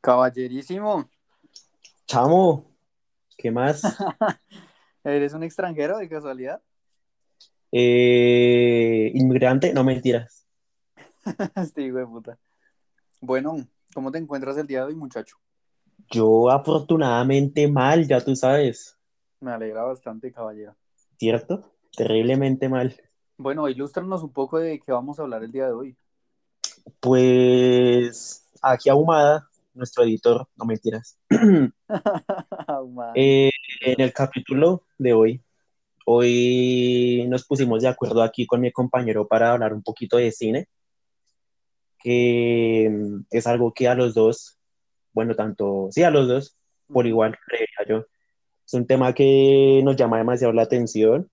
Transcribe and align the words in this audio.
Caballerísimo. 0.00 1.10
Chamo, 2.06 2.66
¿qué 3.36 3.50
más? 3.50 3.82
¿Eres 5.04 5.32
un 5.34 5.42
extranjero 5.42 5.98
de 5.98 6.08
casualidad? 6.08 6.60
Eh, 7.72 9.12
inmigrante, 9.14 9.72
no 9.72 9.84
mentiras. 9.84 10.46
este 11.56 11.82
hijo 11.82 11.98
de 11.98 12.06
puta. 12.06 12.38
Bueno, 13.20 13.56
¿cómo 13.94 14.10
te 14.10 14.18
encuentras 14.18 14.56
el 14.56 14.66
día 14.66 14.80
de 14.80 14.86
hoy, 14.86 14.94
muchacho? 14.96 15.36
Yo 16.10 16.50
afortunadamente 16.50 17.68
mal, 17.68 18.08
ya 18.08 18.20
tú 18.24 18.34
sabes, 18.34 18.98
Me 19.40 19.52
alegra 19.52 19.82
bastante, 19.84 20.32
caballero. 20.32 20.74
¿cierto? 21.18 21.62
Terriblemente 21.94 22.68
mal. 22.68 22.98
Bueno, 23.36 23.68
ilústranos 23.68 24.22
un 24.22 24.32
poco 24.32 24.58
de 24.58 24.80
qué 24.80 24.90
vamos 24.92 25.18
a 25.18 25.22
hablar 25.22 25.44
el 25.44 25.52
día 25.52 25.66
de 25.66 25.72
hoy. 25.72 25.96
Pues 26.98 28.48
aquí 28.62 28.88
Ahumada, 28.88 29.49
nuestro 29.74 30.04
editor, 30.04 30.46
no 30.56 30.64
mentiras. 30.64 31.18
Man. 31.28 33.12
Eh, 33.14 33.50
en 33.80 34.00
el 34.00 34.12
capítulo 34.12 34.84
de 34.98 35.12
hoy, 35.12 35.42
hoy 36.06 37.26
nos 37.28 37.46
pusimos 37.46 37.82
de 37.82 37.88
acuerdo 37.88 38.22
aquí 38.22 38.46
con 38.46 38.60
mi 38.60 38.72
compañero 38.72 39.26
para 39.26 39.52
hablar 39.52 39.72
un 39.72 39.82
poquito 39.82 40.16
de 40.16 40.32
cine, 40.32 40.68
que 41.98 42.88
mm, 42.90 43.26
es 43.30 43.46
algo 43.46 43.72
que 43.72 43.88
a 43.88 43.94
los 43.94 44.14
dos, 44.14 44.58
bueno, 45.12 45.34
tanto, 45.34 45.88
sí, 45.90 46.02
a 46.02 46.10
los 46.10 46.28
dos, 46.28 46.56
por 46.92 47.06
igual, 47.06 47.38
creería 47.46 47.86
yo. 47.88 48.06
Es 48.66 48.74
un 48.74 48.86
tema 48.86 49.14
que 49.14 49.80
nos 49.84 49.96
llama 49.96 50.18
demasiado 50.18 50.52
la 50.52 50.62
atención. 50.62 51.28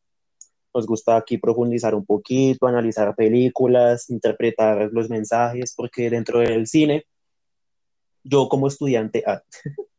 Nos 0.73 0.86
gusta 0.86 1.17
aquí 1.17 1.38
profundizar 1.38 1.95
un 1.95 2.06
poquito, 2.06 2.67
analizar 2.67 3.16
películas, 3.16 4.09
interpretar 4.09 4.90
los 4.92 5.09
mensajes, 5.09 5.73
porque 5.76 6.09
dentro 6.09 6.40
del 6.40 6.67
cine, 6.67 7.06
yo 8.27 8.49
como 8.49 8.67
estudiante, 8.67 9.23
ah, 9.26 9.44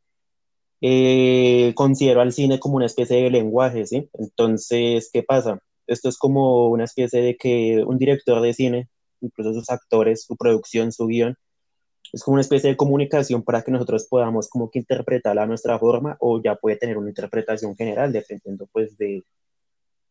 eh, 0.80 1.72
considero 1.74 2.20
al 2.20 2.32
cine 2.32 2.58
como 2.60 2.76
una 2.76 2.86
especie 2.86 3.22
de 3.22 3.30
lenguaje, 3.30 3.86
¿sí? 3.86 4.08
Entonces, 4.14 5.10
¿qué 5.12 5.22
pasa? 5.22 5.60
Esto 5.86 6.08
es 6.08 6.18
como 6.18 6.68
una 6.68 6.84
especie 6.84 7.22
de 7.22 7.36
que 7.36 7.82
un 7.86 7.98
director 7.98 8.40
de 8.40 8.54
cine, 8.54 8.88
incluso 9.20 9.54
sus 9.54 9.70
actores, 9.70 10.24
su 10.24 10.36
producción, 10.36 10.92
su 10.92 11.06
guion, 11.06 11.36
es 12.12 12.22
como 12.22 12.34
una 12.34 12.42
especie 12.42 12.70
de 12.70 12.76
comunicación 12.76 13.42
para 13.42 13.62
que 13.62 13.70
nosotros 13.70 14.06
podamos 14.08 14.48
como 14.48 14.70
que 14.70 14.78
interpretarla 14.78 15.42
a 15.42 15.46
nuestra 15.46 15.78
forma 15.78 16.16
o 16.20 16.40
ya 16.42 16.54
puede 16.56 16.76
tener 16.76 16.96
una 16.96 17.10
interpretación 17.10 17.76
general 17.76 18.12
dependiendo 18.12 18.66
pues 18.72 18.96
de, 18.96 19.22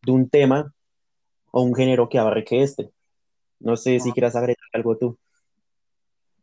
de 0.04 0.12
un 0.12 0.30
tema 0.30 0.74
o 1.52 1.62
un 1.62 1.74
género 1.76 2.10
que 2.10 2.20
abarque 2.20 2.62
este. 2.62 2.92
No 3.60 3.76
sé 3.78 4.00
si 4.00 4.10
Ajá. 4.10 4.14
quieras 4.14 4.36
agregar 4.36 4.58
algo 4.74 4.98
tú. 4.98 5.18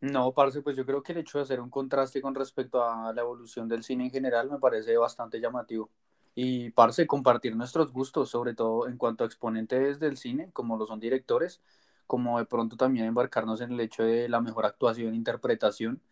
No, 0.01 0.33
parce, 0.35 0.61
pues 0.61 0.77
yo 0.77 0.85
creo 0.85 1.03
que 1.03 1.13
el 1.13 1.19
hecho 1.19 1.39
de 1.39 1.45
hacer 1.45 1.61
un 1.61 1.71
contraste 1.71 2.21
con 2.21 2.35
respecto 2.35 2.85
a 2.85 3.13
la 3.15 3.23
evolución 3.23 3.69
del 3.69 3.83
cine 3.83 4.05
en 4.05 4.11
general 4.11 4.51
me 4.51 4.59
parece 4.59 4.97
bastante 4.99 5.41
llamativo. 5.41 5.91
Y, 6.35 6.71
parce, 6.71 7.07
compartir 7.07 7.57
nuestros 7.57 7.91
gustos, 7.93 8.29
sobre 8.29 8.55
todo 8.55 8.87
en 8.87 8.99
cuanto 8.99 9.25
a 9.25 9.27
exponentes 9.27 9.99
del 10.01 10.19
cine, 10.19 10.51
como 10.53 10.77
lo 10.77 10.85
son 10.87 11.01
directores, 11.01 11.63
como 12.07 12.39
de 12.39 12.45
pronto 12.45 12.77
también 12.77 13.07
embarcarnos 13.07 13.61
en 13.63 13.73
el 13.73 13.81
hecho 13.81 14.03
de 14.05 14.29
la 14.29 14.41
mejor 14.43 14.67
actuación, 14.67 15.15
interpretación 15.15 16.03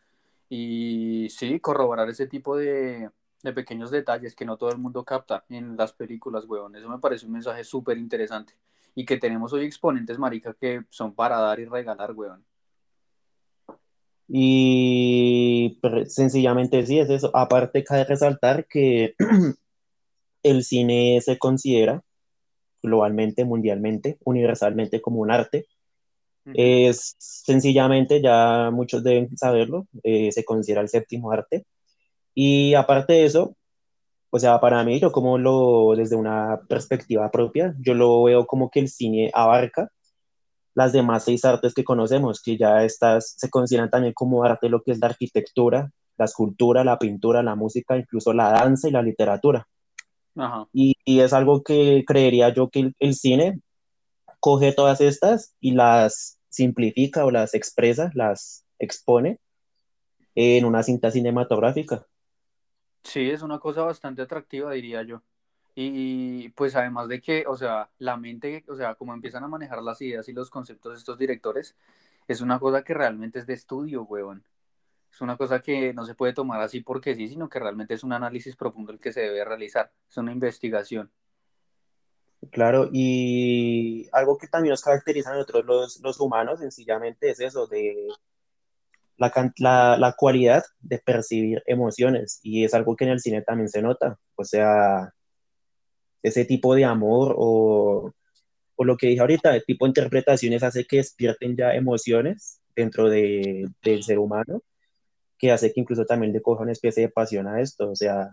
y 0.49 1.29
sí, 1.31 1.61
corroborar 1.61 2.09
ese 2.11 2.27
tipo 2.27 2.57
de, 2.57 3.11
de 3.43 3.53
pequeños 3.53 3.91
detalles 3.91 4.35
que 4.37 4.45
no 4.47 4.57
todo 4.59 4.71
el 4.71 4.79
mundo 4.79 5.05
capta 5.05 5.45
en 5.51 5.77
las 5.77 5.93
películas, 5.95 6.47
weón. 6.47 6.77
Eso 6.77 6.89
me 6.89 6.99
parece 6.99 7.27
un 7.27 7.33
mensaje 7.33 7.65
súper 7.65 7.99
interesante. 7.99 8.55
Y 8.95 9.05
que 9.07 9.19
tenemos 9.19 9.53
hoy 9.55 9.65
exponentes, 9.65 10.19
marica, 10.19 10.55
que 10.55 10.85
son 10.91 11.15
para 11.15 11.39
dar 11.41 11.61
y 11.61 11.67
regalar, 11.67 12.13
weón. 12.13 12.45
Y 14.35 15.79
sencillamente 16.07 16.87
sí 16.87 16.99
es 16.99 17.11
eso. 17.11 17.31
Aparte, 17.35 17.85
cabe 17.85 18.05
resaltar 18.05 18.67
que 18.67 19.15
el 20.43 20.65
cine 20.65 21.21
se 21.21 21.39
considera 21.39 22.03
globalmente, 22.83 23.45
mundialmente, 23.45 24.17
universalmente 24.25 25.03
como 25.03 25.21
un 25.21 25.31
arte. 25.31 25.67
Es 26.55 27.15
sencillamente, 27.19 28.23
ya 28.23 28.71
muchos 28.73 29.05
deben 29.05 29.37
saberlo, 29.37 29.87
eh, 30.03 30.33
se 30.33 30.45
considera 30.45 30.81
el 30.81 30.89
séptimo 30.89 31.31
arte. 31.31 31.67
Y 32.35 32.73
aparte 32.73 33.13
de 33.13 33.27
eso, 33.27 33.55
o 34.31 34.39
sea, 34.39 34.59
para 34.61 34.83
mí, 34.83 34.99
yo 34.99 35.13
como 35.13 35.37
lo, 35.37 35.95
desde 35.95 36.17
una 36.17 36.63
perspectiva 36.69 37.31
propia, 37.31 37.75
yo 37.81 37.93
lo 37.93 38.23
veo 38.25 38.47
como 38.47 38.71
que 38.71 38.81
el 38.81 38.89
cine 38.89 39.31
abarca 39.35 39.93
las 40.75 40.93
demás 40.93 41.25
seis 41.25 41.45
artes 41.45 41.75
que 41.75 41.85
conocemos, 41.85 42.41
que 42.43 42.57
ya 42.57 42.85
estas 42.85 43.35
se 43.37 43.51
consideran 43.51 43.91
también 43.91 44.15
como 44.15 44.45
arte 44.45 44.69
lo 44.69 44.83
que 44.83 44.93
es 44.93 44.99
la 44.99 45.09
arquitectura, 45.09 45.91
la 46.17 46.25
escultura, 46.25 46.85
la 46.85 46.99
pintura, 46.99 47.43
la 47.43 47.55
música, 47.55 47.97
incluso 47.97 48.33
la 48.33 48.51
danza 48.51 48.89
y 48.89 48.93
la 48.93 49.03
literatura. 49.03 49.67
Ajá. 50.37 50.67
Y, 50.73 50.97
y 51.05 51.21
es 51.21 51.33
algo 51.33 51.63
que 51.63 52.05
creería 52.07 52.55
yo 52.55 52.69
que 52.69 52.81
el, 52.81 52.95
el 52.99 53.15
cine 53.15 53.61
coge 54.41 54.73
todas 54.73 55.01
estas 55.01 55.55
y 55.61 55.73
las 55.73 56.39
simplifica 56.49 57.25
o 57.25 57.31
las 57.31 57.55
expresa, 57.55 58.11
las 58.15 58.65
expone 58.79 59.39
en 60.35 60.65
una 60.65 60.83
cinta 60.83 61.11
cinematográfica. 61.11 62.07
Sí, 63.05 63.31
es 63.31 63.43
una 63.43 63.59
cosa 63.59 63.83
bastante 63.83 64.23
atractiva, 64.23 64.73
diría 64.73 65.03
yo. 65.03 65.23
Y 65.75 66.51
pues 66.51 66.77
además 66.77 67.09
de 67.09 67.21
que, 67.21 67.45
o 67.47 67.57
sea, 67.57 67.91
la 67.99 68.17
mente, 68.17 68.65
o 68.69 68.77
sea, 68.77 68.95
como 68.95 69.15
empiezan 69.15 69.45
a 69.45 69.49
manejar 69.49 69.83
las 69.83 70.01
ideas 70.03 70.29
y 70.29 70.33
los 70.33 70.51
conceptos 70.51 70.93
de 70.93 70.99
estos 70.99 71.19
directores, 71.19 71.77
es 72.29 72.41
una 72.41 72.59
cosa 72.59 72.85
que 72.85 72.95
realmente 72.95 73.39
es 73.39 73.47
de 73.47 73.55
estudio, 73.55 74.03
huevón. 74.03 74.45
Es 75.11 75.21
una 75.21 75.37
cosa 75.37 75.61
que 75.61 75.93
no 75.95 76.05
se 76.05 76.15
puede 76.15 76.33
tomar 76.33 76.61
así 76.61 76.81
porque 76.81 77.15
sí, 77.15 77.29
sino 77.29 77.49
que 77.49 77.59
realmente 77.59 77.95
es 77.95 78.05
un 78.05 78.13
análisis 78.13 78.57
profundo 78.57 78.93
el 78.93 79.01
que 79.01 79.13
se 79.13 79.21
debe 79.21 79.45
realizar. 79.45 79.93
Es 80.09 80.17
una 80.17 80.33
investigación. 80.33 81.11
Claro, 82.51 82.89
y 82.93 84.09
algo 84.13 84.37
que 84.37 84.49
también 84.49 84.71
nos 84.71 84.83
caracteriza 84.83 85.31
a 85.31 85.35
nosotros 85.35 85.65
los, 85.65 86.01
los 86.01 86.21
humanos, 86.21 86.59
sencillamente 86.59 87.31
es 87.31 87.41
eso, 87.41 87.67
de 87.67 88.09
la, 89.17 89.33
la, 89.59 89.97
la 89.97 90.13
cualidad 90.15 90.65
de 90.81 90.99
percibir 90.99 91.63
emociones, 91.67 92.41
y 92.43 92.65
es 92.65 92.75
algo 92.75 92.97
que 92.97 93.05
en 93.05 93.11
el 93.11 93.21
cine 93.21 93.43
también 93.43 93.69
se 93.69 93.81
nota, 93.81 94.19
o 94.35 94.45
sea, 94.45 95.15
ese 96.23 96.45
tipo 96.45 96.75
de 96.75 96.85
amor 96.85 97.35
o, 97.39 98.13
o 98.77 98.85
lo 98.85 98.97
que 98.97 99.09
dije 99.09 99.21
ahorita, 99.21 99.55
el 99.57 99.65
tipo 99.65 99.85
de 99.87 99.91
interpretaciones 99.91 100.63
hace 100.63 100.85
que 100.87 100.99
despierten 100.99 101.57
ya 101.57 101.75
emociones 101.75 102.61
dentro 102.77 103.09
de, 103.11 103.67
del 103.83 104.03
ser 104.03 104.19
humano, 104.19 104.63
que 105.39 105.53
hace 105.53 105.73
que 105.73 105.81
incluso 105.81 106.05
también 106.07 106.33
le 106.33 106.43
coja 106.43 106.63
una 106.63 106.73
especie 106.73 107.05
de 107.05 107.09
pasión 107.11 107.47
a 107.49 107.61
esto, 107.61 107.91
o 107.91 107.97
sea, 107.97 108.31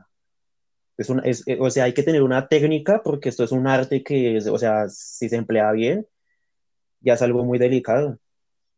es 0.98 1.10
una, 1.10 1.24
es, 1.24 1.48
eh, 1.48 1.58
o 1.60 1.70
sea, 1.70 1.86
hay 1.86 1.94
que 1.94 2.04
tener 2.04 2.24
una 2.24 2.48
técnica 2.48 3.02
porque 3.04 3.30
esto 3.30 3.44
es 3.44 3.52
un 3.52 3.68
arte 3.68 4.04
que, 4.04 4.38
es, 4.38 4.48
o 4.48 4.58
sea, 4.58 4.90
si 4.90 5.30
se 5.30 5.38
emplea 5.38 5.72
bien, 5.72 6.06
ya 7.02 7.14
es 7.14 7.22
algo 7.22 7.44
muy 7.46 7.58
delicado. 7.58 8.20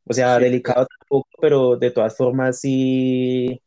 O 0.05 0.13
sea, 0.13 0.37
Sí, 0.37 0.43
delicado 0.43 0.87
tampoco, 0.99 1.29
pero 1.41 1.77
de 1.77 1.91
todas 1.91 2.15
formas 2.17 2.59
sí, 2.59 3.61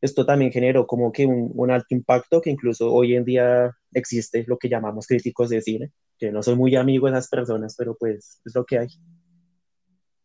esto 0.00 0.26
también 0.26 0.52
generó 0.52 0.86
como 0.86 1.12
que 1.12 1.26
un, 1.26 1.52
un 1.54 1.70
alto 1.70 1.94
impacto 1.94 2.40
que 2.40 2.50
incluso 2.50 2.92
hoy 2.92 3.14
en 3.16 3.24
día 3.24 3.76
existe 3.98 4.44
lo 4.46 4.58
que 4.58 4.68
llamamos 4.68 5.06
críticos 5.06 5.48
de 5.48 5.62
cine, 5.62 5.92
que 6.18 6.30
no 6.30 6.42
soy 6.42 6.56
muy 6.56 6.76
amigo 6.76 7.06
de 7.06 7.12
esas 7.12 7.28
personas, 7.28 7.74
pero 7.76 7.96
pues 7.96 8.40
es 8.44 8.54
lo 8.54 8.64
que 8.64 8.78
hay. 8.78 8.88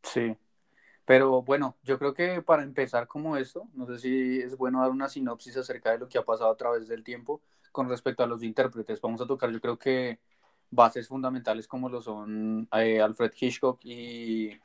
sí. 0.03 0.35
Pero 1.03 1.41
bueno, 1.41 1.77
yo 1.83 1.97
creo 1.99 2.13
que 2.13 2.41
para 2.41 2.63
empezar 2.63 3.07
como 3.07 3.35
esto, 3.35 3.67
no 3.73 3.85
sé 3.85 3.99
si 3.99 4.39
es 4.39 4.55
bueno 4.55 4.79
dar 4.81 4.91
una 4.91 5.09
sinopsis 5.09 5.57
acerca 5.57 5.91
de 5.91 5.97
lo 5.97 6.07
que 6.07 6.17
ha 6.17 6.23
pasado 6.23 6.51
a 6.51 6.55
través 6.55 6.87
del 6.87 7.03
tiempo 7.03 7.41
con 7.71 7.89
respecto 7.89 8.23
a 8.23 8.27
los 8.27 8.43
intérpretes. 8.43 9.01
Vamos 9.01 9.19
a 9.19 9.25
tocar, 9.27 9.51
yo 9.51 9.59
creo 9.59 9.77
que 9.77 10.19
bases 10.69 11.07
fundamentales 11.07 11.67
como 11.67 11.89
lo 11.89 12.01
son 12.01 12.67
eh, 12.73 13.01
Alfred 13.01 13.33
Hitchcock 13.37 13.79
y 13.83 14.57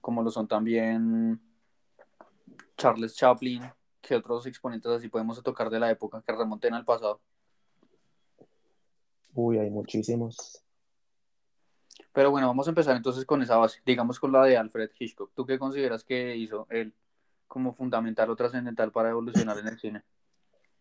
como 0.00 0.22
lo 0.22 0.30
son 0.30 0.46
también 0.46 1.40
Charles 2.76 3.14
Chaplin, 3.14 3.62
que 4.00 4.16
otros 4.16 4.46
exponentes 4.46 4.90
así 4.90 5.08
podemos 5.08 5.42
tocar 5.42 5.70
de 5.70 5.80
la 5.80 5.90
época 5.90 6.22
que 6.22 6.32
remonten 6.32 6.74
al 6.74 6.84
pasado. 6.84 7.20
Uy, 9.34 9.58
hay 9.58 9.70
muchísimos. 9.70 10.62
Pero 12.12 12.30
bueno, 12.30 12.48
vamos 12.48 12.66
a 12.66 12.70
empezar 12.70 12.96
entonces 12.96 13.24
con 13.24 13.42
esa 13.42 13.56
base, 13.56 13.80
digamos 13.86 14.18
con 14.18 14.32
la 14.32 14.44
de 14.44 14.56
Alfred 14.56 14.90
Hitchcock. 14.98 15.30
¿Tú 15.34 15.46
qué 15.46 15.58
consideras 15.58 16.04
que 16.04 16.36
hizo 16.36 16.66
él 16.70 16.92
como 17.46 17.72
fundamental 17.72 18.30
o 18.30 18.36
trascendental 18.36 18.90
para 18.92 19.10
evolucionar 19.10 19.58
en 19.58 19.68
el 19.68 19.78
cine? 19.78 20.02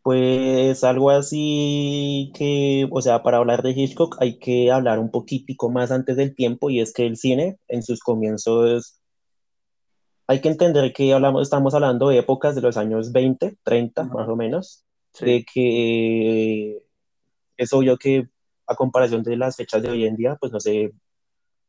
Pues 0.02 0.84
algo 0.84 1.12
así 1.12 2.32
que, 2.34 2.88
o 2.90 3.02
sea, 3.02 3.22
para 3.22 3.38
hablar 3.38 3.62
de 3.62 3.72
Hitchcock 3.72 4.18
hay 4.20 4.40
que 4.40 4.72
hablar 4.72 4.98
un 4.98 5.12
poquitico 5.12 5.70
más 5.70 5.92
antes 5.92 6.16
del 6.16 6.36
tiempo 6.36 6.70
y 6.70 6.80
es 6.80 6.94
que 6.94 7.06
el 7.06 7.18
cine 7.18 7.60
en 7.68 7.84
sus 7.84 8.00
comienzos 8.00 9.00
hay 10.26 10.42
que 10.42 10.50
entender 10.50 10.94
que 10.94 11.12
hablamos, 11.12 11.42
estamos 11.42 11.74
hablando 11.74 12.10
de 12.10 12.20
épocas 12.20 12.56
de 12.56 12.62
los 12.62 12.78
años 12.78 13.12
20, 13.12 13.58
30 13.64 14.04
más 14.04 14.30
o 14.30 14.36
menos, 14.36 14.86
Sí, 15.12 15.26
de 15.26 15.46
que 15.52 16.84
es 17.58 17.74
obvio 17.74 17.98
que 17.98 18.30
a 18.70 18.76
comparación 18.76 19.24
de 19.24 19.36
las 19.36 19.56
fechas 19.56 19.82
de 19.82 19.90
hoy 19.90 20.06
en 20.06 20.16
día, 20.16 20.38
pues 20.40 20.52
no 20.52 20.60
sé, 20.60 20.94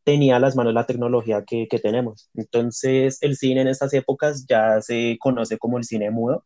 tenía 0.05 0.37
a 0.37 0.41
las 0.41 0.55
manos 0.55 0.75
la 0.75 0.87
tecnología 0.87 1.45
que, 1.47 1.67
que 1.69 1.79
tenemos. 1.79 2.31
Entonces, 2.35 3.19
el 3.23 3.37
cine 3.37 3.63
en 3.63 3.69
estas 3.69 3.93
épocas 3.95 4.47
ya 4.47 4.81
se 4.83 5.17
conoce 5.19 5.59
como 5.59 5.79
el 5.79 5.85
cine 5.85 6.11
mudo. 6.11 6.45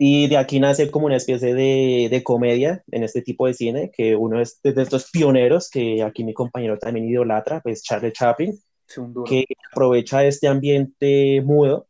Y 0.00 0.28
de 0.28 0.36
aquí 0.36 0.60
nace 0.60 0.90
como 0.90 1.06
una 1.06 1.16
especie 1.16 1.54
de, 1.54 2.08
de, 2.08 2.22
comedia 2.22 2.84
en 2.92 3.02
este 3.02 3.20
tipo 3.20 3.48
de 3.48 3.54
cine, 3.54 3.90
que 3.92 4.14
uno 4.14 4.40
es 4.40 4.60
de 4.62 4.80
estos 4.80 5.10
pioneros, 5.10 5.68
que 5.70 6.02
aquí 6.04 6.22
mi 6.22 6.34
compañero 6.34 6.78
también 6.78 7.08
idolatra, 7.08 7.60
pues 7.60 7.82
Charlie 7.82 8.12
Chaplin, 8.12 8.56
que 9.26 9.44
aprovecha 9.72 10.24
este 10.24 10.46
ambiente 10.46 11.42
mudo 11.42 11.88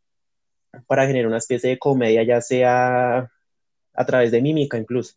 para 0.86 1.06
generar 1.06 1.28
una 1.28 1.36
especie 1.36 1.70
de 1.70 1.78
comedia, 1.78 2.22
ya 2.22 2.40
sea 2.40 3.30
a 3.92 4.06
través 4.06 4.30
de 4.30 4.40
mímica 4.40 4.78
incluso. 4.78 5.14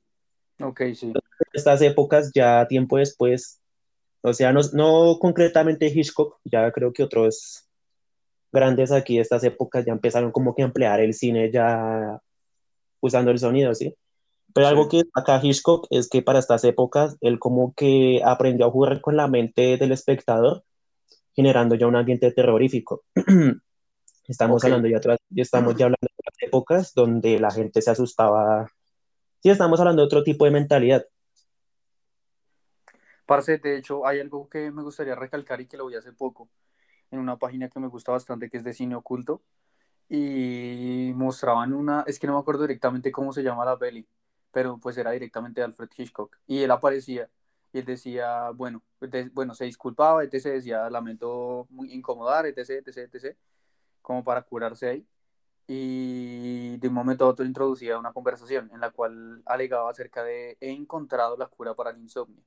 Ok, 0.59 0.81
sí. 0.93 1.13
Estas 1.53 1.81
épocas, 1.81 2.31
ya 2.33 2.67
tiempo 2.67 2.97
después, 2.97 3.61
o 4.21 4.33
sea, 4.33 4.53
no, 4.53 4.61
no 4.73 5.17
concretamente 5.19 5.87
Hitchcock, 5.87 6.39
ya 6.43 6.71
creo 6.71 6.93
que 6.93 7.03
otros 7.03 7.67
grandes 8.51 8.91
aquí 8.91 9.15
de 9.15 9.21
estas 9.21 9.43
épocas 9.43 9.85
ya 9.85 9.93
empezaron 9.93 10.31
como 10.31 10.53
que 10.53 10.61
a 10.61 10.65
emplear 10.65 10.99
el 10.99 11.13
cine 11.13 11.51
ya 11.51 12.19
usando 12.99 13.31
el 13.31 13.39
sonido, 13.39 13.73
¿sí? 13.73 13.95
Pero 14.53 14.67
algo 14.67 14.89
que 14.89 15.03
acá 15.13 15.39
Hitchcock 15.41 15.87
es 15.89 16.09
que 16.09 16.21
para 16.21 16.39
estas 16.39 16.63
épocas 16.65 17.15
él 17.21 17.39
como 17.39 17.73
que 17.73 18.21
aprendió 18.23 18.65
a 18.65 18.71
jugar 18.71 19.01
con 19.01 19.15
la 19.15 19.27
mente 19.27 19.77
del 19.77 19.91
espectador, 19.93 20.63
generando 21.33 21.75
ya 21.75 21.87
un 21.87 21.95
ambiente 21.95 22.31
terrorífico. 22.31 23.03
estamos 24.27 24.63
hablando 24.63 24.87
ya, 24.87 24.99
ya 25.29 25.41
estamos 25.41 25.75
ya 25.75 25.85
hablando 25.85 26.07
de 26.39 26.47
épocas 26.47 26.93
donde 26.93 27.39
la 27.39 27.51
gente 27.51 27.81
se 27.81 27.91
asustaba. 27.91 28.69
Sí, 29.41 29.49
estamos 29.49 29.79
hablando 29.79 30.01
de 30.01 30.05
otro 30.05 30.23
tipo 30.23 30.45
de 30.45 30.51
mentalidad. 30.51 31.05
Parce, 33.31 33.59
de 33.59 33.77
hecho, 33.77 34.05
hay 34.05 34.19
algo 34.19 34.49
que 34.49 34.71
me 34.71 34.83
gustaría 34.83 35.15
recalcar 35.15 35.61
y 35.61 35.65
que 35.65 35.77
lo 35.77 35.85
vi 35.87 35.95
hace 35.95 36.11
poco 36.11 36.49
en 37.11 37.19
una 37.19 37.37
página 37.37 37.69
que 37.69 37.79
me 37.79 37.87
gusta 37.87 38.11
bastante, 38.11 38.49
que 38.49 38.57
es 38.57 38.63
de 38.65 38.73
cine 38.73 38.93
oculto, 38.95 39.41
y 40.09 41.13
mostraban 41.15 41.71
una, 41.71 42.03
es 42.07 42.19
que 42.19 42.27
no 42.27 42.33
me 42.33 42.39
acuerdo 42.39 42.63
directamente 42.63 43.09
cómo 43.09 43.31
se 43.31 43.41
llama 43.41 43.63
la 43.63 43.77
peli, 43.77 44.05
pero 44.51 44.77
pues 44.79 44.97
era 44.97 45.11
directamente 45.11 45.61
de 45.61 45.65
Alfred 45.65 45.87
Hitchcock, 45.95 46.37
y 46.45 46.61
él 46.63 46.71
aparecía, 46.71 47.29
y 47.71 47.79
él 47.79 47.85
decía, 47.85 48.49
bueno, 48.49 48.83
bueno, 49.31 49.55
se 49.55 49.63
disculpaba, 49.63 50.25
etc., 50.25 50.55
decía, 50.55 50.89
lamento 50.89 51.67
muy 51.69 51.93
incomodar, 51.93 52.45
etc., 52.47 52.85
etc., 52.85 52.97
etc., 53.13 53.37
como 54.01 54.25
para 54.25 54.41
curarse 54.41 54.89
ahí, 54.89 55.07
y 55.67 56.77
de 56.79 56.87
un 56.89 56.93
momento 56.93 57.23
a 57.25 57.29
otro 57.29 57.45
introducía 57.45 57.97
una 57.97 58.11
conversación 58.11 58.69
en 58.73 58.81
la 58.81 58.89
cual 58.91 59.41
alegaba 59.45 59.89
acerca 59.89 60.21
de, 60.21 60.57
he 60.59 60.71
encontrado 60.71 61.37
la 61.37 61.47
cura 61.47 61.73
para 61.75 61.91
el 61.91 61.99
insomnio, 61.99 62.43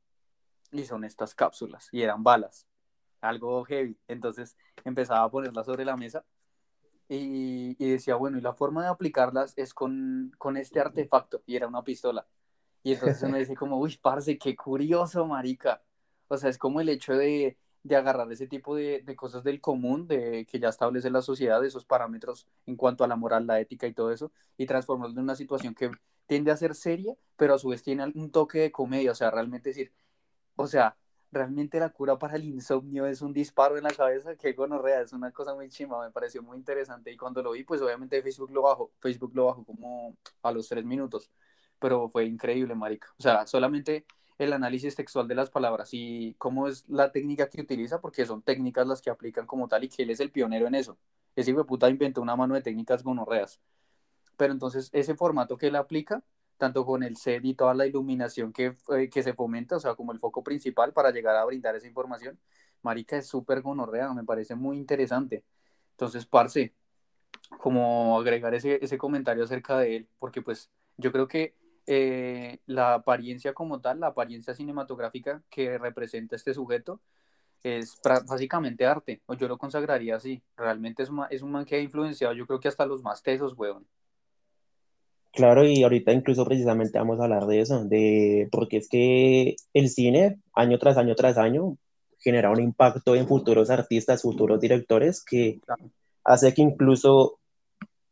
y 0.75 0.85
son 0.85 1.05
estas 1.05 1.35
cápsulas, 1.35 1.89
y 1.93 2.03
eran 2.03 2.23
balas, 2.23 2.67
algo 3.21 3.65
heavy, 3.65 3.99
entonces 4.09 4.57
empezaba 4.85 5.23
a 5.25 5.31
ponerlas 5.31 5.67
sobre 5.67 5.85
la 5.85 5.97
mesa, 5.97 6.25
y, 7.09 7.75
decía, 7.75 8.17
bueno, 8.17 8.39
y 8.39 8.41
la 8.41 8.55
forma 8.55 8.83
de 8.83 8.89
aplicarlas 8.89 9.53
es 9.57 9.75
con, 9.75 10.33
con 10.39 10.57
este 10.57 10.81
artefacto, 10.81 11.43
y 11.47 11.57
era 11.57 11.69
una 11.69 11.85
pistola. 11.85 12.27
Y 12.83 12.93
entonces 12.95 13.23
uno 13.23 13.39
dice 13.39 13.55
como, 13.55 13.79
uy, 13.79 13.99
parce, 14.01 14.37
qué 14.39 14.57
curioso, 14.57 15.27
marica. 15.27 15.83
O 16.29 16.37
sea, 16.37 16.51
es 16.51 16.59
como 16.59 16.81
el 16.81 16.89
hecho 16.89 17.15
de, 17.15 17.57
de 17.83 17.97
agarrar 17.97 18.31
ese 18.33 18.47
tipo 18.47 18.75
de, 18.75 19.03
de, 19.03 19.17
cosas 19.17 19.45
del 19.45 19.61
común, 19.61 20.09
de 20.09 20.47
que 20.51 20.59
ya 20.59 20.69
establece 20.71 21.11
la 21.11 21.23
sociedad, 21.23 21.65
esos 21.65 21.85
parámetros 21.85 22.47
en 22.67 22.77
cuanto 22.77 23.05
a 23.05 23.09
la 23.09 23.17
moral, 23.17 23.47
la 23.47 23.61
ética 23.61 23.87
y 23.87 23.93
todo 23.93 24.11
eso, 24.11 24.33
y 24.57 24.67
transformarlo 24.67 25.15
en 25.15 25.25
una 25.25 25.37
situación 25.37 25.75
que 25.75 25.91
tiende 26.27 26.51
a 26.51 26.57
ser 26.57 26.75
seria, 26.75 27.15
pero 27.37 27.55
a 27.55 27.59
su 27.59 27.69
vez 27.69 27.83
tiene 27.83 28.05
un 28.15 28.31
toque 28.31 28.59
de 28.59 28.73
comedia, 28.73 29.13
o 29.13 29.15
sea, 29.15 29.31
realmente 29.31 29.71
decir, 29.71 29.93
o 30.57 30.67
sea, 30.67 30.97
realmente 31.33 31.79
la 31.81 31.91
cura 31.91 32.19
para 32.19 32.37
el 32.37 32.45
insomnio 32.45 33.07
es 33.07 33.23
un 33.23 33.33
disparo 33.33 33.77
en 33.77 33.85
la 33.85 33.91
cabeza, 33.91 34.37
que 34.37 34.53
gonorrea, 34.53 35.03
es 35.03 35.13
una 35.13 35.33
cosa 35.33 35.55
muy 35.55 35.69
chima, 35.69 36.03
me 36.05 36.11
pareció 36.11 36.43
muy 36.43 36.57
interesante 36.57 37.13
y 37.13 37.17
cuando 37.17 37.43
lo 37.43 37.53
vi, 37.53 37.65
pues 37.65 37.83
obviamente 37.83 38.23
Facebook 38.23 38.51
lo 38.53 38.63
bajó, 38.63 38.93
Facebook 39.01 39.33
lo 39.35 39.47
bajó 39.47 39.65
como 39.65 40.17
a 40.43 40.53
los 40.53 40.69
tres 40.69 40.85
minutos, 40.85 41.31
pero 41.79 42.09
fue 42.09 42.25
increíble, 42.27 42.75
marica, 42.75 43.09
o 43.19 43.23
sea, 43.23 43.47
solamente 43.47 44.07
el 44.39 44.53
análisis 44.53 44.95
textual 44.97 45.29
de 45.29 45.35
las 45.35 45.51
palabras 45.51 45.91
y 45.93 46.35
cómo 46.39 46.69
es 46.69 46.89
la 46.89 47.13
técnica 47.13 47.49
que 47.49 47.61
utiliza, 47.61 48.01
porque 48.01 48.27
son 48.27 48.43
técnicas 48.43 48.87
las 48.87 49.01
que 49.01 49.11
aplican 49.11 49.47
como 49.47 49.69
tal 49.69 49.85
y 49.85 49.89
que 49.89 50.03
él 50.03 50.11
es 50.11 50.21
el 50.21 50.31
pionero 50.31 50.67
en 50.67 50.75
eso. 50.75 50.99
Ese 51.37 51.51
hijo 51.51 51.61
de 51.61 51.67
puta 51.67 51.89
inventó 51.89 52.21
una 52.23 52.37
mano 52.37 52.55
de 52.55 52.63
técnicas 52.63 53.03
gonorreas. 53.03 53.61
Pero 54.37 54.53
entonces 54.53 54.91
ese 54.93 55.15
formato 55.15 55.57
que 55.57 55.69
él 55.69 55.77
aplica 55.77 56.23
tanto 56.57 56.85
con 56.87 57.03
el 57.03 57.17
set 57.17 57.45
y 57.45 57.55
toda 57.55 57.75
la 57.75 57.87
iluminación 57.87 58.53
que, 58.53 58.77
eh, 58.97 59.11
que 59.11 59.23
se 59.23 59.35
fomenta, 59.35 59.77
o 59.77 59.81
sea, 59.81 59.95
como 59.95 60.13
el 60.13 60.19
foco 60.19 60.43
principal 60.43 60.93
para 60.93 61.11
llegar 61.11 61.37
a 61.37 61.45
brindar 61.45 61.75
esa 61.77 61.87
información, 61.87 62.39
marica, 62.83 63.17
es 63.17 63.27
súper 63.27 63.63
gonorrea, 63.63 64.13
me 64.13 64.25
parece 64.25 64.55
muy 64.55 64.77
interesante. 64.77 65.45
Entonces, 65.93 66.27
parce, 66.27 66.75
como 67.59 68.19
agregar 68.19 68.55
ese, 68.55 68.79
ese 68.85 68.99
comentario 68.99 69.45
acerca 69.45 69.79
de 69.79 69.97
él, 69.97 70.09
porque 70.19 70.43
pues 70.43 70.71
yo 70.97 71.13
creo 71.13 71.29
que 71.29 71.57
eh, 71.87 72.61
la 72.67 72.95
apariencia 72.95 73.53
como 73.55 73.81
tal, 73.81 74.01
la 74.01 74.09
apariencia 74.09 74.55
cinematográfica 74.55 75.43
que 75.51 75.79
representa 75.79 76.37
este 76.37 76.55
sujeto, 76.55 77.01
es 77.63 77.99
básicamente 78.27 78.85
arte, 78.87 79.23
o 79.27 79.35
yo 79.35 79.49
lo 79.49 79.59
consagraría 79.59 80.17
así. 80.17 80.43
Realmente 80.57 81.03
es, 81.03 81.11
es 81.31 81.43
un 81.43 81.51
man 81.53 81.65
que 81.65 81.77
ha 81.77 81.81
influenciado, 81.81 82.35
yo 82.35 82.47
creo 82.47 82.61
que 82.61 82.69
hasta 82.69 82.87
los 82.87 83.03
más 83.03 83.23
tesos, 83.23 83.55
weón. 83.57 83.87
Claro, 85.35 85.67
y 85.67 85.83
ahorita 85.83 86.13
incluso 86.13 86.45
precisamente 86.45 86.97
vamos 86.99 87.19
a 87.19 87.25
hablar 87.25 87.47
de 87.47 87.61
eso, 87.61 87.85
de 87.85 88.49
porque 88.53 88.77
es 88.77 88.89
que 88.89 89.57
el 89.73 89.89
cine, 89.91 90.39
año 90.55 90.79
tras 90.79 90.97
año 90.97 91.17
tras 91.17 91.39
año, 91.39 91.77
genera 92.21 92.51
un 92.51 92.61
impacto 92.63 93.17
en 93.17 93.27
futuros 93.27 93.69
artistas, 93.69 94.23
futuros 94.23 94.61
directores, 94.61 95.25
que 95.25 95.61
hace 96.25 96.55
que 96.55 96.63
incluso 96.63 97.41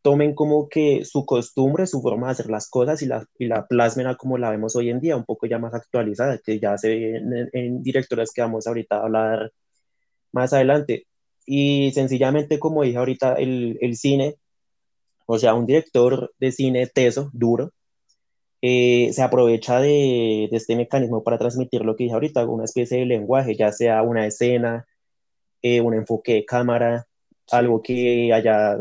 tomen 0.02 0.34
como 0.34 0.69
que 0.69 1.04
su 1.04 1.26
costumbre, 1.26 1.86
su 1.86 2.02
forma 2.02 2.28
de 2.28 2.32
hacer 2.32 2.50
las 2.50 2.69
cosas 2.70 3.02
y 3.02 3.06
la, 3.06 3.26
y 3.38 3.46
la 3.46 3.66
plasmen 3.69 4.08
a 4.08 4.16
como 4.16 4.38
la 4.38 4.50
vemos 4.50 4.76
hoy 4.76 4.90
en 4.90 5.00
día, 5.00 5.16
un 5.16 5.24
poco 5.24 5.46
ya 5.46 5.58
más 5.58 5.74
actualizada, 5.74 6.38
que 6.44 6.60
ya 6.60 6.78
se 6.78 6.88
ve 6.88 7.16
en, 7.19 7.50
en 7.52 7.82
directores 7.82 8.32
que 8.34 8.42
vamos 8.42 8.66
ahorita 8.66 8.96
a 8.96 9.02
hablar 9.04 9.52
más 10.32 10.52
adelante. 10.52 11.06
Y 11.46 11.90
sencillamente, 11.92 12.58
como 12.58 12.82
dije 12.82 12.98
ahorita, 12.98 13.34
el, 13.34 13.78
el 13.80 13.96
cine 13.96 14.36
o 15.26 15.38
sea, 15.38 15.54
un 15.54 15.66
director 15.66 16.32
de 16.38 16.52
cine 16.52 16.86
teso, 16.86 17.30
duro, 17.32 17.72
eh, 18.62 19.10
se 19.12 19.22
aprovecha 19.22 19.80
de, 19.80 20.48
de, 20.50 20.56
este 20.56 20.76
mecanismo 20.76 21.24
para 21.24 21.38
transmitir 21.38 21.84
lo 21.84 21.96
que 21.96 22.04
dije 22.04 22.14
ahorita, 22.14 22.46
una 22.46 22.64
especie 22.64 23.00
de 23.00 23.06
lenguaje, 23.06 23.56
ya 23.56 23.72
sea 23.72 24.02
una 24.02 24.26
escena, 24.26 24.86
eh, 25.62 25.80
un 25.80 25.94
enfoque 25.94 26.34
de 26.34 26.44
cámara, 26.44 27.06
algo 27.50 27.82
que 27.82 28.32
haya, 28.32 28.76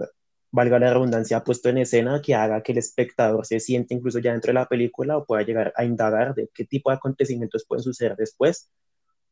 valga 0.51 0.79
la 0.79 0.93
redundancia, 0.93 1.43
puesto 1.43 1.69
en 1.69 1.79
escena, 1.79 2.21
que 2.21 2.35
haga 2.35 2.63
que 2.63 2.73
el 2.73 2.79
espectador 2.79 3.45
se 3.45 3.59
siente 3.59 3.93
incluso 3.95 4.19
ya 4.19 4.31
dentro 4.33 4.49
de 4.49 4.55
la 4.55 4.67
película 4.67 5.17
o 5.17 5.25
pueda 5.25 5.43
llegar 5.43 5.73
a 5.75 5.85
indagar 5.85 6.35
de 6.35 6.49
qué 6.53 6.65
tipo 6.65 6.89
de 6.91 6.97
acontecimientos 6.97 7.65
pueden 7.67 7.83
suceder 7.83 8.15
después 8.15 8.69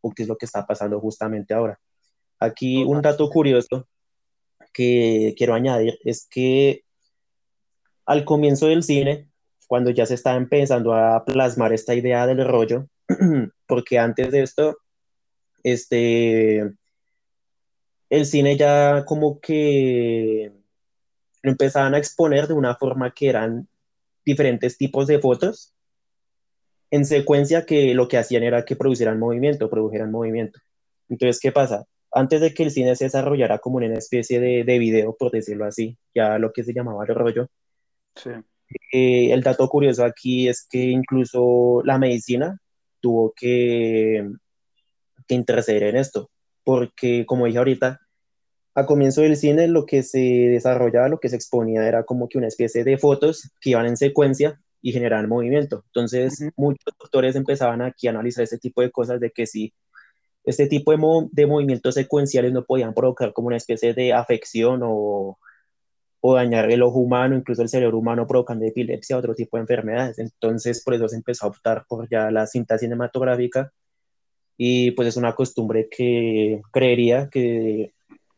o 0.02 0.12
qué 0.12 0.24
es 0.24 0.30
lo 0.30 0.38
que 0.38 0.46
está 0.46 0.66
pasando 0.66 1.00
justamente 1.00 1.54
ahora. 1.54 1.80
Aquí 2.40 2.84
un 2.84 3.02
dato 3.02 3.30
curioso 3.30 3.88
que 4.74 5.34
quiero 5.38 5.54
añadir 5.56 6.00
es 6.06 6.28
que 6.30 6.84
al 8.10 8.26
comienzo 8.26 8.66
del 8.66 8.82
cine, 8.82 9.30
cuando 9.68 9.92
ya 9.92 10.04
se 10.08 10.16
estaba 10.16 10.36
empezando 10.36 10.96
a 10.96 11.24
plasmar 11.26 11.74
esta 11.74 11.94
idea 11.94 12.26
del 12.26 12.44
rollo, 12.44 12.88
porque 13.68 14.00
antes 14.00 14.32
de 14.32 14.42
esto, 14.42 14.80
este, 15.62 16.74
el 18.10 18.26
cine 18.26 18.58
ya 18.58 19.06
como 19.06 19.40
que 19.40 20.52
empezaban 21.44 21.94
a 21.94 22.00
exponer 22.00 22.48
de 22.48 22.56
una 22.56 22.76
forma 22.76 23.14
que 23.14 23.30
eran 23.30 23.68
diferentes 24.26 24.76
tipos 24.80 25.06
de 25.06 25.20
fotos 25.20 25.76
en 26.90 27.06
secuencia 27.06 27.68
que 27.68 27.94
lo 27.94 28.08
que 28.08 28.18
hacían 28.18 28.42
era 28.42 28.66
que 28.66 28.76
producieran 28.76 29.20
movimiento, 29.20 29.70
produjeran 29.70 30.10
movimiento. 30.10 30.60
Entonces, 31.10 31.40
¿qué 31.40 31.52
pasa? 31.52 31.86
Antes 32.12 32.42
de 32.42 32.56
que 32.56 32.64
el 32.64 32.72
cine 32.72 32.96
se 32.96 33.04
desarrollara 33.04 33.60
como 33.60 33.78
una 33.78 33.94
especie 33.94 34.40
de, 34.40 34.64
de 34.64 34.80
video, 34.80 35.16
por 35.16 35.30
decirlo 35.30 35.66
así, 35.66 35.96
ya 36.16 36.40
lo 36.40 36.52
que 36.52 36.64
se 36.64 36.74
llamaba 36.74 37.06
el 37.08 37.14
rollo, 37.14 37.50
eh, 38.92 39.32
el 39.32 39.42
dato 39.42 39.68
curioso 39.68 40.04
aquí 40.04 40.48
es 40.48 40.68
que 40.70 40.78
incluso 40.78 41.82
la 41.84 41.98
medicina 41.98 42.60
tuvo 43.00 43.34
que, 43.36 44.30
que 45.28 45.36
interceder 45.36 45.84
en 45.84 45.98
esto, 45.98 46.30
porque 46.64 47.26
como 47.26 47.46
dije 47.46 47.58
ahorita, 47.58 48.00
a 48.76 48.86
comienzo 48.86 49.22
del 49.22 49.36
cine 49.36 49.68
lo 49.68 49.86
que 49.86 50.04
se 50.04 50.20
desarrollaba, 50.20 51.10
lo 51.10 51.20
que 51.20 51.30
se 51.30 51.36
exponía 51.36 51.88
era 51.88 52.04
como 52.04 52.30
que 52.30 52.38
una 52.38 52.48
especie 52.48 52.84
de 52.84 52.98
fotos 52.98 53.52
que 53.60 53.72
iban 53.72 53.88
en 53.88 53.98
secuencia 53.98 54.60
y 54.82 54.94
generaban 54.94 55.28
movimiento. 55.28 55.84
Entonces, 55.88 56.40
muchos 56.56 56.94
doctores 57.00 57.36
empezaban 57.36 57.82
aquí 57.82 58.08
a 58.08 58.12
analizar 58.12 58.44
ese 58.44 58.58
tipo 58.58 58.82
de 58.82 58.92
cosas, 58.92 59.20
de 59.20 59.32
que 59.32 59.46
si 59.46 59.74
este 60.46 60.68
tipo 60.68 60.92
de, 60.92 61.28
de 61.32 61.48
movimientos 61.48 61.96
secuenciales 61.96 62.54
no 62.54 62.64
podían 62.64 62.94
provocar 62.94 63.34
como 63.34 63.48
una 63.48 63.58
especie 63.58 63.94
de 63.94 64.14
afección 64.14 64.82
o 64.84 65.38
o 66.22 66.36
dañar 66.36 66.70
el 66.72 66.82
ojo 66.82 67.00
humano, 67.00 67.36
incluso 67.36 67.62
el 67.62 67.70
cerebro 67.70 67.98
humano, 67.98 68.28
provocando 68.28 68.66
epilepsia, 68.66 69.18
otro 69.18 69.34
tipo 69.36 69.58
de 69.58 69.62
enfermedades. 69.62 70.20
Entonces, 70.20 70.84
por 70.84 70.94
eso 70.94 71.08
se 71.08 71.16
empezó 71.16 71.46
a 71.46 71.50
optar 71.50 71.86
por 71.88 72.10
ya 72.10 72.30
la 72.32 72.46
cinta 72.46 72.78
cinematográfica 72.78 73.72
y 74.58 74.92
pues 74.92 75.08
es 75.08 75.18
una 75.18 75.34
costumbre 75.36 75.88
que 75.90 76.62
creería 76.72 77.30
que 77.30 77.94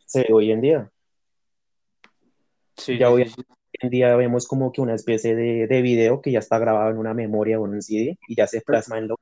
se 0.05 0.21
ve 0.21 0.33
hoy 0.33 0.51
en 0.51 0.61
día. 0.61 0.91
Sí, 2.77 2.97
Ya 2.97 3.09
hoy 3.09 3.31
en 3.73 3.89
día 3.89 4.15
vemos 4.15 4.47
como 4.47 4.71
que 4.71 4.81
una 4.81 4.93
especie 4.93 5.35
de, 5.35 5.67
de 5.67 5.81
video 5.81 6.21
que 6.21 6.31
ya 6.31 6.39
está 6.39 6.59
grabado 6.59 6.91
en 6.91 6.97
una 6.97 7.13
memoria 7.13 7.59
o 7.59 7.65
en 7.65 7.73
un 7.73 7.81
CD 7.81 8.17
y 8.27 8.35
ya 8.35 8.45
se 8.45 8.61
plasma 8.61 8.99
en, 8.99 9.07
los 9.07 9.17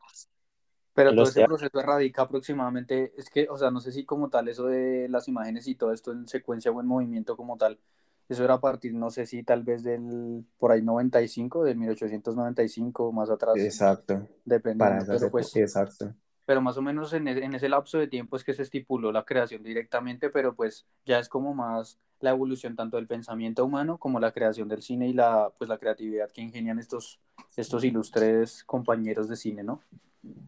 pero 1.00 1.12
en 1.12 1.16
todo 1.16 1.24
los 1.24 1.38
ese 1.38 1.46
proceso 1.46 1.82
radica 1.82 2.24
aproximadamente, 2.24 3.14
es 3.16 3.30
que, 3.30 3.48
o 3.50 3.58
sea, 3.58 3.72
no 3.72 3.80
sé 3.80 3.94
si 3.94 4.04
como 4.04 4.30
tal 4.30 4.50
eso 4.50 4.66
de 4.66 5.08
las 5.08 5.30
imágenes 5.30 5.66
y 5.68 5.76
todo 5.76 5.94
esto 5.94 6.12
en 6.12 6.28
secuencia 6.28 6.72
o 6.72 6.82
en 6.82 6.88
movimiento 6.88 7.38
como 7.38 7.56
tal, 7.56 7.80
eso 8.30 8.44
era 8.44 8.56
a 8.56 8.62
partir, 8.62 8.94
no 8.94 9.10
sé 9.10 9.26
si 9.26 9.44
tal 9.44 9.64
vez 9.64 9.84
del, 9.84 10.46
por 10.60 10.72
ahí 10.72 10.82
95, 10.82 11.64
del 11.64 11.78
1895, 11.78 13.12
más 13.12 13.30
atrás, 13.30 13.58
Exacto, 13.60 14.28
dependiendo, 14.46 15.06
pero 15.08 15.30
pues 15.32 15.56
exacto. 15.56 16.14
pero 16.46 16.62
más 16.62 16.78
o 16.78 16.82
menos 16.82 17.14
en, 17.14 17.28
e- 17.28 17.46
en 17.46 17.54
ese 17.56 17.70
lapso 17.70 17.98
de 18.00 18.08
tiempo 18.08 18.36
es 18.36 18.44
que 18.44 18.54
se 18.54 18.64
estipuló 18.64 19.12
la 19.12 19.26
creación 19.26 19.64
directamente, 19.64 20.30
pero 20.30 20.56
pues 20.56 20.86
ya 21.06 21.20
es 21.20 21.30
como 21.30 21.54
más 21.54 22.00
la 22.20 22.32
evolución 22.32 22.76
tanto 22.76 22.98
del 22.98 23.08
pensamiento 23.08 23.64
humano 23.66 23.98
como 23.98 24.20
la 24.20 24.32
creación 24.34 24.68
del 24.68 24.82
cine 24.82 25.08
y 25.08 25.14
la, 25.14 25.52
pues, 25.58 25.70
la 25.70 25.78
creatividad 25.78 26.32
que 26.32 26.42
ingenian 26.42 26.80
estos, 26.80 27.20
estos 27.56 27.84
ilustres 27.84 28.64
compañeros 28.66 29.30
de 29.30 29.36
cine, 29.36 29.64
¿no? 29.64 29.82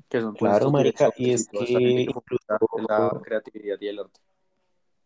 Que 0.10 0.22
son 0.22 0.36
pues 0.36 0.52
Claro, 0.52 0.72
marica, 0.72 1.10
y 1.18 1.32
es 1.32 1.48
que 1.48 2.06
la 2.88 3.20
creatividad 3.22 3.78
y 3.80 3.88
el 3.88 4.00
arte. 4.00 4.20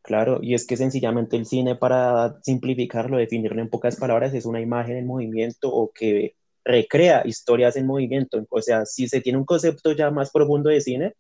Claro, 0.06 0.40
y 0.42 0.54
es 0.54 0.66
que 0.66 0.78
sencillamente 0.78 1.36
el 1.36 1.46
cine, 1.46 1.76
para 1.76 2.40
simplificarlo, 2.44 3.18
definirlo 3.18 3.62
en 3.62 3.70
pocas 3.70 3.98
palabras, 3.98 4.34
es 4.34 4.46
una 4.46 4.62
imagen 4.62 4.98
en 4.98 5.08
movimiento 5.08 5.70
o 5.70 5.92
que 5.92 6.36
recrea 6.64 7.24
historias 7.26 7.76
en 7.76 7.86
movimiento. 7.86 8.46
O 8.50 8.62
sea, 8.62 8.86
si 8.86 9.08
se 9.08 9.22
tiene 9.22 9.38
un 9.38 9.46
concepto 9.46 9.92
ya 9.92 10.12
más 10.12 10.32
profundo 10.32 10.70
de 10.70 10.82
cine, 10.82 11.14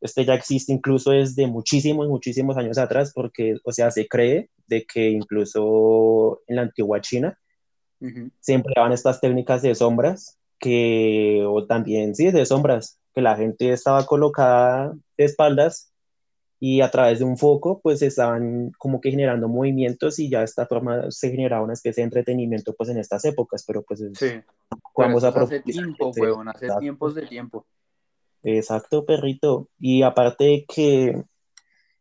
este 0.00 0.24
ya 0.24 0.34
existe 0.34 0.72
incluso 0.72 1.10
desde 1.10 1.46
muchísimos, 1.46 2.08
muchísimos 2.08 2.56
años 2.56 2.78
atrás, 2.78 3.12
porque, 3.14 3.56
o 3.64 3.72
sea, 3.72 3.90
se 3.90 4.08
cree 4.08 4.48
de 4.66 4.84
que 4.84 5.10
incluso 5.10 6.40
en 6.46 6.56
la 6.56 6.62
antigua 6.62 7.00
China 7.00 7.38
Ujú. 8.00 8.30
se 8.40 8.54
empleaban 8.54 8.92
estas 8.92 9.20
técnicas 9.20 9.62
de 9.62 9.74
sombras, 9.74 10.38
que, 10.58 11.44
o 11.46 11.66
también, 11.66 12.14
sí, 12.14 12.30
de 12.30 12.46
sombras, 12.46 12.98
que 13.14 13.20
la 13.20 13.36
gente 13.36 13.72
estaba 13.72 14.06
colocada 14.06 14.94
de 15.18 15.24
espaldas 15.24 15.92
y 16.62 16.82
a 16.82 16.90
través 16.90 17.18
de 17.18 17.24
un 17.24 17.38
foco, 17.38 17.80
pues 17.82 18.02
estaban 18.02 18.70
como 18.76 19.00
que 19.00 19.10
generando 19.10 19.48
movimientos 19.48 20.18
y 20.18 20.28
ya 20.28 20.40
de 20.40 20.44
esta 20.44 20.66
forma 20.66 21.10
se 21.10 21.30
generaba 21.30 21.64
una 21.64 21.72
especie 21.72 22.02
de 22.02 22.04
entretenimiento, 22.04 22.74
pues 22.74 22.90
en 22.90 22.98
estas 22.98 23.24
épocas, 23.24 23.64
pero 23.66 23.82
pues 23.82 24.02
es, 24.02 24.18
Sí, 24.18 24.26
vamos 24.94 25.24
a 25.24 25.28
hace 25.28 25.60
tiempo, 25.60 26.10
hace 26.10 26.26
Exacto, 26.26 26.78
tiempos 26.78 27.14
de 27.14 27.26
tiempo. 27.26 27.66
exacto, 28.42 29.06
perrito. 29.06 29.70
Y 29.78 30.02
aparte 30.02 30.44
de 30.44 30.66
que 30.68 31.24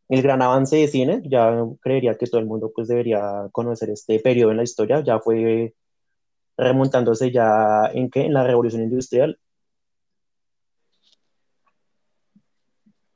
el 0.09 0.21
gran 0.21 0.41
avance 0.41 0.75
de 0.75 0.89
cine, 0.89 1.21
ya 1.23 1.63
creería 1.79 2.15
que 2.15 2.27
todo 2.27 2.41
el 2.41 2.47
mundo 2.47 2.69
pues 2.75 2.89
debería 2.89 3.47
conocer 3.53 3.91
este 3.91 4.19
periodo 4.19 4.51
en 4.51 4.57
la 4.57 4.63
historia, 4.63 5.01
ya 5.01 5.19
fue 5.19 5.73
remontándose 6.57 7.31
ya 7.31 7.89
en 7.93 8.09
qué, 8.09 8.25
en 8.25 8.33
la 8.33 8.43
revolución 8.43 8.81
industrial. 8.81 9.39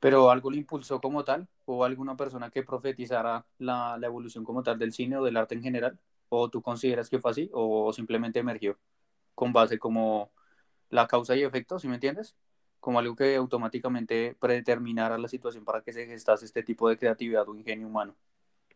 Pero 0.04 0.30
algo 0.30 0.50
lo 0.50 0.58
impulsó 0.58 1.00
como 1.00 1.24
tal, 1.24 1.48
o 1.64 1.82
alguna 1.82 2.14
persona 2.14 2.50
que 2.50 2.62
profetizara 2.62 3.46
la, 3.56 3.96
la 3.98 4.06
evolución 4.06 4.44
como 4.44 4.62
tal 4.62 4.78
del 4.78 4.92
cine 4.92 5.16
o 5.16 5.24
del 5.24 5.34
arte 5.34 5.54
en 5.54 5.62
general, 5.62 5.98
o 6.28 6.50
tú 6.50 6.60
consideras 6.60 7.08
que 7.08 7.18
fue 7.18 7.30
así, 7.30 7.48
o 7.54 7.90
simplemente 7.90 8.38
emergió 8.38 8.76
con 9.34 9.54
base 9.54 9.78
como 9.78 10.30
la 10.90 11.06
causa 11.06 11.34
y 11.36 11.42
efecto, 11.42 11.78
¿sí 11.78 11.88
me 11.88 11.94
entiendes? 11.94 12.36
Como 12.80 12.98
algo 12.98 13.16
que 13.16 13.34
automáticamente 13.36 14.36
predeterminara 14.38 15.16
la 15.16 15.26
situación 15.26 15.64
para 15.64 15.80
que 15.80 15.94
se 15.94 16.04
gestase 16.04 16.44
este 16.44 16.62
tipo 16.62 16.86
de 16.90 16.98
creatividad 16.98 17.48
o 17.48 17.56
ingenio 17.56 17.86
humano. 17.86 18.14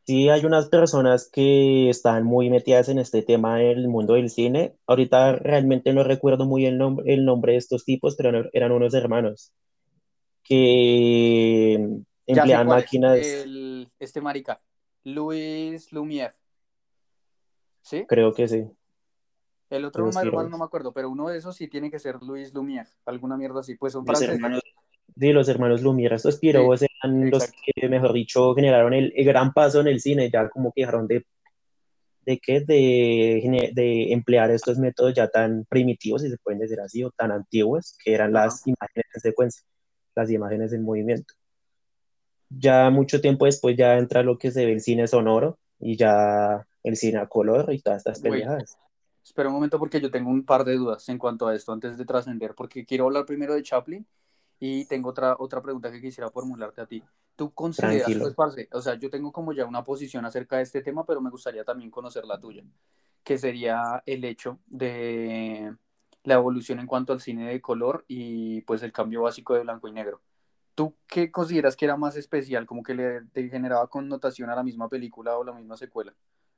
Sí, 0.07 0.31
hay 0.31 0.47
unas 0.47 0.71
personas 0.71 1.29
que 1.31 1.91
están 1.91 2.25
muy 2.25 2.49
metidas 2.49 2.89
en 2.89 2.99
este 2.99 3.21
tema 3.21 3.59
del 3.59 3.87
mundo 3.89 4.15
del 4.15 4.31
cine. 4.31 4.77
Ahorita 4.87 5.37
realmente 5.37 5.93
no 5.93 6.05
recuerdo 6.05 6.47
muy 6.47 6.65
el 6.65 6.79
nombre, 6.79 7.13
el 7.13 7.27
nombre 7.27 7.53
de 7.53 7.59
estos 7.59 7.85
tipos, 7.85 8.17
pero 8.17 8.49
eran 8.55 8.73
unos 8.73 8.95
hermanos 8.95 9.53
que 10.49 11.75
Ya 12.27 12.45
es, 12.45 12.65
máquinas, 12.67 13.19
el, 13.45 13.91
este 13.99 14.21
marica, 14.21 14.63
Luis 15.05 15.93
Lumière, 15.93 16.35
¿sí? 17.83 18.07
creo 18.07 18.33
que 18.35 18.49
sí, 18.49 18.65
El 19.71 19.85
otro 19.85 20.05
los 20.07 20.17
hermano 20.17 20.49
no 20.49 20.49
giros. 20.49 20.59
me 20.59 20.65
acuerdo, 20.65 20.93
pero 20.93 21.11
uno 21.11 21.29
de 21.29 21.39
esos 21.39 21.57
sí 21.57 21.69
tiene 21.69 21.91
que 21.91 21.99
ser 21.99 22.23
Luis 22.23 22.53
Lumière, 22.55 22.89
alguna 23.07 23.37
mierda 23.37 23.61
así, 23.61 23.77
pues 23.77 23.93
son 23.93 24.05
Los 24.05 24.07
franceses. 24.07 24.35
hermanos, 24.35 24.63
sí, 25.19 25.33
los 25.33 25.49
hermanos 25.49 25.83
Lumière, 25.83 26.15
estos 26.17 26.39
Sí, 26.39 26.41
pirobos 26.41 26.83
eran 26.83 27.31
los 27.31 27.45
que, 27.53 27.89
mejor 27.89 28.13
dicho, 28.13 28.55
generaron 28.55 28.95
el, 28.95 29.13
el 29.17 29.25
gran 29.27 29.53
paso 29.53 29.81
en 29.81 29.89
el 29.89 30.01
cine, 30.01 30.31
ya 30.31 30.49
como 30.49 30.73
que 30.73 30.83
dejaron 30.83 31.07
de, 31.07 31.25
de, 32.23 32.39
qué, 32.39 32.61
de, 32.61 33.71
de 33.75 34.13
emplear 34.13 34.51
estos 34.51 34.79
métodos 34.79 35.15
ya 35.15 35.29
tan 35.29 35.65
primitivos, 35.67 36.23
si 36.23 36.31
se 36.31 36.39
pueden 36.39 36.61
decir 36.61 36.81
así, 36.81 37.03
o 37.05 37.11
tan 37.11 37.33
antiguos, 37.33 37.97
que 38.05 38.15
eran 38.15 38.33
las 38.33 38.67
imágenes 38.67 39.07
en 39.15 39.21
secuencia, 39.21 39.63
las 40.19 40.31
imágenes 40.31 40.73
en 40.73 40.83
movimiento. 40.83 41.35
Ya 42.51 42.91
mucho 42.91 43.21
tiempo 43.21 43.45
después 43.45 43.77
ya 43.77 43.97
entra 43.99 44.23
lo 44.23 44.37
que 44.37 44.51
se 44.51 44.67
ve 44.67 44.73
el 44.73 44.81
cine 44.81 45.07
sonoro 45.07 45.59
y 45.79 45.97
ya 45.97 46.67
el 46.83 46.97
cine 46.97 47.19
a 47.19 47.27
color 47.27 47.73
y 47.73 47.81
todas 47.81 47.99
estas 47.99 48.21
pendejadas. 48.21 48.77
espera 49.23 49.49
un 49.49 49.55
momento 49.55 49.79
porque 49.79 50.01
yo 50.01 50.11
tengo 50.11 50.31
un 50.31 50.45
par 50.45 50.65
de 50.65 50.75
dudas 50.75 51.09
en 51.09 51.19
cuanto 51.19 51.47
a 51.47 51.55
esto 51.55 51.73
antes 51.73 51.97
de 51.97 52.05
trascender, 52.05 52.55
porque 52.55 52.85
quiero 52.85 53.05
hablar 53.05 53.27
primero 53.27 53.55
de 53.55 53.63
Chaplin 53.63 54.07
y 54.59 54.87
tengo 54.87 55.11
otra, 55.11 55.37
otra 55.39 55.63
pregunta 55.63 55.93
que 55.93 56.01
quisiera 56.01 56.31
formularte 56.31 56.81
a 56.81 56.87
ti. 56.87 57.03
¿Tú 57.37 57.53
consideras, 57.53 58.13
pues, 58.19 58.35
parce, 58.35 58.69
o 58.73 58.81
sea, 58.81 58.97
yo 58.97 59.09
tengo 59.09 59.31
como 59.31 59.53
ya 59.53 59.65
una 59.65 59.85
posición 59.85 60.25
acerca 60.25 60.57
de 60.57 60.65
este 60.65 60.83
tema, 60.83 61.07
pero 61.07 61.21
me 61.21 61.31
gustaría 61.31 61.63
también 61.63 61.91
conocer 61.91 62.25
la 62.25 62.41
tuya, 62.41 62.65
que 63.23 63.39
sería 63.39 64.03
el 64.05 64.25
hecho 64.25 64.59
de 64.67 65.77
la 66.29 66.35
evolución 66.35 66.79
en 66.79 66.87
cuanto 66.87 67.13
al 67.13 67.21
cine 67.21 67.49
de 67.49 67.61
color 67.61 68.05
y 68.07 68.61
pues 68.63 68.83
el 68.83 68.93
cambio 68.93 69.23
básico 69.23 69.55
de 69.55 69.63
blanco 69.63 69.89
y 69.89 69.93
negro. 69.93 70.21
¿Tú 70.75 70.95
qué 71.09 71.33
consideras 71.33 71.75
que 71.75 71.87
era 71.87 71.97
más 71.97 72.17
especial, 72.17 72.67
como 72.67 72.85
que 72.85 72.95
le 72.95 73.23
te 73.33 73.49
generaba 73.49 73.89
connotación 73.89 74.49
a 74.51 74.55
la 74.55 74.63
misma 74.63 74.89
película 74.89 75.37
o 75.37 75.43
la 75.43 75.53
misma 75.53 75.77
secuela 75.77 76.15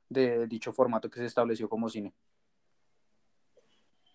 de 0.09 0.45
dicho 0.47 0.73
formato 0.73 1.09
que 1.09 1.19
se 1.19 1.25
estableció 1.25 1.67
como 1.69 1.89
cine? 1.89 2.13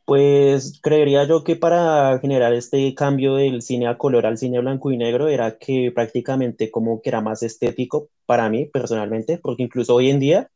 Pues 0.05 0.79
creería 0.81 1.25
yo 1.25 1.43
que 1.43 1.57
para 1.57 2.17
generar 2.21 2.53
este 2.53 2.95
cambio 2.95 3.35
del 3.35 3.61
cine 3.63 3.89
a 3.89 3.99
color 3.99 4.27
al 4.27 4.39
cine 4.39 4.61
blanco 4.61 4.93
y 4.93 4.97
negro 4.97 5.27
era 5.27 5.59
que 5.59 5.91
prácticamente 5.93 6.71
como 6.71 7.03
que 7.03 7.09
era 7.09 7.21
más 7.21 7.43
estético 7.43 8.09
para 8.25 8.49
mí 8.49 8.67
personalmente, 8.67 9.39
porque 9.43 9.65
incluso 9.65 9.97
hoy 9.97 10.11
en 10.11 10.21
día 10.21 10.51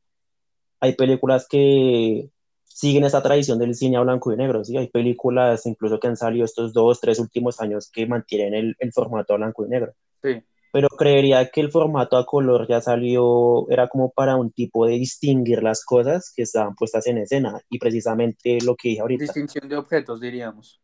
hay 0.78 0.94
películas 0.94 1.48
que 1.48 2.30
siguen 2.72 3.04
esa 3.04 3.22
tradición 3.22 3.58
del 3.58 3.74
cine 3.74 3.96
a 3.96 4.00
blanco 4.00 4.32
y 4.32 4.36
negro, 4.36 4.64
¿sí? 4.64 4.76
Hay 4.76 4.88
películas 4.88 5.66
incluso 5.66 5.98
que 5.98 6.08
han 6.08 6.16
salido 6.16 6.44
estos 6.44 6.72
dos, 6.72 7.00
tres 7.00 7.18
últimos 7.18 7.60
años 7.60 7.90
que 7.92 8.06
mantienen 8.06 8.54
el, 8.54 8.76
el 8.78 8.92
formato 8.92 9.34
a 9.34 9.36
blanco 9.36 9.66
y 9.66 9.68
negro. 9.68 9.92
Sí, 10.22 10.42
pero 10.72 10.88
creería 10.88 11.50
que 11.50 11.60
el 11.60 11.70
formato 11.70 12.16
a 12.16 12.24
color 12.24 12.68
ya 12.68 12.80
salió, 12.80 13.68
era 13.70 13.88
como 13.88 14.10
para 14.10 14.36
un 14.36 14.52
tipo 14.52 14.86
de 14.86 14.94
distinguir 14.94 15.62
las 15.62 15.84
cosas 15.84 16.32
que 16.34 16.42
estaban 16.42 16.74
puestas 16.76 17.06
en 17.08 17.18
escena 17.18 17.60
y 17.68 17.78
precisamente 17.78 18.58
lo 18.64 18.76
que 18.76 18.90
dije 18.90 19.00
ahorita, 19.00 19.24
distinción 19.24 19.68
de 19.68 19.76
objetos, 19.76 20.20
diríamos. 20.20 20.80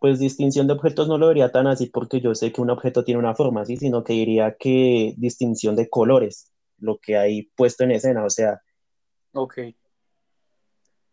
pues 0.00 0.18
distinción 0.18 0.66
de 0.66 0.74
objetos 0.74 1.08
no 1.08 1.16
lo 1.16 1.28
vería 1.28 1.50
tan 1.52 1.66
así 1.66 1.86
porque 1.86 2.20
yo 2.20 2.34
sé 2.34 2.52
que 2.52 2.60
un 2.60 2.70
objeto 2.70 3.04
tiene 3.04 3.20
una 3.20 3.34
forma 3.34 3.62
así, 3.62 3.76
sino 3.76 4.02
que 4.04 4.12
diría 4.14 4.56
que 4.58 5.14
distinción 5.16 5.76
de 5.76 5.88
colores, 5.88 6.52
lo 6.78 6.98
que 6.98 7.16
hay 7.16 7.44
puesto 7.56 7.84
en 7.84 7.92
escena, 7.92 8.24
o 8.24 8.30
sea, 8.30 8.60
Ok. 9.32 9.58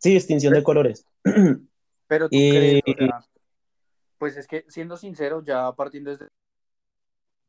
Sí, 0.01 0.13
distinción 0.13 0.53
de 0.53 0.63
Pe- 0.63 0.63
colores. 0.63 1.05
Pero 2.07 2.29
tú 2.31 2.45
Y 2.45 2.47
crees, 2.47 2.83
o 2.85 2.93
sea, 2.93 3.25
pues 4.17 4.37
es 4.37 4.47
que 4.47 4.65
siendo 4.69 4.97
sincero, 4.97 5.43
ya 5.43 5.71
partiendo 5.73 6.11
desde... 6.11 6.27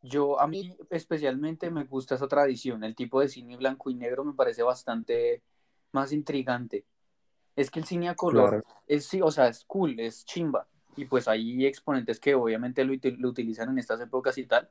Yo, 0.02 0.40
a 0.40 0.48
mí 0.48 0.76
especialmente 0.90 1.70
me 1.70 1.84
gusta 1.84 2.16
esa 2.16 2.26
tradición, 2.28 2.82
el 2.84 2.96
tipo 2.96 3.20
de 3.20 3.28
cine 3.28 3.56
blanco 3.56 3.88
y 3.90 3.94
negro 3.94 4.24
me 4.24 4.34
parece 4.34 4.62
bastante 4.64 5.42
más 5.92 6.12
intrigante. 6.12 6.84
Es 7.56 7.70
que 7.70 7.80
el 7.80 7.86
cine 7.86 8.08
a 8.10 8.16
color 8.16 8.50
claro, 8.50 8.62
es, 8.88 9.06
sí, 9.06 9.20
o 9.22 9.30
sea, 9.32 9.48
es 9.48 9.64
cool, 9.66 10.00
es 10.00 10.24
chimba. 10.26 10.68
Y 10.96 11.06
pues 11.06 11.28
hay 11.28 11.66
exponentes 11.66 12.20
que 12.20 12.34
obviamente 12.34 12.84
lo, 12.84 12.94
lo 13.18 13.28
utilizan 13.30 13.70
en 13.70 13.78
estas 13.78 14.00
épocas 14.00 14.38
y 14.38 14.46
tal, 14.46 14.70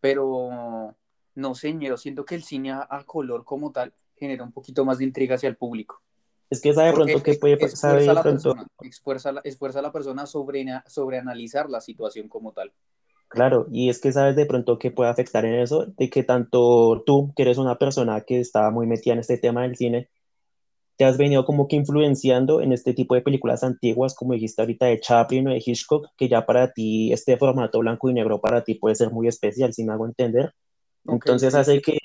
pero 0.00 0.96
no 1.36 1.54
sé, 1.56 1.72
ñero, 1.74 1.96
siento 1.98 2.24
que 2.24 2.36
el 2.36 2.44
cine 2.44 2.72
a, 2.72 2.86
a 2.90 3.04
color 3.04 3.44
como 3.44 3.72
tal 3.72 3.94
genera 4.16 4.44
un 4.44 4.52
poquito 4.52 4.84
más 4.84 4.98
de 4.98 5.04
intriga 5.04 5.36
hacia 5.36 5.48
el 5.50 5.56
público. 5.56 6.02
Es 6.50 6.60
que 6.60 6.72
sabe 6.72 6.92
pronto 6.92 7.22
que 7.22 7.34
puede, 7.34 7.68
sabe 7.70 8.00
esfuerza 8.00 8.22
persona, 8.22 8.66
esfuerza 8.80 9.32
la, 9.32 9.40
esfuerza 9.44 9.78
a 9.80 9.82
la 9.82 9.92
persona 9.92 10.26
sobre, 10.26 10.64
sobre 10.86 11.18
analizar 11.18 11.68
la 11.68 11.80
situación 11.80 12.28
como 12.28 12.52
tal. 12.52 12.72
Claro, 13.28 13.66
y 13.70 13.90
es 13.90 14.00
que 14.00 14.10
sabes 14.10 14.36
de 14.36 14.46
pronto 14.46 14.78
que 14.78 14.90
puede 14.90 15.10
afectar 15.10 15.44
en 15.44 15.54
eso, 15.54 15.84
de 15.84 16.08
que 16.08 16.22
tanto 16.22 17.02
tú, 17.04 17.32
que 17.36 17.42
eres 17.42 17.58
una 17.58 17.76
persona 17.76 18.22
que 18.22 18.40
está 18.40 18.70
muy 18.70 18.86
metida 18.86 19.12
en 19.12 19.20
este 19.20 19.36
tema 19.36 19.62
del 19.62 19.76
cine, 19.76 20.08
te 20.96 21.04
has 21.04 21.16
venido 21.16 21.44
como 21.44 21.68
que 21.68 21.76
influenciando 21.76 22.60
en 22.60 22.72
este 22.72 22.92
tipo 22.92 23.14
de 23.14 23.20
películas 23.20 23.62
antiguas, 23.62 24.14
como 24.14 24.32
dijiste 24.32 24.62
ahorita 24.62 24.86
de 24.86 24.98
Chaplin 24.98 25.46
o 25.46 25.50
de 25.52 25.62
Hitchcock, 25.64 26.08
que 26.16 26.28
ya 26.28 26.44
para 26.44 26.72
ti 26.72 27.12
este 27.12 27.36
formato 27.36 27.78
blanco 27.78 28.10
y 28.10 28.14
negro 28.14 28.40
para 28.40 28.64
ti 28.64 28.74
puede 28.74 28.96
ser 28.96 29.10
muy 29.12 29.28
especial, 29.28 29.72
si 29.72 29.84
me 29.84 29.92
hago 29.92 30.06
entender. 30.06 30.52
Entonces 31.06 31.54
hace 31.54 31.80
que, 31.80 31.98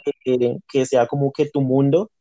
que, 0.72 0.86
sea 0.86 1.08
como 1.08 1.32
que 1.32 1.50
tu 1.50 1.62
mundo, 1.62 2.12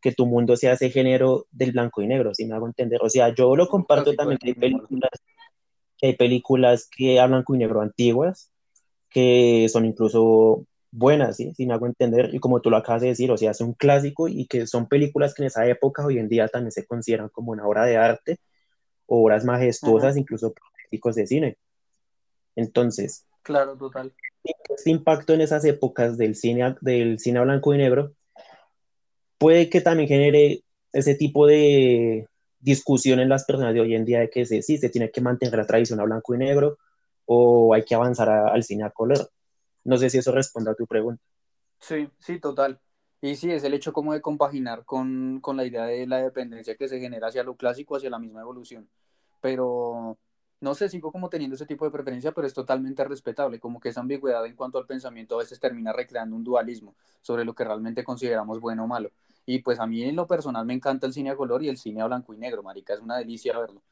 que 0.00 0.12
tu 0.12 0.26
mundo 0.26 0.56
sea 0.56 0.72
ese 0.72 0.90
género 0.90 1.46
del 1.50 1.72
blanco 1.72 2.02
y 2.02 2.06
negro, 2.06 2.34
si 2.34 2.46
me 2.46 2.54
hago 2.54 2.66
entender. 2.66 3.00
O 3.02 3.10
sea, 3.10 3.34
yo 3.34 3.54
lo 3.56 3.68
comparto 3.68 4.14
también, 4.14 4.38
hay 4.42 4.54
películas, 4.54 5.10
hay 6.02 6.16
películas 6.16 6.88
que 6.90 7.20
hablan 7.20 7.40
blanco 7.40 7.54
y 7.54 7.58
negro 7.58 7.80
antiguas, 7.80 8.50
que 9.10 9.68
son 9.70 9.84
incluso 9.84 10.64
buenas, 10.92 11.36
¿sí? 11.36 11.54
si 11.54 11.66
me 11.66 11.74
hago 11.74 11.86
entender, 11.86 12.34
y 12.34 12.38
como 12.38 12.60
tú 12.60 12.70
lo 12.70 12.76
acabas 12.76 13.02
de 13.02 13.08
decir, 13.08 13.30
o 13.30 13.36
sea, 13.36 13.52
es 13.52 13.60
un 13.60 13.74
clásico 13.74 14.28
y 14.28 14.46
que 14.46 14.66
son 14.66 14.88
películas 14.88 15.34
que 15.34 15.42
en 15.42 15.46
esa 15.46 15.66
época 15.66 16.04
hoy 16.04 16.18
en 16.18 16.28
día 16.28 16.48
también 16.48 16.72
se 16.72 16.86
consideran 16.86 17.28
como 17.28 17.52
una 17.52 17.66
obra 17.66 17.84
de 17.84 17.96
arte, 17.96 18.38
obras 19.06 19.44
majestuosas, 19.44 20.16
incluso 20.16 20.52
críticos 20.52 21.14
de 21.14 21.26
cine. 21.26 21.58
Entonces, 22.56 23.26
claro, 23.42 23.76
total. 23.76 24.12
Este 24.42 24.90
impacto 24.90 25.34
en 25.34 25.42
esas 25.42 25.64
épocas 25.64 26.16
del 26.16 26.34
cine, 26.34 26.76
del 26.80 27.18
cine 27.18 27.40
blanco 27.40 27.74
y 27.74 27.78
negro 27.78 28.14
puede 29.40 29.70
que 29.70 29.80
también 29.80 30.06
genere 30.06 30.62
ese 30.92 31.14
tipo 31.14 31.46
de 31.46 32.28
discusión 32.60 33.20
en 33.20 33.30
las 33.30 33.46
personas 33.46 33.72
de 33.72 33.80
hoy 33.80 33.94
en 33.94 34.04
día 34.04 34.20
de 34.20 34.28
que 34.28 34.44
sí, 34.44 34.60
se 34.60 34.90
tiene 34.90 35.10
que 35.10 35.22
mantener 35.22 35.56
la 35.56 35.66
tradición 35.66 35.98
a 35.98 36.04
blanco 36.04 36.34
y 36.34 36.38
negro 36.38 36.76
o 37.24 37.72
hay 37.72 37.82
que 37.84 37.94
avanzar 37.94 38.28
al 38.28 38.62
cine 38.62 38.84
a 38.84 38.90
color. 38.90 39.30
No 39.82 39.96
sé 39.96 40.10
si 40.10 40.18
eso 40.18 40.30
responde 40.30 40.70
a 40.70 40.74
tu 40.74 40.86
pregunta. 40.86 41.22
Sí, 41.80 42.06
sí, 42.18 42.38
total. 42.38 42.78
Y 43.22 43.34
sí, 43.34 43.50
es 43.50 43.64
el 43.64 43.72
hecho 43.72 43.94
como 43.94 44.12
de 44.12 44.20
compaginar 44.20 44.84
con, 44.84 45.40
con 45.40 45.56
la 45.56 45.64
idea 45.64 45.84
de 45.84 46.06
la 46.06 46.18
dependencia 46.18 46.74
que 46.74 46.88
se 46.88 47.00
genera 47.00 47.28
hacia 47.28 47.42
lo 47.42 47.56
clásico, 47.56 47.96
hacia 47.96 48.10
la 48.10 48.18
misma 48.18 48.42
evolución. 48.42 48.90
Pero 49.40 50.18
no 50.60 50.74
sé, 50.74 50.90
sigo 50.90 51.10
como 51.10 51.30
teniendo 51.30 51.56
ese 51.56 51.64
tipo 51.64 51.86
de 51.86 51.90
preferencia, 51.90 52.32
pero 52.32 52.46
es 52.46 52.52
totalmente 52.52 53.02
respetable, 53.04 53.58
como 53.58 53.80
que 53.80 53.88
esa 53.88 54.00
ambigüedad 54.00 54.44
en 54.44 54.54
cuanto 54.54 54.76
al 54.76 54.86
pensamiento 54.86 55.36
a 55.36 55.38
veces 55.38 55.58
termina 55.58 55.92
recreando 55.94 56.36
un 56.36 56.44
dualismo 56.44 56.94
sobre 57.22 57.46
lo 57.46 57.54
que 57.54 57.64
realmente 57.64 58.04
consideramos 58.04 58.60
bueno 58.60 58.84
o 58.84 58.86
malo. 58.86 59.10
Y 59.52 59.58
pues 59.62 59.80
a 59.80 59.86
mí 59.88 60.04
en 60.04 60.14
lo 60.14 60.28
personal 60.28 60.64
me 60.64 60.74
encanta 60.74 61.08
el 61.08 61.12
cine 61.12 61.30
a 61.30 61.34
color 61.34 61.60
y 61.64 61.68
el 61.68 61.76
cine 61.76 62.00
a 62.00 62.06
blanco 62.06 62.32
y 62.32 62.38
negro, 62.38 62.62
marica, 62.62 62.94
es 62.94 63.00
una 63.00 63.16
delicia 63.16 63.58
verlo. 63.58 63.82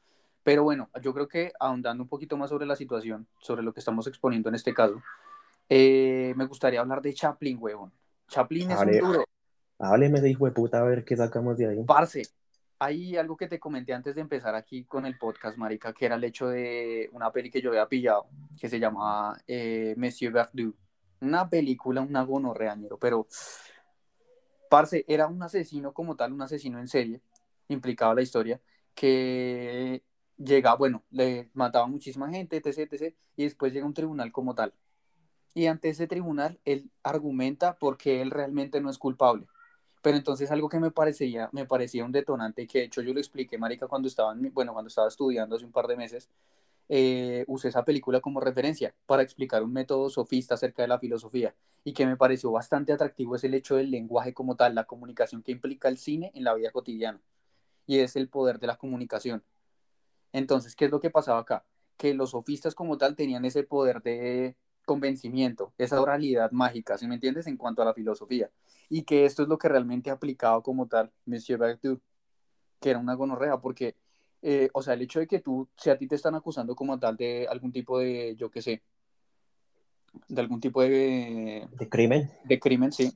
Pero 0.41 0.63
bueno, 0.63 0.89
yo 1.01 1.13
creo 1.13 1.27
que 1.27 1.51
ahondando 1.59 2.01
un 2.01 2.07
poquito 2.07 2.37
más 2.37 2.49
sobre 2.49 2.65
la 2.65 2.77
situación, 2.77 3.27
sobre 3.41 3.61
lo 3.61 3.73
que 3.73 3.81
estamos 3.81 4.07
exponiendo 4.07 4.47
en 4.47 4.55
este 4.55 4.73
caso, 4.73 5.03
eh, 5.67 6.33
me 6.37 6.45
gustaría 6.45 6.79
hablar 6.79 7.01
de 7.01 7.13
Chaplin, 7.13 7.57
huevón. 7.59 7.91
Chaplin 8.29 8.71
es 8.71 8.79
un 8.79 8.99
duro. 8.99 9.25
Hábleme 9.79 10.21
de 10.21 10.29
hijo 10.29 10.45
de 10.45 10.51
puta, 10.53 10.79
a 10.79 10.83
ver 10.83 11.03
qué 11.03 11.17
sacamos 11.17 11.57
de 11.57 11.67
ahí. 11.67 11.83
Parce, 11.83 12.21
hay 12.79 13.17
algo 13.17 13.35
que 13.35 13.49
te 13.49 13.59
comenté 13.59 13.93
antes 13.93 14.15
de 14.15 14.21
empezar 14.21 14.55
aquí 14.55 14.85
con 14.85 15.05
el 15.05 15.17
podcast, 15.17 15.57
marica, 15.57 15.91
que 15.91 16.05
era 16.05 16.15
el 16.15 16.23
hecho 16.23 16.47
de 16.47 17.09
una 17.11 17.33
peli 17.33 17.51
que 17.51 17.61
yo 17.61 17.71
había 17.71 17.85
pillado, 17.85 18.27
que 18.57 18.69
se 18.69 18.79
llamaba 18.79 19.37
eh, 19.45 19.93
Monsieur 19.97 20.31
Verdoux. 20.31 20.73
Una 21.19 21.49
película, 21.49 21.99
un 21.99 22.13
gonorreañero, 22.13 22.97
pero, 22.97 23.27
parce, 24.69 25.05
era 25.07 25.27
un 25.27 25.41
asesino 25.43 25.93
como 25.93 26.15
tal, 26.15 26.33
un 26.33 26.41
asesino 26.41 26.79
en 26.79 26.87
serie, 26.87 27.21
implicaba 27.67 28.15
la 28.15 28.21
historia, 28.21 28.61
que 28.95 30.03
llega, 30.37 30.75
bueno, 30.75 31.03
le 31.11 31.49
mataba 31.53 31.85
a 31.85 31.89
muchísima 31.89 32.29
gente, 32.29 32.57
etc, 32.57 32.79
etc, 32.91 33.15
y 33.35 33.43
después 33.43 33.73
llega 33.73 33.85
un 33.85 33.93
tribunal 33.93 34.31
como 34.31 34.55
tal 34.55 34.73
y 35.53 35.67
ante 35.67 35.89
ese 35.89 36.07
tribunal 36.07 36.59
él 36.65 36.89
argumenta 37.03 37.77
porque 37.77 38.21
él 38.21 38.31
realmente 38.31 38.81
no 38.81 38.89
es 38.89 38.97
culpable. 38.97 39.47
Pero 40.01 40.15
entonces 40.17 40.49
algo 40.51 40.69
que 40.69 40.79
me 40.79 40.91
parecía, 40.91 41.49
me 41.51 41.65
parecía 41.65 42.05
un 42.05 42.11
detonante, 42.11 42.65
que 42.67 42.79
de 42.79 42.85
hecho 42.85 43.01
yo 43.01 43.13
lo 43.13 43.19
expliqué, 43.19 43.57
Marica, 43.57 43.87
cuando 43.87 44.07
estaba, 44.07 44.33
bueno, 44.53 44.73
cuando 44.73 44.87
estaba 44.87 45.09
estudiando 45.09 45.57
hace 45.57 45.65
un 45.65 45.73
par 45.73 45.87
de 45.87 45.97
meses, 45.97 46.29
eh, 46.89 47.45
usé 47.47 47.69
esa 47.69 47.85
película 47.85 48.19
como 48.19 48.39
referencia 48.39 48.93
para 49.05 49.23
explicar 49.23 49.63
un 49.63 49.71
método 49.71 50.09
sofista 50.09 50.55
acerca 50.55 50.81
de 50.81 50.87
la 50.87 50.99
filosofía 50.99 51.55
y 51.83 51.93
que 51.93 52.05
me 52.05 52.17
pareció 52.17 52.51
bastante 52.51 52.91
atractivo 52.91 53.35
es 53.35 53.43
el 53.43 53.53
hecho 53.53 53.75
del 53.75 53.91
lenguaje 53.91 54.33
como 54.33 54.55
tal, 54.55 54.75
la 54.75 54.85
comunicación 54.85 55.43
que 55.43 55.51
implica 55.51 55.87
el 55.87 55.97
cine 55.97 56.31
en 56.35 56.43
la 56.43 56.53
vida 56.55 56.71
cotidiana 56.71 57.21
y 57.85 57.99
es 57.99 58.15
el 58.15 58.29
poder 58.29 58.59
de 58.59 58.67
la 58.67 58.77
comunicación. 58.77 59.43
Entonces, 60.33 60.75
¿qué 60.75 60.85
es 60.85 60.91
lo 60.91 60.99
que 60.99 61.09
pasaba 61.09 61.39
acá? 61.39 61.65
Que 61.97 62.13
los 62.13 62.31
sofistas 62.31 62.75
como 62.75 62.97
tal 62.97 63.15
tenían 63.15 63.45
ese 63.45 63.63
poder 63.63 64.01
de, 64.03 64.55
convencimiento, 64.89 65.71
esa 65.77 66.01
oralidad 66.01 66.49
mágica, 66.49 66.97
si 66.97 67.07
me 67.07 67.13
entiendes, 67.13 67.45
en 67.45 67.57
cuanto 67.57 67.83
a 67.83 67.85
la 67.85 67.93
filosofía. 67.93 68.49
Y 68.89 69.03
que 69.03 69.25
esto 69.25 69.43
es 69.43 69.47
lo 69.47 69.59
que 69.59 69.69
realmente 69.69 70.09
ha 70.09 70.13
aplicado 70.13 70.63
como 70.63 70.87
tal 70.87 71.11
Monsieur 71.27 71.59
Berthoud, 71.59 71.99
que 72.79 72.89
era 72.89 72.97
una 72.97 73.13
gonorrea, 73.13 73.57
porque, 73.61 73.95
eh, 74.41 74.69
o 74.73 74.81
sea, 74.81 74.93
el 74.93 75.01
hecho 75.01 75.19
de 75.19 75.27
que 75.27 75.39
tú, 75.39 75.67
si 75.75 75.89
a 75.89 75.97
ti 75.97 76.07
te 76.07 76.15
están 76.15 76.35
acusando 76.35 76.75
como 76.75 76.97
tal 76.97 77.17
de 77.17 77.47
algún 77.49 77.71
tipo 77.71 77.99
de, 77.99 78.35
yo 78.37 78.49
qué 78.49 78.61
sé, 78.61 78.83
de 80.27 80.41
algún 80.41 80.59
tipo 80.59 80.81
de... 80.81 81.67
De 81.71 81.89
crimen. 81.89 82.31
De 82.45 82.59
crimen, 82.59 82.91
sí. 82.91 83.11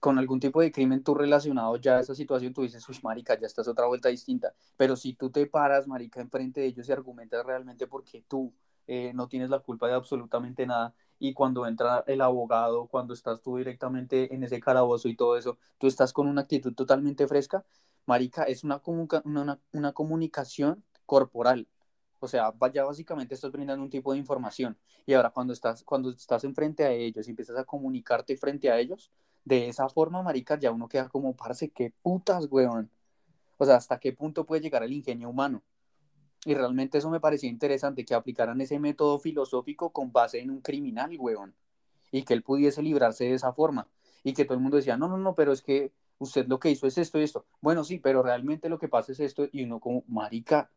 Con 0.00 0.18
algún 0.18 0.40
tipo 0.40 0.60
de 0.60 0.72
crimen 0.72 1.04
tú 1.04 1.14
relacionado 1.14 1.76
ya 1.76 1.98
a 1.98 2.00
esa 2.00 2.14
situación, 2.14 2.52
tú 2.52 2.62
dices, 2.62 2.88
uy, 2.88 2.98
marica, 3.02 3.38
ya 3.38 3.46
estás 3.46 3.68
otra 3.68 3.86
vuelta 3.86 4.08
distinta. 4.08 4.52
Pero 4.76 4.96
si 4.96 5.14
tú 5.14 5.30
te 5.30 5.46
paras, 5.46 5.86
marica, 5.86 6.20
enfrente 6.20 6.60
de 6.60 6.66
ellos 6.66 6.88
y 6.88 6.92
argumentas 6.92 7.44
realmente 7.46 7.86
porque 7.86 8.24
tú 8.26 8.52
eh, 8.86 9.12
no 9.14 9.28
tienes 9.28 9.50
la 9.50 9.60
culpa 9.60 9.86
de 9.86 9.94
absolutamente 9.94 10.66
nada. 10.66 10.94
Y 11.18 11.34
cuando 11.34 11.66
entra 11.68 12.02
el 12.08 12.20
abogado, 12.20 12.86
cuando 12.86 13.14
estás 13.14 13.40
tú 13.42 13.58
directamente 13.58 14.34
en 14.34 14.42
ese 14.42 14.58
calabozo 14.58 15.08
y 15.08 15.14
todo 15.14 15.36
eso, 15.36 15.56
tú 15.78 15.86
estás 15.86 16.12
con 16.12 16.26
una 16.26 16.40
actitud 16.40 16.74
totalmente 16.74 17.28
fresca, 17.28 17.64
Marica, 18.06 18.44
es 18.44 18.64
una, 18.64 18.80
una, 19.24 19.60
una 19.72 19.92
comunicación 19.92 20.84
corporal. 21.06 21.68
O 22.20 22.28
sea, 22.28 22.54
ya 22.72 22.84
básicamente 22.84 23.34
estás 23.34 23.50
brindando 23.50 23.82
un 23.82 23.90
tipo 23.90 24.12
de 24.12 24.18
información. 24.18 24.78
Y 25.06 25.14
ahora 25.14 25.30
cuando 25.30 25.52
estás, 25.52 25.82
cuando 25.82 26.10
estás 26.10 26.44
enfrente 26.44 26.84
a 26.84 26.92
ellos 26.92 27.26
y 27.26 27.30
empiezas 27.30 27.58
a 27.58 27.64
comunicarte 27.64 28.36
frente 28.36 28.70
a 28.70 28.78
ellos, 28.78 29.10
de 29.44 29.68
esa 29.68 29.88
forma, 29.88 30.22
marica, 30.22 30.58
ya 30.58 30.70
uno 30.70 30.88
queda 30.88 31.08
como, 31.08 31.34
parce, 31.34 31.70
qué 31.70 31.92
putas, 32.02 32.46
weón. 32.48 32.90
O 33.58 33.66
sea, 33.66 33.76
¿hasta 33.76 33.98
qué 33.98 34.12
punto 34.12 34.46
puede 34.46 34.62
llegar 34.62 34.84
el 34.84 34.92
ingenio 34.92 35.28
humano? 35.30 35.62
Y 36.44 36.54
realmente 36.54 36.98
eso 36.98 37.10
me 37.10 37.20
parecía 37.20 37.50
interesante, 37.50 38.04
que 38.04 38.14
aplicaran 38.14 38.60
ese 38.60 38.78
método 38.78 39.18
filosófico 39.18 39.90
con 39.90 40.12
base 40.12 40.40
en 40.40 40.50
un 40.50 40.60
criminal, 40.60 41.16
weón. 41.18 41.54
Y 42.10 42.22
que 42.22 42.34
él 42.34 42.42
pudiese 42.42 42.82
librarse 42.82 43.24
de 43.24 43.34
esa 43.34 43.52
forma. 43.52 43.88
Y 44.22 44.32
que 44.32 44.44
todo 44.44 44.54
el 44.54 44.60
mundo 44.60 44.76
decía, 44.76 44.96
no, 44.96 45.08
no, 45.08 45.18
no, 45.18 45.34
pero 45.34 45.52
es 45.52 45.62
que 45.62 45.92
usted 46.22 46.46
lo 46.46 46.58
que 46.58 46.70
hizo 46.70 46.86
es 46.86 46.98
esto 46.98 47.18
y 47.18 47.24
esto. 47.24 47.44
Bueno, 47.60 47.84
sí, 47.84 47.98
pero 47.98 48.22
realmente 48.22 48.68
lo 48.68 48.78
que 48.78 48.88
pasa 48.88 49.12
es 49.12 49.20
esto. 49.20 49.48
Y 49.52 49.64
uno 49.64 49.80
como, 49.80 50.04
marica, 50.08 50.70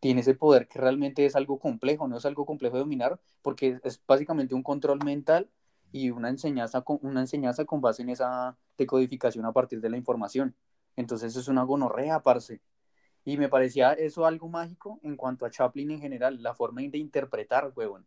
tiene 0.00 0.20
ese 0.20 0.34
poder 0.34 0.68
que 0.68 0.78
realmente 0.78 1.26
es 1.26 1.36
algo 1.36 1.58
complejo, 1.58 2.08
no 2.08 2.16
es 2.16 2.24
algo 2.24 2.46
complejo 2.46 2.76
de 2.76 2.82
dominar, 2.82 3.20
porque 3.42 3.80
es 3.82 4.00
básicamente 4.06 4.54
un 4.54 4.62
control 4.62 5.04
mental 5.04 5.50
y 5.90 6.10
una 6.10 6.28
enseñanza 6.28 6.82
con, 6.82 6.98
una 7.02 7.20
enseñanza 7.20 7.64
con 7.64 7.80
base 7.80 8.02
en 8.02 8.10
esa 8.10 8.56
decodificación 8.76 9.44
a 9.46 9.52
partir 9.52 9.80
de 9.80 9.90
la 9.90 9.96
información. 9.96 10.54
Entonces 10.96 11.36
es 11.36 11.48
una 11.48 11.64
gonorrea, 11.64 12.22
parce. 12.22 12.60
Y 13.24 13.36
me 13.36 13.48
parecía 13.48 13.92
eso 13.92 14.26
algo 14.26 14.48
mágico 14.48 15.00
en 15.02 15.16
cuanto 15.16 15.44
a 15.44 15.50
Chaplin 15.50 15.90
en 15.90 16.00
general, 16.00 16.42
la 16.42 16.54
forma 16.54 16.82
de 16.82 16.98
interpretar, 16.98 17.72
huevón. 17.76 18.06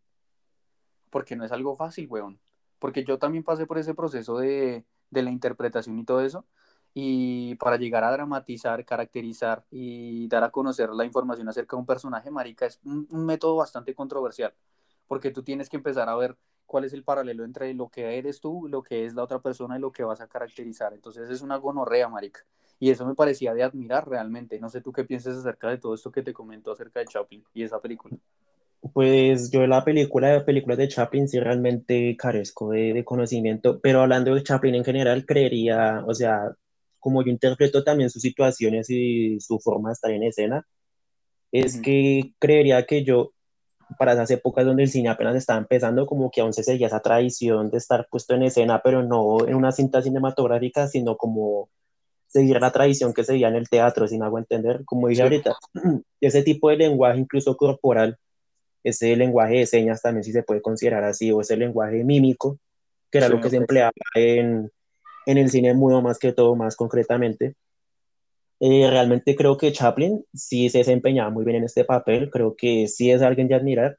Porque 1.10 1.36
no 1.36 1.44
es 1.44 1.52
algo 1.52 1.76
fácil, 1.76 2.08
huevón. 2.08 2.40
Porque 2.78 3.04
yo 3.04 3.18
también 3.18 3.44
pasé 3.44 3.66
por 3.66 3.78
ese 3.78 3.94
proceso 3.94 4.38
de, 4.38 4.84
de 5.10 5.22
la 5.22 5.30
interpretación 5.30 5.98
y 5.98 6.04
todo 6.04 6.22
eso. 6.22 6.46
Y 6.94 7.54
para 7.56 7.76
llegar 7.76 8.04
a 8.04 8.12
dramatizar, 8.12 8.84
caracterizar 8.84 9.64
y 9.70 10.28
dar 10.28 10.44
a 10.44 10.50
conocer 10.50 10.90
la 10.90 11.04
información 11.04 11.48
acerca 11.48 11.76
de 11.76 11.80
un 11.80 11.86
personaje, 11.86 12.30
marica, 12.30 12.66
es 12.66 12.80
un, 12.84 13.06
un 13.10 13.24
método 13.24 13.56
bastante 13.56 13.94
controversial. 13.94 14.52
Porque 15.06 15.30
tú 15.30 15.42
tienes 15.42 15.68
que 15.68 15.76
empezar 15.76 16.08
a 16.08 16.16
ver 16.16 16.36
cuál 16.72 16.84
es 16.84 16.94
el 16.94 17.04
paralelo 17.04 17.44
entre 17.44 17.74
lo 17.74 17.90
que 17.90 18.16
eres 18.16 18.40
tú, 18.40 18.66
lo 18.66 18.82
que 18.82 19.04
es 19.04 19.14
la 19.14 19.22
otra 19.22 19.40
persona 19.40 19.76
y 19.76 19.80
lo 19.80 19.92
que 19.92 20.04
vas 20.04 20.22
a 20.22 20.26
caracterizar. 20.26 20.94
Entonces 20.94 21.28
es 21.28 21.42
una 21.42 21.56
gonorrea, 21.56 22.08
marica. 22.08 22.40
Y 22.78 22.90
eso 22.90 23.06
me 23.06 23.14
parecía 23.14 23.52
de 23.54 23.62
admirar 23.62 24.08
realmente. 24.08 24.58
No 24.58 24.70
sé 24.70 24.80
tú 24.80 24.90
qué 24.90 25.04
piensas 25.04 25.36
acerca 25.36 25.68
de 25.68 25.78
todo 25.78 25.94
esto 25.94 26.10
que 26.10 26.22
te 26.22 26.32
comentó 26.32 26.72
acerca 26.72 27.00
de 27.00 27.06
Chaplin 27.06 27.44
y 27.52 27.62
esa 27.62 27.78
película. 27.78 28.16
Pues 28.92 29.50
yo 29.50 29.66
la 29.66 29.84
película, 29.84 30.30
de 30.30 30.40
películas 30.40 30.78
de 30.78 30.88
Chaplin 30.88 31.28
sí 31.28 31.38
realmente 31.38 32.16
carezco 32.16 32.70
de, 32.70 32.92
de, 32.94 33.04
conocimiento, 33.04 33.78
pero 33.80 34.00
hablando 34.00 34.34
de 34.34 34.42
Chaplin 34.42 34.74
en 34.74 34.84
general, 34.84 35.24
creería, 35.24 36.02
o 36.06 36.14
sea, 36.14 36.56
como 37.02 37.24
yo 37.24 37.32
interpreto 37.32 37.82
también 37.82 38.10
sus 38.10 38.22
situaciones 38.22 38.88
y 38.88 39.40
su 39.40 39.58
forma 39.58 39.88
de 39.88 39.94
estar 39.94 40.10
en 40.12 40.22
escena, 40.22 40.64
es 41.50 41.80
que 41.80 42.32
creería 42.38 42.86
que 42.86 43.02
yo, 43.02 43.32
para 43.98 44.12
esas 44.12 44.30
épocas 44.30 44.64
donde 44.64 44.84
el 44.84 44.88
cine 44.88 45.08
apenas 45.08 45.34
estaba 45.34 45.58
empezando, 45.58 46.06
como 46.06 46.30
que 46.30 46.40
aún 46.40 46.52
se 46.52 46.62
seguía 46.62 46.86
esa 46.86 47.00
tradición 47.00 47.70
de 47.70 47.78
estar 47.78 48.06
puesto 48.08 48.36
en 48.36 48.44
escena, 48.44 48.80
pero 48.84 49.02
no 49.02 49.46
en 49.46 49.56
una 49.56 49.72
cinta 49.72 50.00
cinematográfica, 50.00 50.86
sino 50.86 51.16
como 51.16 51.68
seguir 52.28 52.60
la 52.60 52.70
tradición 52.70 53.12
que 53.12 53.24
seguía 53.24 53.48
en 53.48 53.56
el 53.56 53.68
teatro, 53.68 54.06
si 54.06 54.16
me 54.16 54.24
hago 54.24 54.38
entender, 54.38 54.84
como 54.84 55.08
dije 55.08 55.22
ahorita, 55.22 55.56
ese 56.20 56.42
tipo 56.44 56.70
de 56.70 56.76
lenguaje 56.76 57.18
incluso 57.18 57.56
corporal, 57.56 58.16
ese 58.84 59.16
lenguaje 59.16 59.56
de 59.56 59.66
señas 59.66 60.00
también 60.00 60.22
si 60.22 60.30
se 60.30 60.44
puede 60.44 60.62
considerar 60.62 61.02
así, 61.02 61.32
o 61.32 61.40
ese 61.40 61.56
lenguaje 61.56 62.04
mímico, 62.04 62.60
que 63.10 63.18
era 63.18 63.28
lo 63.28 63.40
que 63.40 63.50
se 63.50 63.56
empleaba 63.56 63.92
en, 64.14 64.70
en 65.26 65.38
el 65.38 65.50
cine 65.50 65.74
mudo 65.74 66.02
más 66.02 66.18
que 66.18 66.32
todo, 66.32 66.54
más 66.56 66.76
concretamente, 66.76 67.54
Eh, 68.60 68.88
realmente 68.88 69.34
creo 69.34 69.56
que 69.56 69.72
Chaplin 69.72 70.24
sí 70.32 70.68
se 70.70 70.78
desempeñaba 70.78 71.30
muy 71.30 71.44
bien 71.44 71.56
en 71.56 71.64
este 71.64 71.84
papel, 71.84 72.30
creo 72.30 72.54
que 72.56 72.86
sí 72.86 73.10
es 73.10 73.20
alguien 73.20 73.48
de 73.48 73.56
admirar. 73.56 73.98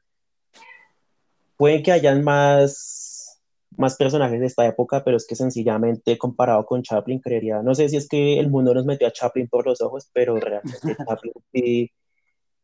Pueden 1.56 1.82
que 1.82 1.92
hayan 1.92 2.24
más, 2.24 3.40
más 3.76 3.96
personajes 3.96 4.40
de 4.40 4.46
esta 4.46 4.66
época, 4.66 5.04
pero 5.04 5.16
es 5.16 5.26
que 5.26 5.36
sencillamente 5.36 6.18
comparado 6.18 6.64
con 6.66 6.82
Chaplin, 6.82 7.20
creería, 7.20 7.62
no 7.62 7.74
sé 7.74 7.88
si 7.88 7.96
es 7.96 8.08
que 8.08 8.38
el 8.40 8.50
mundo 8.50 8.74
nos 8.74 8.86
metió 8.86 9.06
a 9.06 9.12
Chaplin 9.12 9.48
por 9.48 9.66
los 9.66 9.80
ojos, 9.80 10.08
pero 10.12 10.36
realmente 10.40 10.72
Chaplin 11.08 11.32
sí, 11.52 11.90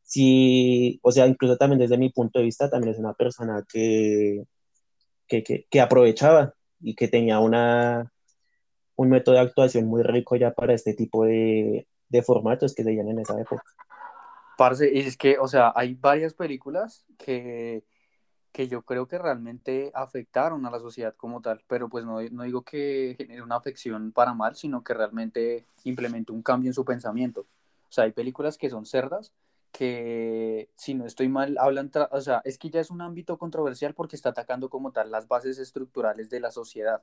sí, 0.02 1.00
o 1.02 1.12
sea, 1.12 1.26
incluso 1.26 1.56
también 1.56 1.80
desde 1.80 1.98
mi 1.98 2.10
punto 2.10 2.38
de 2.38 2.46
vista, 2.46 2.70
también 2.70 2.94
es 2.94 2.98
una 2.98 3.14
persona 3.14 3.64
que, 3.70 4.44
que, 5.26 5.42
que, 5.44 5.66
que 5.70 5.80
aprovechaba 5.80 6.54
y 6.80 6.94
que 6.94 7.08
tenía 7.08 7.40
una, 7.40 8.10
un 9.00 9.08
método 9.08 9.36
de 9.36 9.40
actuación 9.40 9.86
muy 9.86 10.02
rico 10.02 10.36
ya 10.36 10.52
para 10.52 10.74
este 10.74 10.92
tipo 10.92 11.24
de, 11.24 11.88
de 12.10 12.22
formatos 12.22 12.74
que 12.74 12.84
se 12.84 12.92
en 12.92 13.18
esa 13.18 13.40
época. 13.40 13.62
Parce, 14.58 14.92
y 14.92 14.98
es 14.98 15.16
que, 15.16 15.38
o 15.38 15.48
sea, 15.48 15.72
hay 15.74 15.94
varias 15.94 16.34
películas 16.34 17.06
que, 17.16 17.82
que 18.52 18.68
yo 18.68 18.82
creo 18.82 19.08
que 19.08 19.16
realmente 19.16 19.90
afectaron 19.94 20.66
a 20.66 20.70
la 20.70 20.80
sociedad 20.80 21.14
como 21.16 21.40
tal, 21.40 21.62
pero 21.66 21.88
pues 21.88 22.04
no, 22.04 22.20
no 22.20 22.42
digo 22.42 22.60
que 22.60 23.14
genere 23.16 23.40
una 23.40 23.56
afección 23.56 24.12
para 24.12 24.34
mal, 24.34 24.54
sino 24.54 24.84
que 24.84 24.92
realmente 24.92 25.64
implemente 25.84 26.30
un 26.32 26.42
cambio 26.42 26.68
en 26.68 26.74
su 26.74 26.84
pensamiento. 26.84 27.46
O 27.88 27.92
sea, 27.92 28.04
hay 28.04 28.12
películas 28.12 28.58
que 28.58 28.68
son 28.68 28.84
cerdas, 28.84 29.32
que 29.72 30.68
si 30.76 30.92
no 30.92 31.06
estoy 31.06 31.30
mal, 31.30 31.56
hablan, 31.58 31.90
o 32.10 32.20
sea, 32.20 32.42
es 32.44 32.58
que 32.58 32.68
ya 32.68 32.80
es 32.80 32.90
un 32.90 33.00
ámbito 33.00 33.38
controversial 33.38 33.94
porque 33.94 34.16
está 34.16 34.28
atacando 34.28 34.68
como 34.68 34.92
tal 34.92 35.10
las 35.10 35.26
bases 35.26 35.58
estructurales 35.58 36.28
de 36.28 36.40
la 36.40 36.50
sociedad. 36.50 37.02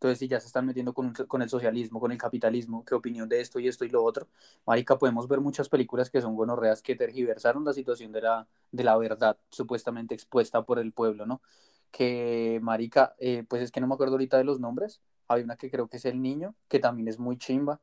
Entonces, 0.00 0.18
si 0.18 0.28
ya 0.28 0.40
se 0.40 0.46
están 0.46 0.64
metiendo 0.64 0.94
con, 0.94 1.12
con, 1.12 1.42
el 1.42 1.50
socialismo, 1.50 2.00
con 2.00 2.10
el 2.10 2.16
capitalismo, 2.16 2.86
qué 2.86 2.94
opinión 2.94 3.28
de 3.28 3.38
esto 3.42 3.60
y 3.60 3.68
esto 3.68 3.84
y 3.84 3.90
lo 3.90 4.02
otro, 4.02 4.28
marica, 4.66 4.96
podemos 4.96 5.28
ver 5.28 5.40
muchas 5.42 5.68
películas 5.68 6.08
que 6.08 6.22
son 6.22 6.36
gonorreas 6.36 6.80
que 6.80 6.96
tergiversaron 6.96 7.66
la 7.66 7.74
situación 7.74 8.10
de 8.10 8.22
la, 8.22 8.48
de 8.72 8.82
la 8.82 8.96
verdad 8.96 9.36
supuestamente 9.50 10.14
expuesta 10.14 10.62
por 10.62 10.78
el 10.78 10.92
pueblo, 10.92 11.26
¿no? 11.26 11.42
Que, 11.90 12.60
marica, 12.62 13.14
eh, 13.18 13.44
pues 13.46 13.60
es 13.62 13.70
que 13.70 13.82
no 13.82 13.86
me 13.88 13.92
acuerdo 13.92 14.14
ahorita 14.14 14.38
de 14.38 14.44
los 14.44 14.58
nombres, 14.58 15.02
había 15.28 15.44
una 15.44 15.56
que 15.56 15.70
creo 15.70 15.86
que 15.86 15.98
es 15.98 16.06
El 16.06 16.22
Niño, 16.22 16.54
que 16.68 16.78
también 16.78 17.06
es 17.08 17.18
muy 17.18 17.36
chimba, 17.36 17.78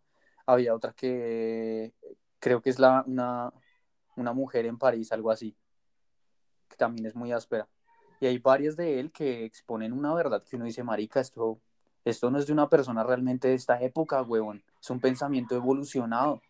había 0.48 0.74
otra 0.74 0.94
que 0.94 1.94
creo 2.40 2.64
que 2.64 2.72
es 2.72 2.80
la, 2.80 3.04
una, 3.06 3.54
una 4.16 4.34
mujer 4.34 4.66
en 4.66 4.80
París, 4.80 5.12
algo 5.12 5.30
así, 5.30 5.56
que 6.68 6.78
también 6.78 7.06
es 7.06 7.16
muy 7.16 7.32
áspera. 7.32 7.68
Y 8.20 8.26
hay 8.26 8.40
varias 8.40 8.76
de 8.76 9.00
él 9.00 9.12
que 9.12 9.46
exponen 9.46 9.94
una 9.94 10.16
verdad 10.16 10.44
que 10.44 10.56
uno 10.56 10.66
dice, 10.66 10.84
marica, 10.84 11.20
esto 11.20 11.60
esto 12.10 12.32
no 12.32 12.40
es 12.40 12.48
de 12.48 12.54
una 12.54 12.70
persona 12.70 13.04
realmente 13.04 13.50
de 13.50 13.56
esta 13.56 13.82
época, 13.82 14.22
huevón. 14.22 14.64
Es 14.82 14.90
un 14.90 15.00
pensamiento 15.00 15.56
evolucionado. 15.56 16.42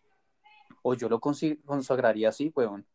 O 0.82 0.94
yo 0.94 1.08
lo 1.08 1.20
consagraría 1.20 2.28
así, 2.28 2.52
huevón. 2.54 2.86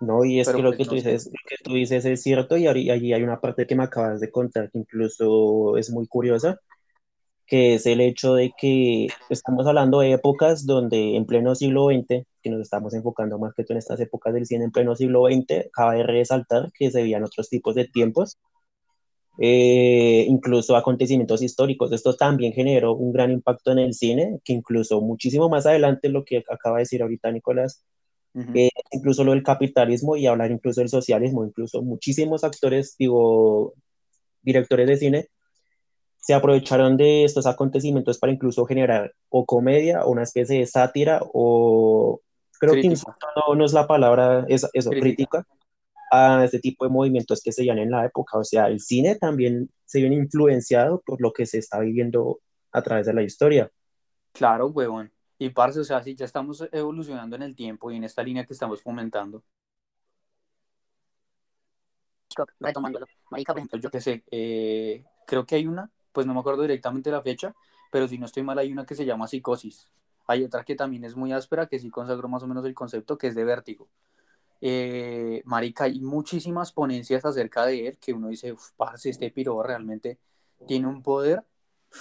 No, 0.00 0.24
y 0.24 0.40
es 0.40 0.48
que, 0.48 0.62
lo, 0.62 0.70
pues 0.70 0.78
que 0.78 0.84
tú 0.84 0.94
dices, 0.96 1.26
lo 1.26 1.32
que 1.48 1.56
tú 1.62 1.74
dices 1.74 2.04
es 2.04 2.22
cierto 2.22 2.56
y 2.56 2.66
allí 2.66 3.12
hay 3.12 3.22
una 3.22 3.40
parte 3.40 3.66
que 3.66 3.76
me 3.76 3.84
acabas 3.84 4.20
de 4.20 4.30
contar 4.30 4.70
que 4.70 4.78
incluso 4.78 5.76
es 5.76 5.90
muy 5.90 6.06
curiosa, 6.06 6.58
que 7.46 7.74
es 7.74 7.86
el 7.86 8.00
hecho 8.00 8.34
de 8.34 8.52
que 8.58 9.08
estamos 9.30 9.66
hablando 9.66 10.00
de 10.00 10.12
épocas 10.12 10.66
donde 10.66 11.16
en 11.16 11.26
pleno 11.26 11.54
siglo 11.54 11.86
XX, 11.86 12.26
que 12.42 12.50
nos 12.50 12.60
estamos 12.60 12.94
enfocando 12.94 13.38
más 13.38 13.54
que 13.54 13.62
todo 13.62 13.74
en 13.74 13.78
estas 13.78 14.00
épocas 14.00 14.34
del 14.34 14.46
cine 14.46 14.64
en 14.64 14.72
pleno 14.72 14.96
siglo 14.96 15.26
XX, 15.26 15.70
cabe 15.72 16.02
resaltar 16.02 16.70
que 16.72 16.90
se 16.90 17.02
veían 17.02 17.24
otros 17.24 17.48
tipos 17.48 17.74
de 17.74 17.86
tiempos 17.86 18.38
eh, 19.38 20.24
incluso 20.28 20.76
acontecimientos 20.76 21.42
históricos. 21.42 21.92
Esto 21.92 22.14
también 22.14 22.52
generó 22.52 22.94
un 22.94 23.12
gran 23.12 23.30
impacto 23.30 23.72
en 23.72 23.80
el 23.80 23.94
cine, 23.94 24.38
que 24.44 24.52
incluso 24.52 25.00
muchísimo 25.00 25.48
más 25.48 25.66
adelante, 25.66 26.08
lo 26.08 26.24
que 26.24 26.44
acaba 26.48 26.76
de 26.76 26.82
decir 26.82 27.02
ahorita 27.02 27.32
Nicolás, 27.32 27.84
eh, 28.52 28.70
incluso 28.90 29.22
lo 29.22 29.30
del 29.30 29.44
capitalismo 29.44 30.16
y 30.16 30.26
hablar 30.26 30.50
incluso 30.50 30.80
del 30.80 30.88
socialismo, 30.88 31.44
incluso 31.44 31.82
muchísimos 31.82 32.42
actores, 32.42 32.96
digo, 32.98 33.74
directores 34.42 34.88
de 34.88 34.96
cine, 34.96 35.28
se 36.18 36.34
aprovecharon 36.34 36.96
de 36.96 37.24
estos 37.24 37.46
acontecimientos 37.46 38.18
para 38.18 38.32
incluso 38.32 38.64
generar 38.64 39.12
o 39.28 39.44
comedia 39.44 40.04
o 40.04 40.10
una 40.10 40.22
especie 40.22 40.58
de 40.58 40.66
sátira 40.66 41.20
o 41.32 42.20
creo 42.58 42.74
que 42.74 42.88
no, 42.88 43.54
no, 43.54 43.64
es 43.64 43.72
la 43.72 43.86
palabra, 43.86 44.44
es, 44.48 44.66
eso, 44.72 44.90
crítica 44.90 45.46
a 46.14 46.44
este 46.44 46.60
tipo 46.60 46.84
de 46.84 46.92
movimientos 46.92 47.42
que 47.42 47.50
se 47.50 47.62
veían 47.62 47.78
en 47.78 47.90
la 47.90 48.04
época. 48.04 48.38
O 48.38 48.44
sea, 48.44 48.68
el 48.68 48.80
cine 48.80 49.16
también 49.16 49.68
se 49.84 50.00
viene 50.00 50.14
influenciado 50.14 51.02
por 51.04 51.20
lo 51.20 51.32
que 51.32 51.44
se 51.44 51.58
está 51.58 51.80
viviendo 51.80 52.40
a 52.70 52.82
través 52.82 53.06
de 53.06 53.14
la 53.14 53.22
historia. 53.22 53.70
Claro, 54.32 54.68
huevón. 54.68 55.12
Y 55.38 55.50
parce, 55.50 55.80
o 55.80 55.84
sea, 55.84 56.02
si 56.02 56.14
ya 56.14 56.24
estamos 56.24 56.66
evolucionando 56.70 57.34
en 57.34 57.42
el 57.42 57.56
tiempo 57.56 57.90
y 57.90 57.96
en 57.96 58.04
esta 58.04 58.22
línea 58.22 58.44
que 58.44 58.52
estamos 58.52 58.80
fomentando. 58.80 59.42
Retomándolo. 62.60 63.06
Marica, 63.30 63.54
yo 63.80 63.90
qué 63.90 64.00
sé, 64.00 64.24
eh, 64.30 65.04
creo 65.26 65.44
que 65.46 65.56
hay 65.56 65.66
una, 65.66 65.90
pues 66.12 66.26
no 66.26 66.34
me 66.34 66.40
acuerdo 66.40 66.62
directamente 66.62 67.10
la 67.10 67.22
fecha, 67.22 67.54
pero 67.90 68.06
si 68.06 68.18
no 68.18 68.26
estoy 68.26 68.42
mal, 68.42 68.58
hay 68.58 68.72
una 68.72 68.86
que 68.86 68.94
se 68.94 69.04
llama 69.04 69.26
Psicosis. 69.26 69.88
Hay 70.26 70.44
otra 70.44 70.64
que 70.64 70.74
también 70.74 71.04
es 71.04 71.16
muy 71.16 71.32
áspera, 71.32 71.66
que 71.66 71.78
sí 71.78 71.90
consagró 71.90 72.28
más 72.28 72.42
o 72.42 72.46
menos 72.46 72.64
el 72.64 72.74
concepto, 72.74 73.18
que 73.18 73.26
es 73.28 73.34
de 73.34 73.44
vértigo. 73.44 73.88
Eh, 74.66 75.42
marica, 75.44 75.84
hay 75.84 76.00
muchísimas 76.00 76.72
ponencias 76.72 77.22
acerca 77.26 77.66
de 77.66 77.88
él 77.88 77.98
que 77.98 78.14
uno 78.14 78.28
dice, 78.28 78.54
parce, 78.78 79.10
este 79.10 79.30
piro 79.30 79.62
realmente 79.62 80.18
tiene 80.66 80.86
un 80.86 81.02
poder, 81.02 81.44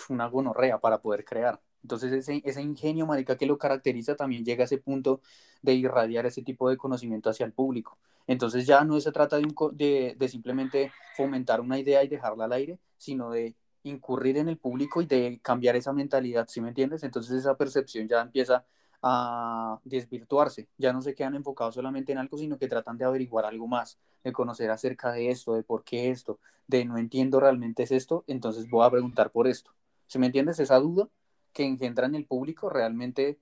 una 0.07 0.27
gonorrea 0.27 0.79
para 0.79 1.01
poder 1.01 1.25
crear. 1.25 1.59
Entonces 1.81 2.13
ese, 2.13 2.41
ese, 2.45 2.61
ingenio, 2.61 3.05
marica, 3.05 3.35
que 3.35 3.47
lo 3.47 3.57
caracteriza 3.57 4.15
también 4.15 4.45
llega 4.45 4.63
a 4.63 4.65
ese 4.65 4.77
punto 4.77 5.19
de 5.61 5.73
irradiar 5.73 6.25
ese 6.25 6.41
tipo 6.41 6.69
de 6.69 6.77
conocimiento 6.77 7.29
hacia 7.29 7.45
el 7.45 7.51
público. 7.51 7.97
Entonces 8.27 8.65
ya 8.65 8.85
no 8.85 8.97
se 9.01 9.11
trata 9.11 9.35
de, 9.35 9.43
un, 9.43 9.55
de, 9.75 10.15
de 10.17 10.29
simplemente 10.29 10.93
fomentar 11.17 11.59
una 11.59 11.77
idea 11.77 12.01
y 12.01 12.07
dejarla 12.07 12.45
al 12.45 12.53
aire, 12.53 12.79
sino 12.97 13.29
de 13.29 13.57
incurrir 13.83 14.37
en 14.37 14.47
el 14.47 14.57
público 14.57 15.01
y 15.01 15.05
de 15.05 15.41
cambiar 15.43 15.75
esa 15.75 15.91
mentalidad, 15.91 16.47
¿sí 16.47 16.61
me 16.61 16.69
entiendes? 16.69 17.03
Entonces 17.03 17.39
esa 17.39 17.57
percepción 17.57 18.07
ya 18.07 18.21
empieza 18.21 18.65
a 19.03 19.79
desvirtuarse. 19.83 20.69
Ya 20.77 20.93
no 20.93 21.01
se 21.01 21.13
quedan 21.13 21.35
enfocados 21.35 21.75
solamente 21.75 22.13
en 22.13 22.17
algo, 22.17 22.37
sino 22.37 22.57
que 22.57 22.69
tratan 22.69 22.97
de 22.97 23.03
averiguar 23.03 23.45
algo 23.45 23.67
más, 23.67 23.99
de 24.23 24.31
conocer 24.31 24.71
acerca 24.71 25.11
de 25.11 25.29
esto, 25.29 25.53
de 25.53 25.63
por 25.63 25.83
qué 25.83 26.09
esto, 26.09 26.39
de 26.67 26.85
no 26.85 26.97
entiendo 26.97 27.41
realmente 27.41 27.83
es 27.83 27.91
esto, 27.91 28.23
entonces 28.27 28.69
voy 28.69 28.85
a 28.85 28.89
preguntar 28.89 29.29
por 29.29 29.47
esto. 29.47 29.71
Si 30.07 30.17
me 30.19 30.27
entiendes, 30.27 30.59
esa 30.59 30.79
duda 30.79 31.09
que 31.51 31.65
engendra 31.65 32.07
en 32.07 32.15
el 32.15 32.25
público 32.25 32.69
realmente, 32.69 33.39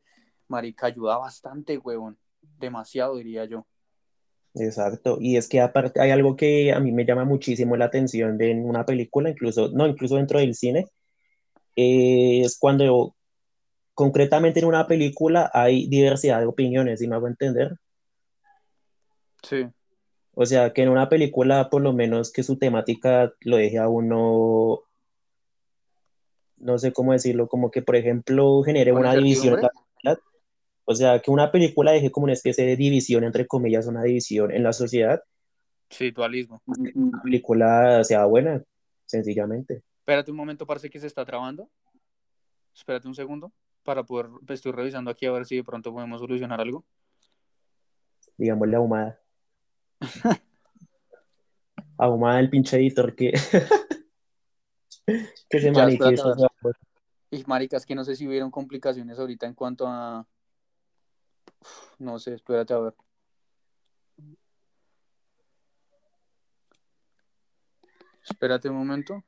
marica, 0.47 0.87
ayuda 0.87 1.19
bastante, 1.19 1.77
huevón. 1.77 2.17
Demasiado, 2.59 3.15
diría 3.17 3.45
yo. 3.45 3.67
Exacto, 4.55 5.17
y 5.21 5.37
es 5.37 5.47
que 5.47 5.61
aparte 5.61 6.01
hay 6.01 6.09
algo 6.09 6.35
que 6.35 6.73
a 6.73 6.79
mí 6.79 6.91
me 6.91 7.05
llama 7.05 7.23
muchísimo 7.23 7.77
la 7.77 7.85
atención 7.85 8.37
de 8.37 8.53
una 8.55 8.83
película, 8.83 9.29
incluso, 9.29 9.69
no, 9.69 9.87
incluso 9.87 10.15
dentro 10.15 10.39
del 10.39 10.55
cine, 10.55 10.87
es 11.75 12.57
cuando 12.59 13.15
concretamente 13.93 14.59
en 14.59 14.65
una 14.65 14.87
película 14.87 15.49
hay 15.53 15.87
diversidad 15.87 16.39
de 16.39 16.45
opiniones, 16.45 16.99
si 16.99 17.07
me 17.07 17.15
hago 17.15 17.27
entender. 17.27 17.75
Sí. 19.43 19.67
O 20.33 20.45
sea, 20.45 20.71
que 20.71 20.83
en 20.83 20.89
una 20.89 21.09
película, 21.09 21.69
por 21.69 21.81
lo 21.81 21.93
menos 21.93 22.31
que 22.31 22.43
su 22.43 22.57
temática 22.57 23.33
lo 23.41 23.57
deje 23.57 23.77
a 23.77 23.89
uno, 23.89 24.81
no 26.57 26.77
sé 26.77 26.93
cómo 26.93 27.11
decirlo, 27.11 27.47
como 27.47 27.69
que, 27.69 27.81
por 27.81 27.95
ejemplo, 27.95 28.61
genere 28.63 28.93
una 28.93 29.13
división 29.13 29.55
en 29.55 29.61
la 29.61 29.69
sociedad. 29.69 30.19
O 30.85 30.95
sea, 30.95 31.19
que 31.19 31.31
una 31.31 31.51
película 31.51 31.91
deje 31.91 32.11
como 32.11 32.25
una 32.25 32.33
especie 32.33 32.65
de 32.65 32.75
división, 32.75 33.23
entre 33.23 33.45
comillas, 33.45 33.87
una 33.87 34.03
división 34.03 34.51
en 34.51 34.63
la 34.63 34.73
sociedad. 34.73 35.21
Sí, 35.89 36.11
dualismo. 36.11 36.61
Una 36.65 37.21
película 37.21 38.03
sea 38.03 38.25
buena, 38.25 38.63
sencillamente. 39.05 39.83
Espérate 39.99 40.31
un 40.31 40.37
momento, 40.37 40.65
parece 40.65 40.89
que 40.89 40.99
se 40.99 41.07
está 41.07 41.25
trabando. 41.25 41.69
Espérate 42.73 43.07
un 43.07 43.15
segundo 43.15 43.51
para 43.83 44.03
poder, 44.03 44.29
pues, 44.45 44.59
estoy 44.59 44.71
revisando 44.71 45.11
aquí 45.11 45.25
a 45.25 45.31
ver 45.31 45.45
si 45.45 45.57
de 45.57 45.63
pronto 45.63 45.93
podemos 45.93 46.19
solucionar 46.19 46.61
algo. 46.61 46.85
Digamos 48.37 48.67
la 48.67 48.77
ahumada. 48.77 49.19
ahumada 51.97 52.39
el 52.39 52.49
pinche 52.49 52.77
editor 52.77 53.15
que, 53.15 53.31
que 55.49 55.59
se 55.59 55.71
manifiesta. 55.71 56.33
Y 57.29 57.43
maricas, 57.45 57.85
que 57.85 57.95
no 57.95 58.03
sé 58.03 58.15
si 58.15 58.27
hubieron 58.27 58.51
complicaciones 58.51 59.17
ahorita 59.17 59.45
en 59.45 59.53
cuanto 59.53 59.87
a. 59.87 60.27
no 61.99 62.19
sé, 62.19 62.33
espérate 62.33 62.73
a 62.73 62.79
ver. 62.79 62.93
Espérate 68.23 68.69
un 68.69 68.77
momento. 68.77 69.23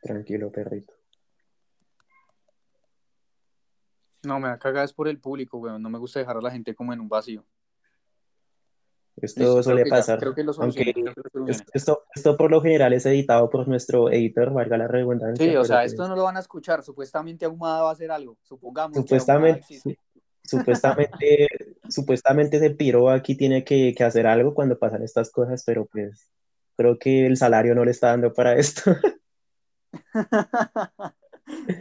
Tranquilo, 0.00 0.50
perrito. 0.50 1.03
No, 4.24 4.40
me 4.40 4.48
da 4.48 4.58
cagada 4.58 4.84
es 4.84 4.92
por 4.92 5.08
el 5.08 5.18
público, 5.18 5.58
weón. 5.58 5.82
No 5.82 5.90
me 5.90 5.98
gusta 5.98 6.20
dejar 6.20 6.36
a 6.36 6.40
la 6.40 6.50
gente 6.50 6.74
como 6.74 6.92
en 6.92 7.00
un 7.00 7.08
vacío. 7.08 7.44
Esto 9.16 9.62
suele 9.62 9.86
pasar. 9.86 10.18
creo 10.18 10.34
que 10.34 10.42
lo 10.42 10.52
Aunque 10.58 10.92
esto, 11.72 12.04
esto, 12.14 12.36
por 12.36 12.50
lo 12.50 12.60
general 12.60 12.92
es 12.92 13.06
editado 13.06 13.48
por 13.48 13.68
nuestro 13.68 14.10
editor, 14.10 14.52
valga 14.52 14.76
la 14.76 14.88
redundancia. 14.88 15.46
Sí, 15.46 15.56
o 15.56 15.64
sea, 15.64 15.84
esto 15.84 16.08
no 16.08 16.16
lo 16.16 16.24
van 16.24 16.36
a 16.36 16.40
escuchar. 16.40 16.82
Supuestamente 16.82 17.44
Ahumada 17.44 17.82
va 17.82 17.90
a 17.90 17.92
hacer 17.92 18.10
algo. 18.10 18.36
Supongamos. 18.42 18.96
Supuestamente. 18.96 19.80
Supuestamente, 20.46 21.48
supuestamente 21.88 22.56
ese 22.58 22.70
piro 22.70 23.08
aquí 23.08 23.34
tiene 23.34 23.64
que, 23.64 23.94
que 23.96 24.04
hacer 24.04 24.26
algo 24.26 24.52
cuando 24.52 24.78
pasan 24.78 25.02
estas 25.02 25.30
cosas, 25.30 25.62
pero 25.64 25.86
pues 25.86 26.30
creo 26.76 26.98
que 26.98 27.24
el 27.24 27.36
salario 27.36 27.74
no 27.74 27.84
le 27.84 27.92
está 27.92 28.08
dando 28.08 28.32
para 28.32 28.54
esto. 28.56 28.82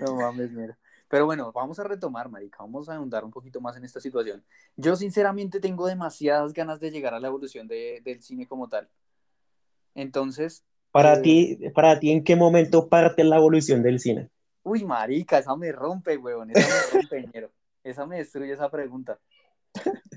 No 0.02 0.16
mames, 0.16 0.52
mira. 0.52 0.78
Pero 1.14 1.28
bueno, 1.28 1.52
vamos 1.52 1.78
a 1.78 1.84
retomar, 1.84 2.28
marica. 2.28 2.58
Vamos 2.62 2.90
a 2.90 2.96
ahondar 2.96 3.24
un 3.24 3.30
poquito 3.30 3.62
más 3.62 3.78
en 3.78 3.86
esta 3.86 4.00
situación. 4.00 4.44
Yo 4.76 4.96
sinceramente 4.96 5.60
tengo 5.60 5.86
demasiadas 5.86 6.54
ganas 6.54 6.80
de 6.80 6.90
llegar 6.90 7.14
a 7.14 7.20
la 7.20 7.28
evolución 7.28 7.68
de- 7.68 8.02
del 8.04 8.24
cine 8.24 8.48
como 8.48 8.68
tal. 8.68 8.90
Entonces, 9.94 10.64
Para 10.92 11.18
eh, 11.18 11.22
ti, 11.22 11.60
para 11.76 12.00
ti, 12.00 12.10
¿en 12.12 12.24
qué 12.24 12.36
momento 12.36 12.90
parte 12.90 13.24
la 13.24 13.36
evolución 13.36 13.84
del 13.84 14.00
cine? 14.00 14.32
uy, 14.64 14.84
marica, 14.86 15.38
esa 15.38 15.56
me 15.56 15.72
rompe, 15.72 16.18
huevón. 16.18 16.50
Esa 16.50 16.68
me 16.68 16.82
rompe, 16.92 17.30
ñero. 17.32 17.52
Esa 17.84 18.08
me 18.08 18.18
destruye 18.18 18.52
esa 18.54 18.72
pregunta. 18.72 19.20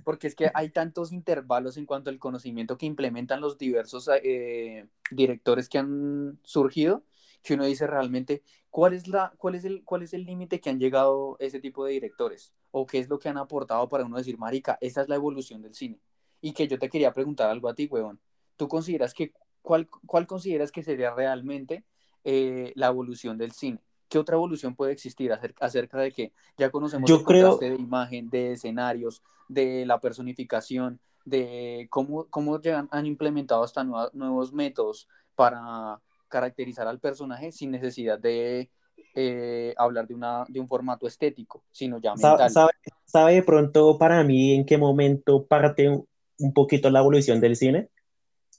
Porque 0.02 0.28
es 0.28 0.34
que 0.34 0.50
hay 0.54 0.70
tantos 0.70 1.12
intervalos 1.12 1.76
en 1.76 1.84
cuanto 1.84 2.08
al 2.08 2.18
conocimiento 2.18 2.78
que 2.78 2.86
implementan 2.86 3.42
los 3.42 3.58
diversos 3.58 4.08
eh, 4.22 4.86
directores 5.10 5.68
que 5.68 5.76
han 5.76 6.38
surgido, 6.42 7.02
que 7.46 7.54
uno 7.54 7.64
dice 7.64 7.86
realmente, 7.86 8.42
¿cuál 8.70 8.92
es, 8.92 9.06
la, 9.06 9.32
cuál 9.38 9.54
es 9.54 9.64
el 9.64 9.84
cuál 9.84 10.02
es 10.02 10.12
el 10.12 10.24
límite 10.24 10.60
que 10.60 10.68
han 10.68 10.80
llegado 10.80 11.36
ese 11.38 11.60
tipo 11.60 11.84
de 11.84 11.92
directores? 11.92 12.52
¿O 12.72 12.86
qué 12.86 12.98
es 12.98 13.08
lo 13.08 13.20
que 13.20 13.28
han 13.28 13.38
aportado 13.38 13.88
para 13.88 14.04
uno 14.04 14.16
decir, 14.16 14.36
marica, 14.36 14.76
esa 14.80 15.02
es 15.02 15.08
la 15.08 15.14
evolución 15.14 15.62
del 15.62 15.72
cine? 15.72 16.00
Y 16.40 16.52
que 16.52 16.66
yo 16.66 16.76
te 16.76 16.90
quería 16.90 17.12
preguntar 17.12 17.48
algo 17.48 17.68
a 17.68 17.74
ti, 17.74 17.86
huevón. 17.86 18.18
¿Tú 18.56 18.66
consideras 18.66 19.14
que, 19.14 19.32
cuál, 19.62 19.88
cuál 20.06 20.26
consideras 20.26 20.72
que 20.72 20.82
sería 20.82 21.14
realmente 21.14 21.84
eh, 22.24 22.72
la 22.74 22.88
evolución 22.88 23.38
del 23.38 23.52
cine? 23.52 23.78
¿Qué 24.08 24.18
otra 24.18 24.34
evolución 24.34 24.74
puede 24.74 24.92
existir 24.92 25.32
acerca, 25.32 25.64
acerca 25.64 25.98
de 25.98 26.10
que 26.10 26.32
ya 26.58 26.70
conocemos 26.70 27.08
el 27.08 27.16
Yo 27.16 27.24
creo, 27.24 27.50
contraste 27.50 27.76
de 27.76 27.80
imagen, 27.80 28.28
de 28.28 28.52
escenarios, 28.54 29.22
de 29.46 29.86
la 29.86 30.00
personificación, 30.00 30.98
de 31.24 31.86
cómo, 31.90 32.26
cómo 32.26 32.60
han 32.90 33.06
implementado 33.06 33.62
hasta 33.62 33.84
nuevos 33.84 34.52
métodos 34.52 35.08
para 35.36 36.00
caracterizar 36.28 36.88
al 36.88 37.00
personaje 37.00 37.52
sin 37.52 37.70
necesidad 37.70 38.18
de 38.18 38.70
eh, 39.14 39.74
hablar 39.76 40.06
de, 40.06 40.14
una, 40.14 40.44
de 40.48 40.60
un 40.60 40.68
formato 40.68 41.06
estético, 41.06 41.64
sino 41.70 41.98
ya 41.98 42.14
mental. 42.14 42.50
¿sabe, 42.50 42.72
sabe 43.04 43.34
de 43.34 43.42
pronto 43.42 43.98
para 43.98 44.22
mí 44.24 44.54
en 44.54 44.64
qué 44.64 44.78
momento 44.78 45.46
parte 45.46 45.88
un 45.88 46.06
un 46.38 46.52
poquito 46.52 46.90
la 46.90 47.00
evolución 47.00 47.40
del 47.40 47.56
cine? 47.56 47.90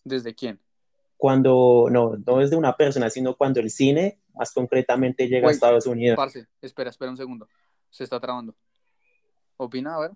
¿Desde 0.04 0.34
quién? 0.34 0.60
Cuando, 1.16 1.88
no, 1.90 2.16
no 2.26 2.42
es 2.42 2.50
de 2.50 2.56
una 2.56 2.76
persona, 2.76 3.10
sino 3.10 3.36
cuando 3.36 3.60
el 3.60 3.70
cine, 3.70 4.20
más 4.36 4.52
concretamente, 4.52 5.28
llega 5.28 5.40
a 5.40 5.42
Güey, 5.42 5.56
Estados 5.56 5.88
Unidos. 5.88 6.16
parce, 6.16 6.48
espera, 6.62 6.90
espera 6.90 7.12
un 7.12 7.18
segundo. 7.18 7.48
Se 7.90 8.04
está 8.04 8.20
trabando. 8.20 8.56
¿Opina? 9.58 9.96
A 9.96 10.00
ver. 10.00 10.12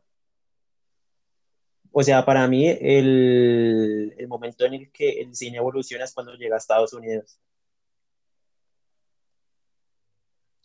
O 1.91 2.03
sea, 2.03 2.25
para 2.25 2.47
mí 2.47 2.67
el, 2.67 4.13
el 4.17 4.27
momento 4.27 4.65
en 4.65 4.73
el 4.75 4.91
que 4.91 5.21
el 5.21 5.35
cine 5.35 5.57
evoluciona 5.57 6.05
es 6.05 6.13
cuando 6.13 6.33
llega 6.35 6.55
a 6.55 6.57
Estados 6.57 6.93
Unidos. 6.93 7.39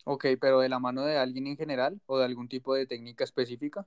Ok, 0.04 0.26
pero 0.40 0.60
de 0.60 0.68
la 0.68 0.78
mano 0.78 1.04
de 1.04 1.18
alguien 1.18 1.48
en 1.48 1.56
general 1.56 2.00
o 2.06 2.18
de 2.18 2.24
algún 2.24 2.48
tipo 2.48 2.74
de 2.74 2.86
técnica 2.86 3.24
específica. 3.24 3.84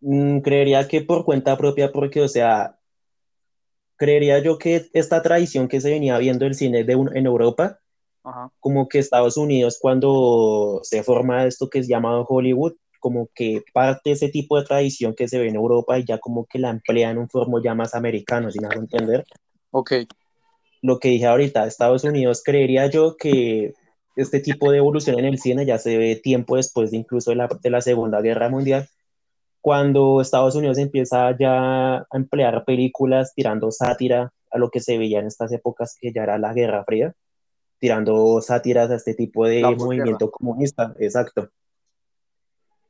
Mm, 0.00 0.40
creería 0.40 0.88
que 0.88 1.02
por 1.02 1.26
cuenta 1.26 1.58
propia, 1.58 1.92
porque, 1.92 2.22
o 2.22 2.28
sea, 2.28 2.78
creería 3.96 4.38
yo 4.38 4.56
que 4.56 4.88
esta 4.94 5.20
tradición 5.20 5.68
que 5.68 5.82
se 5.82 5.90
venía 5.90 6.16
viendo 6.16 6.46
el 6.46 6.54
cine 6.54 6.84
de 6.84 6.96
un- 6.96 7.14
en 7.14 7.26
Europa, 7.26 7.78
Ajá. 8.24 8.50
como 8.58 8.88
que 8.88 8.98
Estados 8.98 9.36
Unidos 9.36 9.78
cuando 9.78 10.80
se 10.82 11.02
forma 11.02 11.44
esto 11.44 11.68
que 11.68 11.80
es 11.80 11.86
llamado 11.88 12.24
Hollywood, 12.26 12.72
como 13.00 13.28
que 13.34 13.64
parte 13.72 14.12
ese 14.12 14.28
tipo 14.28 14.58
de 14.58 14.66
tradición 14.66 15.14
que 15.14 15.26
se 15.26 15.38
ve 15.38 15.48
en 15.48 15.56
Europa 15.56 15.98
y 15.98 16.04
ya 16.04 16.18
como 16.18 16.46
que 16.46 16.58
la 16.58 16.70
emplea 16.70 17.10
en 17.10 17.18
un 17.18 17.28
formo 17.28 17.60
ya 17.62 17.74
más 17.74 17.94
americano, 17.94 18.50
si 18.50 18.60
me 18.60 18.68
hago 18.68 18.80
entender. 18.80 19.24
Ok. 19.70 19.92
Lo 20.82 20.98
que 20.98 21.08
dije 21.08 21.26
ahorita, 21.26 21.66
Estados 21.66 22.04
Unidos, 22.04 22.42
creería 22.44 22.86
yo 22.86 23.16
que 23.16 23.74
este 24.16 24.40
tipo 24.40 24.70
de 24.70 24.78
evolución 24.78 25.18
en 25.18 25.24
el 25.24 25.38
cine 25.38 25.66
ya 25.66 25.78
se 25.78 25.96
ve 25.98 26.16
tiempo 26.16 26.56
después 26.56 26.90
de 26.90 26.98
incluso 26.98 27.30
de 27.30 27.36
la, 27.36 27.48
de 27.48 27.70
la 27.70 27.80
Segunda 27.80 28.20
Guerra 28.20 28.48
Mundial, 28.48 28.88
cuando 29.60 30.20
Estados 30.20 30.54
Unidos 30.54 30.78
empieza 30.78 31.36
ya 31.38 31.96
a 31.96 32.06
emplear 32.12 32.64
películas 32.64 33.32
tirando 33.34 33.70
sátira 33.70 34.32
a 34.50 34.58
lo 34.58 34.70
que 34.70 34.80
se 34.80 34.98
veía 34.98 35.20
en 35.20 35.26
estas 35.26 35.52
épocas 35.52 35.96
que 36.00 36.12
ya 36.12 36.22
era 36.22 36.38
la 36.38 36.52
Guerra 36.52 36.84
Fría, 36.84 37.14
tirando 37.78 38.40
sátiras 38.40 38.90
a 38.90 38.96
este 38.96 39.14
tipo 39.14 39.46
de 39.46 39.62
movimiento 39.62 40.30
comunista, 40.30 40.94
exacto. 40.98 41.50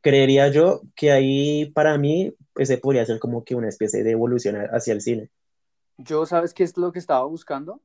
Creería 0.01 0.49
yo 0.49 0.83
que 0.97 1.13
ahí 1.13 1.67
para 1.73 1.99
mí 1.99 2.35
ese 2.57 2.79
podría 2.79 3.05
ser 3.05 3.19
como 3.19 3.45
que 3.45 3.55
una 3.55 3.69
especie 3.69 4.03
de 4.03 4.11
evolución 4.13 4.57
hacia 4.73 4.93
el 4.95 5.01
cine. 5.01 5.31
Yo, 5.99 6.25
¿sabes 6.27 6.55
qué 6.55 6.63
es 6.65 6.77
lo 6.77 6.93
que 6.93 6.99
estaba 6.99 7.25
buscando? 7.25 7.81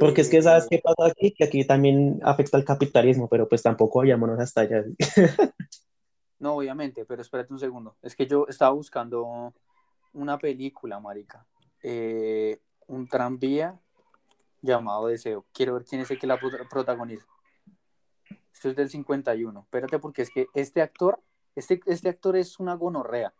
Porque 0.00 0.20
es 0.20 0.30
que 0.30 0.40
sabes 0.40 0.64
Eh, 0.64 0.68
qué 0.70 0.80
pasa 0.82 1.10
aquí, 1.10 1.32
que 1.32 1.44
aquí 1.44 1.66
también 1.66 2.20
afecta 2.22 2.56
el 2.56 2.64
capitalismo, 2.64 3.28
pero 3.28 3.48
pues 3.48 3.62
tampoco 3.62 3.98
vayámonos 4.00 4.38
hasta 4.40 4.62
allá. 4.62 4.84
no, 6.38 6.56
obviamente, 6.56 7.04
pero 7.04 7.22
espérate 7.22 7.52
un 7.52 7.58
segundo. 7.58 7.96
Es 8.02 8.14
que 8.14 8.26
yo 8.26 8.46
estaba 8.48 8.72
buscando 8.72 9.52
una 10.12 10.38
película, 10.38 11.00
marica. 11.00 11.46
Eh, 11.82 12.60
un 12.86 13.08
tranvía 13.08 13.78
llamado 14.62 15.08
Deseo. 15.08 15.44
Quiero 15.52 15.74
ver 15.74 15.84
quién 15.84 16.00
es 16.02 16.10
el 16.10 16.18
que 16.18 16.26
la 16.26 16.38
prota- 16.38 16.68
protagoniza. 16.70 17.26
Esto 18.52 18.68
es 18.70 18.76
del 18.76 18.88
51. 18.90 19.60
Espérate, 19.60 19.98
porque 19.98 20.22
es 20.22 20.30
que 20.30 20.46
este 20.54 20.80
actor, 20.82 21.20
este, 21.56 21.80
este 21.86 22.08
actor 22.08 22.36
es 22.36 22.58
una 22.58 22.74
gonorrea. 22.74 23.34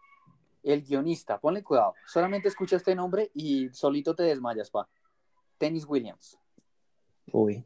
El 0.62 0.83
guionista, 0.83 1.38
ponle 1.38 1.62
cuidado. 1.62 1.94
Solamente 2.07 2.48
escucha 2.48 2.77
este 2.77 2.94
nombre 2.94 3.31
y 3.35 3.68
solito 3.70 4.14
te 4.14 4.22
desmayas, 4.22 4.70
pa. 4.70 4.88
Tennis 5.59 5.87
Williams. 5.87 6.38
Uy, 7.33 7.64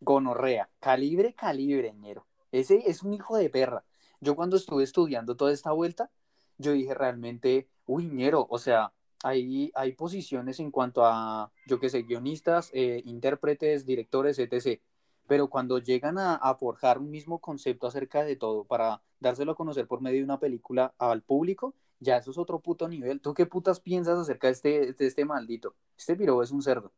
Gonorrea. 0.00 0.68
Calibre, 0.80 1.34
calibre, 1.34 1.92
ñero. 1.92 2.26
Ese 2.52 2.82
es 2.86 3.02
un 3.02 3.12
hijo 3.12 3.36
de 3.36 3.50
perra. 3.50 3.84
Yo 4.20 4.34
cuando 4.34 4.56
estuve 4.56 4.82
estudiando 4.82 5.36
toda 5.36 5.52
esta 5.52 5.72
vuelta, 5.72 6.10
yo 6.58 6.72
dije 6.72 6.94
realmente, 6.94 7.68
uy, 7.86 8.06
ñero, 8.06 8.46
o 8.50 8.58
sea, 8.58 8.92
hay, 9.22 9.70
hay 9.74 9.92
posiciones 9.92 10.60
en 10.60 10.70
cuanto 10.70 11.04
a, 11.04 11.52
yo 11.66 11.78
qué 11.78 11.90
sé, 11.90 12.02
guionistas, 12.02 12.70
eh, 12.72 13.02
intérpretes, 13.04 13.86
directores, 13.86 14.38
etc. 14.38 14.80
Pero 15.30 15.46
cuando 15.46 15.78
llegan 15.78 16.18
a, 16.18 16.34
a 16.34 16.56
forjar 16.56 16.98
un 16.98 17.08
mismo 17.08 17.38
concepto 17.38 17.86
acerca 17.86 18.24
de 18.24 18.34
todo 18.34 18.64
para 18.64 19.00
dárselo 19.20 19.52
a 19.52 19.54
conocer 19.54 19.86
por 19.86 20.00
medio 20.00 20.18
de 20.18 20.24
una 20.24 20.40
película 20.40 20.92
al 20.98 21.22
público, 21.22 21.72
ya 22.00 22.16
eso 22.16 22.32
es 22.32 22.38
otro 22.38 22.58
puto 22.58 22.88
nivel. 22.88 23.20
¿Tú 23.20 23.32
qué 23.32 23.46
putas 23.46 23.78
piensas 23.78 24.18
acerca 24.18 24.48
de 24.48 24.54
este, 24.54 24.92
de 24.92 25.06
este 25.06 25.24
maldito? 25.24 25.76
Este 25.96 26.16
piro 26.16 26.42
es 26.42 26.50
un 26.50 26.62
cerdo. 26.62 26.90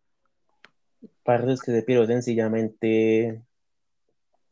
parece 1.23 1.61
que 1.63 1.73
ese 1.73 1.83
piro 1.83 2.07
sencillamente 2.07 3.45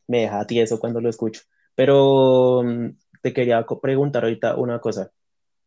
me 0.05 0.21
deja 0.21 0.45
tieso 0.45 0.79
cuando 0.79 1.01
lo 1.01 1.09
escucho. 1.09 1.41
Pero 1.73 2.61
mm, 2.63 2.89
te 3.23 3.33
quería 3.33 3.65
preguntar 3.81 4.25
ahorita 4.25 4.57
una 4.57 4.79
cosa. 4.79 5.11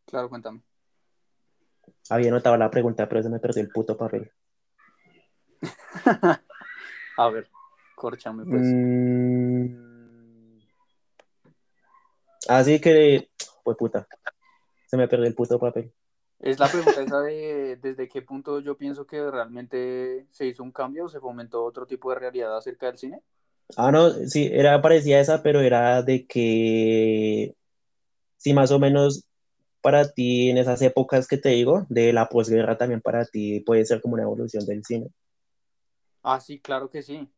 Claro, 0.07 0.29
cuéntame. 0.29 0.61
Había 2.11 2.31
notado 2.31 2.57
la 2.57 2.71
pregunta, 2.71 3.09
pero 3.09 3.25
se 3.25 3.29
me 3.29 3.41
perdió 3.41 3.61
el 3.61 3.71
puto 3.71 3.97
papel. 3.97 4.31
A 7.17 7.31
ver, 7.31 7.49
córchame 8.05 8.45
pues. 8.45 8.67
Mm, 8.67 10.59
Así 12.47 12.79
que, 12.79 13.31
pues 13.63 13.79
puta, 13.79 14.07
se 14.85 14.99
me 14.99 15.09
perdió 15.09 15.27
el 15.27 15.35
puto 15.35 15.59
papel. 15.59 15.91
Es 16.39 16.59
la 16.59 16.69
pregunta 16.69 17.01
esa 17.03 17.23
de 17.23 17.79
desde 17.81 18.07
qué 18.07 18.21
punto 18.21 18.61
yo 18.61 18.77
pienso 18.77 19.07
que 19.07 19.31
realmente 19.31 20.27
se 20.31 20.45
hizo 20.45 20.63
un 20.63 20.71
cambio 20.71 21.07
o 21.07 21.09
se 21.09 21.19
fomentó 21.19 21.65
otro 21.65 21.87
tipo 21.87 22.11
de 22.11 22.19
realidad 22.19 22.55
acerca 22.55 22.89
del 22.89 22.99
cine. 22.99 23.23
Ah, 23.79 23.91
no, 23.91 24.11
sí, 24.11 24.51
era 24.53 24.83
parecida 24.83 25.17
a 25.17 25.21
esa, 25.21 25.43
pero 25.43 25.61
era 25.63 26.03
de 26.03 26.27
que, 26.27 27.55
sí, 28.37 28.53
más 28.53 28.71
o 28.71 28.79
menos 28.79 29.25
para 29.81 30.13
ti 30.13 30.51
en 30.51 30.59
esas 30.59 30.83
épocas 30.83 31.27
que 31.27 31.39
te 31.39 31.49
digo, 31.49 31.87
de 31.89 32.13
la 32.13 32.29
posguerra 32.29 32.77
también 32.77 33.01
para 33.01 33.25
ti 33.25 33.61
puede 33.61 33.87
ser 33.87 34.03
como 34.03 34.13
una 34.13 34.25
evolución 34.25 34.67
del 34.67 34.85
cine. 34.85 35.09
Ah, 36.23 36.41
sí, 36.41 36.61
claro 36.61 36.91
que 36.91 37.03
sí. 37.03 37.31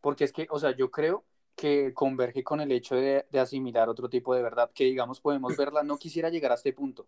Porque 0.00 0.24
es 0.24 0.32
que, 0.32 0.46
o 0.50 0.58
sea, 0.58 0.74
yo 0.76 0.90
creo 0.90 1.24
que 1.56 1.92
converge 1.92 2.42
con 2.42 2.60
el 2.60 2.72
hecho 2.72 2.94
de, 2.96 3.26
de 3.30 3.40
asimilar 3.40 3.88
otro 3.88 4.08
tipo 4.08 4.34
de 4.34 4.42
verdad, 4.42 4.70
que 4.74 4.84
digamos 4.84 5.20
podemos 5.20 5.56
verla, 5.56 5.82
no 5.82 5.98
quisiera 5.98 6.30
llegar 6.30 6.52
a 6.52 6.54
este 6.54 6.72
punto, 6.72 7.06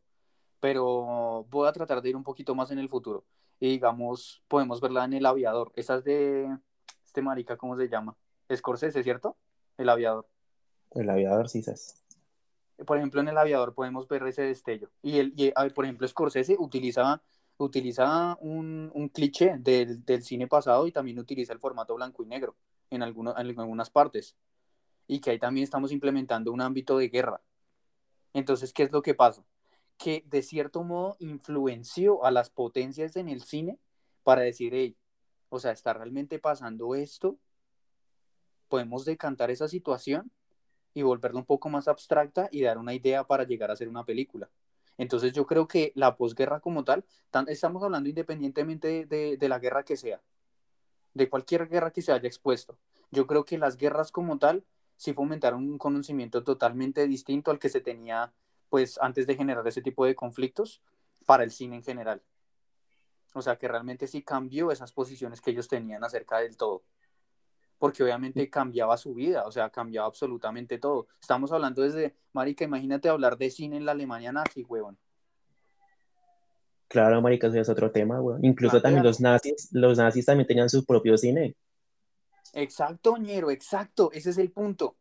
pero 0.61 1.46
voy 1.50 1.68
a 1.68 1.72
tratar 1.72 2.02
de 2.02 2.11
ir 2.11 2.16
un 2.16 2.22
poquito 2.22 2.55
más 2.55 2.70
en 2.70 2.78
el 2.78 2.88
futuro. 2.88 3.24
Y 3.59 3.68
digamos, 3.68 4.42
podemos 4.48 4.81
verla 4.81 5.05
en 5.05 5.14
El 5.14 5.26
Aviador. 5.26 5.72
Esa 5.76 5.96
es 5.96 6.05
de 6.05 6.59
este 7.07 7.22
marica, 7.22 7.57
¿cómo 7.57 7.76
se 7.76 7.88
llama? 7.88 8.16
Scorsese, 8.55 9.02
¿cierto? 9.02 9.37
El 9.78 9.88
Aviador. 9.88 10.26
El 10.94 11.09
aviador, 11.09 11.48
sí, 11.48 11.62
sabes. 11.62 12.02
por 12.87 12.98
ejemplo, 12.98 13.20
en 13.20 13.28
el 13.28 13.38
aviador 13.38 13.74
podemos 13.74 14.07
ver 14.09 14.26
ese 14.26 14.42
destello. 14.42 14.90
Y, 15.02 15.18
el, 15.18 15.33
y 15.37 15.52
por 15.74 15.85
ejemplo, 15.85 16.07
Scorsese 16.07 16.57
utiliza, 16.59 17.22
utiliza 17.57 18.37
un, 18.40 18.90
un 18.92 19.09
cliché 19.09 19.57
del, 19.59 20.05
del, 20.05 20.22
cine 20.22 20.46
pasado 20.48 20.87
y 20.87 20.92
también 20.92 21.18
utiliza 21.18 21.52
el 21.52 21.61
formato 21.61 21.94
blanco 21.94 22.22
y 22.22 22.26
negro 22.26 22.55
en, 22.94 23.02
algunas 23.02 23.90
partes. 23.90 24.37
Y 25.07 25.20
que 25.20 25.31
ahí 25.31 25.38
también 25.38 25.64
estamos 25.64 25.92
implementando 25.92 26.52
un 26.52 26.61
ámbito 26.61 26.98
de 26.98 27.09
guerra. 27.09 27.40
Entonces, 28.33 28.72
¿qué 28.72 28.85
es 28.85 28.92
lo 28.92 29.02
que 29.02 29.14
pasa? 29.14 29.44
Que 29.98 30.24
de 30.26 30.42
cierto 30.42 30.85
modo 30.85 31.16
influenció 31.18 32.24
a 32.24 32.31
las 32.31 32.50
potencias 32.50 33.16
en 33.16 33.28
el 33.28 33.42
cine 33.42 33.78
para 34.22 34.42
decir, 34.42 34.72
hey, 34.74 34.96
o 35.48 35.59
sea, 35.59 35.72
está 35.72 35.92
realmente 35.92 36.38
pasando 36.38 36.94
esto, 36.94 37.37
podemos 38.68 39.05
decantar 39.05 39.50
esa 39.50 39.68
situación 39.68 40.31
y 40.94 41.02
volverla 41.02 41.40
un 41.40 41.46
poco 41.46 41.68
más 41.68 41.88
abstracta 41.88 42.48
y 42.50 42.62
dar 42.62 42.78
una 42.78 42.94
idea 42.94 43.24
para 43.24 43.44
llegar 43.44 43.70
a 43.70 43.74
hacer 43.74 43.88
una 43.88 44.05
película. 44.05 44.48
Entonces 44.98 45.33
yo 45.33 45.46
creo 45.46 45.66
que 45.66 45.92
la 45.94 46.16
posguerra 46.16 46.61
como 46.61 46.85
tal, 46.85 47.05
estamos 47.48 47.83
hablando 47.83 48.09
independientemente 48.09 49.07
de, 49.07 49.37
de, 49.37 49.48
la 49.48 49.59
guerra 49.59 49.85
que 49.85 49.96
sea, 49.96 50.22
de 51.14 51.29
cualquier 51.29 51.68
guerra 51.68 51.92
que 51.92 52.03
se 52.03 52.12
haya 52.12 52.27
expuesto. 52.27 52.79
Yo 53.11 53.27
creo 53.27 53.44
que 53.44 53.59
las 53.59 53.77
guerras 53.77 54.12
como 54.12 54.38
tal 54.38 54.64
sí 54.96 55.12
fomentaron 55.12 55.68
un 55.68 55.79
conocimiento 55.79 56.44
totalmente 56.44 57.07
distinto 57.07 57.51
al 57.51 57.59
que 57.59 57.68
se 57.68 57.81
tenía 57.81 58.33
pues 58.68 58.98
antes 59.03 59.27
de 59.27 59.37
generar 59.37 59.66
ese 59.66 59.83
tipo 59.83 60.07
de 60.07 60.14
conflictos 60.14 60.81
para 61.27 61.44
el 61.44 61.51
cine 61.51 61.77
en 61.77 61.83
general. 61.83 62.22
O 63.35 63.42
sea 63.42 63.57
que 63.57 63.68
realmente 63.68 64.07
sí 64.07 64.22
cambió 64.22 64.70
esas 64.70 64.92
posiciones 64.92 65.40
que 65.40 65.51
ellos 65.51 65.68
tenían 65.68 66.05
acerca 66.05 66.38
del 66.38 66.57
todo. 66.57 66.83
Porque 67.79 68.03
obviamente 68.03 68.48
cambiaba 68.48 68.96
su 68.96 69.12
vida, 69.12 69.44
o 69.44 69.53
sea, 69.53 69.70
cambiaba 69.70 70.07
absolutamente 70.07 70.79
todo. 70.79 71.09
Estamos 71.20 71.51
hablando 71.53 71.83
desde, 71.83 72.14
Marica, 72.33 72.64
imagínate 72.64 73.09
hablar 73.09 73.37
de 73.37 73.51
cine 73.51 73.77
en 73.77 73.85
la 73.85 73.92
Alemania 73.92 74.33
nazi, 74.33 74.62
huevón. 74.62 74.96
Claro, 76.92 77.22
Marica, 77.22 77.46
eso 77.46 77.59
es 77.59 77.70
otro 77.70 77.90
tema, 77.90 78.20
huevón. 78.20 78.44
Incluso 78.44 78.83
también 78.83 79.02
los 79.02 79.18
nazis, 79.18 79.70
los 79.72 79.96
nazis 79.96 80.26
también 80.26 80.46
tenían 80.46 80.68
su 80.68 80.85
propio 80.85 81.16
cine. 81.16 81.57
Exacto, 82.52 83.16
ñero, 83.16 83.50
exacto, 83.50 84.11
ese 84.12 84.28
es 84.28 84.37
el 84.37 84.50
punto. 84.50 84.98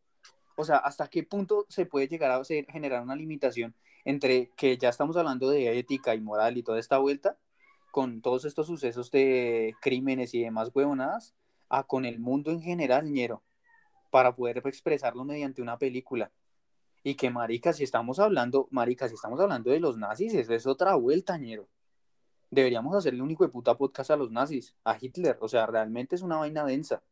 O 0.56 0.64
sea, 0.64 0.78
¿hasta 0.78 1.08
qué 1.08 1.22
punto 1.22 1.66
se 1.68 1.84
puede 1.84 2.08
llegar 2.08 2.30
a 2.30 2.42
generar 2.44 3.02
una 3.02 3.14
limitación 3.14 3.74
entre 4.06 4.52
que 4.56 4.78
ya 4.78 4.88
estamos 4.88 5.18
hablando 5.18 5.50
de 5.50 5.78
ética 5.78 6.14
y 6.14 6.22
moral 6.22 6.56
y 6.56 6.62
toda 6.62 6.80
esta 6.80 6.96
vuelta, 6.96 7.36
con 7.90 8.22
todos 8.22 8.46
estos 8.46 8.68
sucesos 8.68 9.10
de 9.10 9.74
crímenes 9.82 10.32
y 10.32 10.40
demás 10.40 10.70
huevonadas, 10.72 11.34
a 11.68 11.84
con 11.84 12.06
el 12.06 12.20
mundo 12.20 12.52
en 12.52 12.62
general, 12.62 13.12
ñero, 13.12 13.42
para 14.10 14.34
poder 14.34 14.62
expresarlo 14.64 15.26
mediante 15.26 15.60
una 15.60 15.76
película? 15.76 16.32
Y 17.02 17.16
que, 17.16 17.28
marica, 17.28 17.74
si 17.74 17.84
estamos 17.84 18.18
hablando, 18.18 18.66
marica, 18.70 19.10
si 19.10 19.14
estamos 19.14 19.38
hablando 19.40 19.70
de 19.70 19.80
los 19.80 19.98
nazis, 19.98 20.32
eso 20.32 20.54
es 20.54 20.66
otra 20.66 20.94
vuelta, 20.94 21.36
ñero. 21.36 21.68
Deberíamos 22.52 22.94
hacerle 22.94 23.20
un 23.20 23.26
único 23.26 23.42
de 23.42 23.50
puta 23.50 23.76
podcast 23.76 24.12
a 24.12 24.16
los 24.16 24.30
nazis, 24.30 24.76
a 24.84 24.96
Hitler. 25.00 25.36
O 25.40 25.48
sea, 25.48 25.66
realmente 25.66 26.14
es 26.14 26.22
una 26.22 26.36
vaina 26.36 26.64
densa 26.64 27.02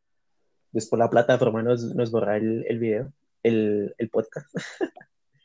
después 0.72 0.98
la 0.98 1.11
plataforma 1.11 1.62
nos, 1.62 1.83
nos 1.94 2.11
borra 2.11 2.37
el, 2.37 2.64
el 2.68 2.79
video, 2.79 3.12
el, 3.42 3.94
el, 3.98 4.11
podcast. 4.11 4.46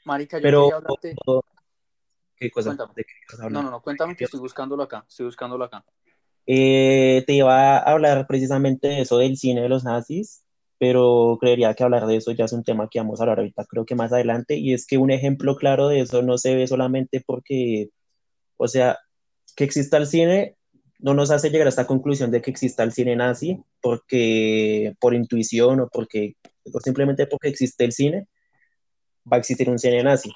Marica, 0.05 0.38
yo 0.38 0.43
Pero, 0.43 0.63
quería 0.63 0.77
hablarte... 0.77 1.15
¿Qué 2.38 2.51
cosa? 2.51 2.75
no, 2.75 3.49
no, 3.49 3.71
no, 3.71 3.81
cuéntame 3.81 4.15
que 4.15 4.25
estoy 4.25 4.41
buscándolo 4.41 4.84
acá, 4.84 5.05
estoy 5.08 5.25
buscándolo 5.27 5.63
acá. 5.63 5.86
Eh, 6.45 7.23
te 7.25 7.34
iba 7.34 7.77
a 7.77 7.79
hablar 7.79 8.27
precisamente 8.27 8.89
de 8.89 9.01
eso 9.01 9.17
del 9.17 9.38
cine 9.38 9.62
de 9.62 9.69
los 9.69 9.86
nazis, 9.86 10.43
pero 10.77 11.38
creería 11.39 11.73
que 11.73 11.84
hablar 11.86 12.05
de 12.05 12.17
eso 12.17 12.34
ya 12.34 12.45
es 12.45 12.51
un 12.51 12.63
tema 12.63 12.89
que 12.91 12.99
vamos 12.99 13.19
a 13.19 13.23
hablar 13.23 13.39
ahorita, 13.39 13.65
creo 13.65 13.86
que 13.86 13.95
más 13.95 14.12
adelante, 14.12 14.58
y 14.58 14.73
es 14.73 14.86
que 14.86 14.97
un 14.97 15.12
ejemplo 15.12 15.55
claro 15.55 15.88
de 15.88 16.01
eso 16.01 16.21
no 16.23 16.38
se 16.38 16.55
ve 16.55 16.67
solamente 16.67 17.23
porque, 17.25 17.89
o 18.58 18.67
sea, 18.67 18.99
que 19.55 19.63
exista 19.63 19.97
el 19.97 20.07
cine 20.07 20.55
no 20.99 21.13
nos 21.13 21.31
hace 21.31 21.49
llegar 21.49 21.67
a 21.67 21.69
esta 21.69 21.87
conclusión 21.87 22.31
de 22.31 22.41
que 22.41 22.51
exista 22.51 22.83
el 22.83 22.91
cine 22.91 23.15
nazi 23.15 23.61
porque 23.81 24.95
por 24.99 25.13
intuición 25.13 25.81
o 25.81 25.89
porque 25.89 26.35
o 26.73 26.79
simplemente 26.79 27.27
porque 27.27 27.49
existe 27.49 27.85
el 27.85 27.91
cine 27.91 28.27
va 29.31 29.37
a 29.37 29.39
existir 29.39 29.69
un 29.69 29.79
cine 29.79 30.03
nazi 30.03 30.31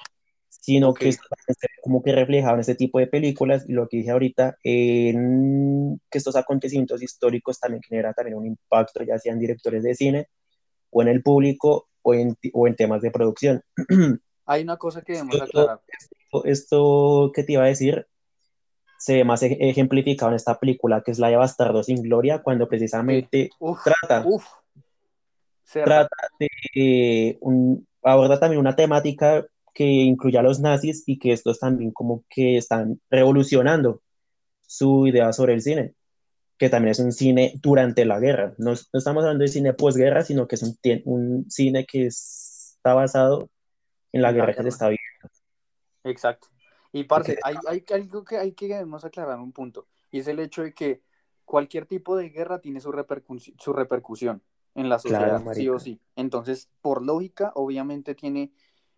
sino 0.48 0.92
que 0.92 1.08
esto 1.08 1.26
como 1.82 2.02
que 2.02 2.12
reflejado 2.12 2.54
en 2.54 2.60
este 2.60 2.74
tipo 2.74 2.98
de 2.98 3.06
películas 3.06 3.64
y 3.68 3.72
lo 3.72 3.88
que 3.88 3.98
dije 3.98 4.10
ahorita 4.10 4.58
en 4.62 6.00
que 6.10 6.18
estos 6.18 6.36
acontecimientos 6.36 7.02
históricos 7.02 7.58
también 7.58 7.82
generan 7.82 8.14
también 8.14 8.36
un 8.36 8.46
impacto 8.46 9.02
ya 9.02 9.18
sean 9.18 9.38
directores 9.38 9.82
de 9.82 9.94
cine 9.94 10.28
o 10.90 11.02
en 11.02 11.08
el 11.08 11.22
público 11.22 11.88
o 12.02 12.14
en, 12.14 12.36
o 12.52 12.66
en 12.66 12.76
temas 12.76 13.02
de 13.02 13.10
producción. 13.10 13.62
Hay 14.46 14.62
una 14.62 14.76
cosa 14.76 15.02
que 15.02 15.12
debemos 15.12 15.40
aclarar. 15.40 15.80
esto, 15.86 16.44
esto 16.44 17.32
que 17.34 17.44
te 17.44 17.52
iba 17.52 17.64
a 17.64 17.68
decir 17.68 18.06
se 19.00 19.14
ve 19.14 19.24
más 19.24 19.42
ejemplificado 19.42 20.30
en 20.30 20.36
esta 20.36 20.58
película, 20.58 21.02
que 21.02 21.10
es 21.10 21.18
la 21.18 21.28
de 21.28 21.36
Bastardo 21.36 21.82
sin 21.82 22.02
Gloria, 22.02 22.42
cuando 22.42 22.68
precisamente 22.68 23.48
trata, 23.82 24.26
trata 25.72 26.16
de 26.38 27.38
un, 27.40 27.88
aborda 28.02 28.38
también 28.38 28.60
una 28.60 28.76
temática 28.76 29.46
que 29.72 29.84
incluye 29.84 30.36
a 30.36 30.42
los 30.42 30.60
nazis 30.60 31.02
y 31.06 31.18
que 31.18 31.32
estos 31.32 31.58
también 31.58 31.92
como 31.92 32.24
que 32.28 32.58
están 32.58 33.00
revolucionando 33.08 34.02
su 34.60 35.06
idea 35.06 35.32
sobre 35.32 35.54
el 35.54 35.62
cine, 35.62 35.94
que 36.58 36.68
también 36.68 36.90
es 36.90 36.98
un 36.98 37.12
cine 37.12 37.54
durante 37.62 38.04
la 38.04 38.20
guerra. 38.20 38.52
No, 38.58 38.72
no 38.72 38.98
estamos 38.98 39.22
hablando 39.22 39.44
de 39.44 39.48
cine 39.48 39.72
posguerra, 39.72 40.24
sino 40.24 40.46
que 40.46 40.56
es 40.56 40.62
un, 40.62 40.76
un 41.06 41.50
cine 41.50 41.86
que 41.86 42.04
está 42.06 42.92
basado 42.92 43.48
en 44.12 44.20
la, 44.20 44.32
guerra, 44.32 44.52
que 44.52 44.62
se 44.62 44.68
está 44.68 44.88
viviendo. 44.88 45.30
Exacto. 46.04 46.48
Y 46.92 47.04
parce, 47.04 47.38
hay, 47.44 47.56
hay, 47.68 47.84
algo 47.92 48.24
que 48.24 48.36
hay 48.36 48.52
que 48.52 48.66
debemos 48.68 49.04
aclarar 49.04 49.38
un 49.38 49.52
punto, 49.52 49.86
y 50.10 50.18
es 50.18 50.26
el 50.26 50.40
hecho 50.40 50.62
de 50.62 50.74
que 50.74 51.02
cualquier 51.44 51.86
tipo 51.86 52.16
de 52.16 52.30
guerra 52.30 52.60
tiene 52.60 52.80
su, 52.80 52.92
repercusión, 52.92 53.56
su 53.58 53.72
repercusión 53.72 54.42
en 54.74 54.88
la 54.88 54.98
sociedad, 54.98 55.42
sí 55.52 55.68
o 55.68 55.78
sí. 55.78 56.00
Entonces, 56.16 56.68
por 56.80 57.02
lógica, 57.02 57.52
obviamente 57.54 58.14
tiene 58.14 58.52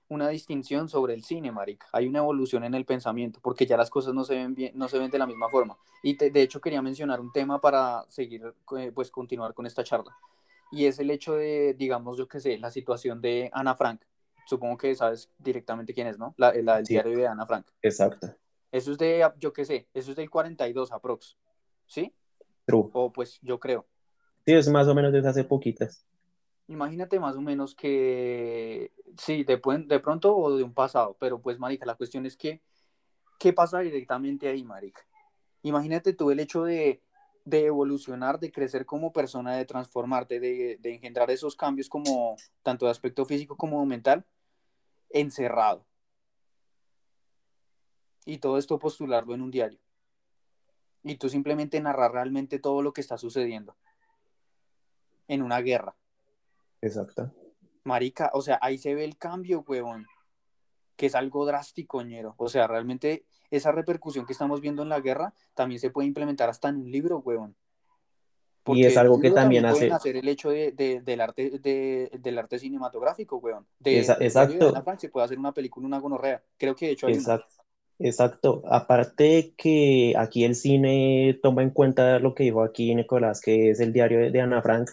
una 0.09 0.29
distinción 0.29 0.89
sobre 0.89 1.15
el 1.15 1.25
cine, 1.25 1.51
marica. 1.51 1.87
Hay 1.93 2.07
una 2.07 2.19
evolución 2.19 2.65
en 2.65 2.75
el 2.75 2.85
pensamiento, 2.85 3.41
porque 3.43 3.65
ya 3.67 3.79
las 3.79 3.89
cosas 3.89 4.13
no 4.13 4.25
se 4.25 4.35
ven 4.35 4.55
bien, 4.55 4.73
no 4.77 4.89
se 4.89 4.99
ven 4.99 5.11
de 5.11 5.19
la 5.19 5.27
misma 5.27 5.49
forma. 5.49 5.79
Y 6.03 6.15
de 6.15 6.43
hecho 6.43 6.61
quería 6.61 6.83
mencionar 6.83 7.21
un 7.21 7.33
tema 7.33 7.61
para 7.61 8.05
seguir, 8.09 8.43
eh, 8.77 8.93
pues 8.95 9.11
continuar 9.11 9.55
con 9.55 9.65
esta 9.65 9.83
charla. 9.83 10.15
Y 10.71 10.85
es 10.85 10.99
el 10.99 11.11
hecho 11.11 11.35
de, 11.35 11.75
digamos, 11.75 12.19
yo 12.19 12.29
qué 12.29 12.41
sé, 12.41 12.59
la 12.59 12.71
situación 12.71 13.21
de 13.23 13.51
Ana 13.53 13.75
Frank 13.75 14.03
supongo 14.47 14.77
que 14.77 14.95
sabes 14.95 15.31
directamente 15.39 15.95
quién 15.95 16.07
es, 16.07 16.19
¿no? 16.19 16.35
La, 16.37 16.53
la 16.63 16.77
del 16.77 16.87
diario 16.87 17.17
de 17.17 17.27
Ana 17.27 17.47
Frank. 17.47 17.67
Exacto. 17.83 18.35
Eso 18.71 18.93
es 18.93 18.99
de, 18.99 19.31
yo 19.39 19.53
qué 19.53 19.65
sé, 19.65 19.87
eso 19.93 20.11
es 20.11 20.17
del 20.17 20.31
42 20.31 20.93
aprox, 20.93 21.37
¿sí? 21.87 22.15
True. 22.65 22.89
O 22.93 23.13
pues 23.13 23.39
yo 23.43 23.61
creo. 23.61 23.87
Sí, 24.47 24.55
es 24.55 24.69
más 24.69 24.89
o 24.89 24.95
menos 24.95 25.13
desde 25.13 25.29
hace 25.29 25.45
poquitas. 25.45 26.07
Imagínate 26.69 27.21
más 27.21 27.37
o 27.37 27.41
menos 27.41 27.75
que, 27.75 28.93
sí, 29.19 29.45
de, 29.45 29.61
de 29.87 30.01
pronto 30.01 30.35
o 30.35 30.57
de 30.57 30.63
un 30.63 30.73
pasado, 30.73 31.17
pero 31.21 31.41
pues, 31.41 31.59
marica, 31.59 31.85
la 31.85 31.97
cuestión 31.97 32.25
es 32.25 32.37
que, 32.37 32.63
¿qué 33.39 33.53
pasa 33.53 33.81
directamente 33.81 34.49
ahí, 34.49 34.65
marica? 34.65 35.03
Imagínate 35.63 36.15
tú 36.15 36.31
el 36.31 36.41
hecho 36.41 36.65
de, 36.65 37.03
de 37.45 37.67
evolucionar, 37.67 38.39
de 38.39 38.53
crecer 38.53 38.87
como 38.87 39.13
persona, 39.13 39.57
de 39.57 39.65
transformarte, 39.65 40.41
de, 40.41 40.77
de 40.79 40.95
engendrar 40.95 41.31
esos 41.31 41.57
cambios 41.57 41.89
como 41.89 42.37
tanto 42.63 42.87
de 42.87 42.93
aspecto 42.93 43.25
físico 43.25 43.57
como 43.57 43.85
mental, 43.85 44.25
encerrado. 45.11 45.85
Y 48.25 48.39
todo 48.39 48.59
esto 48.59 48.79
postularlo 48.79 49.35
en 49.35 49.43
un 49.43 49.51
diario. 49.51 49.81
Y 51.03 51.17
tú 51.17 51.29
simplemente 51.29 51.81
narrar 51.81 52.13
realmente 52.13 52.61
todo 52.61 52.83
lo 52.83 52.93
que 52.93 53.01
está 53.01 53.19
sucediendo 53.19 53.77
en 55.27 55.43
una 55.43 55.61
guerra. 55.61 55.97
Exacto. 56.81 57.33
Marica, 57.85 58.31
o 58.35 58.43
sea, 58.43 58.59
ahí 58.63 58.79
se 58.79 58.95
ve 58.95 59.05
el 59.05 59.17
cambio, 59.17 59.65
huevón. 59.67 60.07
Que 60.97 61.07
es 61.07 61.15
algo 61.17 61.45
drástico, 61.47 62.03
ñero. 62.03 62.35
O 62.37 62.49
sea, 62.49 62.69
realmente 62.69 63.25
esa 63.57 63.73
repercusión 63.73 64.27
que 64.27 64.33
estamos 64.33 64.61
viendo 64.61 64.83
en 64.83 64.89
la 64.89 65.01
guerra 65.01 65.35
también 65.55 65.81
se 65.81 65.91
puede 65.91 66.09
implementar 66.09 66.49
hasta 66.49 66.69
en 66.69 66.77
un 66.77 66.91
libro, 66.91 67.19
huevón 67.19 67.55
y 68.67 68.85
es 68.85 68.97
algo 68.97 69.21
que 69.21 69.31
también, 69.31 69.65
hace... 69.67 69.91
hacer 69.91 70.17
el 70.17 70.29
hecho 70.29 70.51
de, 70.51 70.73
del, 70.73 71.21
arte, 71.21 71.59
del 71.59 72.39
arte 72.39 72.59
cinematográfico, 72.59 73.39
weón. 73.39 73.67
De, 73.79 73.99
exacto. 73.99 74.73
De 74.73 74.99
se 74.99 75.09
puede 75.09 75.25
hacer 75.25 75.39
una 75.39 75.53
película, 75.53 75.87
una 75.87 75.99
gonorrea. 75.99 76.43
Creo 76.57 76.77
que 76.77 76.87
de 76.87 76.93
hecho 76.93 77.07
hay 77.07 77.15
Exacto. 77.15 77.55
Exacto. 77.99 78.63
Aparte 78.67 79.55
que 79.57 80.15
aquí 80.17 80.45
el 80.45 80.55
cine 80.55 81.39
toma 81.43 81.63
en 81.63 81.71
cuenta 81.71 82.19
lo 82.19 82.35
que 82.35 82.45
dijo 82.45 82.63
aquí 82.63 82.95
Nicolás, 82.95 83.41
que 83.41 83.71
es 83.71 83.81
el 83.81 83.93
diario 83.93 84.31
de 84.31 84.41
Ana 84.41 84.63
Frank. 84.63 84.91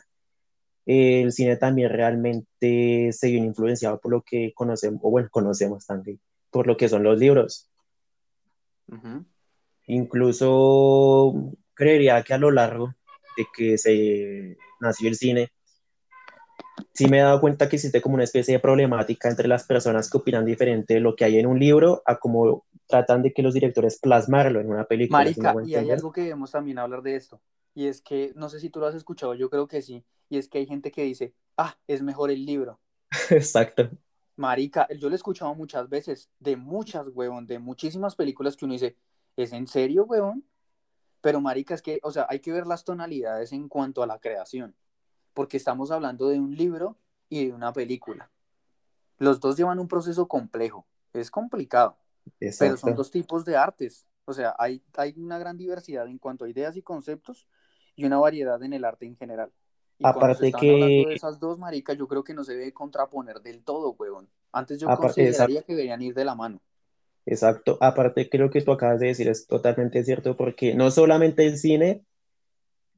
El 0.85 1.31
cine 1.31 1.55
también 1.55 1.89
realmente 1.89 3.11
se 3.11 3.29
vio 3.29 3.43
influenciado 3.43 3.99
por 3.99 4.11
lo 4.11 4.23
que 4.23 4.53
conocemos, 4.55 5.01
o 5.03 5.11
bueno, 5.11 5.29
conocemos 5.31 5.85
también, 5.85 6.19
por 6.49 6.65
lo 6.65 6.77
que 6.77 6.89
son 6.89 7.03
los 7.03 7.19
libros. 7.19 7.69
Incluso 9.87 11.33
creería 11.73 12.23
que 12.23 12.33
a 12.33 12.37
lo 12.37 12.51
largo 12.51 12.93
que 13.53 13.77
se 13.77 14.57
nació 14.79 15.09
el 15.09 15.15
cine, 15.15 15.51
sí 16.93 17.07
me 17.07 17.19
he 17.19 17.21
dado 17.21 17.39
cuenta 17.39 17.69
que 17.69 17.75
existe 17.75 18.01
como 18.01 18.15
una 18.15 18.23
especie 18.23 18.53
de 18.53 18.59
problemática 18.59 19.29
entre 19.29 19.47
las 19.47 19.65
personas 19.65 20.09
que 20.09 20.17
opinan 20.17 20.45
diferente 20.45 20.95
de 20.95 20.99
lo 20.99 21.15
que 21.15 21.25
hay 21.25 21.37
en 21.37 21.45
un 21.45 21.59
libro 21.59 22.01
a 22.05 22.17
cómo 22.17 22.65
tratan 22.87 23.21
de 23.21 23.33
que 23.33 23.43
los 23.43 23.53
directores 23.53 23.99
plasmarlo 23.99 24.59
en 24.59 24.69
una 24.69 24.85
película. 24.85 25.19
Marica, 25.19 25.55
y 25.65 25.75
hay 25.75 25.91
algo 25.91 26.11
que 26.11 26.21
debemos 26.21 26.51
también 26.51 26.79
hablar 26.79 27.01
de 27.01 27.15
esto, 27.15 27.41
y 27.73 27.87
es 27.87 28.01
que, 28.01 28.33
no 28.35 28.49
sé 28.49 28.59
si 28.59 28.69
tú 28.69 28.79
lo 28.79 28.87
has 28.87 28.95
escuchado, 28.95 29.33
yo 29.35 29.49
creo 29.49 29.67
que 29.67 29.81
sí, 29.81 30.03
y 30.29 30.37
es 30.37 30.49
que 30.49 30.57
hay 30.57 30.65
gente 30.65 30.91
que 30.91 31.03
dice, 31.03 31.33
ah, 31.57 31.77
es 31.87 32.01
mejor 32.01 32.31
el 32.31 32.45
libro. 32.45 32.79
Exacto. 33.29 33.89
Marica, 34.39 34.87
yo 34.97 35.09
lo 35.09 35.15
he 35.15 35.17
escuchado 35.17 35.53
muchas 35.53 35.89
veces, 35.89 36.29
de 36.39 36.55
muchas, 36.55 37.09
huevón, 37.09 37.45
de 37.45 37.59
muchísimas 37.59 38.15
películas 38.15 38.55
que 38.55 38.63
uno 38.63 38.73
dice, 38.73 38.95
¿es 39.35 39.51
en 39.51 39.67
serio, 39.67 40.05
huevón? 40.05 40.45
Pero, 41.19 41.41
marica, 41.41 41.73
es 41.75 41.81
que, 41.81 41.99
o 42.03 42.11
sea, 42.11 42.25
hay 42.29 42.39
que 42.39 42.53
ver 42.53 42.65
las 42.65 42.85
tonalidades 42.85 43.51
en 43.51 43.67
cuanto 43.67 44.01
a 44.01 44.07
la 44.07 44.17
creación, 44.17 44.73
porque 45.33 45.57
estamos 45.57 45.91
hablando 45.91 46.29
de 46.29 46.39
un 46.39 46.55
libro 46.55 46.95
y 47.27 47.47
de 47.47 47.53
una 47.53 47.73
película. 47.73 48.31
Los 49.17 49.41
dos 49.41 49.57
llevan 49.57 49.77
un 49.77 49.89
proceso 49.89 50.25
complejo, 50.29 50.87
es 51.11 51.29
complicado, 51.29 51.97
pero 52.39 52.77
son 52.77 52.95
dos 52.95 53.11
tipos 53.11 53.43
de 53.43 53.57
artes. 53.57 54.05
O 54.23 54.31
sea, 54.31 54.55
hay, 54.57 54.81
hay 54.95 55.15
una 55.17 55.37
gran 55.37 55.57
diversidad 55.57 56.07
en 56.07 56.17
cuanto 56.17 56.45
a 56.45 56.49
ideas 56.49 56.77
y 56.77 56.81
conceptos 56.81 57.45
y 57.93 58.05
una 58.05 58.19
variedad 58.19 58.63
en 58.63 58.71
el 58.71 58.85
arte 58.85 59.05
en 59.05 59.17
general. 59.17 59.51
Y 59.99 60.07
Aparte 60.07 60.51
que... 60.53 60.71
hablando 60.71 61.09
de 61.09 61.15
esas 61.15 61.39
dos, 61.39 61.59
maricas, 61.59 61.97
yo 61.97 62.07
creo 62.07 62.23
que 62.23 62.33
no 62.33 62.43
se 62.43 62.53
debe 62.53 62.73
contraponer 62.73 63.41
del 63.41 63.63
todo, 63.63 63.95
huevón. 63.99 64.29
Antes 64.51 64.79
yo 64.79 64.87
consideraría 64.87 65.61
que 65.61 65.73
deberían 65.73 66.01
ir 66.01 66.13
de 66.13 66.25
la 66.25 66.35
mano. 66.35 66.61
Exacto. 67.25 67.77
Aparte, 67.81 68.29
creo 68.29 68.49
que 68.49 68.61
tú 68.61 68.71
acabas 68.71 68.99
de 68.99 69.07
decir 69.07 69.27
es 69.27 69.45
totalmente 69.45 70.03
cierto, 70.03 70.35
porque 70.37 70.73
no 70.73 70.89
solamente 70.89 71.45
el 71.45 71.57
cine 71.57 72.03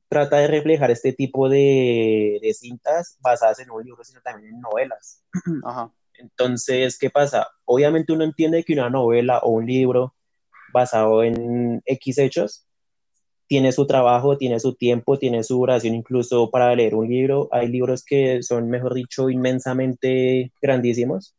trata 0.07 0.37
de 0.37 0.47
reflejar 0.47 0.91
este 0.91 1.11
tipo 1.11 1.49
de, 1.49 2.39
de 2.41 2.53
cintas 2.53 3.17
basadas 3.19 3.59
en 3.59 3.71
un 3.71 3.83
libro, 3.83 4.03
sino 4.03 4.21
también 4.21 4.53
en 4.55 4.61
novelas. 4.61 5.23
Ajá. 5.65 5.91
Entonces, 6.13 6.99
¿qué 6.99 7.09
pasa? 7.09 7.47
Obviamente 7.65 8.13
uno 8.13 8.23
entiende 8.23 8.63
que 8.63 8.73
una 8.73 8.89
novela 8.89 9.39
o 9.39 9.51
un 9.51 9.65
libro 9.65 10.15
basado 10.71 11.23
en 11.23 11.81
X 11.85 12.17
hechos 12.19 12.67
tiene 13.51 13.73
su 13.73 13.85
trabajo, 13.85 14.37
tiene 14.37 14.61
su 14.61 14.75
tiempo, 14.75 15.19
tiene 15.19 15.43
su 15.43 15.55
duración 15.55 15.93
incluso 15.93 16.49
para 16.49 16.73
leer 16.73 16.95
un 16.95 17.09
libro. 17.09 17.49
Hay 17.51 17.67
libros 17.67 18.05
que 18.05 18.41
son, 18.43 18.69
mejor 18.69 18.93
dicho, 18.93 19.29
inmensamente 19.29 20.53
grandísimos. 20.61 21.35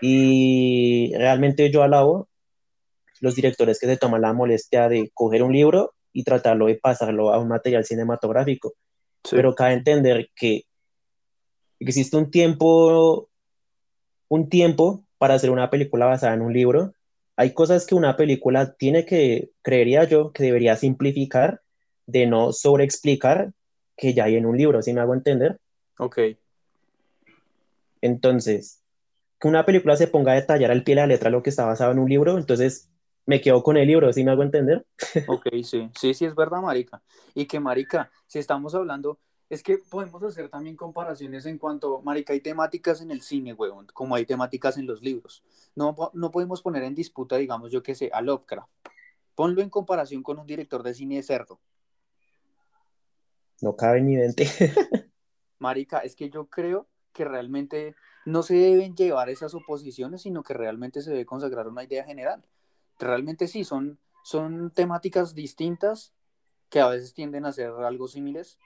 Y 0.00 1.12
realmente 1.16 1.68
yo 1.72 1.82
alabo 1.82 2.28
los 3.20 3.34
directores 3.34 3.80
que 3.80 3.88
se 3.88 3.96
toman 3.96 4.22
la 4.22 4.34
molestia 4.34 4.88
de 4.88 5.10
coger 5.12 5.42
un 5.42 5.52
libro 5.52 5.94
y 6.12 6.22
tratarlo 6.22 6.66
de 6.66 6.76
pasarlo 6.76 7.32
a 7.34 7.40
un 7.40 7.48
material 7.48 7.84
cinematográfico. 7.84 8.74
Pero 9.28 9.52
cabe 9.56 9.72
entender 9.72 10.30
que 10.36 10.62
existe 11.80 12.16
un 12.16 12.30
tiempo, 12.30 13.28
un 14.28 14.48
tiempo 14.48 15.04
para 15.18 15.34
hacer 15.34 15.50
una 15.50 15.70
película 15.70 16.06
basada 16.06 16.34
en 16.34 16.42
un 16.42 16.52
libro 16.52 16.92
hay 17.36 17.52
cosas 17.52 17.86
que 17.86 17.94
una 17.94 18.16
película 18.16 18.74
tiene 18.74 19.04
que, 19.04 19.50
creería 19.62 20.04
yo, 20.04 20.32
que 20.32 20.42
debería 20.42 20.76
simplificar 20.76 21.60
de 22.06 22.26
no 22.26 22.52
sobreexplicar 22.52 23.52
que 23.96 24.14
ya 24.14 24.24
hay 24.24 24.36
en 24.36 24.46
un 24.46 24.56
libro, 24.56 24.80
¿sí 24.82 24.92
me 24.92 25.00
hago 25.00 25.14
entender? 25.14 25.58
Ok. 25.98 26.18
Entonces, 28.00 28.82
que 29.38 29.48
una 29.48 29.66
película 29.66 29.96
se 29.96 30.06
ponga 30.06 30.32
a 30.32 30.36
detallar 30.36 30.70
al 30.70 30.82
pie 30.82 30.94
de 30.94 31.02
la 31.02 31.06
letra 31.06 31.30
lo 31.30 31.42
que 31.42 31.50
está 31.50 31.64
basado 31.66 31.92
en 31.92 31.98
un 31.98 32.08
libro, 32.08 32.38
entonces 32.38 32.90
me 33.26 33.40
quedo 33.40 33.62
con 33.62 33.76
el 33.76 33.88
libro, 33.88 34.12
¿sí 34.12 34.24
me 34.24 34.30
hago 34.30 34.42
entender? 34.42 34.86
Ok, 35.28 35.48
sí, 35.64 35.90
sí, 35.98 36.14
sí, 36.14 36.24
es 36.24 36.34
verdad, 36.34 36.60
Marica. 36.60 37.02
Y 37.34 37.46
que, 37.46 37.60
Marica, 37.60 38.10
si 38.26 38.38
estamos 38.38 38.74
hablando 38.74 39.18
es 39.48 39.62
que 39.62 39.78
podemos 39.78 40.22
hacer 40.22 40.48
también 40.48 40.76
comparaciones 40.76 41.46
en 41.46 41.58
cuanto, 41.58 42.00
marica, 42.02 42.32
hay 42.32 42.40
temáticas 42.40 43.00
en 43.00 43.10
el 43.10 43.22
cine, 43.22 43.52
huevón, 43.52 43.86
como 43.92 44.14
hay 44.14 44.26
temáticas 44.26 44.76
en 44.78 44.86
los 44.86 45.02
libros. 45.02 45.44
No, 45.74 45.94
no 46.14 46.30
podemos 46.30 46.62
poner 46.62 46.82
en 46.82 46.94
disputa, 46.94 47.36
digamos, 47.36 47.70
yo 47.70 47.82
qué 47.82 47.94
sé, 47.94 48.10
a 48.12 48.20
Lovecraft. 48.20 48.70
Ponlo 49.34 49.62
en 49.62 49.70
comparación 49.70 50.22
con 50.22 50.38
un 50.38 50.46
director 50.46 50.82
de 50.82 50.94
cine 50.94 51.16
de 51.16 51.22
cerdo. 51.22 51.60
No 53.60 53.76
cabe 53.76 54.02
ni 54.02 54.16
mente. 54.16 54.48
marica, 55.58 55.98
es 55.98 56.16
que 56.16 56.30
yo 56.30 56.46
creo 56.46 56.88
que 57.12 57.24
realmente 57.24 57.94
no 58.24 58.42
se 58.42 58.54
deben 58.54 58.94
llevar 58.94 59.30
esas 59.30 59.54
oposiciones, 59.54 60.22
sino 60.22 60.42
que 60.42 60.54
realmente 60.54 61.00
se 61.00 61.10
debe 61.10 61.26
consagrar 61.26 61.68
una 61.68 61.84
idea 61.84 62.04
general. 62.04 62.44
Realmente 62.98 63.48
sí, 63.48 63.64
son, 63.64 63.98
son 64.22 64.70
temáticas 64.70 65.34
distintas 65.34 66.12
que 66.68 66.80
a 66.80 66.88
veces 66.88 67.14
tienden 67.14 67.46
a 67.46 67.52
ser 67.52 67.70
algo 67.70 68.08
similares, 68.08 68.58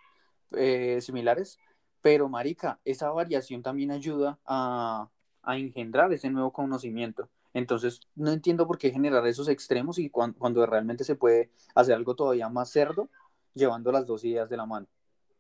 eh, 0.57 0.99
similares, 1.01 1.59
pero 2.01 2.29
marica, 2.29 2.81
esa 2.85 3.11
variación 3.11 3.63
también 3.63 3.91
ayuda 3.91 4.39
a, 4.47 5.11
engendrar 5.47 6.13
ese 6.13 6.31
nuevo 6.31 6.53
conocimiento. 6.53 7.29
Entonces, 7.55 8.01
no 8.15 8.31
entiendo 8.31 8.67
por 8.67 8.79
qué 8.79 8.91
generar 8.91 9.27
esos 9.27 9.49
extremos 9.49 9.99
y 9.99 10.11
cuando, 10.11 10.65
realmente 10.67 11.03
se 11.03 11.17
puede 11.17 11.51
hacer 11.75 11.95
algo 11.95 12.15
todavía 12.15 12.49
más 12.49 12.71
cerdo, 12.71 13.11
llevando 13.55 13.91
las 13.91 14.07
dos 14.07 14.25
ideas 14.25 14.49
de 14.49 14.57
la 14.57 14.67
mano. 14.67 14.87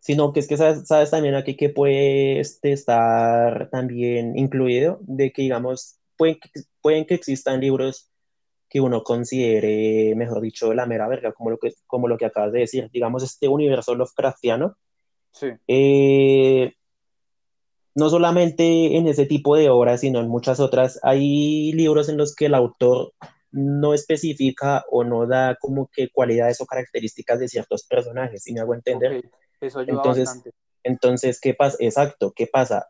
Sino 0.00 0.32
que 0.32 0.40
es 0.40 0.48
que 0.48 0.56
sabes, 0.56 1.10
también 1.10 1.34
aquí 1.34 1.56
que 1.56 1.68
puede 1.68 2.40
este, 2.40 2.72
estar 2.72 3.68
también 3.70 4.36
incluido, 4.36 4.98
de 5.02 5.30
que 5.30 5.42
digamos, 5.42 5.98
pueden, 6.16 6.38
pueden 6.80 7.06
que 7.06 7.14
existan 7.14 7.60
libros 7.60 8.10
que 8.70 8.80
uno 8.80 9.02
considere, 9.02 10.14
mejor 10.14 10.40
dicho, 10.40 10.72
la 10.72 10.86
mera 10.86 11.08
verga, 11.08 11.32
como 11.32 11.50
lo 11.50 11.58
que, 11.58 11.74
como 11.86 12.06
lo 12.06 12.16
que 12.16 12.24
acabas 12.24 12.52
de 12.52 12.60
decir. 12.60 12.88
Digamos, 12.92 13.24
este 13.24 13.48
universo 13.48 13.96
Lovecraftiano, 13.96 14.76
Sí. 15.32 15.48
Eh, 15.68 16.74
no 17.94 18.08
solamente 18.08 18.96
en 18.96 19.06
ese 19.08 19.26
tipo 19.26 19.56
de 19.56 19.68
obras, 19.68 20.00
sino 20.00 20.20
en 20.20 20.28
muchas 20.28 20.60
otras, 20.60 20.98
hay 21.02 21.72
libros 21.72 22.08
en 22.08 22.16
los 22.16 22.34
que 22.34 22.46
el 22.46 22.54
autor 22.54 23.12
no 23.52 23.94
especifica 23.94 24.84
o 24.90 25.04
no 25.04 25.26
da 25.26 25.56
como 25.60 25.88
que 25.92 26.08
cualidades 26.10 26.60
o 26.60 26.66
características 26.66 27.40
de 27.40 27.48
ciertos 27.48 27.84
personajes, 27.84 28.42
si 28.42 28.52
me 28.52 28.60
hago 28.60 28.74
entender. 28.74 29.28
Eso 29.60 29.80
ayuda 29.80 29.96
entonces, 29.96 30.24
bastante. 30.26 30.50
Entonces, 30.82 31.40
¿qué 31.40 31.54
pasa? 31.54 31.76
Exacto, 31.80 32.32
¿qué 32.34 32.46
pasa? 32.46 32.88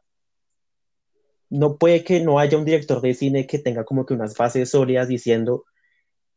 No 1.49 1.79
puede 1.79 2.05
que 2.05 2.21
no 2.21 2.39
haya 2.39 2.57
un 2.57 2.65
director 2.65 3.01
de 3.01 3.15
cine 3.15 3.47
que 3.47 3.59
tenga 3.59 3.85
como 3.85 4.07
que 4.07 4.15
unas 4.15 4.37
bases 4.37 4.71
sólidas 4.71 5.09
diciendo, 5.09 5.65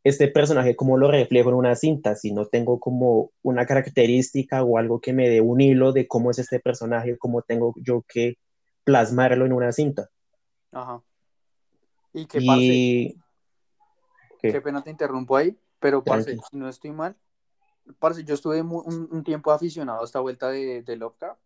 este 0.04 0.28
personaje 0.28 0.76
como 0.76 0.98
lo 0.98 1.10
reflejo 1.10 1.50
en 1.50 1.56
una 1.56 1.76
cinta, 1.76 2.16
si 2.16 2.32
no 2.32 2.46
tengo 2.46 2.80
como 2.80 3.32
una 3.42 3.66
característica 3.66 4.64
o 4.64 4.78
algo 4.78 5.00
que 5.00 5.14
me 5.14 5.30
dé 5.30 5.40
un 5.40 5.62
hilo 5.62 5.94
de 5.94 6.08
cómo 6.08 6.32
es 6.32 6.40
este 6.40 6.60
personaje, 6.60 7.18
cómo 7.18 7.42
tengo 7.42 7.74
yo 7.78 8.04
que 8.08 8.38
plasmarlo 8.84 9.46
en 9.46 9.54
una 9.54 9.72
cinta. 9.72 10.10
Ajá. 10.72 11.02
Y 12.12 12.26
qué 12.26 12.42
parce, 12.46 13.16
qué 14.42 14.62
pena 14.62 14.84
te 14.84 14.92
interrumpo 14.92 15.38
ahí, 15.38 15.58
pero 15.80 16.04
parce, 16.04 16.38
si 16.38 16.58
no 16.58 16.68
estoy 16.68 16.92
mal, 16.92 17.16
parce, 17.98 18.24
yo 18.26 18.36
estuve 18.36 18.62
un, 18.62 19.24
tiempo 19.24 19.52
aficionado 19.52 20.02
a 20.02 20.06
esta 20.06 20.20
vuelta 20.20 20.50
de, 20.50 20.84
de 20.84 20.96
Lovecraft, 20.98 21.40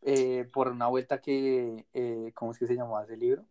eh, 0.00 0.48
por 0.52 0.68
una 0.68 0.88
vuelta 0.88 1.20
que, 1.20 1.86
eh, 1.92 2.32
¿cómo 2.34 2.52
es 2.52 2.58
que 2.58 2.66
se 2.66 2.74
llamaba 2.74 3.04
ese 3.04 3.16
libro? 3.16 3.44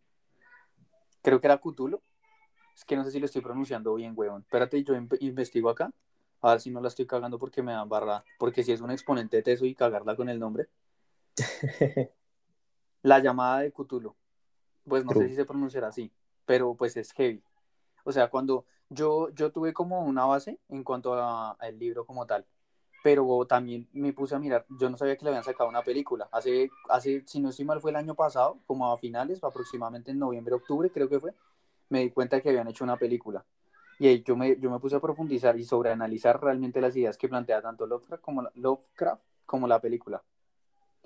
Creo 1.22 1.40
que 1.40 1.46
era 1.46 1.58
Cthulhu 1.58 2.02
es 2.74 2.84
que 2.84 2.96
no 2.96 3.04
sé 3.04 3.10
si 3.10 3.20
lo 3.20 3.26
estoy 3.26 3.42
pronunciando 3.42 3.94
bien, 3.94 4.12
weón. 4.16 4.42
Espérate, 4.42 4.82
yo 4.82 4.94
investigo 5.20 5.70
acá. 5.70 5.90
A 6.40 6.52
ver 6.52 6.60
si 6.60 6.70
no 6.70 6.80
la 6.80 6.88
estoy 6.88 7.06
cagando 7.06 7.38
porque 7.38 7.62
me 7.62 7.72
dan 7.72 7.88
barra. 7.88 8.24
Porque 8.38 8.64
si 8.64 8.72
es 8.72 8.80
un 8.80 8.90
exponente 8.90 9.36
de 9.36 9.42
teso 9.42 9.64
y 9.64 9.74
cagarla 9.74 10.16
con 10.16 10.28
el 10.28 10.38
nombre. 10.38 10.68
la 13.02 13.18
llamada 13.20 13.60
de 13.60 13.72
Cthulhu. 13.72 14.14
Pues 14.84 15.04
no 15.04 15.12
sé 15.12 15.28
si 15.28 15.34
se 15.36 15.44
pronunciará 15.44 15.88
así. 15.88 16.10
Pero 16.44 16.74
pues 16.74 16.96
es 16.96 17.12
heavy. 17.12 17.42
O 18.04 18.10
sea, 18.10 18.28
cuando 18.28 18.64
yo, 18.88 19.28
yo 19.30 19.52
tuve 19.52 19.72
como 19.72 20.00
una 20.00 20.24
base 20.24 20.58
en 20.68 20.82
cuanto 20.82 21.14
al 21.14 21.78
libro 21.78 22.04
como 22.04 22.26
tal. 22.26 22.44
Pero 23.04 23.46
también 23.46 23.88
me 23.92 24.12
puse 24.12 24.34
a 24.34 24.38
mirar. 24.38 24.66
Yo 24.80 24.88
no 24.90 24.96
sabía 24.96 25.16
que 25.16 25.24
le 25.24 25.30
habían 25.30 25.44
sacado 25.44 25.68
una 25.68 25.82
película. 25.82 26.28
Hace, 26.32 26.70
hace, 26.88 27.22
si 27.26 27.40
no 27.40 27.50
estoy 27.50 27.64
mal, 27.64 27.80
fue 27.80 27.90
el 27.90 27.96
año 27.96 28.14
pasado, 28.14 28.58
como 28.66 28.92
a 28.92 28.96
finales, 28.96 29.42
aproximadamente 29.42 30.10
en 30.10 30.18
noviembre, 30.18 30.54
octubre, 30.54 30.90
creo 30.90 31.08
que 31.08 31.20
fue 31.20 31.34
me 31.92 32.00
di 32.00 32.10
cuenta 32.10 32.40
que 32.40 32.48
habían 32.48 32.68
hecho 32.68 32.84
una 32.84 32.96
película. 32.96 33.44
Y 33.98 34.08
ahí 34.08 34.22
yo 34.26 34.34
me, 34.34 34.58
yo 34.58 34.70
me 34.70 34.80
puse 34.80 34.96
a 34.96 35.00
profundizar 35.00 35.58
y 35.58 35.64
sobreanalizar 35.64 36.42
realmente 36.42 36.80
las 36.80 36.96
ideas 36.96 37.18
que 37.18 37.28
plantea 37.28 37.60
tanto 37.60 37.86
Lovecraft 37.86 38.22
como 38.22 38.42
la, 38.42 38.50
Lovecraft 38.54 39.22
como 39.44 39.68
la 39.68 39.78
película. 39.78 40.22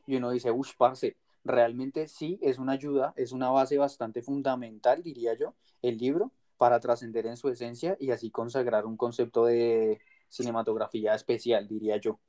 Y 0.06 0.16
uno 0.16 0.30
dice, 0.30 0.52
uff, 0.52 0.74
parce, 0.78 1.16
realmente 1.44 2.06
sí 2.06 2.38
es 2.40 2.58
una 2.58 2.72
ayuda, 2.72 3.12
es 3.16 3.32
una 3.32 3.50
base 3.50 3.76
bastante 3.76 4.22
fundamental, 4.22 5.02
diría 5.02 5.34
yo, 5.34 5.54
el 5.82 5.98
libro, 5.98 6.30
para 6.56 6.78
trascender 6.78 7.26
en 7.26 7.36
su 7.36 7.48
esencia 7.48 7.96
y 7.98 8.12
así 8.12 8.30
consagrar 8.30 8.86
un 8.86 8.96
concepto 8.96 9.44
de 9.44 10.00
cinematografía 10.28 11.14
especial, 11.14 11.66
diría 11.66 11.96
yo. 11.96 12.20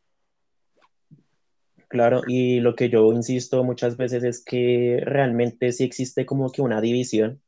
Claro, 1.89 2.21
y 2.27 2.59
lo 2.59 2.75
que 2.75 2.89
yo 2.89 3.13
insisto 3.13 3.63
muchas 3.63 3.95
veces 3.95 4.23
es 4.23 4.43
que 4.43 4.99
realmente 5.05 5.71
sí 5.71 5.83
existe 5.85 6.25
como 6.25 6.51
que 6.51 6.63
una 6.63 6.81
división 6.81 7.41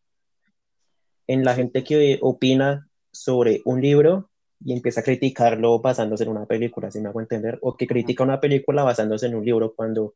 en 1.29 1.43
la 1.43 1.53
gente 1.53 1.83
que 1.83 2.17
opina 2.23 2.89
sobre 3.11 3.61
un 3.63 3.81
libro 3.81 4.31
y 4.65 4.73
empieza 4.73 5.01
a 5.01 5.03
criticarlo 5.03 5.79
basándose 5.79 6.23
en 6.23 6.31
una 6.31 6.47
película, 6.47 6.89
si 6.89 6.99
me 6.99 7.09
hago 7.09 7.21
entender, 7.21 7.59
o 7.61 7.77
que 7.77 7.85
critica 7.85 8.23
una 8.23 8.39
película 8.39 8.83
basándose 8.83 9.27
en 9.27 9.35
un 9.35 9.45
libro 9.45 9.75
cuando 9.75 10.15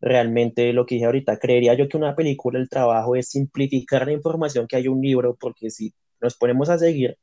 realmente 0.00 0.72
lo 0.72 0.86
que 0.86 0.94
dije 0.94 1.04
ahorita, 1.04 1.38
creería 1.38 1.74
yo 1.74 1.90
que 1.90 1.98
una 1.98 2.16
película, 2.16 2.58
el 2.58 2.70
trabajo 2.70 3.16
es 3.16 3.28
simplificar 3.28 4.06
la 4.06 4.12
información 4.12 4.66
que 4.66 4.76
hay 4.76 4.86
en 4.86 4.92
un 4.92 5.02
libro, 5.02 5.36
porque 5.38 5.68
si 5.70 5.92
nos 6.22 6.38
ponemos 6.38 6.70
a 6.70 6.78
seguir, 6.78 7.18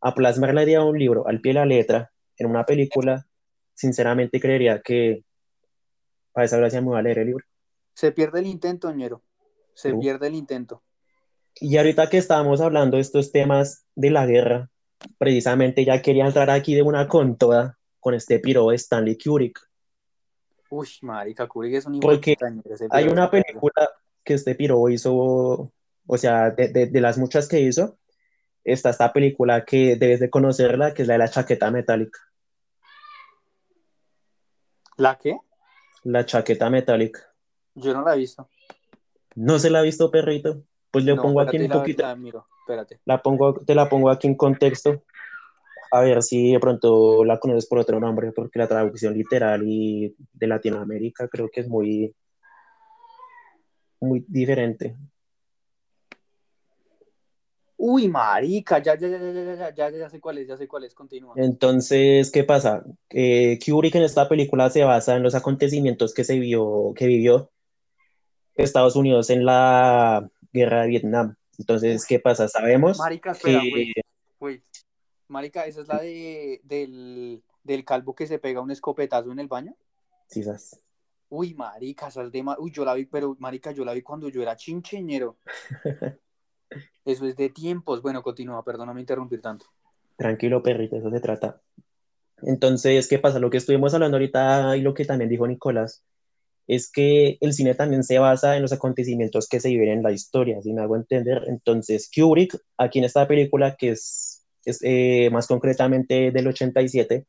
a 0.00 0.14
plasmar 0.14 0.54
la 0.54 0.62
idea 0.62 0.78
de 0.78 0.86
un 0.86 0.98
libro 0.98 1.28
al 1.28 1.42
pie 1.42 1.50
de 1.50 1.58
la 1.58 1.66
letra 1.66 2.12
en 2.38 2.46
una 2.46 2.64
película, 2.64 3.26
sinceramente 3.74 4.40
creería 4.40 4.80
que 4.80 5.22
para 6.32 6.46
esa 6.46 6.56
gracia 6.56 6.80
me 6.80 6.92
va 6.92 7.00
a 7.00 7.02
leer 7.02 7.18
el 7.18 7.26
libro. 7.26 7.44
Se 7.92 8.10
pierde 8.10 8.40
el 8.40 8.46
intento, 8.46 8.90
ñero. 8.90 9.22
Se 9.74 9.92
pierde 9.94 10.28
el 10.28 10.34
intento. 10.34 10.82
Y 11.60 11.76
ahorita 11.76 12.08
que 12.08 12.18
estábamos 12.18 12.60
hablando 12.60 12.96
de 12.96 13.02
estos 13.02 13.32
temas 13.32 13.86
de 13.94 14.10
la 14.10 14.26
guerra, 14.26 14.70
precisamente 15.18 15.84
ya 15.84 16.02
quería 16.02 16.26
entrar 16.26 16.50
aquí 16.50 16.74
de 16.74 16.82
una 16.82 17.08
con 17.08 17.36
toda 17.36 17.78
con 18.00 18.14
este 18.14 18.38
piro 18.38 18.68
de 18.68 18.76
Stanley 18.76 19.16
Kubrick. 19.16 19.58
Uy, 20.68 20.88
marica, 21.00 21.46
Kubrick 21.46 21.74
es 21.74 21.86
un 21.86 22.00
Porque 22.00 22.36
hay 22.90 23.08
una 23.08 23.30
película 23.30 23.90
que 24.22 24.34
este 24.34 24.54
piro 24.54 24.88
hizo, 24.90 25.72
o 26.06 26.18
sea, 26.18 26.50
de, 26.50 26.68
de, 26.68 27.00
las 27.00 27.16
muchas 27.16 27.48
que 27.48 27.60
hizo, 27.60 27.98
está 28.62 28.90
esta 28.90 29.12
película 29.12 29.64
que 29.64 29.96
debes 29.96 30.20
de 30.20 30.28
conocerla, 30.28 30.92
que 30.92 31.02
es 31.02 31.08
la 31.08 31.14
de 31.14 31.18
la 31.18 31.28
chaqueta 31.28 31.70
metálica. 31.70 32.20
¿La 34.96 35.16
qué? 35.16 35.38
La 36.02 36.26
chaqueta 36.26 36.68
metálica. 36.68 37.20
Yo 37.74 37.94
no 37.94 38.02
la 38.02 38.14
he 38.14 38.18
visto. 38.18 38.48
¿No 39.34 39.58
se 39.58 39.70
la 39.70 39.78
ha 39.78 39.82
visto, 39.82 40.10
perrito? 40.10 40.62
Pues 40.94 41.04
le 41.04 41.16
pongo 41.16 41.40
aquí 41.40 41.58
un 41.58 41.68
poquito. 41.68 42.04
La, 42.04 42.14
miro, 42.14 42.46
espérate. 42.60 43.00
La 43.04 43.20
pongo, 43.20 43.54
te 43.54 43.74
la 43.74 43.88
pongo 43.88 44.10
aquí 44.10 44.28
en 44.28 44.36
contexto. 44.36 45.02
A 45.90 46.02
ver 46.02 46.22
si 46.22 46.52
de 46.52 46.60
pronto 46.60 47.24
la 47.24 47.40
conoces 47.40 47.66
por 47.66 47.80
otro 47.80 47.98
nombre, 47.98 48.30
porque 48.30 48.60
la 48.60 48.68
traducción 48.68 49.12
literal 49.12 49.64
y 49.64 50.14
de 50.32 50.46
Latinoamérica 50.46 51.26
creo 51.26 51.48
que 51.52 51.62
es 51.62 51.68
muy, 51.68 52.14
muy 53.98 54.24
diferente. 54.28 54.96
Uy, 57.76 58.06
marica, 58.06 58.78
ya, 58.78 58.94
ya, 58.94 59.08
ya, 59.08 59.18
ya, 59.18 59.54
ya, 59.56 59.74
ya, 59.74 59.90
ya 59.90 60.08
sé 60.08 60.20
cuál 60.20 60.38
es, 60.38 60.46
ya 60.46 60.56
sé 60.56 60.68
cuál 60.68 60.84
es, 60.84 60.94
continúa. 60.94 61.34
Entonces, 61.36 62.30
¿qué 62.30 62.44
pasa? 62.44 62.84
Eh, 63.10 63.58
Kubrick 63.58 63.96
en 63.96 64.04
esta 64.04 64.28
película 64.28 64.70
se 64.70 64.84
basa 64.84 65.16
en 65.16 65.24
los 65.24 65.34
acontecimientos 65.34 66.14
que 66.14 66.22
se 66.22 66.38
vio, 66.38 66.92
que 66.94 67.08
vivió 67.08 67.50
Estados 68.56 68.96
Unidos 68.96 69.30
en 69.30 69.44
la 69.44 70.28
guerra 70.54 70.82
de 70.82 70.88
Vietnam. 70.88 71.34
Entonces, 71.58 72.06
¿qué 72.06 72.18
pasa? 72.18 72.48
Sabemos 72.48 72.98
Marica, 72.98 73.32
espera, 73.32 73.60
que... 73.60 73.92
Marica, 75.28 75.66
¿esa 75.66 75.80
es 75.80 75.88
la 75.88 76.00
de, 76.00 76.60
del, 76.64 77.42
del, 77.62 77.84
calvo 77.84 78.14
que 78.14 78.26
se 78.26 78.38
pega 78.38 78.60
un 78.60 78.70
escopetazo 78.70 79.32
en 79.32 79.40
el 79.40 79.48
baño? 79.48 79.74
Sí, 80.28 80.42
¿sabes? 80.42 80.80
Uy, 81.28 81.54
marica, 81.54 82.08
esas 82.08 82.30
de... 82.30 82.44
Uy, 82.58 82.70
yo 82.70 82.84
la 82.84 82.94
vi, 82.94 83.06
pero 83.06 83.36
marica, 83.40 83.72
yo 83.72 83.84
la 83.84 83.94
vi 83.94 84.02
cuando 84.02 84.28
yo 84.28 84.42
era 84.42 84.56
chincheñero. 84.56 85.38
Eso 87.04 87.26
es 87.26 87.36
de 87.36 87.48
tiempos. 87.48 88.02
Bueno, 88.02 88.22
continúa, 88.22 88.64
perdóname 88.64 89.00
interrumpir 89.00 89.40
tanto. 89.40 89.66
Tranquilo, 90.16 90.62
perrito, 90.62 90.96
eso 90.96 91.10
se 91.10 91.20
trata. 91.20 91.60
Entonces, 92.42 93.08
¿qué 93.08 93.18
pasa? 93.18 93.40
Lo 93.40 93.50
que 93.50 93.56
estuvimos 93.56 93.94
hablando 93.94 94.16
ahorita 94.16 94.76
y 94.76 94.80
lo 94.80 94.94
que 94.94 95.04
también 95.04 95.28
dijo 95.28 95.46
Nicolás 95.46 96.04
es 96.66 96.90
que 96.90 97.36
el 97.40 97.52
cine 97.52 97.74
también 97.74 98.02
se 98.04 98.18
basa 98.18 98.56
en 98.56 98.62
los 98.62 98.72
acontecimientos 98.72 99.48
que 99.48 99.60
se 99.60 99.68
viven 99.68 99.88
en 99.88 100.02
la 100.02 100.12
historia, 100.12 100.60
si 100.62 100.72
me 100.72 100.82
hago 100.82 100.96
entender. 100.96 101.42
Entonces, 101.46 102.10
Kubrick, 102.14 102.56
aquí 102.78 102.98
en 102.98 103.04
esta 103.04 103.28
película, 103.28 103.76
que 103.76 103.90
es, 103.90 104.44
es 104.64 104.78
eh, 104.82 105.28
más 105.30 105.46
concretamente 105.46 106.30
del 106.30 106.46
87, 106.46 107.26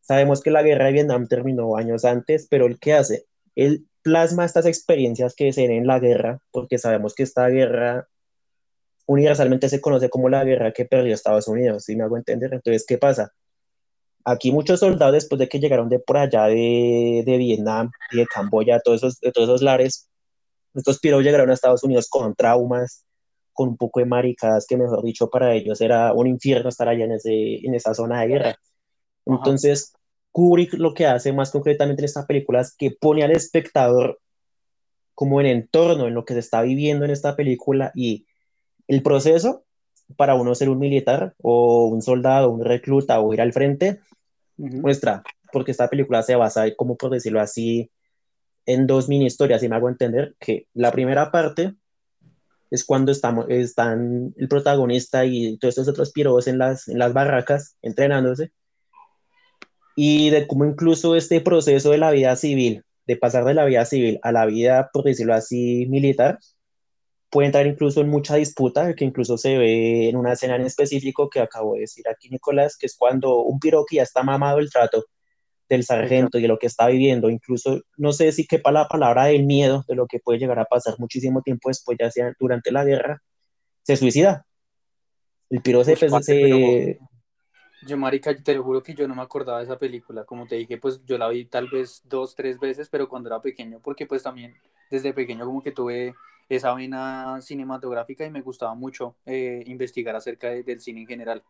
sabemos 0.00 0.42
que 0.42 0.50
la 0.50 0.62
guerra 0.62 0.86
de 0.86 0.92
Vietnam 0.92 1.26
terminó 1.28 1.76
años 1.76 2.04
antes, 2.04 2.46
pero 2.50 2.66
¿el 2.66 2.78
qué 2.78 2.94
hace? 2.94 3.24
Él 3.54 3.86
plasma 4.02 4.44
estas 4.44 4.66
experiencias 4.66 5.34
que 5.34 5.52
se 5.52 5.62
ven 5.62 5.72
en 5.78 5.86
la 5.86 5.98
guerra, 5.98 6.40
porque 6.50 6.78
sabemos 6.78 7.14
que 7.14 7.22
esta 7.22 7.48
guerra 7.48 8.08
universalmente 9.06 9.68
se 9.68 9.80
conoce 9.80 10.10
como 10.10 10.28
la 10.28 10.44
guerra 10.44 10.72
que 10.72 10.84
perdió 10.84 11.14
Estados 11.14 11.48
Unidos, 11.48 11.84
si 11.84 11.96
me 11.96 12.04
hago 12.04 12.16
entender. 12.16 12.52
Entonces, 12.52 12.84
¿qué 12.86 12.98
pasa? 12.98 13.32
Aquí 14.24 14.52
muchos 14.52 14.80
soldados, 14.80 15.14
después 15.14 15.38
de 15.38 15.48
que 15.48 15.58
llegaron 15.58 15.88
de 15.88 15.98
por 15.98 16.16
allá 16.16 16.46
de, 16.46 17.22
de 17.24 17.36
Vietnam 17.38 17.90
y 18.10 18.18
de 18.18 18.26
Camboya, 18.26 18.80
todos 18.80 19.02
esos, 19.02 19.20
de 19.20 19.32
todos 19.32 19.48
esos 19.48 19.62
lares, 19.62 20.08
estos 20.74 20.98
piros 21.00 21.22
llegaron 21.22 21.50
a 21.50 21.54
Estados 21.54 21.82
Unidos 21.82 22.08
con 22.08 22.34
traumas, 22.34 23.04
con 23.52 23.70
un 23.70 23.76
poco 23.76 24.00
de 24.00 24.06
maricadas, 24.06 24.66
que 24.66 24.76
mejor 24.76 25.02
dicho, 25.02 25.28
para 25.28 25.54
ellos 25.54 25.80
era 25.80 26.12
un 26.12 26.26
infierno 26.26 26.68
estar 26.68 26.88
allá 26.88 27.04
en, 27.04 27.12
ese, 27.12 27.56
en 27.66 27.74
esa 27.74 27.94
zona 27.94 28.20
de 28.20 28.28
guerra. 28.28 28.56
Entonces, 29.26 29.92
Kubrick 30.30 30.74
lo 30.74 30.94
que 30.94 31.06
hace 31.06 31.32
más 31.32 31.50
concretamente 31.50 32.02
en 32.02 32.06
esta 32.06 32.26
película 32.26 32.60
es 32.60 32.74
que 32.76 32.90
pone 32.90 33.22
al 33.22 33.32
espectador 33.32 34.18
como 35.14 35.40
en 35.40 35.46
entorno, 35.46 36.08
en 36.08 36.14
lo 36.14 36.24
que 36.24 36.32
se 36.32 36.40
está 36.40 36.62
viviendo 36.62 37.04
en 37.04 37.10
esta 37.10 37.36
película 37.36 37.92
y 37.94 38.26
el 38.88 39.02
proceso 39.02 39.64
para 40.16 40.34
uno 40.34 40.54
ser 40.54 40.68
un 40.68 40.78
militar 40.78 41.34
o 41.42 41.86
un 41.86 42.02
soldado, 42.02 42.50
un 42.50 42.64
recluta 42.64 43.20
o 43.20 43.32
ir 43.32 43.40
al 43.40 43.52
frente, 43.52 44.00
muestra, 44.70 45.22
porque 45.52 45.72
esta 45.72 45.88
película 45.88 46.22
se 46.22 46.36
basa, 46.36 46.64
como 46.76 46.96
por 46.96 47.10
decirlo 47.10 47.40
así, 47.40 47.90
en 48.66 48.86
dos 48.86 49.08
mini 49.08 49.26
historias, 49.26 49.62
y 49.62 49.68
me 49.68 49.76
hago 49.76 49.88
entender 49.88 50.34
que 50.38 50.66
la 50.74 50.92
primera 50.92 51.30
parte 51.30 51.74
es 52.70 52.84
cuando 52.84 53.12
estamos, 53.12 53.46
están 53.48 54.32
el 54.36 54.48
protagonista 54.48 55.24
y 55.26 55.58
todos 55.58 55.72
estos 55.72 55.88
otros 55.88 56.12
piros 56.12 56.46
en 56.46 56.58
las, 56.58 56.88
en 56.88 56.98
las 56.98 57.12
barracas 57.12 57.76
entrenándose, 57.82 58.52
y 59.94 60.30
de 60.30 60.46
cómo 60.46 60.64
incluso 60.64 61.16
este 61.16 61.40
proceso 61.40 61.90
de 61.90 61.98
la 61.98 62.10
vida 62.10 62.34
civil, 62.36 62.82
de 63.06 63.16
pasar 63.16 63.44
de 63.44 63.54
la 63.54 63.64
vida 63.64 63.84
civil 63.84 64.18
a 64.22 64.32
la 64.32 64.46
vida, 64.46 64.90
por 64.92 65.04
decirlo 65.04 65.34
así, 65.34 65.86
militar, 65.88 66.38
puede 67.32 67.46
entrar 67.46 67.66
incluso 67.66 68.02
en 68.02 68.10
mucha 68.10 68.36
disputa, 68.36 68.94
que 68.94 69.06
incluso 69.06 69.38
se 69.38 69.56
ve 69.56 70.10
en 70.10 70.16
una 70.16 70.34
escena 70.34 70.56
en 70.56 70.66
específico 70.66 71.30
que 71.30 71.40
acabo 71.40 71.74
de 71.74 71.80
decir 71.80 72.06
aquí 72.06 72.28
Nicolás, 72.28 72.76
que 72.76 72.84
es 72.84 72.94
cuando 72.94 73.38
un 73.38 73.58
piro 73.58 73.86
que 73.88 73.96
ya 73.96 74.02
está 74.02 74.22
mamado 74.22 74.58
el 74.58 74.70
trato 74.70 75.06
del 75.66 75.82
sargento 75.82 76.38
y 76.38 76.42
de 76.42 76.48
lo 76.48 76.58
que 76.58 76.66
está 76.66 76.88
viviendo, 76.88 77.30
incluso 77.30 77.80
no 77.96 78.12
sé 78.12 78.30
si 78.32 78.46
quepa 78.46 78.70
la 78.70 78.86
palabra 78.86 79.24
del 79.24 79.44
miedo 79.44 79.82
de 79.88 79.94
lo 79.94 80.06
que 80.06 80.18
puede 80.18 80.40
llegar 80.40 80.58
a 80.58 80.66
pasar 80.66 80.96
muchísimo 80.98 81.40
tiempo 81.40 81.70
después, 81.70 81.96
ya 81.98 82.10
sea 82.10 82.34
durante 82.38 82.70
la 82.70 82.84
guerra, 82.84 83.22
se 83.82 83.96
suicida. 83.96 84.44
El 85.48 85.62
piro 85.62 85.82
se, 85.84 85.96
se, 85.96 86.98
Yo, 87.86 87.96
marica, 87.96 88.36
te 88.36 88.54
lo 88.54 88.62
juro 88.62 88.82
que 88.82 88.92
yo 88.92 89.08
no 89.08 89.14
me 89.14 89.22
acordaba 89.22 89.58
de 89.58 89.64
esa 89.64 89.78
película. 89.78 90.24
Como 90.24 90.46
te 90.46 90.56
dije, 90.56 90.76
pues 90.76 91.02
yo 91.06 91.16
la 91.16 91.28
vi 91.28 91.46
tal 91.46 91.68
vez 91.70 92.02
dos, 92.04 92.34
tres 92.34 92.60
veces, 92.60 92.90
pero 92.90 93.08
cuando 93.08 93.30
era 93.30 93.40
pequeño, 93.40 93.80
porque 93.82 94.06
pues 94.06 94.22
también 94.22 94.54
desde 94.90 95.14
pequeño 95.14 95.46
como 95.46 95.62
que 95.62 95.72
tuve 95.72 96.14
esa 96.56 96.74
vena 96.74 97.40
cinematográfica 97.40 98.26
y 98.26 98.30
me 98.30 98.42
gustaba 98.42 98.74
mucho 98.74 99.16
eh, 99.24 99.62
investigar 99.66 100.14
acerca 100.16 100.50
del 100.50 100.80
cine 100.80 101.00
en 101.00 101.06
general. 101.06 101.42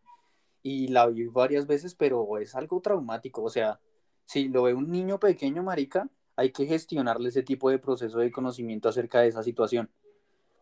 Y 0.62 0.88
la 0.88 1.06
vi 1.06 1.26
varias 1.26 1.66
veces, 1.66 1.94
pero 1.96 2.38
es 2.38 2.54
algo 2.54 2.80
traumático. 2.80 3.42
O 3.42 3.50
sea, 3.50 3.80
si 4.26 4.48
lo 4.48 4.62
ve 4.62 4.74
un 4.74 4.90
niño 4.90 5.18
pequeño, 5.18 5.64
marica, 5.64 6.08
hay 6.36 6.52
que 6.52 6.66
gestionarle 6.66 7.30
ese 7.30 7.42
tipo 7.42 7.68
de 7.68 7.80
proceso 7.80 8.18
de 8.18 8.30
conocimiento 8.30 8.88
acerca 8.88 9.20
de 9.20 9.28
esa 9.28 9.42
situación. 9.42 9.90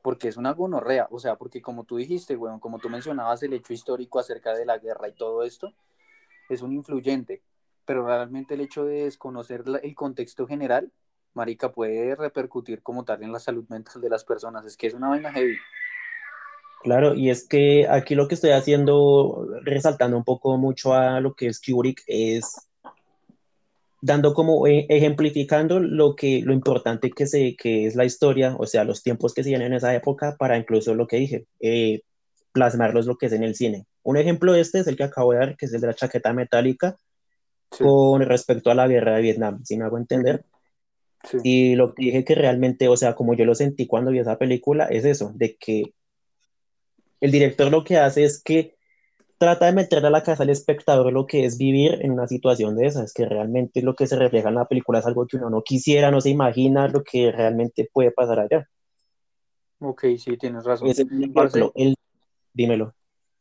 Porque 0.02 0.28
es 0.28 0.38
una 0.38 0.54
gonorrea. 0.54 1.06
O 1.10 1.18
sea, 1.18 1.36
porque 1.36 1.60
como 1.60 1.84
tú 1.84 1.96
dijiste, 1.96 2.38
como 2.60 2.78
tú 2.78 2.88
mencionabas 2.88 3.42
el 3.42 3.52
hecho 3.52 3.74
histórico 3.74 4.18
acerca 4.18 4.54
de 4.54 4.64
la 4.64 4.78
guerra 4.78 5.08
y 5.08 5.12
todo 5.12 5.42
esto, 5.42 5.74
es 6.48 6.62
un 6.62 6.72
influyente. 6.72 7.42
Pero 7.84 8.06
realmente 8.06 8.54
el 8.54 8.62
hecho 8.62 8.86
de 8.86 9.04
desconocer 9.04 9.64
el 9.82 9.94
contexto 9.94 10.46
general 10.46 10.90
marica, 11.34 11.72
puede 11.72 12.14
repercutir 12.14 12.82
como 12.82 13.04
tal 13.04 13.22
en 13.22 13.32
la 13.32 13.38
salud 13.38 13.64
mental 13.68 14.00
de 14.00 14.10
las 14.10 14.24
personas. 14.24 14.64
Es 14.64 14.76
que 14.76 14.86
es 14.88 14.94
una 14.94 15.08
vaina 15.08 15.32
heavy. 15.32 15.56
Claro, 16.82 17.14
y 17.14 17.28
es 17.28 17.46
que 17.46 17.86
aquí 17.88 18.14
lo 18.14 18.26
que 18.26 18.34
estoy 18.34 18.50
haciendo, 18.50 19.46
resaltando 19.62 20.16
un 20.16 20.24
poco 20.24 20.56
mucho 20.56 20.94
a 20.94 21.20
lo 21.20 21.34
que 21.34 21.48
es 21.48 21.60
Kubrick, 21.60 22.02
es 22.06 22.70
dando 24.00 24.32
como 24.32 24.66
e, 24.66 24.86
ejemplificando 24.88 25.78
lo 25.78 26.16
que 26.16 26.40
lo 26.42 26.54
importante 26.54 27.10
que 27.10 27.26
se 27.26 27.54
que 27.56 27.86
es 27.86 27.96
la 27.96 28.06
historia, 28.06 28.56
o 28.58 28.66
sea, 28.66 28.84
los 28.84 29.02
tiempos 29.02 29.34
que 29.34 29.42
se 29.42 29.50
vienen 29.50 29.68
en 29.68 29.74
esa 29.74 29.94
época 29.94 30.36
para 30.38 30.56
incluso 30.56 30.94
lo 30.94 31.06
que 31.06 31.18
dije, 31.18 31.46
eh, 31.60 32.00
plasmarlos 32.52 33.06
lo 33.06 33.16
que 33.16 33.26
es 33.26 33.32
en 33.32 33.44
el 33.44 33.54
cine. 33.54 33.86
Un 34.02 34.16
ejemplo 34.16 34.52
de 34.54 34.60
este 34.60 34.80
es 34.80 34.86
el 34.86 34.96
que 34.96 35.04
acabo 35.04 35.32
de 35.32 35.38
dar, 35.38 35.56
que 35.56 35.66
es 35.66 35.74
el 35.74 35.82
de 35.82 35.88
la 35.88 35.94
chaqueta 35.94 36.32
metálica 36.32 36.96
con 37.68 38.22
respecto 38.22 38.70
a 38.70 38.74
la 38.74 38.88
guerra 38.88 39.16
de 39.16 39.22
Vietnam, 39.22 39.62
si 39.64 39.76
me 39.76 39.84
hago 39.84 39.98
entender. 39.98 40.44
Y 41.42 41.74
lo 41.74 41.94
que 41.94 42.04
dije 42.04 42.24
que 42.24 42.34
realmente, 42.34 42.88
o 42.88 42.96
sea, 42.96 43.14
como 43.14 43.34
yo 43.34 43.44
lo 43.44 43.54
sentí 43.54 43.86
cuando 43.86 44.10
vi 44.10 44.18
esa 44.18 44.38
película, 44.38 44.86
es 44.86 45.04
eso, 45.04 45.32
de 45.34 45.56
que 45.56 45.94
el 47.20 47.30
director 47.30 47.70
lo 47.70 47.84
que 47.84 47.98
hace 47.98 48.24
es 48.24 48.42
que 48.42 48.76
trata 49.38 49.66
de 49.66 49.72
meter 49.72 50.04
a 50.04 50.10
la 50.10 50.22
casa 50.22 50.42
al 50.42 50.50
espectador 50.50 51.12
lo 51.12 51.26
que 51.26 51.44
es 51.44 51.56
vivir 51.56 51.98
en 52.02 52.10
una 52.10 52.26
situación 52.26 52.76
de 52.76 52.86
esas, 52.86 53.12
que 53.12 53.26
realmente 53.26 53.82
lo 53.82 53.94
que 53.94 54.06
se 54.06 54.16
refleja 54.16 54.48
en 54.48 54.54
la 54.56 54.66
película 54.66 54.98
es 54.98 55.06
algo 55.06 55.26
que 55.26 55.36
uno 55.36 55.50
no 55.50 55.62
quisiera, 55.62 56.10
no 56.10 56.20
se 56.20 56.30
imagina 56.30 56.88
lo 56.88 57.02
que 57.02 57.32
realmente 57.32 57.88
puede 57.92 58.10
pasar 58.10 58.40
allá. 58.40 58.68
Ok, 59.78 60.04
sí, 60.18 60.36
tienes 60.36 60.64
razón. 60.64 60.88
Ese 60.88 61.06
dímelo. 62.52 62.94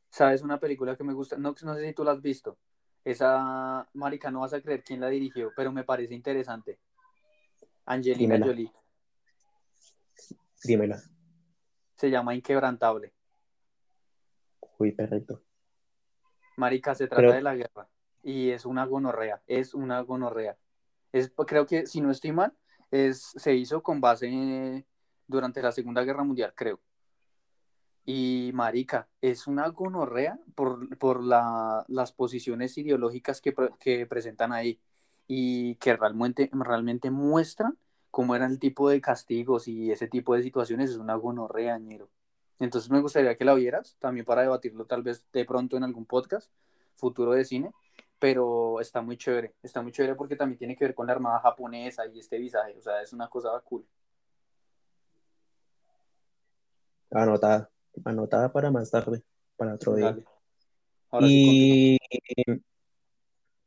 ¿Sabes 0.10 0.42
una 0.42 0.60
película 0.60 0.96
que 0.96 1.04
me 1.04 1.14
gusta? 1.14 1.38
No, 1.38 1.54
no 1.64 1.76
sé 1.76 1.86
si 1.86 1.94
tú 1.94 2.04
la 2.04 2.12
has 2.12 2.22
visto. 2.22 2.58
Esa, 3.04 3.88
Marica, 3.94 4.32
no 4.32 4.42
vas 4.42 4.54
a 4.54 4.62
creer 4.62 4.84
quién 4.84 5.02
la 5.02 5.10
dirigió, 5.10 5.52
pero 5.56 5.72
me 5.72 5.84
parece 5.84 6.14
interesante. 6.14 6.80
Angelina 7.90 8.38
Jolie. 8.38 8.72
Dímela. 10.64 11.02
Se 11.96 12.10
llama 12.12 12.36
Inquebrantable. 12.36 13.14
Uy, 14.78 14.92
perfecto. 14.92 15.42
Marica, 16.56 16.94
se 16.94 17.08
trata 17.08 17.34
de 17.34 17.42
la 17.42 17.56
guerra. 17.56 17.90
Y 18.22 18.52
es 18.52 18.66
una 18.66 18.86
gonorrea. 18.86 19.42
Es 19.48 19.74
una 19.74 20.02
gonorrea. 20.02 20.56
Es, 21.12 21.34
creo 21.48 21.66
que, 21.66 21.88
si 21.88 22.00
no 22.00 22.12
estoy 22.12 22.32
mal, 22.32 22.54
es, 22.92 23.34
se 23.36 23.56
hizo 23.56 23.82
con 23.82 24.00
base 24.00 24.86
durante 25.26 25.62
la 25.62 25.72
Segunda 25.72 26.04
Guerra 26.04 26.24
Mundial, 26.24 26.54
creo. 26.56 26.80
Y 28.06 28.52
marica, 28.54 29.10
es 29.20 29.48
una 29.48 29.68
gonorrea 29.70 30.40
por, 30.54 30.96
por 31.00 31.24
la, 31.24 31.86
las 31.88 32.12
posiciones 32.12 32.78
ideológicas 32.78 33.42
que, 33.42 33.56
que, 33.80 34.06
presentan 34.06 34.54
ahí 34.54 34.80
y 35.32 35.76
que 35.76 35.96
realmente, 35.96 36.50
realmente 36.52 37.12
muestran 37.12 37.78
cómo 38.10 38.36
era 38.36 38.48
el 38.48 38.58
tipo 38.58 38.90
de 38.90 39.00
castigos 39.00 39.68
y 39.68 39.92
ese 39.92 40.08
tipo 40.08 40.34
de 40.34 40.42
situaciones. 40.42 40.90
Es 40.90 40.98
una 40.98 41.14
gonorrea, 41.14 41.78
ñero. 41.78 42.10
Entonces 42.58 42.90
me 42.90 43.00
gustaría 43.00 43.38
que 43.38 43.46
la 43.46 43.54
vieras, 43.54 43.96
también 44.00 44.26
para 44.26 44.42
debatirlo 44.42 44.86
tal 44.86 45.04
vez 45.04 45.32
de 45.32 45.46
pronto 45.46 45.78
en 45.78 45.84
algún 45.84 46.08
podcast 46.08 46.52
futuro 46.96 47.34
de 47.34 47.46
cine, 47.46 47.72
pero 48.18 48.82
está 48.82 49.04
muy 49.04 49.18
chévere, 49.18 49.54
está 49.62 49.84
muy 49.84 49.92
chévere 49.92 50.16
porque 50.16 50.36
también 50.36 50.58
tiene 50.58 50.76
que 50.76 50.86
ver 50.86 50.96
con 50.96 51.06
la 51.06 51.14
armada 51.14 51.40
japonesa 51.42 52.08
y 52.08 52.18
este 52.18 52.40
visaje, 52.40 52.76
o 52.76 52.82
sea, 52.82 53.00
es 53.04 53.14
una 53.14 53.30
cosa 53.30 53.50
cool. 53.64 53.86
Anotada, 57.12 57.70
anotada 58.04 58.52
para 58.52 58.72
más 58.72 58.90
tarde, 58.90 59.22
para 59.56 59.76
otro 59.76 59.94
día. 59.94 60.18
y 61.22 62.00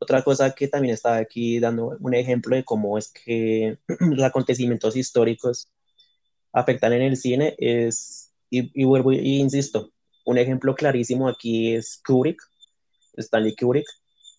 otra 0.03 0.23
cosa 0.23 0.55
que 0.55 0.69
también 0.69 0.95
estaba 0.95 1.17
aquí 1.17 1.59
dando 1.61 1.97
un 2.01 2.15
ejemplo 2.15 2.57
de 2.57 2.65
cómo 2.65 2.99
es 2.99 3.11
que 3.13 3.79
los 4.01 4.23
acontecimientos 4.23 4.97
históricos 4.97 5.69
afectan 6.53 6.93
en 6.93 7.03
el 7.03 7.17
cine 7.17 7.55
es, 7.59 8.33
y, 8.51 8.71
y 8.81 8.85
vuelvo 8.85 9.13
y 9.13 9.39
insisto, 9.39 9.93
un 10.25 10.39
ejemplo 10.39 10.75
clarísimo 10.75 11.29
aquí 11.29 11.75
es 11.75 12.01
Kubrick, 12.07 12.41
Stanley 13.17 13.55
Kubrick, 13.57 13.87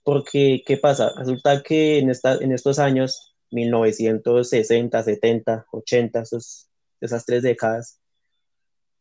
porque 0.03 0.63
¿qué 0.65 0.77
pasa? 0.77 1.13
Resulta 1.17 1.61
que 1.63 1.99
en, 1.99 2.09
esta, 2.09 2.35
en 2.35 2.51
estos 2.51 2.79
años, 2.79 3.35
1960, 3.51 5.03
70, 5.03 5.65
80, 5.71 6.23
esas 7.01 7.25
tres 7.25 7.43
décadas, 7.43 7.99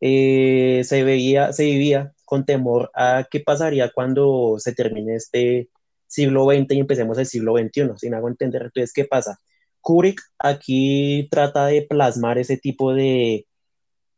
eh, 0.00 0.82
se, 0.84 1.04
veía, 1.04 1.52
se 1.52 1.64
vivía 1.64 2.12
con 2.24 2.44
temor 2.44 2.90
a 2.94 3.26
qué 3.30 3.40
pasaría 3.40 3.92
cuando 3.92 4.56
se 4.58 4.74
termine 4.74 5.14
este 5.16 5.70
siglo 6.12 6.44
XX 6.44 6.74
y 6.74 6.80
empecemos 6.80 7.16
el 7.16 7.24
siglo 7.24 7.54
XXI, 7.56 7.92
si 7.96 8.10
me 8.10 8.16
hago 8.16 8.28
entender. 8.28 8.62
Entonces, 8.62 8.92
¿qué 8.92 9.06
pasa? 9.06 9.38
Kubrick 9.80 10.20
aquí 10.38 11.26
trata 11.30 11.66
de 11.66 11.82
plasmar 11.82 12.36
ese 12.36 12.58
tipo 12.58 12.92
de 12.92 13.46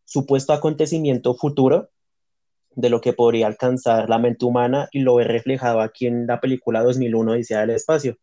supuesto 0.05 0.53
acontecimiento 0.53 1.35
futuro 1.35 1.91
de 2.73 2.91
lo 2.91 3.01
que 3.01 3.13
podría 3.13 3.47
alcanzar 3.47 4.09
la 4.09 4.19
mente 4.19 4.45
humana 4.45 4.89
y 4.91 5.01
lo 5.01 5.15
ve 5.15 5.25
reflejado 5.25 5.81
aquí 5.81 6.07
en 6.07 6.27
la 6.27 6.41
película 6.41 6.83
2001 6.83 7.31
Odisea 7.31 7.61
del 7.61 7.71
Espacio. 7.71 8.19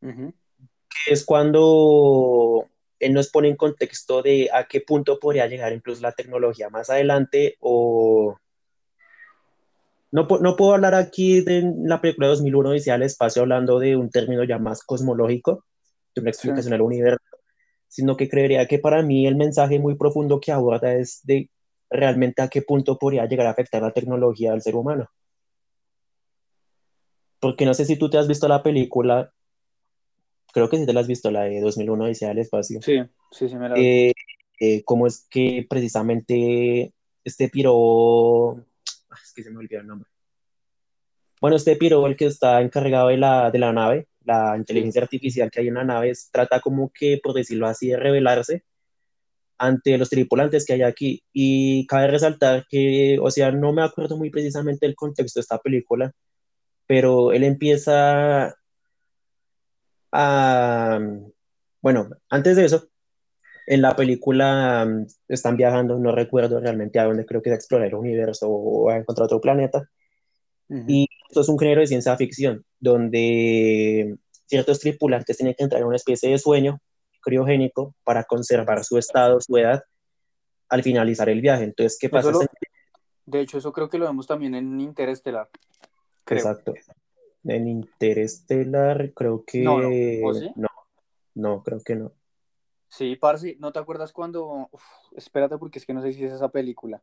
que 0.00 1.12
es 1.12 1.24
cuando 1.24 2.66
él 2.98 3.12
nos 3.12 3.28
pone 3.28 3.48
en 3.48 3.56
contexto 3.56 4.22
de 4.22 4.50
a 4.52 4.64
qué 4.64 4.80
punto 4.80 5.20
podría 5.20 5.46
llegar 5.46 5.72
incluso 5.72 6.02
la 6.02 6.12
tecnología 6.12 6.70
más 6.70 6.90
adelante 6.90 7.56
o... 7.60 8.36
No, 10.16 10.26
no 10.40 10.56
puedo 10.56 10.72
hablar 10.72 10.94
aquí 10.94 11.42
de 11.42 11.74
la 11.84 12.00
película 12.00 12.28
2001 12.28 12.70
Odisea 12.70 12.94
del 12.94 13.02
Espacio 13.02 13.42
hablando 13.42 13.78
de 13.78 13.96
un 13.96 14.08
término 14.08 14.44
ya 14.44 14.58
más 14.58 14.82
cosmológico, 14.82 15.66
de 16.14 16.22
una 16.22 16.30
explicación 16.30 16.70
del 16.70 16.80
universo, 16.80 17.36
sino 17.86 18.16
que 18.16 18.26
creería 18.26 18.66
que 18.66 18.78
para 18.78 19.02
mí 19.02 19.26
el 19.26 19.36
mensaje 19.36 19.78
muy 19.78 19.94
profundo 19.96 20.40
que 20.40 20.52
aborda 20.52 20.94
es 20.94 21.20
de 21.24 21.50
realmente 21.90 22.40
a 22.40 22.48
qué 22.48 22.62
punto 22.62 22.98
podría 22.98 23.26
llegar 23.26 23.46
a 23.46 23.50
afectar 23.50 23.82
la 23.82 23.92
tecnología 23.92 24.54
al 24.54 24.62
ser 24.62 24.76
humano. 24.76 25.06
Porque 27.38 27.66
no 27.66 27.74
sé 27.74 27.84
si 27.84 27.96
tú 27.96 28.08
te 28.08 28.16
has 28.16 28.26
visto 28.26 28.48
la 28.48 28.62
película, 28.62 29.30
creo 30.50 30.70
que 30.70 30.78
sí 30.78 30.86
te 30.86 30.94
la 30.94 31.00
has 31.00 31.08
visto, 31.08 31.30
la 31.30 31.42
de 31.42 31.60
2001 31.60 32.04
Odisea 32.04 32.28
del 32.28 32.38
Espacio. 32.38 32.80
Sí, 32.80 33.02
sí, 33.32 33.50
sí 33.50 33.54
me 33.56 33.68
la 33.68 33.74
eh, 33.76 34.14
eh, 34.60 34.82
cómo 34.82 35.06
es 35.06 35.26
que 35.28 35.66
precisamente 35.68 36.94
este 37.22 37.50
piro, 37.50 38.64
que 39.36 39.44
se 39.44 39.50
me 39.50 39.58
olvidó 39.58 39.82
el 39.82 39.86
nombre. 39.86 40.10
Bueno, 41.40 41.56
este 41.56 41.76
piro, 41.76 42.06
el 42.06 42.16
que 42.16 42.26
está 42.26 42.62
encargado 42.62 43.08
de 43.08 43.18
la, 43.18 43.50
de 43.50 43.58
la 43.58 43.72
nave, 43.72 44.08
la 44.24 44.56
inteligencia 44.56 45.02
artificial 45.02 45.50
que 45.50 45.60
hay 45.60 45.68
en 45.68 45.74
la 45.74 45.84
nave, 45.84 46.12
trata 46.32 46.60
como 46.60 46.90
que, 46.92 47.20
por 47.22 47.34
decirlo 47.34 47.66
así, 47.66 47.88
de 47.88 47.98
revelarse 47.98 48.64
ante 49.58 49.98
los 49.98 50.10
tripulantes 50.10 50.64
que 50.64 50.72
hay 50.74 50.82
aquí. 50.82 51.22
Y 51.32 51.86
cabe 51.86 52.08
resaltar 52.08 52.66
que, 52.68 53.18
o 53.20 53.30
sea, 53.30 53.52
no 53.52 53.72
me 53.72 53.82
acuerdo 53.82 54.16
muy 54.16 54.30
precisamente 54.30 54.86
el 54.86 54.94
contexto 54.96 55.38
de 55.40 55.42
esta 55.42 55.58
película, 55.58 56.12
pero 56.86 57.32
él 57.32 57.44
empieza 57.44 58.56
a... 60.12 61.00
Bueno, 61.82 62.10
antes 62.30 62.56
de 62.56 62.64
eso, 62.64 62.88
en 63.66 63.82
la 63.82 63.96
película 63.96 64.86
mm, 64.86 65.06
están 65.28 65.56
viajando, 65.56 65.98
no 65.98 66.12
recuerdo 66.12 66.60
realmente 66.60 66.98
a 66.98 67.04
dónde, 67.04 67.26
creo 67.26 67.42
que 67.42 67.50
es 67.50 67.54
a 67.54 67.56
explorar 67.56 67.88
el 67.88 67.94
universo 67.94 68.48
o 68.48 68.88
a 68.88 68.96
encontrar 68.96 69.26
otro 69.26 69.40
planeta. 69.40 69.88
Y 70.68 71.06
esto 71.28 71.42
es 71.42 71.48
un 71.48 71.60
género 71.60 71.80
de 71.80 71.86
ciencia 71.86 72.16
ficción, 72.16 72.64
donde 72.80 74.16
ciertos 74.46 74.80
tripulantes 74.80 75.36
tienen 75.36 75.54
que 75.54 75.62
entrar 75.62 75.80
en 75.80 75.86
una 75.86 75.94
especie 75.94 76.28
de 76.28 76.38
sueño 76.38 76.80
criogénico 77.20 77.94
para 78.02 78.24
conservar 78.24 78.82
su 78.82 78.98
estado, 78.98 79.40
su 79.40 79.56
edad, 79.56 79.84
al 80.68 80.82
finalizar 80.82 81.28
el 81.28 81.40
viaje. 81.40 81.62
Entonces, 81.62 81.96
¿qué 82.00 82.08
pasa? 82.08 82.32
de 83.26 83.40
hecho, 83.40 83.58
eso 83.58 83.72
creo 83.72 83.88
que 83.88 83.98
lo 83.98 84.06
vemos 84.06 84.26
también 84.26 84.56
en 84.56 84.80
Interestelar. 84.80 85.48
Exacto. 86.28 86.74
En 87.44 87.68
Interestelar, 87.68 89.12
creo 89.14 89.44
que. 89.44 89.62
No, 89.62 89.78
no, 90.56 90.68
no, 91.34 91.62
creo 91.62 91.80
que 91.84 91.94
no. 91.94 92.12
Sí, 92.88 93.16
Parsi, 93.16 93.56
¿no 93.58 93.72
te 93.72 93.78
acuerdas 93.78 94.12
cuando.? 94.12 94.70
espérate, 95.16 95.58
porque 95.58 95.78
es 95.78 95.86
que 95.86 95.94
no 95.94 96.02
sé 96.02 96.12
si 96.12 96.24
es 96.24 96.32
esa 96.32 96.48
película. 96.50 97.02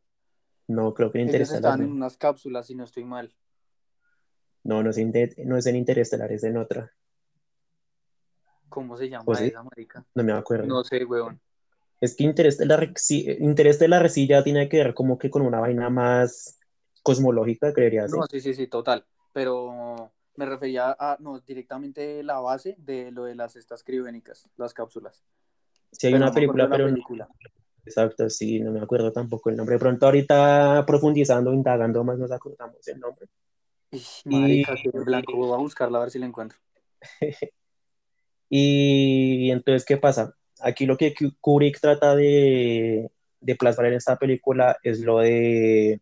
No, 0.68 0.94
creo 0.94 1.12
que 1.12 1.20
en 1.20 1.26
Interestelar. 1.26 1.76
Ellos 1.76 1.88
en 1.88 1.94
unas 1.94 2.18
cápsulas, 2.18 2.68
si 2.68 2.76
no 2.76 2.84
estoy 2.84 3.04
mal. 3.04 3.34
No, 4.64 4.82
no 4.82 4.90
es, 4.90 4.98
no 5.46 5.58
es 5.58 5.66
en 5.66 5.76
Interestelar, 5.76 6.32
es 6.32 6.44
en 6.44 6.58
otra. 6.58 6.94
¿Cómo 8.70 8.98
se 8.98 9.10
llama 9.10 9.40
esa 9.40 9.62
marica? 9.62 10.06
No 10.16 10.24
me 10.24 10.32
acuerdo. 10.32 10.66
No 10.66 10.84
sé, 10.84 11.04
weón. 11.06 11.40
Es 12.02 12.16
que 12.16 12.24
la, 12.24 12.94
Interés 13.40 13.80
de 13.80 13.88
la 13.88 14.00
Resilla 14.00 14.44
tiene 14.44 14.68
que 14.68 14.78
ver 14.78 14.94
como 14.94 15.18
que 15.18 15.30
con 15.30 15.42
una 15.42 15.60
vaina 15.60 15.90
más 15.90 16.60
cosmológica, 17.02 17.72
creería. 17.72 18.08
No, 18.08 18.26
sí, 18.30 18.42
sí, 18.42 18.54
sí, 18.54 18.68
total. 18.68 19.06
Pero 19.32 20.12
me 20.36 20.46
refería 20.46 20.96
a, 20.98 21.18
no, 21.20 21.40
directamente 21.40 22.24
la 22.24 22.40
base 22.40 22.76
de 22.78 23.12
lo 23.12 23.26
de 23.26 23.36
las 23.36 23.56
estas 23.56 23.84
criogénicas, 23.84 24.50
las 24.58 24.74
cápsulas. 24.74 25.24
Sí, 25.94 26.08
hay 26.08 26.14
una 26.16 26.32
película, 26.32 26.70
pero... 26.70 26.86
Película. 26.86 27.28
Exacto, 27.86 28.30
sí, 28.30 28.60
no 28.60 28.72
me 28.72 28.80
acuerdo 28.80 29.12
tampoco 29.12 29.50
el 29.50 29.58
nombre. 29.58 29.76
De 29.76 29.80
pronto 29.80 30.06
ahorita 30.06 30.84
profundizando, 30.86 31.54
indagando 31.54 32.04
más, 32.04 32.18
nos 32.18 32.32
acordamos 32.32 32.88
el 32.88 33.00
nombre. 33.00 33.28
Marica, 34.26 34.76
y... 34.82 34.90
blanco, 34.90 35.36
voy 35.36 35.54
a 35.54 35.58
buscarla 35.58 35.98
a 35.98 36.02
ver 36.02 36.12
si 36.12 36.20
la 36.20 36.26
encuentro. 36.26 36.58
Y 38.56 39.50
entonces, 39.50 39.84
¿qué 39.84 39.98
pasa? 39.98 40.36
Aquí 40.62 40.86
lo 40.86 40.96
que 40.96 41.16
Kubrick 41.42 41.80
trata 41.80 42.16
de, 42.16 43.10
de 43.40 43.56
plasmar 43.56 43.88
en 43.88 43.94
esta 43.96 44.16
película 44.18 44.78
es 44.84 45.00
lo 45.00 45.20
de 45.20 46.00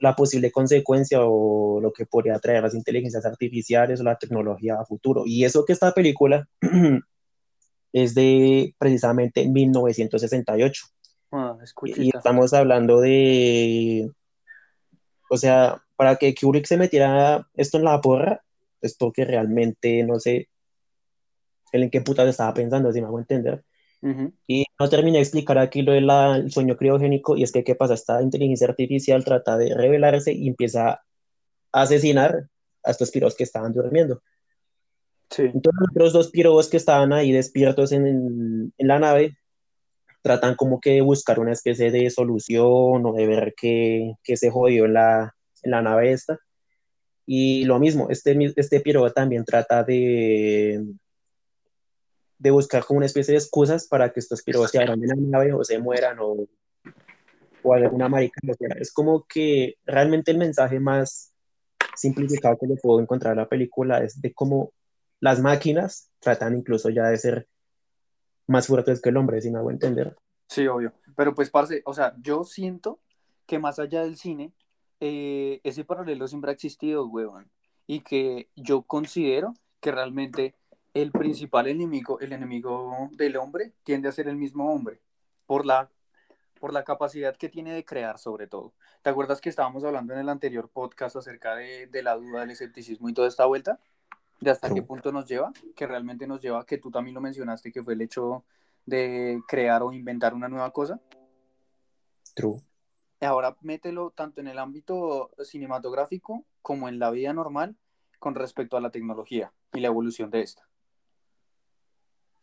la 0.00 0.14
posible 0.14 0.52
consecuencia 0.52 1.18
o 1.22 1.80
lo 1.80 1.92
que 1.92 2.06
podría 2.06 2.38
traer 2.38 2.62
las 2.62 2.74
inteligencias 2.74 3.26
artificiales 3.26 4.00
o 4.00 4.04
la 4.04 4.16
tecnología 4.16 4.76
a 4.78 4.84
futuro. 4.84 5.24
Y 5.26 5.44
eso 5.44 5.64
que 5.64 5.72
esta 5.72 5.92
película 5.92 6.48
es 7.96 8.14
de 8.14 8.74
precisamente 8.76 9.48
1968. 9.48 10.84
Ah, 11.32 11.56
y 11.96 12.14
estamos 12.14 12.52
hablando 12.52 13.00
de, 13.00 14.12
o 15.30 15.36
sea, 15.38 15.82
para 15.96 16.16
que 16.16 16.34
Kubrick 16.34 16.66
se 16.66 16.76
metiera 16.76 17.48
esto 17.54 17.78
en 17.78 17.84
la 17.84 17.98
porra, 18.02 18.42
es 18.82 18.94
porque 18.98 19.24
realmente, 19.24 20.02
no 20.02 20.20
sé, 20.20 20.50
en 21.72 21.88
qué 21.88 22.02
putas 22.02 22.28
estaba 22.28 22.52
pensando, 22.52 22.92
si 22.92 23.00
me 23.00 23.06
hago 23.06 23.18
entender. 23.18 23.64
Y 24.46 24.66
no 24.78 24.88
terminé 24.90 25.16
de 25.16 25.22
explicar 25.22 25.56
aquí 25.56 25.80
lo 25.80 25.92
del 25.92 26.52
sueño 26.52 26.76
criogénico, 26.76 27.34
y 27.34 27.44
es 27.44 27.50
que, 27.50 27.64
¿qué 27.64 27.74
pasa? 27.74 27.94
Esta 27.94 28.20
inteligencia 28.20 28.68
artificial 28.68 29.24
trata 29.24 29.56
de 29.56 29.74
revelarse 29.74 30.34
y 30.34 30.48
empieza 30.48 30.90
a 30.90 31.00
asesinar 31.72 32.46
a 32.84 32.90
estos 32.90 33.10
piros 33.10 33.34
que 33.34 33.44
estaban 33.44 33.72
durmiendo. 33.72 34.22
Sí. 35.30 35.42
Entonces, 35.42 35.88
los 35.94 36.12
dos 36.12 36.30
piros 36.30 36.68
que 36.68 36.76
estaban 36.76 37.12
ahí 37.12 37.32
despiertos 37.32 37.92
en, 37.92 38.06
en, 38.06 38.88
la 38.88 38.98
nave 38.98 39.36
tratan 40.22 40.54
como 40.54 40.80
que 40.80 40.90
de 40.90 41.00
buscar 41.00 41.40
una 41.40 41.52
especie 41.52 41.90
de 41.90 42.10
solución 42.10 43.04
o 43.04 43.12
de 43.12 43.26
ver 43.26 43.54
qué, 43.56 44.14
qué 44.22 44.36
se 44.36 44.50
jodió 44.50 44.84
en 44.84 44.94
la, 44.94 45.34
en 45.62 45.70
la 45.70 45.82
nave 45.82 46.12
esta. 46.12 46.38
Y 47.26 47.64
lo 47.64 47.78
mismo, 47.80 48.08
este, 48.08 48.36
este 48.56 48.80
piro 48.80 49.12
también 49.12 49.44
trata 49.44 49.82
de, 49.82 50.84
de 52.38 52.50
buscar 52.50 52.84
como 52.84 52.98
una 52.98 53.06
especie 53.06 53.32
de 53.32 53.38
excusas 53.38 53.88
para 53.88 54.12
que 54.12 54.20
estos 54.20 54.42
piros 54.42 54.70
se 54.70 54.78
abran 54.78 55.00
de 55.00 55.08
la 55.08 55.14
nave 55.16 55.52
o 55.52 55.64
se 55.64 55.78
mueran 55.78 56.18
o, 56.20 56.46
o 57.62 57.74
alguna 57.74 58.08
marica. 58.08 58.40
Es 58.78 58.92
como 58.92 59.26
que 59.28 59.74
realmente 59.84 60.30
el 60.30 60.38
mensaje 60.38 60.78
más 60.78 61.32
simplificado 61.96 62.56
que 62.58 62.66
le 62.66 62.76
puedo 62.76 63.00
encontrar 63.00 63.32
en 63.32 63.38
la 63.38 63.48
película 63.48 63.98
es 64.04 64.20
de 64.20 64.32
cómo 64.32 64.72
las 65.20 65.40
máquinas 65.40 66.10
tratan 66.20 66.56
incluso 66.56 66.90
ya 66.90 67.04
de 67.06 67.16
ser 67.16 67.48
más 68.46 68.66
fuertes 68.66 69.00
que 69.00 69.08
el 69.08 69.16
hombre, 69.16 69.40
si 69.40 69.50
me 69.50 69.58
hago 69.58 69.70
entender. 69.70 70.16
Sí, 70.48 70.66
obvio. 70.66 70.92
Pero 71.16 71.34
pues, 71.34 71.50
parce, 71.50 71.82
o 71.84 71.94
sea, 71.94 72.14
yo 72.20 72.44
siento 72.44 73.00
que 73.46 73.58
más 73.58 73.78
allá 73.78 74.02
del 74.02 74.16
cine, 74.16 74.52
eh, 75.00 75.60
ese 75.64 75.84
paralelo 75.84 76.28
siempre 76.28 76.50
ha 76.50 76.54
existido, 76.54 77.06
weón. 77.06 77.50
Y 77.86 78.00
que 78.00 78.48
yo 78.56 78.82
considero 78.82 79.54
que 79.80 79.92
realmente 79.92 80.54
el 80.94 81.12
principal 81.12 81.66
enemigo, 81.66 82.18
el 82.20 82.32
enemigo 82.32 83.10
del 83.12 83.36
hombre, 83.36 83.72
tiende 83.84 84.08
a 84.08 84.12
ser 84.12 84.28
el 84.28 84.36
mismo 84.36 84.72
hombre, 84.72 85.00
por 85.46 85.66
la, 85.66 85.90
por 86.58 86.72
la 86.72 86.84
capacidad 86.84 87.36
que 87.36 87.48
tiene 87.48 87.72
de 87.74 87.84
crear, 87.84 88.18
sobre 88.18 88.46
todo. 88.46 88.72
¿Te 89.02 89.10
acuerdas 89.10 89.40
que 89.40 89.48
estábamos 89.48 89.84
hablando 89.84 90.14
en 90.14 90.20
el 90.20 90.28
anterior 90.28 90.68
podcast 90.68 91.16
acerca 91.16 91.54
de, 91.54 91.86
de 91.86 92.02
la 92.02 92.16
duda, 92.16 92.40
del 92.40 92.50
escepticismo 92.50 93.08
y 93.08 93.14
toda 93.14 93.28
esta 93.28 93.44
vuelta? 93.44 93.78
De 94.40 94.50
hasta 94.50 94.72
qué 94.72 94.82
punto 94.82 95.12
nos 95.12 95.26
lleva, 95.26 95.52
que 95.74 95.86
realmente 95.86 96.26
nos 96.26 96.40
lleva, 96.40 96.66
que 96.66 96.78
tú 96.78 96.90
también 96.90 97.14
lo 97.14 97.20
mencionaste, 97.20 97.72
que 97.72 97.82
fue 97.82 97.94
el 97.94 98.02
hecho 98.02 98.44
de 98.84 99.40
crear 99.48 99.82
o 99.82 99.92
inventar 99.92 100.34
una 100.34 100.48
nueva 100.48 100.70
cosa. 100.72 101.00
True. 102.34 102.60
Ahora 103.20 103.56
mételo 103.62 104.10
tanto 104.10 104.40
en 104.40 104.48
el 104.48 104.58
ámbito 104.58 105.30
cinematográfico 105.42 106.44
como 106.60 106.88
en 106.88 106.98
la 106.98 107.10
vida 107.10 107.32
normal 107.32 107.76
con 108.18 108.34
respecto 108.34 108.76
a 108.76 108.80
la 108.80 108.90
tecnología 108.90 109.52
y 109.72 109.80
la 109.80 109.88
evolución 109.88 110.30
de 110.30 110.42
esta. 110.42 110.68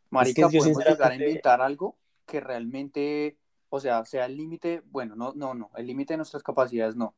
Marica, 0.09 0.45
Es 0.45 0.51
que 0.51 0.57
podemos 0.59 0.85
llegar 0.85 1.11
a 1.11 1.15
inventar 1.15 1.61
algo 1.61 1.97
que 2.25 2.39
realmente, 2.39 3.37
o 3.69 3.79
sea, 3.79 4.05
sea 4.05 4.25
el 4.25 4.37
límite, 4.37 4.81
bueno, 4.85 5.15
no, 5.15 5.33
no, 5.33 5.53
no, 5.53 5.71
el 5.75 5.87
límite 5.87 6.13
de 6.13 6.17
nuestras 6.17 6.43
capacidades 6.43 6.95
no, 6.95 7.15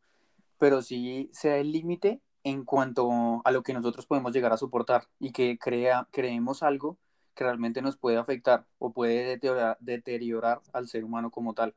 pero 0.57 0.82
sí 0.82 1.30
sea 1.34 1.57
el 1.57 1.71
límite 1.71 2.21
en 2.45 2.63
cuanto 2.63 3.41
a 3.43 3.51
lo 3.51 3.63
que 3.63 3.73
nosotros 3.73 4.05
podemos 4.05 4.31
llegar 4.31 4.53
a 4.53 4.57
soportar 4.57 5.03
y 5.19 5.31
que 5.31 5.57
crea, 5.57 6.07
creemos 6.11 6.61
algo 6.63 6.97
que 7.33 7.43
realmente 7.43 7.81
nos 7.81 7.97
puede 7.97 8.17
afectar 8.17 8.65
o 8.77 8.93
puede 8.93 9.25
deteriorar, 9.25 9.77
deteriorar 9.81 10.61
al 10.71 10.87
ser 10.87 11.03
humano 11.03 11.31
como 11.31 11.53
tal. 11.55 11.73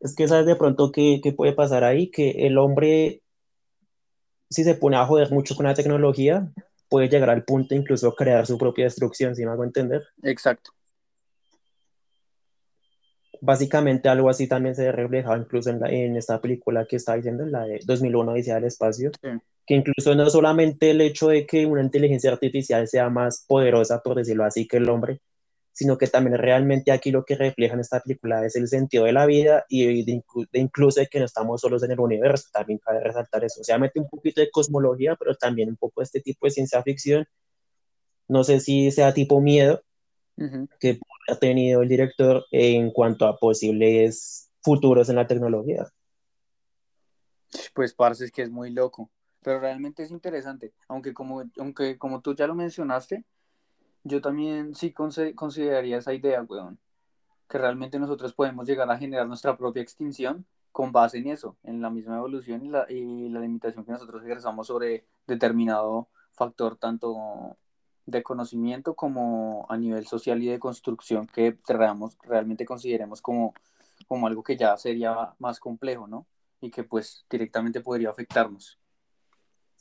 es 0.00 0.14
que 0.14 0.28
sabes 0.28 0.46
de 0.46 0.54
pronto 0.56 0.92
qué, 0.92 1.20
qué 1.22 1.32
puede 1.32 1.52
pasar 1.52 1.82
ahí, 1.82 2.10
que 2.10 2.30
el 2.46 2.58
hombre, 2.58 3.22
si 4.48 4.62
se 4.64 4.76
pone 4.76 4.96
a 4.96 5.04
joder 5.04 5.30
mucho 5.32 5.56
con 5.56 5.66
la 5.66 5.74
tecnología, 5.74 6.48
puede 6.88 7.08
llegar 7.08 7.28
al 7.30 7.44
punto 7.44 7.74
de 7.74 7.80
incluso 7.80 8.14
crear 8.14 8.46
su 8.46 8.56
propia 8.56 8.84
destrucción, 8.84 9.34
si 9.34 9.44
me 9.44 9.50
hago 9.50 9.64
entender. 9.64 10.02
Exacto. 10.22 10.70
Básicamente 13.40 14.08
algo 14.08 14.30
así 14.30 14.48
también 14.48 14.74
se 14.74 14.90
reflejaba 14.90 15.36
incluso 15.38 15.70
en, 15.70 15.80
la- 15.80 15.90
en 15.90 16.16
esta 16.16 16.40
película 16.40 16.86
que 16.86 16.96
estaba 16.96 17.16
diciendo, 17.16 17.44
en 17.44 17.52
la 17.52 17.64
de 17.64 17.80
2001 17.84 18.32
Odisea 18.32 18.54
del 18.56 18.64
Espacio, 18.64 19.10
Sí. 19.22 19.28
Que 19.68 19.74
incluso 19.74 20.14
no 20.14 20.30
solamente 20.30 20.90
el 20.92 21.02
hecho 21.02 21.28
de 21.28 21.46
que 21.46 21.66
una 21.66 21.82
inteligencia 21.82 22.32
artificial 22.32 22.88
sea 22.88 23.10
más 23.10 23.44
poderosa, 23.46 24.00
por 24.02 24.16
decirlo 24.16 24.44
así, 24.46 24.66
que 24.66 24.78
el 24.78 24.88
hombre, 24.88 25.20
sino 25.72 25.98
que 25.98 26.06
también 26.06 26.38
realmente 26.38 26.90
aquí 26.90 27.10
lo 27.10 27.22
que 27.22 27.36
refleja 27.36 27.74
en 27.74 27.80
esta 27.80 28.00
película 28.00 28.46
es 28.46 28.56
el 28.56 28.66
sentido 28.66 29.04
de 29.04 29.12
la 29.12 29.26
vida 29.26 29.66
y 29.68 30.04
de, 30.04 30.12
inclu- 30.14 30.48
de 30.50 30.60
incluso 30.60 31.00
de 31.00 31.06
que 31.08 31.18
no 31.18 31.26
estamos 31.26 31.60
solos 31.60 31.82
en 31.82 31.90
el 31.90 32.00
universo, 32.00 32.48
también 32.50 32.78
cabe 32.78 33.00
resaltar 33.00 33.44
eso. 33.44 33.60
O 33.60 33.64
sea, 33.64 33.76
mete 33.76 34.00
un 34.00 34.08
poquito 34.08 34.40
de 34.40 34.50
cosmología, 34.50 35.16
pero 35.16 35.34
también 35.34 35.68
un 35.68 35.76
poco 35.76 36.00
de 36.00 36.04
este 36.04 36.22
tipo 36.22 36.46
de 36.46 36.50
ciencia 36.50 36.82
ficción. 36.82 37.26
No 38.26 38.42
sé 38.44 38.60
si 38.60 38.90
sea 38.90 39.12
tipo 39.12 39.38
miedo 39.42 39.82
que 40.80 40.98
ha 41.28 41.36
tenido 41.36 41.82
el 41.82 41.90
director 41.90 42.46
en 42.52 42.90
cuanto 42.90 43.26
a 43.26 43.36
posibles 43.36 44.50
futuros 44.62 45.10
en 45.10 45.16
la 45.16 45.26
tecnología. 45.26 45.86
Pues 47.74 47.92
parce, 47.92 48.24
es 48.24 48.32
que 48.32 48.42
es 48.42 48.50
muy 48.50 48.70
loco, 48.70 49.10
pero 49.42 49.60
realmente 49.60 50.02
es 50.02 50.10
interesante, 50.10 50.72
aunque 50.88 51.14
como, 51.14 51.42
aunque 51.58 51.98
como 51.98 52.20
tú 52.20 52.34
ya 52.34 52.46
lo 52.46 52.54
mencionaste, 52.54 53.24
yo 54.04 54.20
también 54.20 54.74
sí 54.74 54.92
consideraría 54.92 55.98
esa 55.98 56.14
idea, 56.14 56.42
weón, 56.42 56.78
que 57.48 57.58
realmente 57.58 57.98
nosotros 57.98 58.34
podemos 58.34 58.66
llegar 58.66 58.90
a 58.90 58.98
generar 58.98 59.26
nuestra 59.26 59.56
propia 59.56 59.82
extinción 59.82 60.46
con 60.72 60.92
base 60.92 61.18
en 61.18 61.28
eso, 61.28 61.56
en 61.64 61.80
la 61.82 61.90
misma 61.90 62.18
evolución 62.18 62.64
y 62.64 62.68
la, 62.68 62.86
y 62.90 63.28
la 63.30 63.40
limitación 63.40 63.84
que 63.84 63.92
nosotros 63.92 64.22
ejerzamos 64.24 64.66
sobre 64.66 65.06
determinado 65.26 66.08
factor, 66.32 66.76
tanto 66.76 67.56
de 68.06 68.22
conocimiento 68.22 68.94
como 68.94 69.66
a 69.68 69.76
nivel 69.76 70.06
social 70.06 70.42
y 70.42 70.48
de 70.48 70.58
construcción, 70.58 71.26
que 71.26 71.58
reamos- 71.68 72.16
realmente 72.22 72.64
consideremos 72.66 73.20
como, 73.22 73.54
como 74.08 74.26
algo 74.26 74.42
que 74.42 74.56
ya 74.56 74.76
sería 74.76 75.34
más 75.38 75.60
complejo, 75.60 76.06
¿no? 76.06 76.26
Y 76.60 76.70
que 76.70 76.84
pues 76.84 77.26
directamente 77.30 77.80
podría 77.80 78.10
afectarnos. 78.10 78.78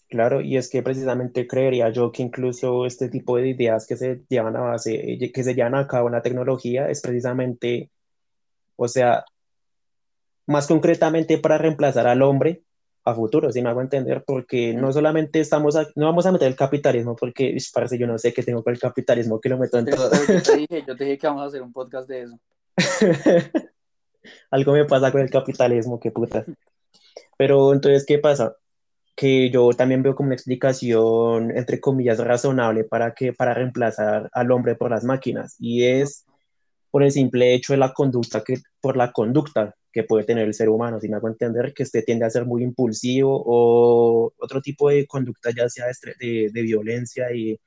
Claro, 0.10 0.40
y 0.40 0.56
es 0.56 0.70
que 0.70 0.82
precisamente 0.82 1.48
creería 1.48 1.90
yo 1.90 2.12
que 2.14 2.24
incluso 2.24 2.86
este 2.86 3.10
tipo 3.10 3.36
de 3.38 3.50
ideas 3.50 3.86
que 3.86 3.98
se 3.98 4.22
llevan 4.30 4.56
a 4.56 4.62
base, 4.62 5.18
que 5.34 5.44
se 5.44 5.54
llevan 5.54 5.76
a 5.76 5.86
cabo 5.86 6.08
en 6.08 6.14
la 6.14 6.22
tecnología 6.22 6.90
es 6.90 7.02
precisamente, 7.02 7.90
o 8.78 8.88
sea, 8.88 9.26
más 10.46 10.66
concretamente 10.68 11.38
para 11.40 11.58
reemplazar 11.58 12.08
al 12.08 12.22
hombre 12.22 12.62
a 13.04 13.14
futuro, 13.14 13.52
si 13.52 13.62
me 13.62 13.70
hago 13.70 13.82
entender, 13.82 14.24
porque 14.26 14.74
no 14.74 14.94
solamente 14.94 15.40
estamos, 15.42 15.76
a- 15.76 15.88
no 15.96 16.06
vamos 16.06 16.26
a 16.26 16.32
meter 16.32 16.48
el 16.48 16.56
capitalismo, 16.56 17.16
porque 17.16 17.58
parece 17.74 17.98
yo 17.98 18.08
no 18.08 18.18
sé 18.18 18.34
qué 18.34 18.44
tengo 18.44 18.64
con 18.64 18.74
el 18.74 18.80
capitalismo, 18.80 19.42
que 19.42 19.50
lo 19.50 19.58
meto 19.58 19.78
en 19.78 19.86
Pero, 19.86 19.98
todo. 19.98 20.12
yo 20.12 20.42
te 20.42 20.56
dije, 20.58 20.84
yo 20.88 20.96
te 20.96 21.04
dije 21.04 21.18
que 21.18 21.28
vamos 21.28 21.44
a 21.44 21.46
hacer 21.48 21.62
un 21.62 21.74
podcast 21.74 22.08
de 22.08 22.22
eso. 22.24 22.40
Algo 24.52 24.72
me 24.74 24.86
pasa 24.86 25.12
con 25.12 25.22
el 25.22 25.30
capitalismo, 25.30 26.00
qué 26.00 26.12
puta. 26.12 26.46
Pero 27.38 27.74
entonces, 27.74 28.06
¿qué 28.06 28.20
pasa? 28.20 28.56
Que 29.18 29.50
yo 29.50 29.70
también 29.74 30.04
veo 30.04 30.16
como 30.16 30.28
una 30.28 30.36
explicación, 30.36 31.52
entre 31.58 31.82
comillas, 31.82 32.20
razonable 32.20 32.84
para 32.84 33.14
que, 33.16 33.34
para 33.34 33.56
reemplazar 33.56 34.30
al 34.32 34.52
hombre 34.52 34.76
por 34.76 34.92
las 34.92 35.04
máquinas, 35.04 35.56
y 35.60 35.86
es 35.86 36.26
por 36.92 37.04
el 37.04 37.12
simple 37.12 37.54
hecho 37.56 37.74
de 37.74 37.80
la 37.80 37.94
conducta 37.94 38.44
que, 38.44 38.58
por 38.80 38.96
la 38.96 39.12
conducta 39.12 39.76
que 39.92 40.04
puede 40.04 40.24
tener 40.26 40.46
el 40.48 40.54
ser 40.54 40.70
humano, 40.70 41.00
si 41.00 41.10
me 41.10 41.16
hago 41.18 41.28
entender 41.30 41.74
que 41.74 41.84
este 41.84 42.04
tiende 42.04 42.26
a 42.26 42.30
ser 42.30 42.46
muy 42.46 42.64
impulsivo 42.64 43.44
o 43.46 44.32
otro 44.38 44.62
tipo 44.62 44.90
de 44.90 45.08
conducta, 45.08 45.50
ya 45.56 45.68
sea 45.70 45.88
de, 46.20 46.52
de 46.54 46.62
violencia 46.62 47.34
y, 47.34 47.60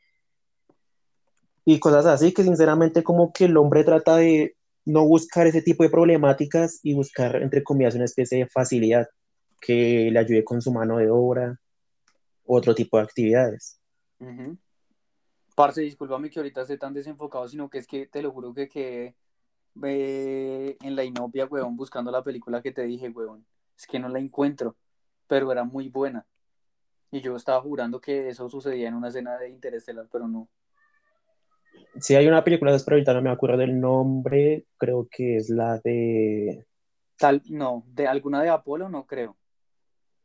y 1.65 1.79
cosas 1.81 2.07
así, 2.07 2.33
que 2.33 2.45
sinceramente 2.45 3.03
como 3.03 3.33
que 3.33 3.47
el 3.47 3.57
hombre 3.57 3.85
trata 3.85 4.17
de 4.17 4.55
no 4.85 5.05
buscar 5.05 5.47
ese 5.49 5.63
tipo 5.63 5.83
de 5.83 5.91
problemáticas 5.91 6.81
y 6.83 6.95
buscar, 6.95 7.43
entre 7.43 7.63
comillas, 7.65 7.97
una 7.97 8.05
especie 8.05 8.39
de 8.39 8.47
facilidad 8.47 9.09
que 9.61 10.11
le 10.11 10.19
ayude 10.19 10.45
con 10.45 10.63
su 10.63 10.73
mano 10.73 10.99
de 10.99 11.11
obra, 11.11 11.59
otro 12.45 12.75
tipo 12.75 12.97
de 12.97 13.05
actividades. 13.05 13.81
Ujú. 14.19 14.57
Parce, 15.55 15.83
discúlpame 15.83 16.31
que 16.31 16.39
ahorita 16.39 16.63
esté 16.63 16.79
tan 16.79 16.95
desenfocado, 16.95 17.47
sino 17.49 17.69
que 17.69 17.79
es 17.79 17.87
que 17.87 18.07
te 18.07 18.23
lo 18.23 18.33
juro 18.33 18.55
que 18.55 18.69
quedé 18.69 19.15
eh, 19.85 20.77
en 20.81 20.97
la 20.97 21.05
inopia, 21.05 21.47
weón, 21.47 21.77
buscando 21.77 22.11
la 22.11 22.23
película 22.23 22.63
que 22.63 22.73
te 22.73 22.83
dije, 22.83 23.11
weón. 23.11 23.45
Es 23.77 23.87
que 23.87 23.99
no 23.99 24.09
la 24.09 24.19
encuentro, 24.19 24.77
pero 25.27 25.51
era 25.53 25.65
muy 25.65 25.89
buena. 25.89 26.27
Y 27.11 27.21
yo 27.21 27.37
estaba 27.37 27.61
jurando 27.61 28.01
que 28.01 28.29
eso 28.29 28.49
sucedía 28.49 28.89
en 28.89 28.95
una 28.95 29.09
escena 29.09 29.37
de 29.37 29.49
Interestelar, 29.49 30.07
pero 30.11 30.29
no. 30.29 30.49
Si 31.99 32.15
hay 32.15 32.27
una 32.27 32.45
película, 32.45 32.77
pero 32.85 32.97
ahorita 32.97 33.15
no 33.15 33.23
me 33.23 33.31
acuerdo 33.31 33.59
del 33.59 33.81
nombre, 33.81 34.67
creo 34.77 35.09
que 35.11 35.37
es 35.37 35.51
la 35.51 35.79
de... 35.79 36.67
Tal, 37.17 37.43
no, 37.49 37.85
de 37.87 38.07
alguna 38.07 38.43
de 38.43 38.49
Apolo 38.49 38.89
no 38.89 39.07
creo. 39.07 39.37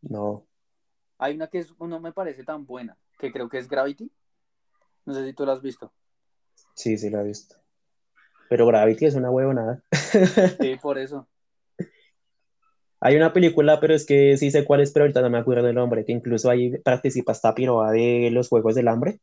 No, 0.08 0.48
Hay 1.18 1.36
una 1.36 1.48
que 1.48 1.60
es, 1.60 1.74
no 1.80 2.00
me 2.00 2.14
parece 2.14 2.44
tan 2.44 2.66
buena, 2.66 2.98
que 3.18 3.32
creo 3.32 3.50
que 3.50 3.58
es 3.58 3.68
Gravity. 3.68 4.12
No 5.06 5.14
sé 5.14 5.26
si 5.26 5.34
tú 5.34 5.46
la 5.46 5.54
has 5.54 5.62
visto. 5.62 5.92
sí, 6.76 6.98
sí 6.98 7.10
la 7.10 7.22
he 7.22 7.26
visto. 7.26 7.56
Pero 8.50 8.68
Gravity 8.68 9.06
es 9.06 9.16
una 9.16 9.32
huevonada. 9.32 9.84
Sí, 10.60 10.76
por 10.82 10.98
eso. 10.98 11.28
Hay 13.00 13.16
una 13.16 13.34
película, 13.34 13.80
pero 13.80 13.94
es 13.94 14.06
que 14.06 14.38
sí 14.38 14.52
sé 14.52 14.66
cuál 14.66 14.82
es, 14.82 14.92
pero 14.92 15.04
ahorita 15.04 15.22
no 15.22 15.30
me 15.30 15.38
acuerdo 15.38 15.64
del 15.64 15.76
nombre, 15.76 16.06
que 16.06 16.12
incluso 16.12 16.50
ahí 16.50 16.78
participa 16.80 17.34
esta 17.34 17.54
piroa 17.54 17.92
de 17.92 18.30
los 18.32 18.50
Juegos 18.50 18.76
del 18.76 18.88
Hambre. 18.88 19.20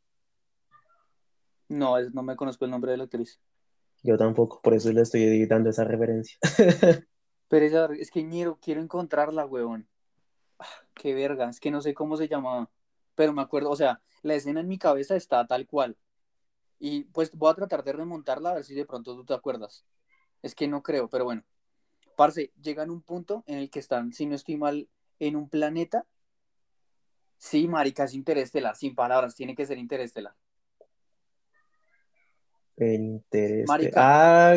No, 1.69 1.97
es, 1.97 2.13
no 2.13 2.23
me 2.23 2.35
conozco 2.35 2.65
el 2.65 2.71
nombre 2.71 2.91
de 2.91 2.97
la 2.97 3.03
actriz. 3.05 3.41
Yo 4.03 4.17
tampoco, 4.17 4.61
por 4.61 4.73
eso 4.73 4.91
le 4.91 5.01
estoy 5.01 5.45
dando 5.47 5.69
esa 5.69 5.85
referencia. 5.85 6.37
Pero 7.47 7.65
esa, 7.65 7.85
es 7.93 8.11
que 8.11 8.27
quiero, 8.27 8.57
quiero 8.61 8.81
encontrarla, 8.81 9.45
huevón. 9.45 9.87
Qué 10.93 11.13
verga, 11.13 11.49
es 11.49 11.59
que 11.59 11.71
no 11.71 11.81
sé 11.81 11.93
cómo 11.93 12.17
se 12.17 12.27
llamaba. 12.27 12.69
Pero 13.15 13.33
me 13.33 13.41
acuerdo, 13.41 13.69
o 13.69 13.75
sea, 13.75 14.01
la 14.21 14.35
escena 14.35 14.61
en 14.61 14.67
mi 14.67 14.77
cabeza 14.77 15.15
está 15.15 15.45
tal 15.45 15.67
cual. 15.67 15.97
Y 16.79 17.03
pues 17.05 17.31
voy 17.31 17.51
a 17.51 17.55
tratar 17.55 17.83
de 17.83 17.93
remontarla 17.93 18.51
a 18.51 18.53
ver 18.55 18.63
si 18.63 18.73
de 18.73 18.85
pronto 18.85 19.15
tú 19.15 19.23
te 19.23 19.33
acuerdas. 19.33 19.85
Es 20.41 20.55
que 20.55 20.67
no 20.67 20.83
creo, 20.83 21.09
pero 21.09 21.25
bueno. 21.25 21.43
Parce, 22.15 22.51
llegan 22.61 22.89
un 22.89 23.01
punto 23.01 23.43
en 23.47 23.57
el 23.57 23.69
que 23.69 23.79
están, 23.79 24.13
si 24.13 24.25
no 24.25 24.35
estoy 24.35 24.57
mal, 24.57 24.87
en 25.19 25.35
un 25.35 25.49
planeta. 25.49 26.05
Sí, 27.37 27.67
marica, 27.67 28.03
es 28.03 28.13
interestelar, 28.13 28.75
sin 28.75 28.95
palabras, 28.95 29.35
tiene 29.35 29.55
que 29.55 29.65
ser 29.65 29.77
interestelar. 29.77 30.35
El 32.77 33.01
interés. 33.01 33.67
Marica, 33.67 34.51
Ah, 34.53 34.55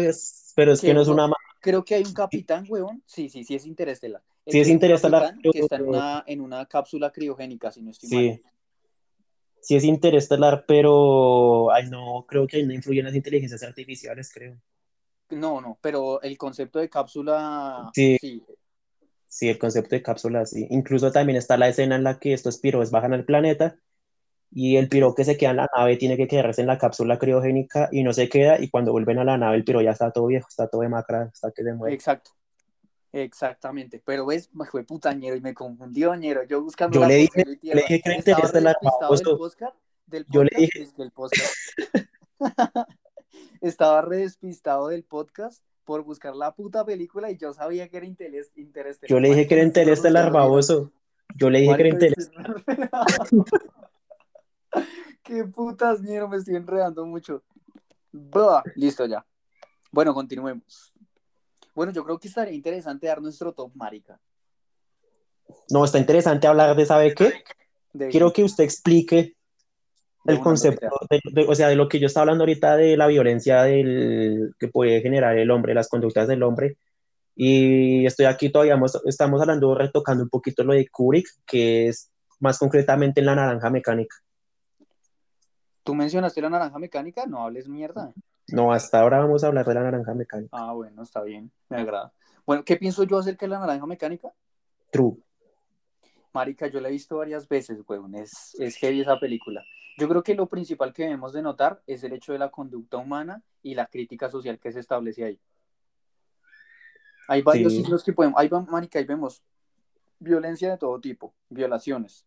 pero 0.55 0.73
es 0.73 0.81
que 0.81 0.95
no 0.95 1.03
es 1.03 1.09
una. 1.09 1.31
creo 1.61 1.85
que 1.85 1.97
hay 1.97 2.05
un 2.05 2.15
capitán, 2.15 2.65
huevón. 2.69 3.03
Sí, 3.07 3.29
sí, 3.29 3.45
sí 3.45 3.55
es 3.55 3.67
interestelar. 3.67 4.23
Sí 4.47 4.61
es 4.61 4.69
pero 4.79 5.53
que 5.53 5.59
está 5.59 5.77
en 5.77 5.89
una, 5.89 6.25
en 6.27 6.41
una 6.41 6.67
cápsula 6.67 7.11
criogénica, 7.11 7.73
si 7.73 7.83
no 7.83 7.91
estoy 7.91 8.11
mal. 8.11 8.43
sí, 9.61 9.75
es 9.75 9.85
interestelar, 9.85 10.65
pero 10.69 11.73
ay 11.73 11.91
no, 11.91 12.25
creo 12.29 12.47
que 12.47 12.63
no 12.65 12.73
influyen 12.73 13.07
las 13.07 13.15
inteligencias 13.15 13.63
artificiales, 13.65 14.33
creo. 14.33 14.57
No, 15.31 15.61
no, 15.61 15.79
pero 15.81 16.23
el 16.23 16.39
concepto 16.39 16.79
de 16.79 16.89
cápsula, 16.89 17.91
Sí, 17.93 18.17
sí, 18.21 18.45
sí, 19.27 19.49
el 19.49 19.59
concepto 19.59 19.97
de 19.97 20.03
cápsula, 20.03 20.47
sí. 20.47 20.69
Incluso 20.71 21.11
también 21.11 21.37
está 21.37 21.57
la 21.57 21.69
escena 21.69 21.97
en 21.97 22.05
la 22.05 22.21
que 22.21 22.33
estos 22.33 22.59
piros 22.59 22.93
bajan 22.93 23.13
al 23.13 23.25
planeta 23.25 23.77
y 24.53 24.77
el 24.77 24.89
piro 24.89 25.13
que 25.17 25.25
se 25.25 25.37
queda 25.37 25.51
en 25.51 25.57
la 25.57 25.69
nave 25.77 25.97
tiene 25.97 26.17
que 26.17 26.29
quedarse 26.29 26.61
en 26.61 26.69
la 26.69 26.79
cápsula 26.79 27.19
criogénica 27.19 27.89
y 27.91 28.05
no 28.05 28.13
se 28.13 28.29
queda 28.29 28.61
y 28.61 28.71
cuando 28.71 28.93
vuelven 28.93 29.19
a 29.19 29.25
la 29.25 29.37
nave 29.37 29.57
el 29.57 29.65
piro 29.65 29.83
ya 29.83 29.91
está 29.91 30.13
todo 30.13 30.29
viejo, 30.29 30.47
está 30.49 30.69
todo 30.69 30.83
demacrado, 30.83 31.31
hasta 31.33 31.51
que 31.51 31.65
se 31.65 31.75
muere. 31.75 31.97
exacto, 31.97 32.31
exactamente. 33.13 34.03
Pero 34.05 34.27
ves, 34.27 34.51
me 34.55 34.67
fue 34.67 34.85
putañero 34.85 35.37
y 35.37 35.41
me 35.41 35.55
confundió, 35.55 36.15
ñero. 36.15 36.43
Yo 36.45 36.63
buscando 36.63 36.95
Yo 36.95 37.01
la 37.03 37.09
le 37.09 37.15
dije, 37.17 37.45
le 37.45 37.57
dije 37.57 38.01
que 38.03 38.11
despistado 38.11 38.53
del 38.53 39.37
podcast, 39.39 39.77
del 40.07 40.27
Yo 40.29 40.45
le 40.45 40.51
dije- 40.57 40.83
es 40.83 40.93
que 40.93 41.03
el 41.03 41.11
podcast. 41.13 41.55
estaba 43.61 44.03
re 44.03 44.19
despistado 44.19 44.89
del 44.89 45.03
podcast 45.05 45.63
por 45.85 46.03
buscar 46.03 46.35
la 46.35 46.53
puta 46.55 46.85
película 46.85 47.31
y 47.31 47.37
yo 47.37 47.53
sabía 47.53 47.89
que 47.89 47.97
era 47.99 48.07
Interes- 48.07 48.51
Interestelar. 48.57 49.09
Yo 49.09 49.21
le 49.21 49.29
dije 49.31 49.47
que 49.47 49.55
era 49.55 49.63
Marica, 49.65 49.81
me 49.81 49.93
estoy 49.93 50.11
interestelar, 50.11 50.31
pronunciando 50.33 50.39
bien. 50.39 50.51
baboso. 50.51 50.93
Yo 51.37 51.51
le 51.51 51.61
dije 51.61 51.77
que 51.77 51.83
era 51.89 51.99
estoy- 51.99 53.45
Qué 55.23 55.45
putas, 55.45 56.01
ñero, 56.03 56.29
me 56.29 56.37
estoy 56.37 56.57
enredando 56.57 57.05
mucho. 57.07 57.43
Listo 58.75 59.07
ya. 59.07 59.25
Bueno, 59.91 60.15
continuemos. 60.15 60.93
Bueno, 61.77 61.93
yo 61.93 62.03
creo 62.05 62.19
que 62.19 62.29
estaría 62.29 62.55
interesante 62.55 63.07
dar 63.07 63.21
nuestro 63.21 63.53
top, 63.53 63.71
marica. 63.75 64.19
No, 65.71 65.85
está 65.85 65.99
interesante 65.99 66.47
hablar 66.47 66.75
de, 66.75 66.87
¿sabe 66.87 67.15
qué? 67.15 67.45
De- 67.93 68.09
Quiero 68.09 68.33
que 68.33 68.43
usted 68.43 68.65
explique 68.65 69.37
el 70.25 70.41
concepto, 70.41 70.89
de- 71.11 71.21
de- 71.33 71.47
o 71.47 71.55
sea, 71.55 71.69
de 71.69 71.77
lo 71.77 71.87
que 71.87 72.01
yo 72.01 72.07
estaba 72.07 72.23
hablando 72.23 72.45
ahorita 72.45 72.77
de 72.79 72.97
la 72.97 73.07
violencia 73.07 73.63
del, 73.65 74.55
que 74.59 74.69
puede 74.69 75.03
generar 75.03 75.37
el 75.37 75.51
hombre, 75.51 75.75
las 75.75 75.89
conductas 75.91 76.27
del 76.27 76.43
hombre. 76.43 76.79
Y 77.35 78.07
estoy 78.07 78.25
aquí 78.25 78.51
todavía, 78.51 78.81
estamos 79.05 79.39
hablando, 79.43 79.75
retocando 79.75 80.23
un 80.25 80.31
poquito 80.31 80.65
lo 80.65 80.73
de 80.73 80.89
Kubrick, 80.89 81.29
que 81.45 81.89
es 81.89 82.11
más 82.41 82.59
concretamente 82.59 83.21
en 83.21 83.27
la 83.27 83.35
naranja 83.35 83.69
mecánica. 83.69 84.17
¿Tú 85.83 85.95
mencionaste 85.95 86.41
la 86.41 86.49
naranja 86.49 86.79
mecánica? 86.79 87.27
No 87.27 87.45
hables 87.45 87.69
mierda. 87.69 88.15
No, 88.53 88.73
hasta 88.73 89.01
ahora 89.01 89.19
vamos 89.19 89.43
a 89.43 89.49
hablar 89.49 89.67
de 89.67 89.75
la 89.75 89.83
naranja 89.83 90.15
mecánica. 90.15 90.49
Ah, 90.53 90.73
bueno, 90.73 91.03
está 91.03 91.23
bien, 91.23 91.51
me 91.69 91.79
agrada. 91.79 92.13
Bueno, 92.47 92.65
¿qué 92.65 92.77
pienso 92.77 93.03
yo 93.05 93.19
acerca 93.19 93.47
de 93.47 93.51
la 93.51 93.59
naranja 93.59 93.87
mecánica? 93.87 94.33
True. 94.91 95.17
Marica, 96.33 96.67
yo 96.69 96.81
la 96.81 96.89
he 96.89 96.93
visto 96.93 97.17
varias 97.17 97.49
veces, 97.49 97.83
weón. 97.89 98.15
Es, 98.15 98.55
es 98.59 98.77
heavy 98.77 99.01
esa 99.01 99.19
película. 99.19 99.65
Yo 99.99 100.09
creo 100.09 100.23
que 100.23 100.35
lo 100.35 100.47
principal 100.47 100.93
que 100.93 101.05
debemos 101.05 101.33
de 101.33 101.43
notar 101.43 101.83
es 101.87 102.05
el 102.05 102.13
hecho 102.13 102.33
de 102.33 102.39
la 102.39 102.51
conducta 102.51 102.99
humana 102.99 103.43
y 103.63 103.75
la 103.75 103.87
crítica 103.87 104.29
social 104.29 104.59
que 104.59 104.71
se 104.71 104.81
establece 104.81 105.25
ahí. 105.25 105.41
Hay 107.29 107.43
varios 107.43 107.73
Sí. 107.73 107.83
signos 107.83 108.05
que 108.05 108.13
podemos... 108.13 108.39
Ahí 108.39 108.49
va, 108.49 108.61
marica, 108.61 108.99
ahí 108.99 109.07
vemos 109.07 109.43
violencia 110.19 110.71
de 110.71 110.79
todo 110.79 111.01
tipo, 111.01 111.35
violaciones, 111.49 112.25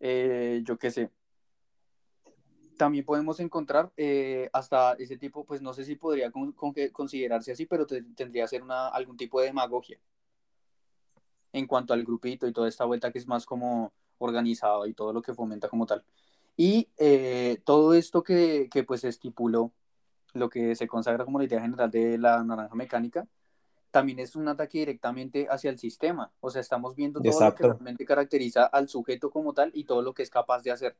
eh, 0.00 0.62
yo 0.64 0.78
qué 0.78 0.90
sé. 0.90 1.10
También 2.80 3.04
podemos 3.04 3.38
encontrar 3.40 3.92
eh, 3.98 4.48
hasta 4.54 4.94
ese 4.94 5.18
tipo, 5.18 5.44
pues 5.44 5.60
no 5.60 5.74
sé 5.74 5.84
si 5.84 5.96
podría 5.96 6.30
con- 6.30 6.52
con 6.52 6.72
que- 6.72 6.90
considerarse 6.90 7.52
así, 7.52 7.66
pero 7.66 7.86
te- 7.86 8.02
tendría 8.16 8.44
que 8.44 8.48
ser 8.48 8.62
una, 8.62 8.88
algún 8.88 9.18
tipo 9.18 9.38
de 9.38 9.48
demagogia 9.48 9.98
en 11.52 11.66
cuanto 11.66 11.92
al 11.92 12.04
grupito 12.04 12.46
y 12.46 12.54
toda 12.54 12.68
esta 12.70 12.86
vuelta 12.86 13.12
que 13.12 13.18
es 13.18 13.26
más 13.26 13.44
como 13.44 13.92
organizado 14.16 14.86
y 14.86 14.94
todo 14.94 15.12
lo 15.12 15.20
que 15.20 15.34
fomenta 15.34 15.68
como 15.68 15.84
tal. 15.84 16.02
Y 16.56 16.88
eh, 16.96 17.60
todo 17.66 17.92
esto 17.92 18.22
que, 18.22 18.70
que 18.72 18.82
pues 18.82 19.04
estipuló, 19.04 19.72
lo 20.32 20.48
que 20.48 20.74
se 20.74 20.88
consagra 20.88 21.26
como 21.26 21.38
la 21.38 21.44
idea 21.44 21.60
general 21.60 21.90
de 21.90 22.16
la 22.16 22.42
naranja 22.42 22.74
mecánica, 22.74 23.28
también 23.90 24.20
es 24.20 24.36
un 24.36 24.48
ataque 24.48 24.78
directamente 24.78 25.48
hacia 25.50 25.68
el 25.68 25.78
sistema. 25.78 26.32
O 26.40 26.48
sea, 26.48 26.62
estamos 26.62 26.96
viendo 26.96 27.20
todo 27.20 27.32
lo 27.32 27.38
que 27.38 27.44
Exacto. 27.44 27.68
realmente 27.68 28.06
caracteriza 28.06 28.64
al 28.64 28.88
sujeto 28.88 29.30
como 29.30 29.52
tal 29.52 29.70
y 29.74 29.84
todo 29.84 30.00
lo 30.00 30.14
que 30.14 30.22
es 30.22 30.30
capaz 30.30 30.62
de 30.62 30.70
hacer. 30.70 30.96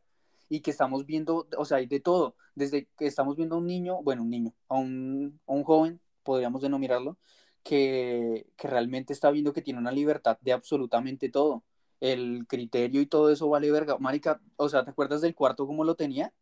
Y 0.51 0.61
que 0.61 0.71
estamos 0.73 1.07
viendo, 1.07 1.49
o 1.57 1.65
sea, 1.65 1.79
hay 1.79 1.87
de 1.87 2.01
todo. 2.01 2.37
Desde 2.55 2.89
que 2.99 3.07
estamos 3.07 3.37
viendo 3.37 3.55
a 3.57 3.59
un 3.61 3.67
niño, 3.67 4.03
bueno, 4.03 4.23
un 4.23 4.31
niño, 4.31 4.53
a 4.69 4.77
un, 4.77 5.41
a 5.47 5.53
un 5.53 5.65
joven, 5.65 6.01
podríamos 6.25 6.61
denominarlo, 6.63 7.19
que, 7.63 8.47
que 8.57 8.69
realmente 8.69 9.15
está 9.15 9.31
viendo 9.31 9.53
que 9.55 9.63
tiene 9.63 9.81
una 9.81 9.93
libertad 9.93 10.39
de 10.43 10.53
absolutamente 10.53 11.31
todo. 11.31 11.65
El 12.01 12.47
criterio 12.49 13.01
y 13.01 13.07
todo 13.07 13.31
eso 13.31 13.49
vale 13.49 13.71
verga. 13.73 13.97
Marica, 13.99 14.41
o 14.57 14.69
sea, 14.69 14.85
¿te 14.85 14.91
acuerdas 14.91 15.23
del 15.23 15.35
cuarto 15.35 15.67
como 15.67 15.85
lo 15.85 15.95
tenía? 15.97 16.35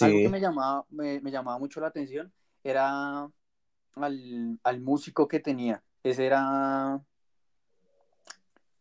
Algo 0.00 0.18
Sí, 0.18 0.22
que 0.22 0.28
me 0.28 0.40
llamaba, 0.40 0.86
me, 0.90 1.20
me 1.20 1.30
llamaba 1.30 1.58
mucho 1.58 1.80
la 1.80 1.88
atención 1.88 2.32
era 2.64 3.30
al, 3.96 4.60
al 4.62 4.80
músico 4.80 5.28
que 5.28 5.40
tenía. 5.40 5.82
Ese 6.02 6.26
era. 6.26 7.02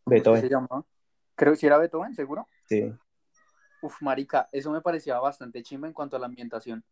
¿Cómo 0.03 0.21
es 0.21 0.29
que 0.29 0.37
se 0.37 0.47
Beethoven. 0.47 0.49
llamaba? 0.49 0.85
Creo 1.35 1.53
que 1.53 1.57
sí 1.59 1.65
era 1.67 1.77
Beethoven, 1.77 2.13
seguro. 2.15 2.47
Sí. 2.65 2.93
Uf, 3.81 4.01
marica, 4.01 4.47
eso 4.51 4.71
me 4.71 4.81
parecía 4.81 5.19
bastante 5.19 5.63
chimba 5.63 5.87
en 5.87 5.93
cuanto 5.93 6.15
a 6.15 6.19
la 6.19 6.25
ambientación. 6.27 6.83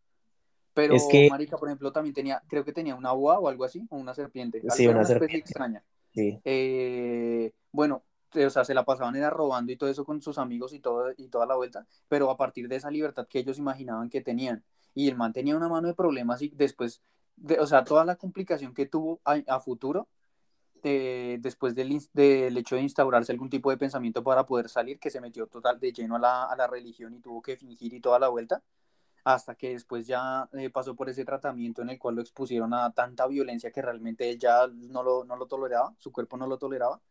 Pero, 0.73 0.95
Es 0.95 1.07
que- 1.09 1.29
marica, 1.29 1.57
por 1.57 1.67
ejemplo, 1.67 1.91
también 1.91 2.13
tenía, 2.13 2.41
creo 2.47 2.63
que 2.63 2.71
tenía 2.73 2.95
una 2.95 3.11
boa 3.11 3.39
o 3.39 3.47
algo 3.49 3.63
así, 3.63 3.85
o 3.89 3.97
una 3.97 4.13
serpiente. 4.13 4.61
Sí, 4.69 4.85
Algo- 4.87 4.99
una 4.99 5.07
especie 5.07 5.37
extraña. 5.37 5.83
Sí. 6.13 6.39
Eh, 6.43 7.51
bueno, 7.71 8.03
eh, 8.33 8.45
o 8.45 8.49
sea, 8.49 8.63
se 8.63 8.73
la 8.73 8.85
pasaban 8.85 9.15
era 9.15 9.29
robando 9.29 9.71
y 9.71 9.77
todo 9.77 9.89
eso 9.89 10.05
con 10.05 10.21
sus 10.21 10.37
amigos 10.37 10.73
y 10.73 10.79
todo 10.79 11.11
y 11.17 11.27
toda 11.27 11.45
la 11.45 11.55
vuelta, 11.55 11.85
pero 12.07 12.29
a 12.29 12.37
partir 12.37 12.67
de 12.67 12.75
esa 12.75 12.91
libertad 12.91 13.27
que 13.27 13.39
ellos 13.39 13.57
imaginaban 13.57 14.09
que 14.09 14.21
tenían. 14.21 14.63
Y 14.95 15.07
el 15.07 15.15
man 15.15 15.33
tenía 15.33 15.55
una 15.55 15.69
mano 15.69 15.87
de 15.87 15.93
problemas 15.93 16.41
y 16.41 16.49
después, 16.49 17.01
de, 17.35 17.59
o 17.59 17.65
sea, 17.67 17.83
toda 17.83 18.05
la 18.05 18.15
complicación 18.15 18.73
que 18.73 18.85
tuvo 18.85 19.19
a, 19.25 19.39
a 19.47 19.59
futuro, 19.59 20.07
después 20.81 21.75
del, 21.75 21.99
del 22.13 22.57
hecho 22.57 22.75
de 22.75 22.81
instaurarse 22.81 23.31
algún 23.31 23.49
tipo 23.49 23.69
de 23.69 23.77
pensamiento 23.77 24.23
para 24.23 24.45
poder 24.45 24.69
salir, 24.69 24.99
que 24.99 25.09
se 25.09 25.21
metió 25.21 25.47
total 25.47 25.79
de 25.79 25.91
lleno 25.91 26.15
a 26.15 26.19
la, 26.19 26.43
a 26.45 26.55
la 26.55 26.67
religión 26.67 27.13
y 27.13 27.19
tuvo 27.19 27.41
que 27.41 27.57
fingir 27.57 27.93
y 27.93 28.01
toda 28.01 28.19
la 28.19 28.29
vuelta, 28.29 28.63
hasta 29.23 29.55
que 29.55 29.69
después 29.69 30.07
ya 30.07 30.49
eh, 30.53 30.69
pasó 30.69 30.95
por 30.95 31.09
ese 31.09 31.25
tratamiento 31.25 31.81
en 31.81 31.89
el 31.89 31.99
cual 31.99 32.15
lo 32.15 32.21
expusieron 32.21 32.73
a 32.73 32.91
tanta 32.93 33.27
violencia 33.27 33.71
que 33.71 33.81
realmente 33.81 34.29
él 34.29 34.39
ya 34.39 34.67
no 34.67 35.03
lo, 35.03 35.23
no 35.25 35.35
lo 35.35 35.47
toleraba, 35.47 35.93
su 35.97 36.11
cuerpo 36.11 36.37
no 36.37 36.47
lo 36.47 36.57
toleraba. 36.57 37.01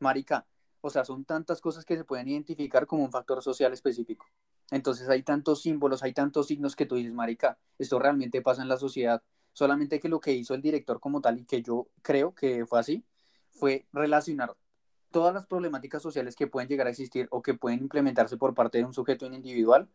Marica, 0.00 0.46
o 0.80 0.90
sea, 0.90 1.04
son 1.04 1.24
tantas 1.24 1.60
cosas 1.60 1.84
que 1.84 1.96
se 1.96 2.04
pueden 2.04 2.28
identificar 2.28 2.86
como 2.86 3.04
un 3.04 3.10
factor 3.10 3.42
social 3.42 3.72
específico. 3.72 4.26
Entonces 4.70 5.08
hay 5.08 5.22
tantos 5.22 5.62
símbolos, 5.62 6.02
hay 6.02 6.12
tantos 6.12 6.48
signos 6.48 6.76
que 6.76 6.86
tú 6.86 6.96
dices, 6.96 7.14
Marica, 7.14 7.58
esto 7.78 7.98
realmente 7.98 8.42
pasa 8.42 8.62
en 8.62 8.68
la 8.68 8.76
sociedad. 8.76 9.22
Solamente 9.54 10.00
que 10.00 10.10
lo 10.10 10.20
que 10.20 10.32
hizo 10.32 10.52
el 10.52 10.60
director 10.60 11.00
como 11.00 11.22
tal 11.22 11.38
y 11.38 11.44
que 11.44 11.62
yo 11.62 11.88
creo 12.02 12.34
que 12.34 12.66
fue 12.66 12.80
así, 12.80 13.04
fue 13.50 13.86
relacionar 13.92 14.54
todas 15.10 15.32
las 15.32 15.46
problemáticas 15.46 16.02
sociales 16.02 16.34
que 16.34 16.48
pueden 16.48 16.68
llegar 16.68 16.88
a 16.88 16.90
existir 16.90 17.28
o 17.30 17.40
que 17.40 17.54
pueden 17.54 17.78
implementarse 17.80 18.36
por 18.36 18.52
parte 18.52 18.78
de 18.78 18.84
un 18.84 18.92
sujeto 18.92 19.26
individual 19.26 19.88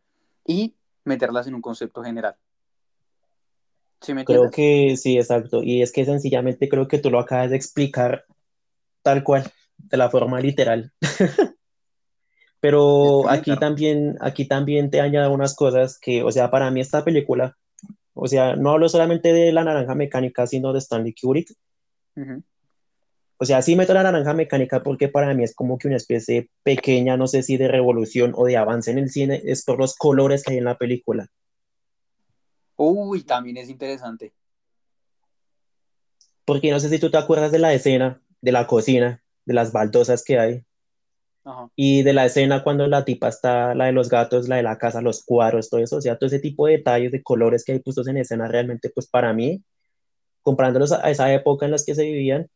y 0.45 0.75
meterlas 1.03 1.45
en 1.45 1.55
un 1.55 1.61
concepto 1.61 2.01
general. 2.01 2.35
¿Sí 4.01 4.13
me 4.13 4.23
Creo 4.23 4.49
que 4.49 4.95
sí, 4.95 5.17
exacto. 5.17 5.61
Y 5.61 5.81
es 5.81 5.91
que 5.91 6.05
sencillamente 6.05 6.69
creo 6.69 6.87
que 6.87 6.99
tú 6.99 7.11
lo 7.11 7.19
acabas 7.19 7.49
de 7.49 7.57
explicar 7.57 8.25
tal 9.01 9.23
cual, 9.23 9.51
de 9.77 9.97
la 9.97 10.09
forma 10.09 10.39
literal. 10.39 10.93
Pero 12.61 13.29
aquí 13.29 13.55
también, 13.57 14.17
aquí 14.21 14.45
también 14.45 14.89
te 14.89 15.01
añado 15.01 15.33
unas 15.33 15.55
cosas 15.55 15.97
que, 15.99 16.23
o 16.23 16.31
sea, 16.31 16.49
para 16.49 16.71
mí 16.71 16.81
esta 16.81 17.03
película, 17.03 17.57
o 18.21 18.27
sea, 18.27 18.55
no 18.55 18.71
hablo 18.71 18.89
solamente 18.89 19.33
de 19.33 19.51
la 19.51 19.63
naranja 19.63 19.95
mecánica, 19.95 20.45
sino 20.47 20.73
de 20.73 20.79
Stanley 20.79 21.13
Kubrick. 21.13 21.53
O 23.37 23.45
sea, 23.45 23.61
sí 23.61 23.75
meto 23.75 23.93
la 23.93 24.03
naranja 24.03 24.33
mecánica 24.33 24.83
porque 24.83 25.07
para 25.07 25.33
mí 25.33 25.43
es 25.43 25.55
como 25.55 25.77
que 25.77 25.87
una 25.87 25.97
especie 25.97 26.49
pequeña, 26.63 27.15
no 27.15 27.27
sé 27.27 27.43
si 27.43 27.55
de 27.57 27.69
revolución 27.69 28.33
o 28.35 28.45
de 28.45 28.57
avance 28.57 28.91
en 28.91 28.97
el 28.97 29.09
cine, 29.09 29.41
es 29.45 29.63
por 29.63 29.77
los 29.79 29.95
colores 29.95 30.43
que 30.43 30.51
hay 30.51 30.57
en 30.57 30.65
la 30.65 30.77
película. 30.77 31.27
Uy, 32.75 33.23
también 33.23 33.57
es 33.57 33.69
interesante. 33.69 34.33
Porque 36.45 36.71
no 36.71 36.79
sé 36.79 36.89
si 36.89 36.99
tú 36.99 37.09
te 37.09 37.17
acuerdas 37.17 37.51
de 37.51 37.59
la 37.59 37.73
escena 37.73 38.21
de 38.41 38.51
la 38.51 38.67
cocina, 38.67 39.23
de 39.45 39.53
las 39.53 39.71
baldosas 39.71 40.23
que 40.23 40.39
hay. 40.39 40.63
Ajá. 41.49 41.69
Y 41.75 42.03
de 42.03 42.13
la 42.13 42.25
escena 42.25 42.63
cuando 42.63 42.85
la 42.87 43.05
tipa 43.05 43.29
está, 43.29 43.73
la 43.75 43.85
de 43.85 43.91
los 43.91 44.09
gatos, 44.09 44.47
la 44.47 44.57
de 44.57 44.63
la 44.63 44.77
casa, 44.77 45.01
los 45.01 45.23
cuadros, 45.23 45.69
todo 45.69 45.81
eso, 45.81 45.97
o 45.97 46.01
sea, 46.01 46.17
todo 46.17 46.27
ese 46.27 46.39
tipo 46.39 46.67
de 46.67 46.77
detalles, 46.77 47.11
de 47.11 47.23
colores 47.23 47.63
que 47.63 47.71
hay 47.73 47.79
puestos 47.79 48.07
en 48.07 48.17
escena, 48.17 48.47
realmente, 48.47 48.89
pues 48.89 49.07
para 49.07 49.33
mí, 49.33 49.61
comparándolos 50.41 50.91
a 50.91 51.09
esa 51.09 51.33
época 51.33 51.65
en 51.65 51.71
las 51.71 51.85
que 51.85 51.95
se 51.95 52.03
vivían, 52.03 52.47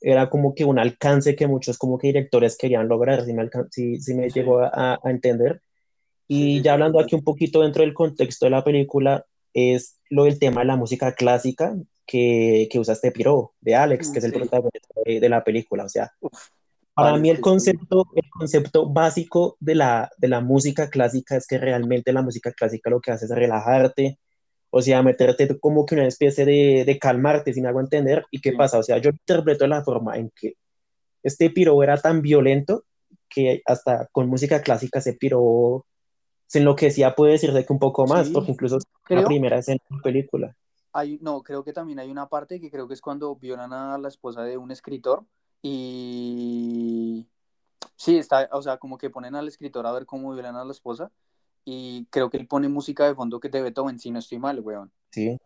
era 0.00 0.28
como 0.28 0.54
que 0.54 0.64
un 0.64 0.78
alcance 0.78 1.34
que 1.34 1.46
muchos 1.46 1.78
como 1.78 1.98
que 1.98 2.08
directores 2.08 2.56
querían 2.56 2.86
lograr, 2.88 3.24
si 3.24 3.32
me, 3.32 3.48
si, 3.70 4.00
si 4.00 4.14
me 4.14 4.30
Sí. 4.30 4.38
llegó 4.40 4.60
a, 4.60 4.98
a 5.02 5.10
entender. 5.10 5.60
Sí, 6.28 6.34
Y 6.34 6.56
sí, 6.58 6.62
ya 6.62 6.62
sí, 6.62 6.68
hablando 6.74 6.98
total. 6.98 7.06
aquí 7.06 7.14
un 7.16 7.24
poquito 7.24 7.62
dentro 7.62 7.82
del 7.82 7.94
contexto 7.94 8.46
de 8.46 8.50
la 8.50 8.62
película, 8.64 9.24
es 9.54 9.98
lo 10.10 10.24
del 10.24 10.38
tema 10.38 10.60
de 10.60 10.66
la 10.66 10.76
música 10.76 11.12
clásica 11.12 11.74
que, 12.06 12.68
que 12.70 12.78
usa 12.78 12.94
este 12.94 13.10
piro 13.10 13.54
de 13.60 13.74
Alex, 13.74 14.10
que 14.12 14.18
es 14.18 14.24
el 14.24 14.32
Sí. 14.32 14.38
protagonista 14.38 14.94
de, 15.04 15.18
de 15.20 15.28
la 15.28 15.42
película, 15.42 15.84
o 15.84 15.88
sea, 15.88 16.12
Uf, 16.20 16.32
para 16.96 17.18
mí 17.18 17.30
el 17.30 17.40
concepto, 17.40 18.06
el 18.14 18.28
concepto 18.30 18.88
básico 18.88 19.56
de 19.60 19.74
la, 19.74 20.10
de 20.18 20.28
la 20.28 20.40
música 20.40 20.88
clásica 20.90 21.36
es 21.36 21.46
que 21.46 21.58
realmente 21.58 22.12
la 22.12 22.22
música 22.22 22.52
clásica 22.52 22.90
lo 22.90 23.00
que 23.00 23.10
hace 23.12 23.26
es 23.26 23.30
relajarte, 23.30 24.18
o 24.70 24.82
sea, 24.82 25.02
meterte 25.02 25.58
como 25.60 25.84
que 25.86 25.94
una 25.94 26.06
especie 26.06 26.44
de, 26.44 26.84
de 26.84 26.98
calmarte, 26.98 27.52
sin 27.52 27.66
algo 27.66 27.80
entender, 27.80 28.24
¿y 28.30 28.40
qué 28.40 28.50
Sí. 28.50 28.56
pasa? 28.56 28.78
O 28.78 28.82
sea, 28.82 28.98
yo 28.98 29.10
interpreto 29.10 29.66
la 29.66 29.84
forma 29.84 30.16
en 30.16 30.30
que 30.34 30.54
este 31.22 31.50
piro 31.50 31.82
era 31.82 31.96
tan 31.98 32.22
violento 32.22 32.84
que 33.28 33.62
hasta 33.66 34.08
con 34.12 34.28
música 34.28 34.62
clásica 34.62 34.98
ese 35.00 35.12
piro 35.14 35.84
se 36.46 36.60
enloquecía, 36.60 37.14
puede 37.14 37.32
decirse 37.32 37.64
que 37.66 37.72
un 37.72 37.78
poco 37.78 38.06
más, 38.06 38.28
Sí. 38.28 38.32
porque 38.32 38.52
incluso 38.52 38.76
la 38.78 38.82
Creo, 39.02 39.24
primera 39.26 39.58
escena 39.58 39.80
de 39.90 39.96
la 39.96 40.02
película. 40.02 40.56
hay, 40.92 41.18
no, 41.20 41.42
creo 41.42 41.62
que 41.64 41.72
también 41.72 41.98
hay 41.98 42.10
una 42.10 42.28
parte 42.28 42.60
que 42.60 42.70
creo 42.70 42.88
que 42.88 42.94
es 42.94 43.00
cuando 43.02 43.34
violan 43.36 43.72
a 43.72 43.98
la 43.98 44.08
esposa 44.08 44.42
de 44.44 44.56
un 44.56 44.70
escritor 44.70 45.24
y 45.68 47.26
sí, 47.96 48.18
está, 48.18 48.48
o 48.52 48.62
sea, 48.62 48.78
como 48.78 48.98
que 48.98 49.10
ponen 49.10 49.34
al 49.34 49.48
escritor 49.48 49.86
a 49.86 49.92
ver 49.92 50.06
cómo 50.06 50.32
violan 50.32 50.56
a 50.56 50.64
la 50.64 50.72
esposa 50.72 51.10
y 51.64 52.06
creo 52.10 52.30
que 52.30 52.36
él 52.36 52.46
pone 52.46 52.68
música 52.68 53.06
de 53.06 53.14
fondo 53.14 53.40
que 53.40 53.48
te 53.48 53.60
Beethoven, 53.62 53.98
si 53.98 54.10
no 54.10 54.18
estoy 54.18 54.38
mal, 54.38 54.60
weón. 54.60 54.92
Sí, 55.10 55.36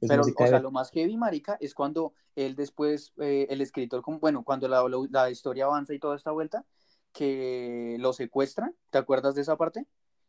es 0.00 0.08
Pero, 0.08 0.22
o 0.22 0.46
sea, 0.46 0.58
de... 0.58 0.60
lo 0.60 0.70
más 0.70 0.90
heavy, 0.90 1.16
marica, 1.16 1.56
es 1.60 1.74
cuando 1.74 2.12
él 2.36 2.54
después, 2.54 3.12
eh, 3.18 3.46
el 3.50 3.60
escritor, 3.60 4.02
como- 4.02 4.18
bueno, 4.20 4.44
cuando 4.44 4.68
la, 4.68 4.82
la- 4.88 5.08
la 5.10 5.30
historia 5.30 5.64
avanza 5.64 5.94
y 5.94 5.98
toda 5.98 6.16
esta 6.16 6.30
vuelta, 6.30 6.64
que 7.12 7.96
lo 8.00 8.12
secuestran, 8.12 8.74
¿te 8.90 8.98
acuerdas 8.98 9.34
de 9.34 9.42
esa 9.42 9.56
parte? 9.56 9.86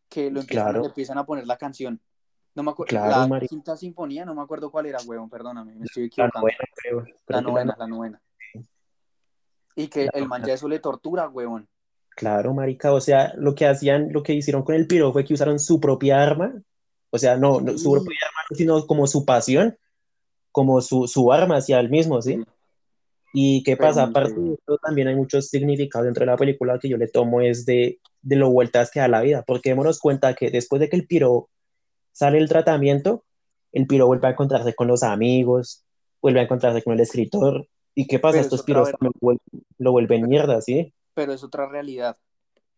Que 0.10 0.30
lo 0.32 0.40
empiezan, 0.40 0.66
Claro. 0.68 0.82
le 0.82 0.88
empiezan 0.88 1.18
a 1.18 1.26
poner 1.26 1.46
la 1.48 1.58
canción. 1.58 2.00
No 2.54 2.64
me 2.64 2.72
acuerdo, 2.72 2.90
Claro, 2.92 3.10
la 3.10 3.28
marica. 3.28 3.50
quinta 3.50 3.76
sinfonía, 3.76 4.24
no 4.24 4.34
me 4.34 4.42
acuerdo 4.42 4.72
cuál 4.72 4.86
era, 4.86 5.00
weón, 5.06 5.30
perdóname, 5.30 5.76
me 5.76 5.86
estoy 5.86 6.04
La 6.04 6.08
equivocando. 6.08 6.42
novena, 6.48 6.58
creo. 6.76 7.00
La 7.28 7.36
la 7.38 7.42
novena, 7.42 7.72
no- 7.74 7.78
la 7.80 7.88
novena. 7.88 8.22
Y 9.76 9.88
que 9.88 10.06
La 10.06 10.12
el 10.16 10.28
man 10.28 10.44
ya 10.46 10.54
eso 10.54 10.68
le 10.68 10.80
tortura, 10.80 11.28
weón. 11.28 11.68
Claro, 12.16 12.54
marica, 12.54 12.94
o 12.94 13.02
sea, 13.02 13.34
lo 13.36 13.56
que 13.56 13.66
hacían, 13.66 14.14
lo 14.14 14.24
que 14.24 14.34
hicieron 14.34 14.64
con 14.64 14.76
el 14.76 14.88
piro 14.88 15.12
fue 15.12 15.26
que 15.26 15.34
usaron 15.34 15.60
su 15.60 15.82
propia 15.82 16.24
arma, 16.24 16.54
o 17.10 17.18
sea, 17.18 17.36
no, 17.36 17.60
no 17.60 17.78
su 17.78 17.92
propia 17.92 18.18
arma, 18.28 18.56
sino 18.56 18.88
como 18.88 19.06
su 19.06 19.26
pasión, 19.26 19.78
como 20.52 20.80
su, 20.80 21.08
su 21.08 21.34
arma 21.34 21.58
hacia 21.58 21.80
él 21.82 21.90
mismo, 21.90 22.22
¿sí? 22.22 22.42
Y 23.34 23.64
qué 23.64 23.76
pasa, 23.76 24.04
aparte 24.04 24.40
de 24.40 24.54
esto, 24.54 24.78
también 24.78 25.10
hay 25.10 25.16
muchos 25.16 25.50
significados 25.50 26.06
dentro 26.06 26.22
de 26.22 26.28
la 26.28 26.38
película 26.38 26.80
que 26.80 26.88
yo 26.88 26.96
le 26.96 27.10
tomo 27.10 27.42
es 27.42 27.66
de, 27.66 28.00
de 28.22 28.36
lo 28.38 28.50
vueltas 28.50 28.92
que 28.92 29.02
da 29.02 29.10
la 29.10 29.20
vida, 29.20 29.44
porque 29.46 29.72
démonos 29.72 30.00
cuenta 30.00 30.34
que 30.36 30.50
después 30.50 30.80
de 30.80 30.88
que 30.88 30.96
el 30.96 31.06
piro 31.06 31.50
sale 32.14 32.38
el 32.38 32.48
tratamiento, 32.48 33.26
el 33.74 33.88
piro 33.88 34.08
vuelve 34.08 34.28
a 34.28 34.32
encontrarse 34.32 34.74
con 34.74 34.88
los 34.88 35.04
amigos, 35.04 35.84
vuelve 36.22 36.40
a 36.40 36.44
encontrarse 36.44 36.82
con 36.82 36.94
el 36.94 37.02
escritor, 37.02 37.68
y 37.96 38.08
qué 38.08 38.20
pasa, 38.20 38.34
Pero 38.34 38.42
es 38.42 38.46
estos 38.48 38.62
otra 38.62 38.66
piros 38.66 38.92
también 38.92 39.40
lo 39.78 39.92
vuelven 39.92 40.28
mierda, 40.28 40.62
¿sí? 40.62 40.94
Pero 41.14 41.34
es 41.34 41.44
otra 41.44 41.68
realidad. 41.68 42.18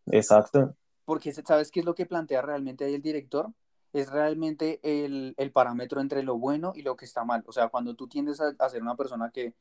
Exacto. 0.07 0.75
Porque 1.05 1.33
¿sabes 1.33 1.71
qué 1.71 1.79
es 1.81 1.85
lo 1.85 1.95
que 1.95 2.05
plantea 2.05 2.41
realmente 2.41 2.85
ahí 2.85 2.93
el 2.93 3.01
director? 3.01 3.51
Es 3.93 4.11
realmente 4.11 4.79
el, 4.83 5.33
el 5.37 5.51
parámetro 5.51 6.01
entre 6.01 6.21
lo 6.23 6.37
bueno 6.37 6.73
y 6.75 6.81
lo 6.81 6.95
que 6.95 7.05
está 7.05 7.23
mal. 7.23 7.43
O 7.47 7.51
sea, 7.51 7.69
cuando 7.69 7.95
tú 7.95 8.07
tiendes 8.07 8.41
a, 8.41 8.53
a 8.59 8.69
ser 8.69 8.81
una 8.81 8.95
persona 8.95 9.31
que 9.31 9.53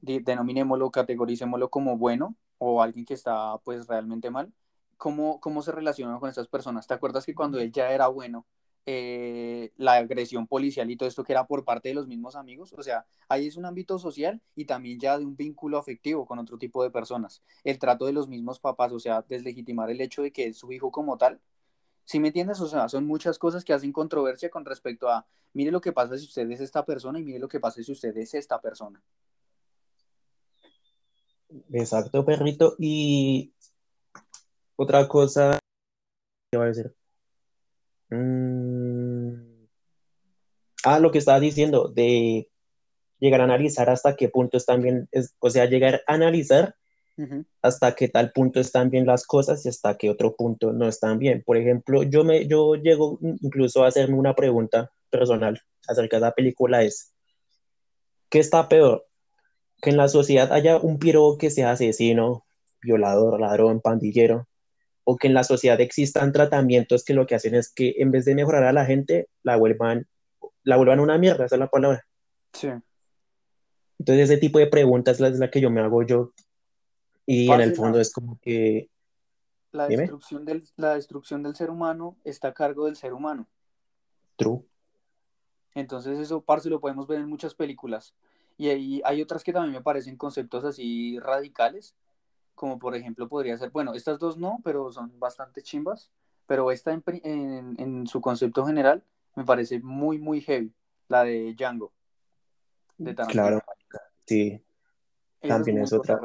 de- 0.00 0.20
denominémoslo, 0.20 0.90
categoricémoslo 0.90 1.70
como 1.70 1.96
bueno 1.96 2.36
o 2.58 2.82
alguien 2.82 3.04
que 3.04 3.14
está 3.14 3.58
pues 3.64 3.86
realmente 3.86 4.30
mal, 4.30 4.52
¿cómo, 4.96 5.40
cómo 5.40 5.62
se 5.62 5.72
relaciona 5.72 6.18
con 6.18 6.28
esas 6.28 6.48
personas? 6.48 6.86
¿Te 6.86 6.94
acuerdas 6.94 7.26
que 7.26 7.34
cuando 7.34 7.58
él 7.58 7.72
ya 7.72 7.90
era 7.90 8.06
bueno, 8.08 8.46
eh, 8.84 9.72
la 9.76 9.94
agresión 9.94 10.46
policial 10.46 10.90
y 10.90 10.96
todo 10.96 11.08
esto 11.08 11.22
que 11.22 11.32
era 11.32 11.46
por 11.46 11.64
parte 11.64 11.88
de 11.88 11.94
los 11.94 12.06
mismos 12.06 12.36
amigos? 12.36 12.74
O 12.76 12.82
sea, 12.82 13.06
ahí 13.28 13.46
es 13.46 13.56
un 13.56 13.64
ámbito 13.64 13.98
social 13.98 14.40
y 14.54 14.64
también 14.64 14.98
ya 14.98 15.18
de 15.18 15.24
un 15.24 15.36
vínculo 15.36 15.78
afectivo 15.78 16.26
con 16.26 16.38
otro 16.38 16.58
tipo 16.58 16.82
de 16.82 16.90
personas. 16.90 17.42
El 17.64 17.78
trato 17.78 18.06
de 18.06 18.12
los 18.12 18.28
mismos 18.28 18.58
papás, 18.60 18.92
o 18.92 18.98
sea, 18.98 19.24
deslegitimar 19.28 19.90
el 19.90 20.00
hecho 20.00 20.22
de 20.22 20.32
que 20.32 20.46
es 20.46 20.58
su 20.58 20.72
hijo 20.72 20.90
como 20.90 21.16
tal. 21.18 21.40
¿Sí 22.04 22.18
me 22.18 22.28
entiendes? 22.28 22.60
O 22.60 22.66
sea, 22.66 22.88
son 22.88 23.06
muchas 23.06 23.38
cosas 23.38 23.64
que 23.64 23.72
hacen 23.72 23.92
controversia 23.92 24.50
con 24.50 24.64
respecto 24.64 25.08
a, 25.08 25.26
mire 25.52 25.70
lo 25.70 25.80
que 25.80 25.92
pasa 25.92 26.18
si 26.18 26.24
usted 26.24 26.50
es 26.50 26.60
esta 26.60 26.84
persona 26.84 27.20
y 27.20 27.24
mire 27.24 27.38
lo 27.38 27.48
que 27.48 27.60
pasa 27.60 27.82
si 27.82 27.92
usted 27.92 28.16
es 28.16 28.34
esta 28.34 28.60
persona. 28.60 29.00
Exacto, 31.72 32.24
perrito. 32.24 32.74
Y 32.78 33.52
otra 34.76 35.06
cosa, 35.06 35.58
¿qué 36.50 36.56
iba 36.56 36.64
a 36.64 36.68
decir? 36.68 36.94
Mm, 38.12 39.52
Ah, 40.84 40.98
lo 40.98 41.12
que 41.12 41.18
estaba 41.18 41.38
diciendo, 41.38 41.88
de 41.94 42.48
llegar 43.20 43.40
a 43.40 43.44
analizar 43.44 43.88
hasta 43.88 44.16
qué 44.16 44.28
punto 44.28 44.56
están 44.56 44.82
bien, 44.82 45.08
es- 45.12 45.32
o 45.38 45.48
sea, 45.48 45.66
llegar 45.66 46.02
a 46.08 46.14
analizar 46.14 46.74
hasta 47.62 47.94
qué 47.94 48.08
tal 48.08 48.32
punto 48.32 48.58
están 48.58 48.90
bien 48.90 49.06
las 49.06 49.24
cosas 49.24 49.64
y 49.64 49.68
hasta 49.68 49.96
qué 49.96 50.10
otro 50.10 50.34
punto 50.34 50.72
no 50.72 50.88
están 50.88 51.20
bien. 51.20 51.42
Por 51.46 51.56
ejemplo, 51.56 52.02
yo 52.02 52.24
me, 52.24 52.48
yo 52.48 52.74
llego 52.74 53.18
incluso 53.40 53.84
a 53.84 53.88
hacerme 53.88 54.16
una 54.16 54.34
pregunta 54.34 54.90
personal 55.08 55.60
acerca 55.86 56.16
de 56.16 56.22
la 56.22 56.32
película 56.34 56.82
es, 56.82 57.14
¿qué 58.28 58.40
está 58.40 58.68
peor? 58.68 59.06
Que 59.80 59.90
en 59.90 59.98
la 59.98 60.08
sociedad 60.08 60.52
haya 60.52 60.78
un 60.78 60.98
piro 60.98 61.36
que 61.38 61.50
sea 61.50 61.70
asesino, 61.72 62.44
violador, 62.82 63.38
ladrón, 63.40 63.80
pandillero, 63.80 64.48
o 65.04 65.16
que 65.16 65.28
en 65.28 65.34
la 65.34 65.44
sociedad 65.44 65.80
existan 65.80 66.32
tratamientos 66.32 67.04
que 67.04 67.14
lo 67.14 67.26
que 67.26 67.34
hacen 67.34 67.54
es 67.54 67.72
que 67.72 67.94
en 67.98 68.10
vez 68.10 68.24
de 68.24 68.34
mejorar 68.34 68.64
a 68.64 68.72
la 68.72 68.84
gente, 68.84 69.28
la 69.42 69.56
vuelvan, 69.56 70.06
la 70.62 70.76
vuelvan 70.76 71.00
una 71.00 71.18
mierda, 71.18 71.46
esa 71.46 71.56
es 71.56 71.60
la 71.60 71.70
palabra. 71.70 72.06
Sí. 72.52 72.68
Entonces 73.98 74.30
ese 74.30 74.40
tipo 74.40 74.58
de 74.58 74.66
preguntas 74.66 75.14
es 75.14 75.20
la, 75.20 75.28
es 75.28 75.38
la 75.38 75.50
que 75.50 75.60
yo 75.60 75.70
me 75.70 75.80
hago 75.80 76.02
yo 76.02 76.32
y 77.26 77.50
en 77.50 77.60
el 77.60 77.74
fondo 77.74 78.00
es 78.00 78.12
como 78.12 78.38
que, 78.40 78.90
La 79.70 79.86
Dime. 79.86 80.02
destrucción, 80.02 80.44
del, 80.44 80.64
la 80.76 80.94
destrucción 80.94 81.42
del 81.42 81.54
ser 81.54 81.70
humano 81.70 82.16
está 82.24 82.48
a 82.48 82.54
cargo 82.54 82.86
del 82.86 82.96
ser 82.96 83.12
humano. 83.12 83.48
true, 84.36 84.64
Entonces 85.74 86.18
eso, 86.18 86.42
parce, 86.42 86.68
lo 86.68 86.80
podemos 86.80 87.06
ver 87.06 87.20
en 87.20 87.28
muchas 87.28 87.54
películas. 87.54 88.14
Y 88.58 88.68
ahí 88.68 89.00
hay 89.04 89.22
otras 89.22 89.42
que 89.42 89.52
también 89.52 89.72
me 89.72 89.80
parecen 89.82 90.16
conceptos 90.16 90.64
así 90.64 91.18
radicales, 91.20 91.94
como 92.54 92.78
por 92.78 92.94
ejemplo 92.94 93.28
podría 93.28 93.56
ser, 93.58 93.70
bueno, 93.70 93.94
estas 93.94 94.18
dos 94.18 94.36
no, 94.36 94.60
pero 94.64 94.90
son 94.92 95.18
bastante 95.18 95.62
chimbas, 95.62 96.10
pero 96.46 96.70
esta 96.70 96.92
en, 96.92 97.02
en- 97.24 97.76
en 97.80 98.06
su 98.06 98.20
concepto 98.20 98.66
general 98.66 99.04
me 99.36 99.44
parece 99.44 99.80
muy, 99.80 100.18
muy 100.18 100.40
heavy, 100.40 100.74
la 101.08 101.24
de 101.24 101.54
Django, 101.54 101.92
de 102.98 103.14
Tarantino. 103.14 103.42
claro, 103.42 103.60
sí, 104.26 104.62
Esa 105.40 105.54
también 105.54 105.78
es 105.78 105.92
otra. 105.92 106.20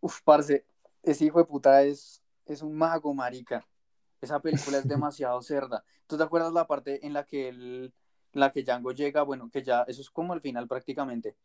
Uf, 0.00 0.20
parce, 0.24 0.64
ese 1.02 1.24
hijo 1.26 1.38
de 1.38 1.44
puta 1.44 1.82
es, 1.82 2.22
es 2.46 2.62
un 2.62 2.74
mago, 2.76 3.12
marica. 3.14 3.66
Esa 4.20 4.40
película 4.40 4.78
es 4.78 4.84
demasiado 4.88 5.40
cerda. 5.42 5.84
¿Tú 6.06 6.16
te 6.16 6.22
acuerdas 6.24 6.52
la 6.52 6.66
parte 6.66 7.06
en 7.06 7.12
la 7.12 7.24
que 7.24 7.48
él, 7.48 7.92
en 8.32 8.40
la 8.40 8.52
que 8.52 8.62
Django 8.62 8.92
llega? 8.92 9.22
Bueno, 9.22 9.50
que 9.50 9.62
ya, 9.62 9.82
eso 9.82 10.00
es 10.00 10.10
como 10.10 10.34
el 10.34 10.40
final 10.40 10.66
prácticamente. 10.68 11.36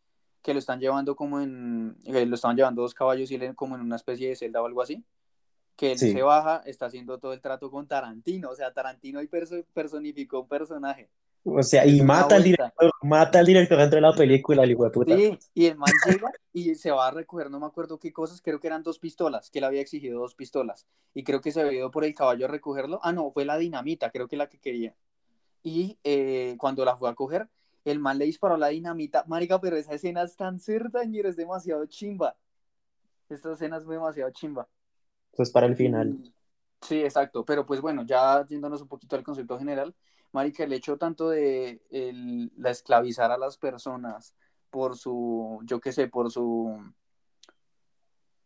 Que 0.46 0.54
lo 0.54 0.60
están 0.60 0.80
llevando 0.80 1.16
como 1.16 1.42
en, 1.42 1.98
que 2.06 2.24
lo 2.28 2.36
estaban 2.36 2.56
llevando 2.56 2.84
dos 2.84 2.94
caballos 2.94 3.32
y 3.32 3.36
él 3.36 3.56
como 3.56 3.74
en 3.74 3.82
una 3.82 3.96
especie 3.96 4.30
de 4.30 4.36
celda 4.36 4.62
o 4.62 4.68
algo 4.68 4.84
así. 4.84 5.04
Que 5.76 5.94
él 5.94 5.98
Sí. 5.98 6.12
se 6.12 6.22
baja, 6.22 6.62
está 6.68 6.86
haciendo 6.86 7.18
todo 7.18 7.34
el 7.34 7.42
trato 7.42 7.72
con 7.72 7.88
Tarantino. 7.88 8.52
O 8.52 8.56
sea, 8.56 8.72
Tarantino 8.72 9.18
ahí 9.20 9.28
perso- 9.28 9.66
personificó 9.74 10.42
un 10.42 10.48
personaje. 10.48 11.10
O 11.48 11.64
sea, 11.64 11.86
y 11.86 12.00
mata 12.02 12.36
al 12.36 12.44
director, 12.44 12.92
mata 13.02 13.40
al 13.40 13.46
director 13.48 13.78
dentro 13.80 13.98
de 13.98 14.02
la 14.02 14.14
película, 14.14 14.64
el 14.64 14.72
hijo 14.72 14.84
de 14.84 14.90
puta. 14.92 15.16
Sí, 15.16 15.38
y 15.56 15.66
el 15.66 15.78
man 15.78 15.92
llega 16.08 16.32
y 16.54 16.76
se 16.76 16.92
va 16.92 17.08
a 17.08 17.12
recoger, 17.12 17.50
no 17.52 17.60
me 17.60 17.66
acuerdo 17.68 18.00
qué 18.00 18.12
cosas, 18.14 18.42
creo 18.42 18.60
que 18.60 18.68
eran 18.68 18.84
dos 18.84 19.00
pistolas, 19.00 19.50
que 19.50 19.60
él 19.60 19.66
había 19.66 19.82
exigido 19.82 20.20
dos 20.20 20.34
pistolas. 20.36 20.86
Y 21.14 21.24
creo 21.24 21.42
que 21.42 21.52
se 21.52 21.62
había 21.62 21.74
ido 21.80 21.92
por 21.92 22.04
el 22.06 22.14
caballo 22.16 22.46
a 22.46 22.50
recogerlo. 22.50 23.00
Ah, 23.04 23.14
no, 23.14 23.30
fue 23.32 23.46
la 23.46 23.58
dinamita, 23.58 24.12
creo 24.12 24.28
que 24.28 24.38
la 24.38 24.48
que 24.48 24.60
quería. 24.60 24.96
Y 25.64 25.98
eh, 26.04 26.56
cuando 26.60 26.84
la 26.86 26.98
fue 26.98 27.10
a 27.10 27.16
coger, 27.16 27.48
el 27.86 28.00
man 28.00 28.18
le 28.18 28.26
disparó 28.26 28.58
la 28.58 28.68
dinamita. 28.68 29.24
Marica, 29.28 29.62
pero 29.62 29.78
esa 29.78 29.94
escena 29.94 30.24
es 30.24 30.36
tan 30.36 30.60
cerda, 30.60 31.04
ñero, 31.06 31.30
es 31.30 31.36
demasiado 31.38 31.86
chimba. 31.86 32.36
Esta 33.30 33.54
escena 33.54 33.78
es 33.78 33.88
demasiado 33.88 34.30
chimba. 34.32 34.68
Eso 35.32 35.44
es 35.44 35.52
para 35.52 35.68
el 35.68 35.76
final. 35.76 36.34
Sí, 36.82 37.00
exacto. 37.02 37.46
Pero 37.46 37.66
pues 37.66 37.82
bueno, 37.82 38.04
ya 38.04 38.46
yéndonos 38.48 38.82
un 38.82 38.88
poquito 38.88 39.16
al 39.16 39.24
concepto 39.24 39.58
general, 39.58 39.96
Marica, 40.32 40.64
el 40.64 40.74
hecho 40.74 40.98
tanto 40.98 41.30
de 41.30 41.82
el- 41.90 42.52
la 42.58 42.72
esclavizar 42.72 43.32
a 43.32 43.38
las 43.38 43.58
personas 43.58 44.36
por 44.70 44.98
su, 44.98 45.62
yo 45.64 45.80
qué 45.80 45.92
sé, 45.94 46.08
por 46.08 46.30
su, 46.32 46.78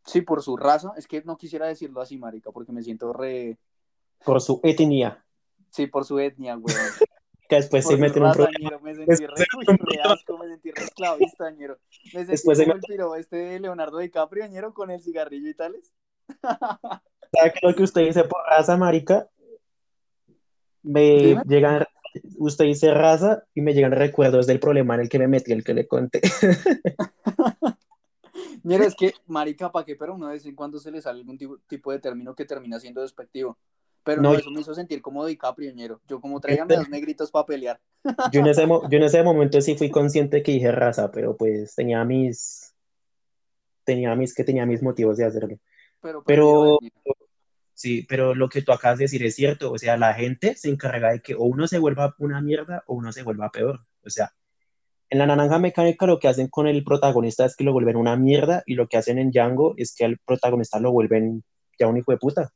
sí, 0.05 0.21
por 0.21 0.41
su 0.43 0.57
raza, 0.57 0.91
es 0.95 1.07
que 1.07 1.21
no 1.23 1.37
quisiera 1.37 1.67
decirlo 1.67 2.01
así, 2.01 2.17
Marica, 2.17 2.51
porque 2.51 2.71
me 2.71 2.83
siento 2.83 3.11
re, 3.13 3.57
Por 4.23 4.39
su 4.41 4.59
etnia. 4.63 5.23
sí, 5.69 5.87
por 5.87 6.05
su 6.05 6.19
etnia, 6.19 6.55
weón. 6.57 6.67
Que 7.49 7.55
después 7.55 7.83
Por 7.83 7.91
se 7.93 7.97
su 7.97 8.01
mete 8.01 8.19
en 8.19 8.25
un 8.25 8.31
problema. 8.31 8.79
me 8.79 8.93
sentí 8.95 9.25
re, 9.25 9.33
Después- 9.35 9.67
uy, 9.67 9.77
re 9.79 10.01
asco, 10.03 10.37
me 10.37 10.47
sentí 10.47 10.69
re 10.71 10.83
esclavista, 10.83 11.49
ñero. 11.49 11.79
Me 12.05 12.11
sentí 12.11 12.31
Después 12.31 12.57
se 12.59 12.63
como 12.65 12.75
el 12.75 12.81
piro 12.81 13.15
este 13.15 13.35
de 13.37 13.59
Leonardo 13.59 13.97
DiCaprio, 13.97 14.45
ñero, 14.47 14.71
con 14.73 14.91
el 14.91 15.01
cigarrillo 15.01 15.49
y 15.49 15.55
tales. 15.55 15.91
¿Sabe 16.41 16.71
qué 17.33 17.59
es 17.61 17.63
lo 17.63 17.75
que 17.75 17.83
usted 17.83 18.01
dice 18.05 18.23
por 18.23 18.41
raza, 18.47 18.77
marica? 18.77 19.27
Me 20.83 21.01
Dime. 21.17 21.41
llegan, 21.47 21.85
usted 22.37 22.65
dice 22.65 22.93
raza 22.93 23.43
y 23.55 23.61
me 23.61 23.73
llegan 23.73 23.93
recuerdos 23.93 24.45
del 24.45 24.59
problema 24.59 24.93
en 24.93 25.01
el 25.01 25.09
que 25.09 25.17
me 25.19 25.27
metí, 25.27 25.51
el 25.51 25.63
que 25.63 25.73
le 25.73 25.87
conté. 25.87 26.21
Mira, 28.63 28.85
es 28.85 28.93
que, 28.95 29.13
marica, 29.25 29.71
¿pa' 29.71 29.83
qué? 29.85 29.95
Pero 29.95 30.13
uno 30.15 30.27
de 30.27 30.33
vez 30.33 30.45
en 30.45 30.55
cuando 30.55 30.79
se 30.79 30.91
le 30.91 31.01
sale 31.01 31.19
algún 31.19 31.37
tipo, 31.37 31.57
tipo 31.67 31.91
de 31.91 31.99
término 31.99 32.35
que 32.35 32.45
termina 32.45 32.79
siendo 32.79 33.01
despectivo. 33.01 33.57
Pero 34.09 34.23
no, 34.23 34.33
eso 34.33 34.49
me 34.49 34.61
hizo 34.61 34.73
sentir 34.73 35.03
como 35.03 35.23
DiCaprio, 35.23 35.71
ñero. 35.71 36.01
Yo 36.07 36.19
como 36.19 36.39
tráigame 36.39 36.77
dos 36.77 36.89
negritos 36.89 37.29
para 37.29 37.45
pelear. 37.45 37.79
Yo 38.31 38.39
en, 38.39 38.47
ese, 38.47 38.65
yo 38.67 38.97
en 38.97 39.03
ese 39.03 39.21
momento 39.21 39.61
sí 39.61 39.75
fui 39.75 39.91
consciente 39.91 40.41
que 40.41 40.53
dije 40.53 40.71
raza, 40.71 41.11
pero 41.11 41.37
pues 41.37 41.75
tenía 41.75 42.03
mis... 42.03 42.73
Tenía 43.83 44.15
mis, 44.15 44.33
que 44.33 44.43
tenía 44.43 44.65
mis 44.65 44.81
motivos 44.81 45.17
de 45.17 45.25
hacerlo. 45.25 45.59
Pero, 46.01 46.23
pero 46.23 46.79
sí, 47.75 48.03
pero 48.09 48.33
lo 48.33 48.49
que 48.49 48.63
tú 48.63 48.71
acabas 48.71 48.97
de 48.97 49.03
decir 49.03 49.23
es 49.23 49.35
cierto. 49.35 49.71
O 49.71 49.77
sea, 49.77 49.95
la 49.95 50.15
gente 50.15 50.55
se 50.55 50.69
encarga 50.69 51.11
de 51.11 51.21
que 51.21 51.35
o 51.35 51.43
uno 51.43 51.67
se 51.67 51.77
vuelva 51.77 52.15
una 52.17 52.41
mierda 52.41 52.83
o 52.87 52.95
uno 52.95 53.11
se 53.11 53.21
vuelva 53.21 53.51
peor. 53.51 53.85
O 54.03 54.09
sea, 54.09 54.33
en 55.11 55.19
la 55.19 55.27
naranja 55.27 55.59
mecánica 55.59 56.07
lo 56.07 56.17
que 56.17 56.27
hacen 56.27 56.47
con 56.47 56.65
el 56.65 56.83
protagonista 56.83 57.45
es 57.45 57.55
que 57.55 57.63
lo 57.63 57.73
vuelven 57.73 57.95
una 57.95 58.15
mierda 58.15 58.63
y 58.65 58.73
lo 58.73 58.87
que 58.87 58.97
hacen 58.97 59.19
en 59.19 59.29
Django 59.29 59.75
es 59.77 59.93
que 59.93 60.05
al 60.05 60.17
protagonista 60.25 60.79
lo 60.79 60.91
vuelven 60.91 61.43
ya 61.77 61.87
un 61.87 61.97
hijo 61.97 62.11
de 62.11 62.17
puta 62.17 62.51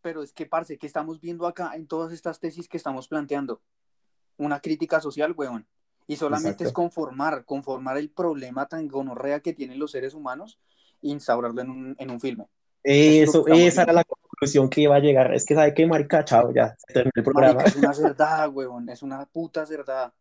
pero 0.00 0.22
es 0.22 0.32
que, 0.32 0.46
parce, 0.46 0.78
que 0.78 0.86
estamos 0.86 1.20
viendo 1.20 1.46
acá 1.46 1.72
en 1.74 1.86
todas 1.86 2.12
estas 2.12 2.40
tesis 2.40 2.68
que 2.68 2.76
estamos 2.76 3.08
planteando? 3.08 3.60
Una 4.36 4.60
crítica 4.60 5.00
social, 5.00 5.34
weón. 5.36 5.66
Y 6.06 6.16
solamente 6.16 6.64
es 6.64 6.72
conformar, 6.72 7.44
conformar 7.44 7.98
el 7.98 8.10
problema 8.10 8.66
tan 8.66 8.88
gonorrea 8.88 9.40
que 9.40 9.52
tienen 9.52 9.78
los 9.78 9.90
seres 9.90 10.14
humanos 10.14 10.58
e 11.02 11.08
instaurarlo 11.08 11.60
en 11.60 11.70
un, 11.70 11.96
en 11.98 12.10
un 12.10 12.20
filme. 12.20 12.46
Eso, 12.82 13.46
esa 13.46 13.82
era 13.82 13.92
la 13.92 14.04
conclusión 14.04 14.70
que 14.70 14.82
iba 14.82 14.96
a 14.96 15.00
llegar. 15.00 15.34
Es 15.34 15.44
que 15.44 15.54
sabe 15.54 15.74
que 15.74 15.86
marica, 15.86 16.24
chao, 16.24 16.52
ya 16.54 16.74
se 16.78 16.94
terminó 16.94 17.12
el 17.14 17.24
programa. 17.24 17.62
es 17.62 17.76
una 17.76 17.92
verdad, 17.92 18.48
weón, 18.50 18.88
es 18.88 19.02
una 19.02 19.26
puta 19.26 19.64
verdad. 19.66 20.12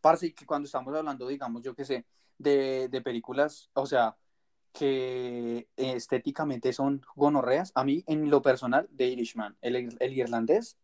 Parce, 0.00 0.32
que 0.32 0.46
cuando 0.46 0.66
estamos 0.66 0.94
hablando, 0.94 1.26
digamos, 1.26 1.62
yo 1.62 1.74
qué 1.74 1.84
sé, 1.84 2.04
de, 2.38 2.88
de 2.88 3.00
películas, 3.00 3.68
o 3.72 3.86
sea, 3.86 4.16
que 4.72 5.68
estéticamente 5.76 6.72
son 6.72 7.02
gonorreas. 7.16 7.72
A 7.74 7.84
mí, 7.84 8.04
en 8.06 8.30
lo 8.30 8.42
personal, 8.42 8.88
de 8.90 9.06
Irishman, 9.06 9.56
el, 9.60 9.96
el 9.98 10.12
irlandés, 10.12 10.78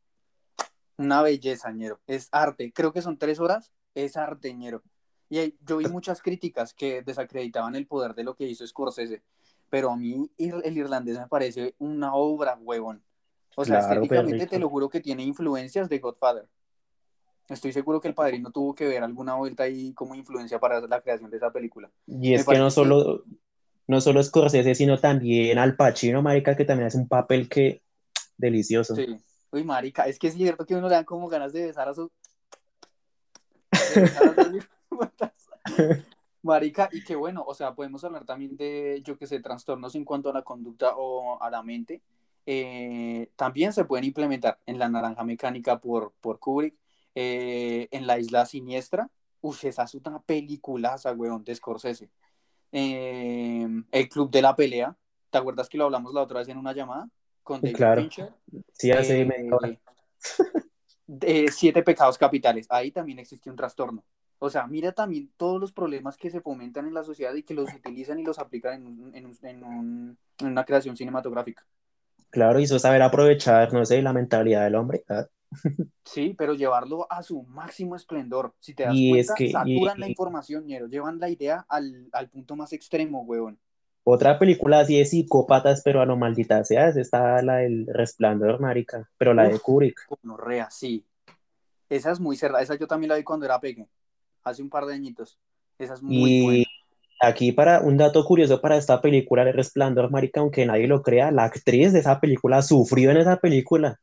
una 0.97 1.22
belleza, 1.22 1.70
ñero. 1.72 2.01
Es 2.07 2.28
arte. 2.32 2.72
Creo 2.72 2.93
que 2.93 3.03
son 3.03 3.18
tres 3.18 3.41
horas, 3.41 3.72
es 3.95 4.16
arte, 4.16 4.53
ñero. 4.55 4.82
Y 5.28 5.57
yo 5.64 5.78
vi 5.78 5.87
muchas 5.87 6.22
críticas 6.22 6.74
que 6.74 7.03
desacreditaban 7.03 7.74
el 7.74 7.87
poder 7.87 8.14
de 8.14 8.24
lo 8.24 8.35
que 8.35 8.47
hizo 8.47 8.66
Scorsese, 8.66 9.22
pero 9.70 9.91
a 9.91 9.97
mí 9.97 10.30
el 10.39 10.76
irlandés 10.76 11.18
me 11.18 11.26
parece 11.26 11.74
una 11.78 12.14
obra, 12.14 12.57
huevón. 12.61 13.03
O 13.57 13.64
sea, 13.64 13.80
estéticamente 13.80 14.47
te 14.47 14.59
lo 14.59 14.68
juro 14.68 14.89
que 14.89 15.01
tiene 15.01 15.22
influencias 15.22 15.89
de 15.89 15.99
Godfather. 15.99 16.49
Estoy 17.49 17.72
seguro 17.72 18.01
que 18.01 18.09
el 18.09 18.14
padrino 18.14 18.51
tuvo 18.51 18.74
que 18.74 18.87
ver 18.87 19.03
alguna 19.03 19.35
vuelta 19.35 19.64
ahí 19.64 19.93
como 19.93 20.14
influencia 20.14 20.59
para 20.59 20.80
la 20.80 21.01
creación 21.01 21.30
de 21.30 21.37
esa 21.37 21.53
película. 21.53 21.91
Y 22.07 22.35
es 22.35 22.47
que 22.47 22.59
no 22.59 22.70
solo, 22.70 23.24
no 23.87 24.01
solo 24.01 24.22
Scorsese, 24.22 24.74
sino 24.74 24.99
también 24.99 25.59
Al 25.59 25.76
Pacino, 25.76 26.22
marica, 26.22 26.57
que 26.57 26.64
también 26.64 26.87
hace 26.87 26.99
un 26.99 27.09
papel 27.09 27.49
que 27.49 27.82
delicioso. 28.37 28.95
Sí. 28.95 29.16
Uy, 29.51 29.64
marica, 29.64 30.05
es 30.05 30.18
que 30.18 30.28
es 30.28 30.35
cierto 30.35 30.66
que 30.66 30.74
uno 30.74 30.89
le 30.89 30.97
dan 30.97 31.05
como 31.05 31.28
ganas 31.28 31.53
de 31.53 31.66
besar 31.66 31.89
a 31.89 31.95
su... 31.95 32.11
marica, 36.43 36.89
y 36.93 37.05
que 37.05 37.14
bueno, 37.14 37.45
o 37.47 37.55
sea, 37.55 37.74
podemos 37.74 38.03
hablar 38.05 38.24
también 38.24 38.57
de, 38.57 39.01
yo 39.05 39.16
que 39.16 39.26
sé, 39.26 39.41
trastornos 39.41 39.95
en 39.95 40.05
cuanto 40.05 40.30
a 40.30 40.32
la 40.32 40.43
conducta 40.43 40.95
o 40.97 41.43
a 41.43 41.51
la 41.51 41.62
mente. 41.62 42.03
Eh, 42.47 43.30
también 43.37 43.72
se 43.72 43.85
pueden 43.85 44.05
implementar 44.05 44.59
en 44.66 44.78
La 44.78 44.89
Naranja 44.89 45.24
Mecánica 45.24 45.80
por, 45.80 46.12
por 46.20 46.39
Kubrick, 46.39 46.74
eh, 47.14 47.89
en 47.91 48.07
La 48.07 48.18
Isla 48.18 48.47
Siniestra. 48.47 49.11
Uy, 49.41 49.57
esa 49.62 49.85
es 49.85 49.95
una 49.95 50.20
peliculaza, 50.20 51.12
weón, 51.12 51.45
de 51.45 51.55
Scorsese. 51.55 52.11
Em, 52.77 53.85
el 53.93 54.09
Club 54.09 54.33
de 54.33 54.43
la 54.43 54.57
Pelea. 54.57 54.97
¿Te 55.31 55.39
acuerdas 55.39 55.68
que 55.68 55.79
lo 55.79 55.85
hablamos 55.85 56.12
la 56.12 56.22
otra 56.22 56.41
vez 56.41 56.49
en 56.49 56.59
una 56.59 56.72
llamada? 56.72 57.09
Con 57.45 57.61
David 57.61 57.77
claro. 57.77 58.01
Fincher. 58.01 58.33
Sí, 58.72 58.91
hace 58.91 59.22
eh, 59.22 59.79
de 61.07 61.49
Siete 61.53 61.85
pecados 61.85 62.18
capitales. 62.18 62.66
Ahí 62.68 62.91
también 62.91 63.20
existe 63.20 63.49
un 63.49 63.55
trastorno. 63.55 64.05
O 64.41 64.51
sea, 64.51 64.66
mira 64.66 64.91
también 64.91 65.31
todos 65.37 65.61
los 65.61 65.72
problemas 65.72 66.16
que 66.16 66.31
se 66.31 66.41
fomentan 66.41 66.89
en 66.89 66.95
la 66.95 67.05
sociedad 67.05 67.33
y 67.35 67.45
que 67.45 67.55
los 67.55 67.72
utilizan 67.72 68.18
y 68.18 68.25
los 68.25 68.41
aplican 68.41 68.85
en, 69.14 69.31
en, 69.45 70.18
una 70.41 70.64
creación 70.64 70.97
cinematográfica. 70.97 71.64
Claro, 72.31 72.59
y 72.59 72.64
eso 72.64 72.81
saber 72.81 73.03
aprovechar, 73.03 73.72
no 73.72 73.85
sé, 73.85 74.03
la 74.03 74.12
mentalidad 74.12 74.64
del 74.64 74.75
hombre. 74.75 75.05
Sí, 76.05 76.35
pero 76.37 76.55
llevarlo 76.55 77.11
a 77.11 77.23
su 77.23 77.43
máximo 77.45 77.97
esplendor. 77.97 78.55
Si 78.61 78.75
te 78.75 78.85
das 78.85 78.95
cuenta, 78.95 79.35
saturan 79.51 79.99
la 79.99 80.09
información, 80.09 80.67
ñero. 80.67 80.87
Llevan 80.87 81.19
la 81.19 81.29
idea 81.29 81.65
al, 81.69 82.11
punto 82.31 82.57
más 82.57 82.73
extremo, 82.73 83.23
weón. 83.23 83.59
Otra 84.05 84.39
película 84.39 84.81
así 84.81 84.99
de 84.99 85.05
psicópatas, 85.07 85.81
pero 85.83 86.03
a 86.03 86.07
lo 86.07 86.17
maldita 86.17 86.63
sea, 86.63 86.89
está 86.89 87.41
la 87.43 87.57
del 87.57 87.87
Resplandor, 87.87 88.61
marica, 88.61 89.11
pero 89.17 89.33
la 89.33 89.49
de 89.49 89.59
Kubrick. 89.59 89.99
rea, 90.39 90.71
sí. 90.71 91.07
Esa 91.89 92.13
es 92.13 92.21
muy 92.21 92.37
cerrada, 92.37 92.63
esa 92.63 92.75
yo 92.75 92.87
también 92.87 93.09
la 93.09 93.17
vi 93.17 93.25
cuando 93.25 93.47
era 93.47 93.59
pequeño, 93.61 93.89
hace 94.43 94.63
un 94.63 94.69
par 94.69 94.85
de 94.85 94.95
añitos. 94.95 95.39
Esa 95.79 95.95
es 95.95 96.03
muy 96.03 96.43
buena. 96.43 96.65
Aquí 97.21 97.53
para 97.53 97.81
un 97.81 97.97
dato 97.97 98.23
curioso 98.25 98.61
para 98.61 98.77
esta 98.77 99.01
película 99.01 99.45
de 99.45 99.53
Resplandor, 99.53 100.11
marica, 100.11 100.41
aunque 100.41 100.67
nadie 100.67 100.87
lo 100.87 101.03
crea, 101.03 101.31
la 101.31 101.45
actriz 101.45 101.93
de 101.95 102.01
esa 102.01 102.21
película 102.21 102.61
sufrió 102.61 103.11
en 103.11 103.17
esa 103.17 103.39
película 103.39 104.01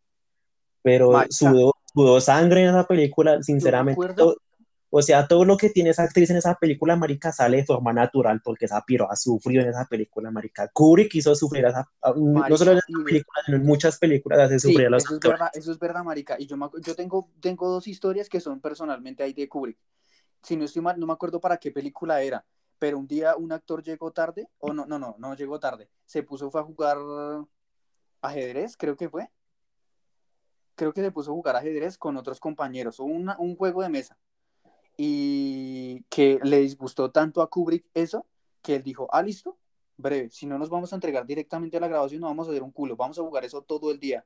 pero 0.81 1.11
sudó, 1.29 1.73
sudó, 1.93 2.21
sangre 2.21 2.63
en 2.63 2.69
esa 2.69 2.85
película, 2.85 3.41
sinceramente. 3.43 3.99
o 4.89 5.01
sea, 5.01 5.27
todo 5.27 5.45
lo 5.45 5.57
que 5.57 5.69
tiene 5.69 5.91
esa 5.91 6.03
actriz 6.03 6.29
en 6.29 6.37
esa 6.37 6.55
película, 6.55 6.95
marica, 6.95 7.31
sale 7.31 7.57
de 7.57 7.65
forma 7.65 7.93
natural, 7.93 8.41
porque 8.43 8.65
esa 8.65 8.83
ha 9.09 9.15
sufrido 9.15 9.61
en 9.61 9.69
esa 9.69 9.85
película, 9.85 10.31
marica. 10.31 10.69
Kubrick 10.73 11.11
quiso 11.11 11.33
sufrir, 11.35 11.65
esa, 11.65 11.89
no 12.15 12.57
solo 12.57 12.71
en 12.71 12.77
esa 12.77 13.03
película, 13.05 13.41
sino 13.45 13.57
en 13.57 13.63
muchas 13.63 13.97
películas 13.97 14.39
hace 14.39 14.59
sufrir 14.59 14.87
a 14.87 14.89
los 14.89 15.03
eso 15.03 15.15
es, 15.15 15.19
verdad, 15.19 15.49
eso 15.53 15.71
es 15.71 15.79
verdad, 15.79 16.03
marica. 16.03 16.35
Y 16.39 16.47
yo, 16.47 16.57
yo 16.83 16.95
tengo, 16.95 17.29
tengo 17.39 17.69
dos 17.69 17.87
historias 17.87 18.27
que 18.27 18.39
son 18.39 18.59
personalmente 18.59 19.23
ahí 19.23 19.33
de 19.33 19.47
Kubrick. 19.47 19.77
Si 20.43 20.57
no 20.57 20.65
estoy 20.65 20.81
mal, 20.81 20.99
no 20.99 21.05
me 21.05 21.13
acuerdo 21.13 21.39
para 21.39 21.57
qué 21.57 21.71
película 21.71 22.21
era, 22.21 22.43
pero 22.79 22.97
un 22.97 23.07
día 23.07 23.35
un 23.35 23.51
actor 23.51 23.83
llegó 23.83 24.11
tarde, 24.11 24.49
o 24.57 24.73
no, 24.73 24.87
no, 24.87 24.97
no, 24.97 25.15
no 25.19 25.35
llegó 25.35 25.59
tarde, 25.59 25.87
se 26.03 26.23
puso 26.23 26.49
fue 26.49 26.61
a 26.61 26.63
jugar 26.63 26.97
ajedrez, 28.21 28.75
creo 28.75 28.95
que 28.95 29.07
fue, 29.07 29.29
creo 30.81 30.93
que 30.93 31.01
se 31.01 31.11
puso 31.11 31.29
a 31.29 31.35
jugar 31.35 31.55
ajedrez 31.55 31.95
con 31.95 32.17
otros 32.17 32.39
compañeros, 32.39 32.99
o 32.99 33.03
un 33.03 33.55
juego 33.55 33.83
de 33.83 33.89
mesa, 33.89 34.17
y 34.97 36.03
que 36.09 36.39
le 36.41 36.57
disgustó 36.57 37.11
tanto 37.11 37.43
a 37.43 37.49
Kubrick 37.51 37.85
eso, 37.93 38.25
que 38.63 38.77
él 38.77 38.83
dijo, 38.83 39.07
ah, 39.11 39.21
listo, 39.21 39.59
breve, 39.97 40.31
si 40.31 40.47
no 40.47 40.57
nos 40.57 40.71
vamos 40.71 40.91
a 40.91 40.95
entregar 40.95 41.27
directamente 41.27 41.77
a 41.77 41.79
la 41.79 41.87
grabación, 41.87 42.21
no 42.21 42.27
vamos 42.27 42.47
a 42.47 42.49
hacer 42.51 42.63
un 42.63 42.71
culo, 42.71 42.95
vamos 42.95 43.19
a 43.19 43.21
jugar 43.21 43.45
eso 43.45 43.61
todo 43.61 43.91
el 43.91 43.99
día. 43.99 44.25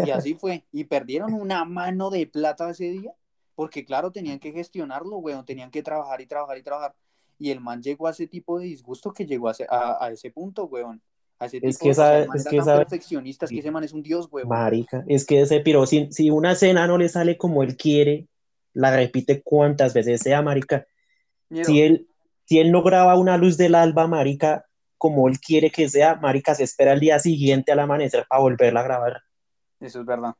Y 0.00 0.10
así 0.10 0.34
fue, 0.40 0.66
y 0.72 0.84
perdieron 0.84 1.32
una 1.32 1.64
mano 1.64 2.10
de 2.10 2.26
plata 2.26 2.68
ese 2.68 2.90
día, 2.90 3.14
porque 3.54 3.86
claro, 3.86 4.12
tenían 4.12 4.40
que 4.40 4.52
gestionarlo, 4.52 5.16
weón, 5.16 5.46
tenían 5.46 5.70
que 5.70 5.82
trabajar 5.82 6.20
y 6.20 6.26
trabajar 6.26 6.58
y 6.58 6.62
trabajar. 6.62 6.94
Y 7.38 7.50
el 7.50 7.60
man 7.60 7.82
llegó 7.82 8.08
a 8.08 8.10
ese 8.10 8.26
tipo 8.26 8.58
de 8.58 8.66
disgusto 8.66 9.10
que 9.10 9.24
llegó 9.24 9.48
a, 9.48 9.54
a, 9.70 10.04
a 10.04 10.10
ese 10.10 10.30
punto, 10.30 10.64
weón 10.66 11.00
es 11.50 11.78
que 11.78 11.90
esa, 11.90 12.20
es 12.20 12.44
que 12.48 12.56
esa, 12.56 12.76
perfeccionista, 12.78 13.46
es 13.46 13.50
que 13.50 13.58
ese 13.58 13.70
man 13.70 13.84
es 13.84 13.92
un 13.92 14.02
dios, 14.02 14.28
huevo. 14.30 14.48
Marica, 14.48 15.04
es 15.06 15.24
que 15.24 15.40
ese 15.40 15.60
piro, 15.60 15.86
si, 15.86 16.10
si 16.12 16.30
una 16.30 16.52
escena 16.52 16.86
no 16.86 16.98
le 16.98 17.08
sale 17.08 17.36
como 17.36 17.62
él 17.62 17.76
quiere, 17.76 18.28
la 18.74 18.94
repite 18.94 19.42
cuantas 19.42 19.94
veces 19.94 20.20
sea, 20.20 20.42
marica. 20.42 20.86
Si 21.50 21.82
él, 21.82 22.08
si 22.44 22.58
él 22.58 22.72
no 22.72 22.82
graba 22.82 23.18
una 23.18 23.36
luz 23.36 23.56
del 23.56 23.74
alba, 23.74 24.06
marica, 24.06 24.64
como 24.96 25.28
él 25.28 25.38
quiere 25.38 25.70
que 25.70 25.88
sea, 25.88 26.16
marica, 26.16 26.54
se 26.54 26.64
espera 26.64 26.92
el 26.92 27.00
día 27.00 27.18
siguiente 27.18 27.72
al 27.72 27.80
amanecer 27.80 28.24
para 28.28 28.40
volverla 28.40 28.80
a 28.80 28.84
grabar. 28.84 29.22
Eso 29.80 30.00
es 30.00 30.06
verdad. 30.06 30.34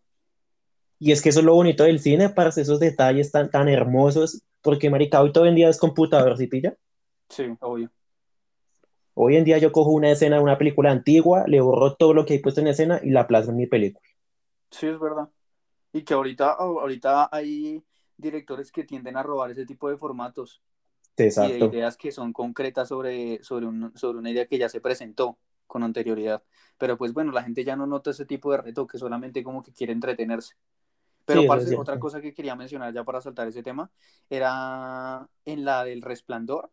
Y 0.99 1.13
es 1.13 1.21
que 1.21 1.31
eso 1.31 1.41
es 1.41 1.45
lo 1.45 1.55
bonito 1.55 1.85
del 1.85 1.99
cine, 1.99 2.29
para 2.29 2.51
esos 2.51 2.79
detalles 2.79 3.33
tan, 3.33 3.51
tan 3.51 3.69
hermosos, 3.69 4.43
porque, 4.63 4.89
marica, 4.89 5.21
hoy 5.21 5.33
todo 5.33 5.47
en 5.47 5.57
día 5.57 5.69
es 5.69 5.79
computador, 5.79 6.39
¿sí 6.39 6.47
pilla? 6.47 6.77
Sí, 7.29 7.45
obvio. 7.61 7.91
Hoy 9.15 9.37
en 9.37 9.45
día 9.45 9.59
yo 9.59 9.73
cojo 9.73 9.91
una 9.91 10.11
escena 10.11 10.37
de 10.37 10.43
una 10.43 10.59
película 10.59 10.91
antigua, 10.91 11.45
le 11.47 11.61
borro 11.61 11.95
todo 11.97 12.15
lo 12.15 12.25
que 12.25 12.35
he 12.35 12.41
puesto 12.41 12.61
en 12.61 12.69
escena 12.69 13.01
y 13.03 13.11
la 13.11 13.27
plasmo 13.27 13.53
en 13.53 13.59
mi 13.59 13.67
película. 13.67 14.07
Sí, 14.71 14.87
es 14.87 14.99
verdad. 14.99 15.29
Y 15.93 16.03
que 16.03 16.15
ahorita, 16.15 16.53
ahorita 16.53 17.29
hay 17.31 17.83
directores 18.17 18.73
que 18.73 18.85
tienden 18.85 19.17
a 19.17 19.23
robar 19.23 19.51
ese 19.51 19.67
tipo 19.67 19.91
de 19.91 19.99
formatos. 19.99 20.63
Exacto. 21.17 21.55
Y 21.55 21.59
de 21.59 21.67
ideas 21.67 21.97
que 21.99 22.11
son 22.11 22.33
concretas 22.33 22.89
sobre, 22.89 23.43
sobre, 23.43 23.69
sobre 23.95 24.19
una 24.19 24.31
idea 24.31 24.47
que 24.47 24.57
ya 24.57 24.71
se 24.71 24.81
presentó 24.81 25.39
con 25.67 25.83
anterioridad. 25.83 26.43
Pero 26.79 26.97
pues 26.97 27.13
bueno, 27.13 27.33
la 27.33 27.43
gente 27.43 27.65
ya 27.65 27.77
no 27.77 27.87
nota 27.87 28.11
ese 28.11 28.25
tipo 28.25 28.51
de 28.53 28.59
reto, 28.59 28.87
que 28.87 28.99
solamente 28.99 29.43
como 29.43 29.63
que 29.63 29.73
quiere 29.73 29.93
entretenerse. 29.93 30.55
Pero 31.25 31.43
otra 31.79 31.99
cosa 31.99 32.21
que 32.21 32.35
quería 32.35 32.57
mencionar 32.57 32.93
ya 32.93 33.05
para 33.05 33.21
saltar 33.21 33.47
ese 33.47 33.63
tema 33.63 33.91
era 34.29 35.29
en 35.45 35.65
la 35.65 35.85
del 35.85 36.03
resplandor 36.03 36.71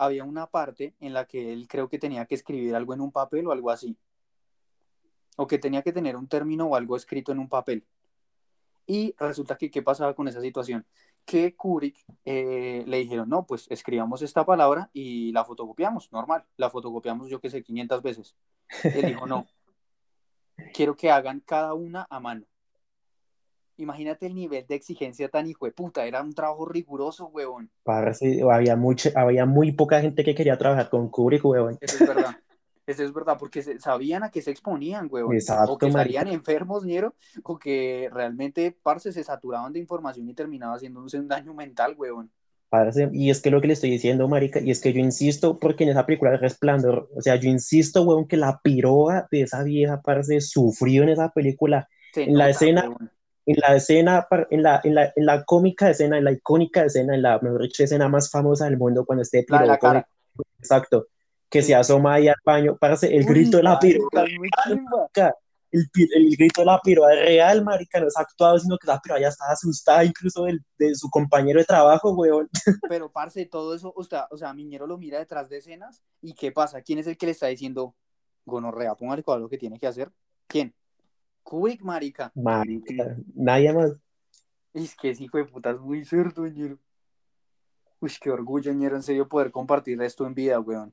había 0.00 0.24
una 0.24 0.46
parte 0.46 0.94
en 0.98 1.12
la 1.12 1.26
que 1.26 1.52
él 1.52 1.68
creo 1.68 1.88
que 1.90 1.98
tenía 1.98 2.24
que 2.24 2.34
escribir 2.34 2.74
algo 2.74 2.94
en 2.94 3.02
un 3.02 3.12
papel 3.12 3.46
o 3.46 3.52
algo 3.52 3.70
así. 3.70 3.98
O 5.36 5.46
que 5.46 5.58
tenía 5.58 5.82
que 5.82 5.92
tener 5.92 6.16
un 6.16 6.26
término 6.26 6.66
o 6.66 6.74
algo 6.74 6.96
escrito 6.96 7.32
en 7.32 7.38
un 7.38 7.50
papel. 7.50 7.84
Y 8.86 9.14
resulta 9.18 9.58
que, 9.58 9.70
¿qué 9.70 9.82
pasaba 9.82 10.14
con 10.14 10.26
esa 10.26 10.40
situación? 10.40 10.86
Que 11.26 11.54
Kubrick 11.54 12.02
eh, 12.24 12.82
le 12.86 12.96
dijeron, 12.96 13.28
no, 13.28 13.46
pues 13.46 13.66
escribamos 13.70 14.22
esta 14.22 14.46
palabra 14.46 14.88
y 14.94 15.32
la 15.32 15.44
fotocopiamos, 15.44 16.10
normal. 16.12 16.46
La 16.56 16.70
fotocopiamos, 16.70 17.28
yo 17.28 17.38
que 17.38 17.50
sé, 17.50 17.62
500 17.62 18.02
veces. 18.02 18.34
Él 18.82 19.04
dijo, 19.04 19.26
no. 19.26 19.46
quiero 20.72 20.96
que 20.96 21.10
hagan 21.10 21.40
cada 21.40 21.74
una 21.74 22.06
a 22.08 22.20
mano. 22.20 22.46
Imagínate 23.80 24.26
el 24.26 24.34
nivel 24.34 24.66
de 24.66 24.74
exigencia 24.74 25.28
tan 25.28 25.46
hijo 25.46 25.64
de 25.64 25.72
puta, 25.72 26.04
era 26.04 26.22
un 26.22 26.34
trabajo 26.34 26.66
riguroso, 26.66 27.26
huevón. 27.26 27.70
Parce, 27.82 28.42
había, 28.42 28.76
mucha, 28.76 29.10
había 29.14 29.46
muy 29.46 29.72
poca 29.72 30.00
gente 30.00 30.22
que 30.22 30.34
quería 30.34 30.58
trabajar 30.58 30.90
con 30.90 31.08
Kubrick, 31.08 31.44
huevón. 31.44 31.78
Eso 31.80 31.96
es 32.04 32.08
verdad. 32.08 32.36
Eso 32.86 33.04
es 33.04 33.12
verdad, 33.12 33.36
porque 33.38 33.62
sabían 33.78 34.24
a 34.24 34.30
qué 34.30 34.42
se 34.42 34.50
exponían, 34.50 35.08
huevón. 35.10 35.34
Exacto, 35.34 35.72
o 35.72 35.78
que 35.78 35.86
marica. 35.86 36.20
salían 36.20 36.34
enfermos, 36.34 36.84
ñero, 36.84 37.14
o 37.44 37.58
que 37.58 38.10
realmente, 38.12 38.76
parce, 38.82 39.12
se 39.12 39.22
saturaban 39.22 39.72
de 39.72 39.78
información 39.78 40.28
y 40.28 40.34
terminaba 40.34 40.74
haciéndose 40.74 41.18
un 41.18 41.28
daño 41.28 41.54
mental, 41.54 41.94
huevón. 41.96 42.32
Parce, 42.68 43.08
y 43.12 43.30
es 43.30 43.40
que 43.40 43.50
lo 43.50 43.60
que 43.60 43.68
le 43.68 43.74
estoy 43.74 43.90
diciendo, 43.90 44.28
marica, 44.28 44.60
y 44.60 44.70
es 44.70 44.80
que 44.80 44.92
yo 44.92 45.00
insisto, 45.00 45.58
porque 45.58 45.84
en 45.84 45.90
esa 45.90 46.04
película 46.04 46.32
de 46.32 46.38
Resplandor, 46.38 47.08
o 47.16 47.20
sea, 47.20 47.36
yo 47.36 47.48
insisto, 47.48 48.02
huevón, 48.02 48.26
que 48.26 48.36
la 48.36 48.60
piroa 48.60 49.28
de 49.30 49.42
esa 49.42 49.62
vieja, 49.62 50.00
parce, 50.02 50.40
sufrió 50.40 51.04
en 51.04 51.10
esa 51.10 51.30
película. 51.30 51.88
Se 52.12 52.24
En 52.24 52.36
la 52.36 52.48
escena, 52.48 52.82
huevón. 52.82 53.10
En 53.50 53.56
la 53.60 53.76
escena, 53.76 54.26
en 54.50 54.62
la, 54.62 54.80
en 54.84 54.94
la, 54.94 55.12
en 55.16 55.26
la 55.26 55.44
cómica 55.44 55.90
escena, 55.90 56.18
en 56.18 56.24
la 56.24 56.32
icónica 56.32 56.84
escena, 56.84 57.14
en 57.14 57.22
la, 57.22 57.38
mejor 57.40 57.62
dicho, 57.62 57.82
escena 57.82 58.08
más 58.08 58.30
famosa 58.30 58.66
del 58.66 58.76
mundo, 58.78 59.04
cuando 59.04 59.22
este 59.22 59.44
de 59.48 59.66
la 59.66 59.78
cara. 59.78 60.06
exacto, 60.58 61.08
que 61.48 61.62
Sí. 61.62 61.68
se 61.68 61.74
asoma 61.74 62.14
ahí 62.14 62.28
al 62.28 62.36
baño, 62.44 62.76
parce, 62.78 63.06
el 63.14 63.22
Uy, 63.22 63.26
grito 63.26 63.56
de 63.56 63.62
la 63.64 63.74
marica, 63.74 65.34
el, 65.72 65.88
el 66.14 66.36
grito 66.36 66.62
de 66.62 66.64
la 66.66 66.80
piroa 66.80 67.12
es 67.12 67.20
real, 67.20 67.64
marica, 67.64 68.00
no 68.00 68.06
es 68.08 68.16
actuado, 68.16 68.58
sino 68.58 68.76
que 68.78 68.86
la 68.86 69.00
piroa 69.00 69.20
ya 69.20 69.28
estaba 69.28 69.52
asustada 69.52 70.04
incluso 70.04 70.44
del- 70.44 70.64
de 70.78 70.94
su 70.94 71.08
compañero 71.10 71.58
de 71.60 71.64
trabajo, 71.64 72.12
weón. 72.12 72.48
Pero, 72.88 73.10
parce, 73.10 73.46
todo 73.46 73.74
eso, 73.74 73.92
o 73.96 74.04
sea, 74.04 74.26
o 74.30 74.36
sea, 74.36 74.52
Miñero 74.54 74.86
lo 74.86 74.98
mira 74.98 75.18
detrás 75.18 75.48
de 75.48 75.58
escenas 75.58 76.02
y 76.20 76.34
¿qué 76.34 76.52
pasa? 76.52 76.82
¿Quién 76.82 76.98
es 76.98 77.06
el 77.06 77.16
que 77.16 77.26
le 77.26 77.32
está 77.32 77.46
diciendo, 77.46 77.94
gonorrea, 78.44 78.94
póngale 78.94 79.22
cuidado 79.22 79.42
lo 79.42 79.48
que 79.48 79.58
tiene 79.58 79.78
que 79.78 79.86
hacer? 79.86 80.10
¿Quién? 80.46 80.74
Kubrick, 81.50 81.82
marica. 81.82 82.30
Marica, 82.36 83.16
nadie 83.34 83.72
más. 83.72 83.90
Es 84.72 84.94
que 84.94 85.10
ese 85.10 85.24
hijo 85.24 85.36
de 85.38 85.46
puta 85.46 85.70
es 85.72 85.80
muy 85.80 86.04
cerdo, 86.04 86.46
ñero. 86.46 86.78
Uy, 87.98 88.12
qué 88.20 88.30
orgullo, 88.30 88.72
ñero, 88.72 88.94
en 88.94 89.02
serio, 89.02 89.28
poder 89.28 89.50
compartir 89.50 90.00
esto 90.00 90.24
en 90.28 90.34
vida, 90.34 90.60
weón. 90.60 90.92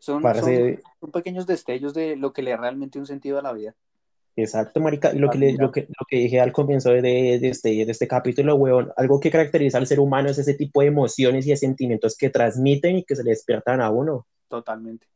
Son, 0.00 0.20
son, 0.22 0.80
son 0.98 1.10
pequeños 1.12 1.46
destellos 1.46 1.94
de 1.94 2.16
lo 2.16 2.32
que 2.32 2.42
le 2.42 2.50
da 2.50 2.56
realmente 2.56 2.98
un 2.98 3.06
sentido 3.06 3.38
a 3.38 3.42
la 3.42 3.52
vida. 3.52 3.76
exacto, 4.34 4.80
marica, 4.80 5.14
y 5.14 5.18
lo 5.20 5.30
que, 5.30 5.38
le- 5.38 5.52
lo 5.52 5.70
que, 5.70 5.82
lo 5.82 6.04
que 6.08 6.16
dije 6.16 6.40
al 6.40 6.50
comienzo 6.52 6.90
de, 6.90 7.00
de 7.38 7.48
este, 7.48 7.68
de 7.68 7.92
este 7.92 8.08
capítulo, 8.08 8.56
weón, 8.56 8.90
algo 8.96 9.20
que 9.20 9.30
caracteriza 9.30 9.78
al 9.78 9.86
ser 9.86 10.00
humano 10.00 10.30
es 10.30 10.38
ese 10.38 10.54
tipo 10.54 10.80
de 10.80 10.88
emociones 10.88 11.46
y 11.46 11.50
de 11.50 11.56
sentimientos 11.56 12.16
que 12.16 12.28
transmiten 12.28 12.96
y 12.96 13.04
que 13.04 13.14
se 13.14 13.22
le 13.22 13.30
despiertan 13.30 13.80
a 13.80 13.90
uno. 13.90 14.26
Totalmente. 14.48 15.06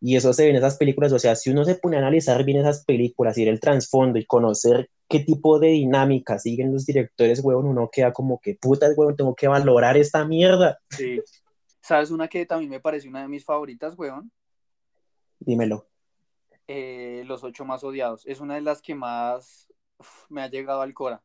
Y 0.00 0.16
eso 0.16 0.32
se 0.32 0.44
ve 0.44 0.50
en 0.50 0.56
esas 0.56 0.76
películas, 0.76 1.12
o 1.12 1.18
sea, 1.18 1.34
si 1.36 1.50
uno 1.50 1.64
se 1.64 1.76
pone 1.76 1.96
a 1.96 2.00
analizar 2.00 2.44
bien 2.44 2.58
esas 2.58 2.84
películas 2.84 3.38
y 3.38 3.44
ver 3.44 3.54
el 3.54 3.60
trasfondo 3.60 4.18
y 4.18 4.26
conocer 4.26 4.90
qué 5.08 5.20
tipo 5.20 5.58
de 5.58 5.68
dinámica 5.68 6.38
siguen 6.38 6.72
los 6.72 6.84
directores, 6.84 7.42
weón, 7.42 7.66
uno 7.66 7.88
queda 7.90 8.12
como 8.12 8.38
que 8.40 8.54
putas, 8.54 8.92
weón, 8.96 9.16
tengo 9.16 9.34
que 9.34 9.48
valorar 9.48 9.96
esta 9.96 10.24
mierda. 10.24 10.78
Sí. 10.90 11.20
¿Sabes 11.80 12.10
una 12.10 12.28
que 12.28 12.44
también 12.44 12.70
me 12.70 12.80
parece 12.80 13.08
una 13.08 13.22
de 13.22 13.28
mis 13.28 13.44
favoritas, 13.44 13.94
weón? 13.96 14.30
Dímelo. 15.38 15.86
Eh, 16.66 17.22
Los 17.26 17.44
ocho 17.44 17.64
más 17.64 17.84
odiados. 17.84 18.26
Es 18.26 18.40
una 18.40 18.56
de 18.56 18.60
las 18.60 18.82
que 18.82 18.94
más 18.94 19.68
uf, 19.98 20.24
me 20.28 20.42
ha 20.42 20.50
llegado 20.50 20.82
al 20.82 20.92
cora. 20.92 21.22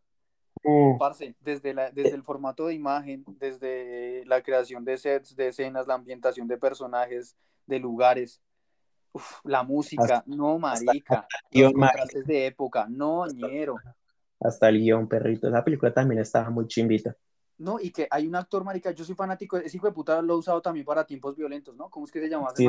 Mm, 0.64 0.98
Parce, 1.00 1.36
desde, 1.40 1.74
la, 1.74 1.90
desde 1.90 2.14
el 2.14 2.24
formato 2.24 2.68
de 2.68 2.76
imagen, 2.76 3.26
desde 3.40 4.24
la 4.26 4.44
creación 4.44 4.86
de 4.86 4.98
sets, 4.98 5.36
de 5.36 5.48
escenas, 5.48 5.88
la 5.88 5.96
ambientación 5.96 6.48
de 6.48 6.58
personajes, 6.58 7.36
de 7.66 7.80
lugares, 7.80 8.40
uf, 9.14 9.40
la 9.44 9.64
música, 9.64 10.24
no, 10.28 10.58
marica, 10.60 11.28
guion, 11.52 11.72
los 11.72 11.80
marica. 11.80 12.00
contrastes 12.00 12.26
de 12.26 12.46
época, 12.48 12.88
no, 12.90 13.26
ñero. 13.28 13.76
hasta 14.40 14.70
el 14.70 14.80
guion, 14.80 15.08
perrito. 15.08 15.48
Esa 15.48 15.64
película 15.64 15.94
también 15.94 16.22
estaba 16.22 16.50
muy 16.50 16.68
chimbita. 16.68 17.16
No, 17.58 17.80
y 17.80 17.92
que 17.92 18.08
hay 18.10 18.28
un 18.28 18.36
actor, 18.36 18.64
marica, 18.64 18.92
yo 18.92 19.06
soy 19.06 19.16
fanático, 19.16 19.58
ese 19.58 19.78
hijo 19.78 19.88
de 19.88 19.94
puta 19.94 20.22
lo 20.22 20.34
he 20.34 20.38
usado 20.38 20.62
también 20.62 20.86
para 20.86 21.06
tiempos 21.06 21.36
violentos, 21.36 21.76
¿no? 21.76 21.90
¿Cómo 21.90 22.06
es 22.06 22.12
que 22.12 22.20
se 22.20 22.30
llama 22.30 22.50
Sí? 22.56 22.68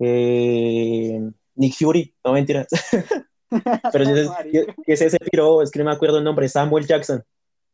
Eh, 0.00 1.20
Nick 1.54 1.74
Fury, 1.74 2.14
no 2.24 2.32
mentiras. 2.32 2.66
Pero 3.92 4.04
ese, 4.04 4.66
ese, 4.86 5.06
ese 5.06 5.18
piro, 5.18 5.62
es 5.62 5.70
que 5.70 5.78
no 5.78 5.86
me 5.86 5.92
acuerdo 5.92 6.18
el 6.18 6.24
nombre, 6.24 6.48
Samuel 6.48 6.86
Jackson. 6.86 7.24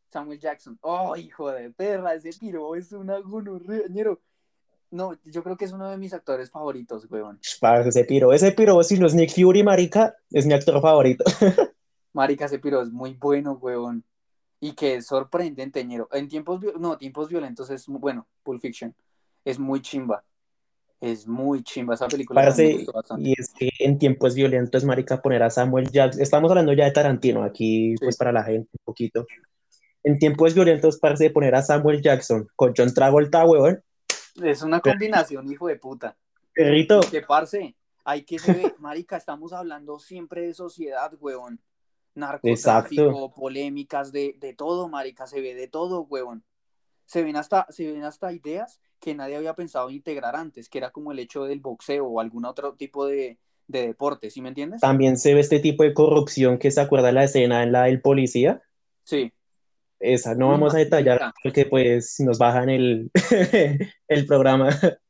Samuel 0.07 0.39
Jackson. 0.39 0.77
Oh, 0.81 1.15
hijo 1.17 1.51
de 1.51 1.71
perra, 1.71 2.13
ese 2.13 2.29
piro 2.39 2.75
es 2.75 2.91
una 2.93 3.19
gonorrea, 3.19 3.87
ñero. 3.89 4.21
No, 4.91 5.13
yo 5.23 5.43
creo 5.43 5.57
que 5.57 5.65
es 5.65 5.71
uno 5.71 5.89
de 5.89 5.97
mis 5.97 6.13
actores 6.13 6.49
favoritos, 6.51 7.09
weón. 7.09 7.39
Parce, 7.59 7.89
ese 7.89 8.05
piro, 8.05 8.31
ese 8.33 8.51
piro, 8.51 8.81
si 8.83 8.97
no 8.99 9.07
es 9.07 9.13
Nick 9.13 9.31
Fury, 9.33 9.63
marica, 9.63 10.15
es 10.31 10.45
mi 10.45 10.53
actor 10.53 10.81
favorito. 10.81 11.23
Marica, 12.13 12.45
ese 12.45 12.59
piro 12.59 12.81
es 12.81 12.89
muy 12.91 13.13
bueno, 13.13 13.59
weón. 13.61 14.03
Y 14.61 14.71
que 14.71 14.95
es 14.95 15.07
sorprendente, 15.07 15.83
ñero. 15.83 16.07
En 16.13 16.29
tiempos, 16.29 16.61
no, 16.79 16.97
tiempos 16.97 17.27
violentos 17.27 17.69
es 17.69 17.89
muy 17.89 17.99
bueno, 17.99 18.25
Pulp 18.41 18.61
Fiction. 18.61 18.95
Es 19.43 19.59
muy 19.59 19.81
chimba. 19.81 20.23
Es 21.01 21.27
muy 21.27 21.61
chimba 21.61 21.95
esa 21.95 22.07
película. 22.07 22.41
Parce, 22.41 22.85
y 23.17 23.33
es 23.37 23.49
que 23.49 23.69
en 23.79 23.99
tiempos 23.99 24.33
violentos, 24.33 24.85
marica, 24.85 25.21
poner 25.21 25.43
a 25.43 25.49
Samuel 25.49 25.91
Jackson, 25.91 26.21
estamos 26.21 26.49
hablando 26.49 26.71
ya 26.71 26.85
de 26.85 26.91
Tarantino, 26.91 27.43
aquí, 27.43 27.91
Sí. 27.97 28.05
pues 28.05 28.15
para 28.15 28.31
la 28.31 28.43
gente, 28.43 28.69
un 28.71 28.85
poquito. 28.85 29.27
En 30.03 30.17
tiempos 30.17 30.53
violentos, 30.53 30.97
parce, 30.97 31.29
poner 31.31 31.53
a 31.55 31.61
Samuel 31.61 32.01
Jackson 32.01 32.47
con 32.55 32.73
John 32.75 32.93
Travolta, 32.93 33.43
weón, 33.45 33.83
Es 34.41 34.61
una 34.61 34.79
combinación, 34.81 35.51
hijo 35.51 35.67
de 35.67 35.77
puta. 35.77 36.17
perrito, 36.53 36.99
Que 37.09 37.21
parce, 37.21 37.75
hay 38.03 38.23
que 38.23 38.39
se 38.39 38.53
ve, 38.53 38.73
marica, 38.79 39.17
estamos 39.17 39.53
hablando 39.53 39.99
siempre 39.99 40.41
de 40.41 40.53
sociedad, 40.53 41.13
weón. 41.19 41.61
Narcotráfico, 42.13 43.01
Exacto. 43.01 43.33
polémicas, 43.35 44.11
de, 44.11 44.35
de 44.39 44.53
todo, 44.53 44.87
marica, 44.87 45.27
se 45.27 45.41
ve 45.41 45.53
de 45.53 45.67
todo, 45.67 46.01
weón. 46.03 46.43
Se 47.05 47.23
ven 47.23 47.35
hasta, 47.35 47.67
se 47.69 47.91
ven 47.91 48.03
hasta 48.03 48.31
ideas 48.31 48.79
que 48.99 49.13
nadie 49.13 49.35
había 49.35 49.53
pensado 49.53 49.89
integrar 49.89 50.35
antes, 50.35 50.69
que 50.69 50.77
era 50.77 50.91
como 50.91 51.11
el 51.11 51.19
hecho 51.19 51.43
del 51.43 51.59
boxeo 51.59 52.07
o 52.07 52.19
algún 52.21 52.45
otro 52.45 52.73
tipo 52.75 53.05
de, 53.05 53.37
de 53.67 53.87
deporte, 53.87 54.29
¿sí 54.29 54.41
me 54.41 54.49
entiendes? 54.49 54.81
también 54.81 55.17
se 55.17 55.33
ve 55.33 55.41
este 55.41 55.59
tipo 55.59 55.83
de 55.83 55.93
corrupción 55.93 56.57
que 56.57 56.71
se 56.71 56.81
acuerda 56.81 57.11
la 57.11 57.25
escena 57.25 57.63
en 57.63 57.71
la 57.73 57.83
del 57.83 58.01
policía. 58.01 58.61
Sí. 59.03 59.31
Esa 59.99 60.35
no 60.35 60.49
vamos 60.49 60.75
a 60.75 60.79
detallar 60.79 61.33
porque 61.43 61.65
pues 61.65 62.19
nos 62.19 62.37
bajan 62.37 62.69
el, 62.69 63.11
el 64.07 64.25
programa. 64.25 64.69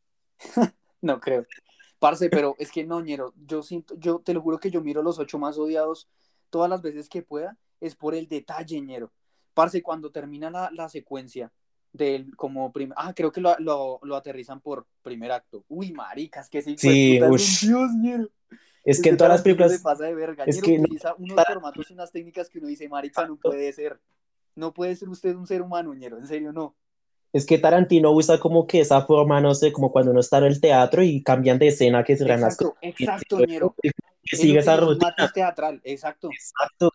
No 1.02 1.20
creo. 1.20 1.46
Parce, 2.00 2.30
pero 2.30 2.56
es 2.60 2.72
que 2.72 2.84
no, 2.84 3.00
ñero, 3.02 3.34
yo 3.46 3.62
siento, 3.64 3.96
yo 3.98 4.20
te 4.20 4.34
lo 4.34 4.42
juro 4.42 4.60
que 4.60 4.72
yo 4.72 4.82
miro 4.82 5.02
los 5.04 5.20
ocho 5.20 5.38
más 5.40 5.58
odiados 5.58 6.08
todas 6.50 6.70
las 6.70 6.82
veces 6.82 7.10
que 7.10 7.22
pueda, 7.22 7.58
es 7.80 7.96
por 7.96 8.16
el 8.16 8.28
detalle, 8.28 8.82
ñero. 8.82 9.12
Parce, 9.54 9.82
cuando 9.82 10.12
termina 10.12 10.50
la, 10.50 10.70
la 10.74 10.90
secuencia 10.90 11.52
del 11.94 12.36
como 12.36 12.72
primer, 12.72 12.96
ah, 12.98 13.14
creo 13.14 13.32
que 13.32 13.40
lo, 13.40 13.56
lo, 13.60 14.00
lo 14.04 14.16
aterrizan 14.16 14.60
por 14.62 14.86
primer 15.02 15.32
acto. 15.32 15.64
Uy, 15.70 15.94
maricas, 15.94 16.50
que 16.50 16.62
Sí, 16.62 16.74
puta 16.76 17.36
es 17.36 17.62
un 17.64 17.70
dios, 17.70 17.92
ñero. 17.98 18.30
Es 18.84 19.02
que 19.02 19.10
en 19.10 19.18
todas 19.18 19.34
las 19.34 19.42
películas, 19.42 19.72
se 19.72 19.80
pasa 19.80 20.06
de 20.06 20.16
verga, 20.16 20.44
es 20.46 20.56
ñero, 20.56 20.66
que 20.66 20.78
no- 20.78 20.84
utiliza 20.84 21.16
unos 21.18 21.44
formatos 21.48 21.90
y 21.90 21.94
unas 21.94 22.12
técnicas 22.12 22.50
que 22.50 22.60
uno 22.60 22.68
dice, 22.68 22.90
marica, 22.90 23.26
no 23.28 23.38
puede 23.38 23.72
ser. 23.74 24.00
No 24.56 24.74
puede 24.74 24.96
ser 24.96 25.10
usted 25.10 25.36
un 25.36 25.46
ser 25.48 25.62
humano, 25.62 25.94
ñero, 25.94 26.18
en 26.18 26.28
serio, 26.28 26.52
no. 26.54 26.76
es 27.34 27.46
que 27.46 27.58
Tarantino 27.58 28.12
usa 28.12 28.40
como 28.40 28.66
que 28.66 28.80
esa 28.80 29.06
forma, 29.06 29.42
no 29.42 29.54
sé, 29.54 29.74
como 29.74 29.92
cuando 29.92 30.12
uno 30.12 30.22
está 30.22 30.38
en 30.38 30.46
el 30.46 30.62
teatro 30.62 31.04
y 31.04 31.22
cambian 31.24 31.60
de 31.60 31.68
escena 31.68 32.04
que 32.04 32.16
se 32.16 32.24
Exacto, 32.24 32.76
exacto, 32.82 33.40
ñero. 33.40 33.76
que 34.24 34.38
sigue 34.38 34.60
esa 34.60 34.78
rutina. 34.78 35.14
matiz 35.18 35.34
teatral, 35.34 35.82
exacto. 35.84 36.30
Exacto. 36.32 36.92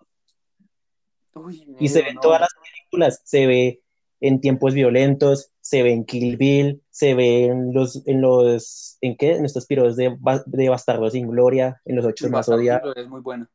Uy, 1.34 1.76
Y 1.78 1.88
se 1.88 1.98
ñero, 1.98 2.04
ve 2.04 2.08
en 2.10 2.14
no. 2.16 2.20
todas 2.22 2.40
las 2.40 2.50
películas, 2.62 3.20
se 3.24 3.46
ve 3.46 3.82
en 4.20 4.40
tiempos 4.40 4.74
violentos, 4.74 5.52
se 5.60 5.82
ve 5.82 5.92
en 5.92 6.04
Kill 6.04 6.36
Bill, 6.36 6.82
se 6.90 7.14
ve 7.14 7.44
en 7.46 7.72
los, 7.72 8.06
en 8.06 8.20
los, 8.20 8.96
¿en 9.00 9.16
qué? 9.16 9.32
En 9.32 9.44
estos 9.44 9.66
piros 9.66 9.96
de, 9.96 10.16
de 10.46 10.68
Bastardo 10.68 11.08
sin 11.10 11.28
Gloria, 11.28 11.80
en 11.84 11.96
los 11.96 12.04
ocho 12.04 12.24
más 12.28 12.48
Bastardos 12.48 12.60
odiados. 12.60 12.96
Es 12.96 13.08
muy 13.08 13.20
buena. 13.20 13.48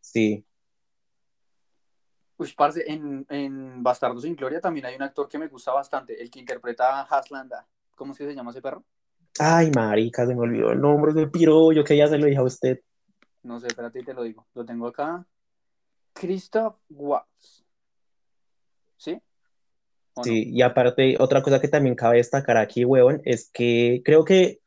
Sí, 0.00 0.44
Uy, 2.38 2.52
parce, 2.56 2.84
en, 2.86 3.26
en 3.28 3.82
Bastardos 3.82 4.22
sin 4.22 4.36
Gloria 4.36 4.60
también 4.60 4.86
hay 4.86 4.94
un 4.94 5.02
actor 5.02 5.28
que 5.28 5.38
me 5.38 5.48
gusta 5.48 5.72
bastante, 5.72 6.20
el 6.22 6.30
que 6.30 6.38
interpreta 6.38 7.00
a 7.00 7.02
Haslanda. 7.02 7.66
¿Cómo 7.96 8.12
es 8.12 8.18
que 8.18 8.26
se 8.26 8.34
llama 8.34 8.52
ese 8.52 8.62
perro? 8.62 8.84
Ay, 9.40 9.70
marica, 9.74 10.24
se 10.24 10.34
me 10.34 10.42
olvidó 10.42 10.70
el 10.70 10.80
nombre 10.80 11.12
del 11.12 11.30
piro, 11.30 11.72
yo 11.72 11.82
que 11.82 11.96
ya 11.96 12.06
se 12.06 12.16
lo 12.16 12.26
dije 12.26 12.38
a 12.38 12.44
usted. 12.44 12.80
No 13.42 13.58
sé, 13.58 13.66
espérate 13.66 14.00
y 14.00 14.04
te 14.04 14.14
lo 14.14 14.22
digo. 14.22 14.46
Lo 14.54 14.64
tengo 14.64 14.86
acá. 14.86 15.26
Christoph 16.12 16.76
Waltz. 16.90 17.64
¿Sí? 18.96 19.20
Sí, 20.22 20.50
y 20.52 20.62
aparte, 20.62 21.16
otra 21.18 21.42
cosa 21.42 21.60
que 21.60 21.68
también 21.68 21.94
cabe 21.94 22.16
destacar 22.16 22.56
aquí, 22.56 22.84
huevón, 22.84 23.20
es 23.24 23.50
que 23.52 24.02
creo 24.04 24.24
que 24.24 24.60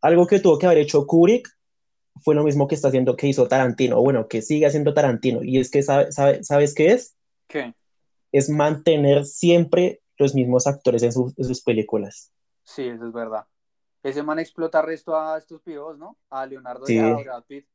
algo 0.00 0.26
que 0.26 0.40
tuvo 0.40 0.58
que 0.58 0.66
haber 0.66 0.78
hecho 0.78 1.06
Kubrick 1.06 1.55
fue 2.22 2.34
lo 2.34 2.42
mismo 2.44 2.66
que 2.68 2.74
está 2.74 2.88
haciendo, 2.88 3.16
que 3.16 3.26
hizo 3.28 3.48
Tarantino, 3.48 3.98
o 3.98 4.02
bueno, 4.02 4.28
que 4.28 4.42
sigue 4.42 4.66
haciendo 4.66 4.94
Tarantino, 4.94 5.42
y 5.42 5.58
es 5.58 5.70
que, 5.70 5.82
sabe, 5.82 6.12
sabe- 6.12 6.42
¿sabes 6.44 6.74
qué 6.74 6.92
es? 6.92 7.16
¿Qué? 7.46 7.74
Es 8.32 8.48
mantener 8.50 9.24
siempre 9.24 10.00
los 10.18 10.34
mismos 10.34 10.66
actores 10.66 11.02
en, 11.02 11.12
su- 11.12 11.32
en 11.36 11.44
sus 11.44 11.62
películas. 11.62 12.32
Sí, 12.64 12.86
eso 12.88 13.06
es 13.06 13.12
verdad. 13.12 13.46
Ese 14.02 14.22
man 14.22 14.38
explota 14.38 14.82
resto 14.82 15.16
a 15.18 15.36
estos 15.38 15.60
pibos, 15.62 15.98
¿no? 15.98 16.16
A 16.30 16.46
Leonardo 16.46 16.86
Sí. 16.86 16.94
y 16.94 16.98
a 16.98 17.14
Brad 17.16 17.44
Pitt. 17.44 17.66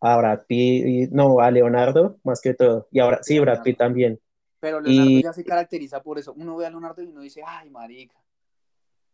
a 0.00 0.16
Brad 0.18 0.40
Pitt, 0.46 1.10
no, 1.10 1.40
a 1.40 1.50
Leonardo 1.50 2.18
más 2.22 2.40
que 2.40 2.54
todo. 2.54 2.86
Y 2.90 3.00
ahora, 3.00 3.20
Sí, 3.22 3.38
Brad 3.38 3.62
Pitt 3.62 3.78
también. 3.78 4.20
Pero 4.60 4.80
Leonardo 4.80 5.10
Y, 5.10 5.22
ya 5.22 5.32
se 5.32 5.44
caracteriza 5.44 6.02
por 6.02 6.18
eso. 6.18 6.32
Uno 6.34 6.56
ve 6.56 6.66
a 6.66 6.70
Leonardo 6.70 7.02
y 7.02 7.06
uno 7.06 7.20
dice, 7.22 7.42
ay, 7.46 7.70
marica, 7.70 8.14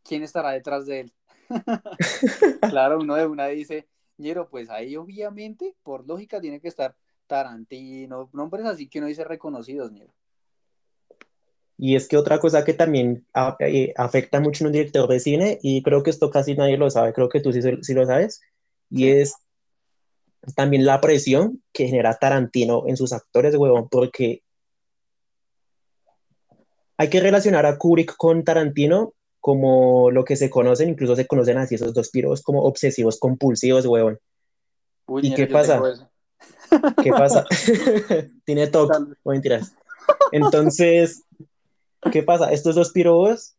¿quién 0.03 0.23
estará 0.23 0.51
detrás 0.51 0.86
de 0.86 1.01
él? 1.01 1.12
Claro, 2.70 2.99
uno 3.01 3.15
de 3.15 3.27
una 3.27 3.47
dice, 3.47 3.86
ñero, 4.18 4.48
pues 4.48 4.70
ahí 4.70 4.97
obviamente, 4.97 5.74
por 5.82 6.06
lógica, 6.06 6.40
tiene 6.40 6.60
que 6.60 6.68
estar 6.68 6.97
Tarantino, 7.26 8.28
nombres 8.32 8.66
así 8.66 8.89
que 8.89 8.98
uno 8.98 9.09
dice 9.09 9.24
reconocidos, 9.24 9.90
ñero. 9.93 10.12
y 11.78 11.97
es 11.97 12.06
que 12.06 12.16
otra 12.16 12.39
cosa 12.39 12.64
que 12.64 12.74
también 12.74 13.26
a- 13.34 13.56
eh, 13.59 13.93
afecta 13.97 14.39
mucho 14.39 14.62
en 14.62 14.66
un 14.68 14.72
director 14.72 15.09
de 15.09 15.18
cine, 15.18 15.59
y 15.62 15.82
creo 15.82 16.02
que 16.05 16.10
esto 16.10 16.30
casi 16.30 16.55
nadie 16.55 16.76
lo 16.76 16.89
sabe, 16.90 17.12
creo 17.12 17.28
que 17.28 17.40
tú 17.40 17.52
sí, 17.52 17.60
sí 17.80 17.94
lo 17.94 18.06
sabes, 18.06 18.40
y 18.89 19.09
es 19.09 19.34
también 20.55 20.84
la 20.84 21.01
presión 21.01 21.62
que 21.72 21.86
genera 21.86 22.18
Tarantino 22.18 22.84
en 22.86 22.97
sus 22.97 23.12
actores, 23.12 23.56
huevón, 23.56 23.89
porque 23.89 24.43
hay 26.98 27.10
que 27.10 27.20
relacionar 27.20 27.66
a 27.66 27.78
Kubrick 27.78 28.14
con 28.16 28.44
Tarantino 28.44 29.14
como 29.43 30.12
lo 30.12 30.24
que 30.24 30.36
se 30.36 30.48
conocen, 30.48 30.89
incluso 30.89 31.16
se 31.16 31.27
conocen 31.27 31.59
así 31.59 31.74
esos 31.74 31.93
dos 31.93 32.10
piros 32.10 32.43
como 32.43 32.62
obsesivos 32.62 33.19
compulsivos, 33.19 33.85
huevón. 33.85 34.20
Uy, 35.09 35.27
¿Y 35.27 35.35
qué 35.35 35.48
pasa? 35.48 35.82
¿Qué 37.02 37.10
pasa? 37.10 37.44
Tiene 38.47 38.69
Tal- 38.69 38.89
no 38.89 39.32
mentiras. 39.32 39.73
Entonces, 40.31 41.24
¿qué 42.12 42.23
pasa? 42.23 42.52
Estos 42.52 42.77
dos 42.77 42.93
pirobos 42.93 43.56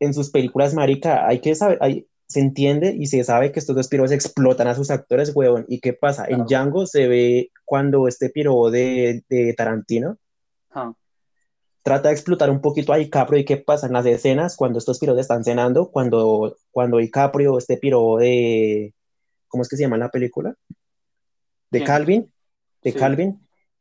en 0.00 0.14
sus 0.14 0.30
películas, 0.30 0.72
marica, 0.72 1.28
hay 1.28 1.40
que 1.40 1.54
saber, 1.54 1.76
hay, 1.82 2.06
se 2.26 2.40
entiende 2.40 2.96
y 2.98 3.06
se 3.06 3.22
sabe 3.22 3.52
que 3.52 3.58
estos 3.58 3.76
dos 3.76 3.88
pirobos 3.88 4.12
explotan 4.12 4.68
a 4.68 4.74
sus 4.74 4.90
actores, 4.90 5.36
huevón. 5.36 5.66
¿Y 5.68 5.80
qué 5.80 5.92
pasa? 5.92 6.24
En. 6.26 6.46
Django 6.46 6.86
se 6.86 7.08
ve 7.08 7.50
cuando 7.66 8.08
este 8.08 8.30
pirobo 8.30 8.70
de, 8.70 9.22
de 9.28 9.52
Tarantino. 9.52 10.16
Trata 11.86 12.08
de 12.08 12.14
explotar 12.14 12.50
un 12.50 12.60
poquito 12.60 12.92
a 12.92 12.96
DiCaprio 12.96 13.38
y 13.38 13.44
qué 13.44 13.58
pasa 13.58 13.86
en 13.86 13.92
las 13.92 14.04
escenas 14.06 14.56
cuando 14.56 14.80
estos 14.80 14.98
piros 14.98 15.16
están 15.20 15.44
cenando, 15.44 15.88
cuando, 15.92 16.56
cuando 16.72 16.96
DiCaprio, 16.96 17.58
este 17.58 17.76
piro 17.76 18.16
de, 18.16 18.92
¿cómo 19.46 19.62
es 19.62 19.68
que 19.68 19.76
se 19.76 19.84
llama 19.84 19.96
la 19.96 20.08
película? 20.10 20.52
De. 21.70 21.84
Calvin, 21.84 22.28
de 22.82 22.90
Sí. 22.90 22.98
Calvin, 22.98 23.38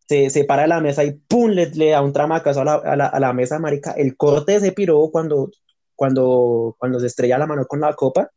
se, 0.07 0.29
se 0.29 0.43
para 0.43 0.61
de 0.61 0.67
la 0.67 0.81
mesa 0.81 1.03
y 1.03 1.13
¡pum! 1.13 1.49
le, 1.49 1.71
le 1.71 1.89
da 1.89 2.03
un 2.03 2.13
tramacazo 2.13 2.61
a 2.61 2.65
la, 2.65 2.73
a 2.75 2.95
la, 2.95 3.07
a 3.07 3.19
la 3.19 3.33
mesa, 3.33 3.57
marica. 3.57 3.93
El 3.93 4.15
corte 4.15 4.51
de 4.51 4.57
ese 4.59 4.71
piro 4.71 5.09
cuando, 5.11 5.49
cuando, 5.95 6.75
cuando 6.77 6.99
se 6.99 7.07
estrella 7.07 7.39
la 7.39 7.47
mano 7.47 7.65
con 7.65 7.81
la 7.81 7.95
copa, 7.95 8.29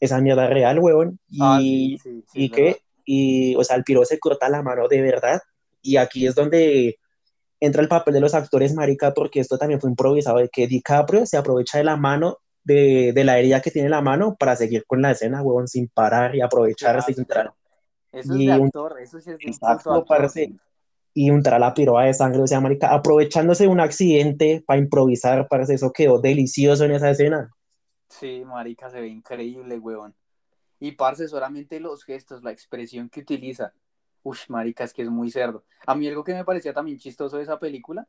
esa 0.00 0.18
mierda 0.22 0.46
real, 0.46 0.78
huevón. 0.78 1.18
Ah, 1.38 1.58
sí, 1.60 1.92
Y, 1.92 1.98
sí, 1.98 2.24
y 2.32 2.48
que, 2.48 2.78
y, 3.04 3.54
o 3.54 3.62
sea, 3.64 3.76
el 3.76 3.84
piro 3.84 4.02
se 4.06 4.18
corta 4.18 4.48
la 4.48 4.62
mano 4.62 4.88
de 4.88 5.02
verdad. 5.02 5.42
Y 5.82 5.98
aquí 5.98 6.26
es 6.26 6.34
donde 6.34 6.98
entra 7.60 7.82
el 7.82 7.88
papel 7.88 8.14
de 8.14 8.20
los 8.20 8.34
actores, 8.34 8.74
marica, 8.74 9.12
porque 9.14 9.40
esto 9.40 9.58
también 9.58 9.80
fue 9.80 9.90
improvisado, 9.90 10.38
de 10.38 10.48
que 10.48 10.66
DiCaprio 10.66 11.26
se 11.26 11.36
aprovecha 11.36 11.78
de 11.78 11.84
la 11.84 11.96
mano, 11.96 12.38
de, 12.64 13.12
de 13.14 13.24
la 13.24 13.38
herida 13.38 13.60
que 13.60 13.70
tiene 13.70 13.86
en 13.86 13.92
la 13.92 14.02
mano 14.02 14.36
para 14.36 14.56
seguir 14.56 14.84
con 14.86 15.02
la 15.02 15.12
escena, 15.12 15.42
huevón, 15.42 15.68
sin 15.68 15.88
parar 15.88 16.34
y 16.34 16.40
aprovecharse 16.40 17.12
y 17.12 17.20
entrar. 17.20 17.52
Eso 18.12 18.34
es 18.34 18.44
de 18.44 18.44
Y 18.44 18.48
un, 18.58 18.66
actor, 18.66 18.98
eso 19.00 19.20
sí 19.20 19.30
es 19.30 19.42
de 19.42 19.50
exacto, 19.50 19.90
actor. 19.90 20.04
parce, 20.06 20.52
y 21.14 21.30
la 21.30 21.74
piroa 21.74 22.04
de 22.04 22.14
sangre, 22.14 22.42
o 22.42 22.46
sea, 22.46 22.60
marica, 22.60 22.92
aprovechándose 22.92 23.64
de 23.64 23.70
un 23.70 23.80
accidente 23.80 24.62
para 24.66 24.78
improvisar, 24.80 25.48
parce, 25.48 25.74
eso 25.74 25.92
quedó 25.92 26.20
delicioso 26.20 26.84
en 26.84 26.92
esa 26.92 27.10
escena. 27.10 27.50
Sí, 28.08 28.44
marica, 28.44 28.90
se 28.90 29.00
ve 29.00 29.08
increíble, 29.08 29.78
huevón. 29.78 30.14
Y 30.78 30.92
parce, 30.92 31.28
solamente 31.28 31.80
los 31.80 32.04
gestos, 32.04 32.42
la 32.42 32.52
expresión 32.52 33.08
que 33.08 33.20
utiliza. 33.20 33.72
Uy, 34.26 34.36
marica, 34.48 34.82
es 34.82 34.92
que 34.92 35.02
es 35.02 35.08
muy 35.08 35.30
cerdo. 35.30 35.62
A 35.86 35.94
mí 35.94 36.08
algo 36.08 36.24
que 36.24 36.34
me 36.34 36.44
parecía 36.44 36.74
también 36.74 36.98
chistoso 36.98 37.36
de 37.36 37.44
esa 37.44 37.60
película, 37.60 38.08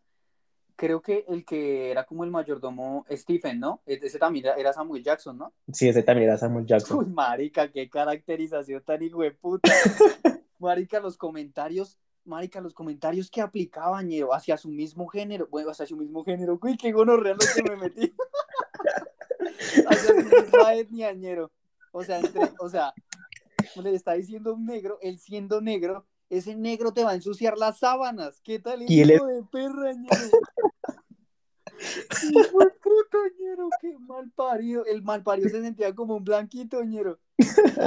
creo 0.76 1.00
que 1.00 1.26
el 1.28 1.46
que 1.46 1.92
era 1.92 2.06
como 2.06 2.24
el 2.24 2.32
mayordomo 2.32 3.06
Stephen, 3.12 3.60
¿no? 3.60 3.84
E- 3.86 4.00
Ese 4.02 4.18
también 4.18 4.48
era- 4.58 4.74
Samuel 4.74 5.04
Jackson, 5.04 5.38
¿no? 5.38 5.54
Sí, 5.72 5.88
ese 5.88 6.02
también 6.02 6.30
era 6.30 6.40
Samuel 6.40 6.66
Jackson. 6.66 6.98
Uy, 6.98 7.06
marica, 7.06 7.72
qué 7.72 7.88
caracterización 7.88 8.82
tan 8.84 9.04
hijo 9.04 9.22
de 9.22 9.30
puta. 9.32 9.70
Marica, 10.60 11.00
los 11.00 11.18
comentarios, 11.18 12.00
marica, 12.26 12.60
los 12.62 12.74
comentarios 12.74 13.30
que 13.30 13.42
aplicaba 13.42 14.02
ñero 14.02 14.34
hacia 14.34 14.58
su 14.58 14.70
mismo 14.70 15.06
género, 15.08 15.48
bueno, 15.52 15.70
hacia 15.70 15.86
su 15.86 15.96
mismo 15.96 16.24
género, 16.24 16.58
uy, 16.60 16.76
qué 16.78 16.92
gonorrea 16.92 17.34
lo 17.34 17.40
que 17.56 17.70
me 17.70 17.76
metí. 17.78 18.12
hacia 19.88 20.16
su 20.16 20.16
misma 20.16 20.74
etnia, 20.74 21.14
ñero. 21.14 21.52
O 21.92 22.04
sea, 22.04 22.20
entre, 22.20 22.42
o 22.60 22.70
sea, 22.70 22.92
le 23.76 23.96
está 23.96 24.14
diciendo 24.14 24.54
un 24.54 24.66
negro, 24.66 24.98
él 25.02 25.20
siendo 25.20 25.62
negro, 25.62 26.06
ese 26.30 26.56
negro 26.56 26.92
te 26.92 27.04
va 27.04 27.12
a 27.12 27.16
ensuciar 27.16 27.58
las 27.58 27.80
sábanas. 27.80 28.42
¿Qué 28.42 28.60
tal 28.60 28.82
el 28.82 28.92
hijo 28.92 29.26
de 29.26 29.44
perra, 29.52 29.94
ñero? 29.94 30.16
Hijo 31.80 32.60
de 32.60 32.70
puta, 32.82 33.18
ñero, 33.40 33.70
qué 33.80 33.96
mal 34.00 34.32
parido. 34.32 34.86
El 34.86 35.04
mal 35.04 35.24
parido 35.24 35.50
se 35.50 35.62
sentía 35.62 35.94
como 35.94 36.16
un 36.16 36.24
blanquito, 36.24 36.84
ñero. 36.84 37.20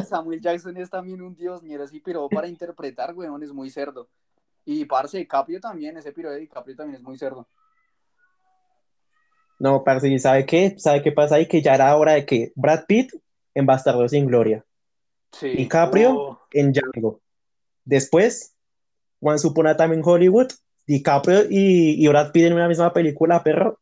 Samuel 0.08 0.40
Jackson 0.40 0.76
es 0.76 0.90
también 0.90 1.20
un 1.22 1.34
dios, 1.34 1.62
ñero, 1.62 1.86
sí, 1.86 2.00
pero 2.00 2.28
para 2.28 2.48
interpretar, 2.48 3.14
weón, 3.14 3.42
es 3.42 3.52
muy 3.52 3.70
cerdo. 3.70 4.08
Y 4.64 4.84
parce, 4.84 5.18
DiCaprio 5.18 5.60
también, 5.60 5.96
ese 5.96 6.12
piro 6.12 6.30
de 6.30 6.38
DiCaprio 6.38 6.76
también 6.76 6.96
es 6.96 7.02
muy 7.02 7.18
cerdo. 7.18 7.48
No, 9.58 9.84
parce, 9.84 10.08
¿y 10.08 10.18
sabe 10.18 10.46
qué? 10.46 10.78
¿Sabe 10.78 11.02
qué 11.02 11.12
pasa 11.12 11.34
ahí? 11.34 11.46
Que 11.46 11.60
ya 11.60 11.74
era 11.74 11.94
hora 11.96 12.12
de 12.12 12.24
que 12.24 12.52
Brad 12.54 12.86
Pitt 12.86 13.12
en 13.54 13.66
Bastardo 13.66 14.08
sin 14.08 14.26
Gloria, 14.26 14.64
Sí. 15.32 15.50
DiCaprio 15.50 16.40
en 16.52 16.72
Django. 16.72 17.20
Después, 17.84 18.56
Once 19.20 19.46
Upon 19.46 19.66
a 19.66 19.76
Time 19.76 19.96
in 19.96 20.02
Hollywood, 20.04 20.48
DiCaprio 20.86 21.44
y, 21.48 22.04
y 22.04 22.08
Brad 22.08 22.32
Pitt 22.32 22.44
en 22.44 22.54
una 22.54 22.68
misma 22.68 22.92
película, 22.92 23.42
perro. 23.42 23.78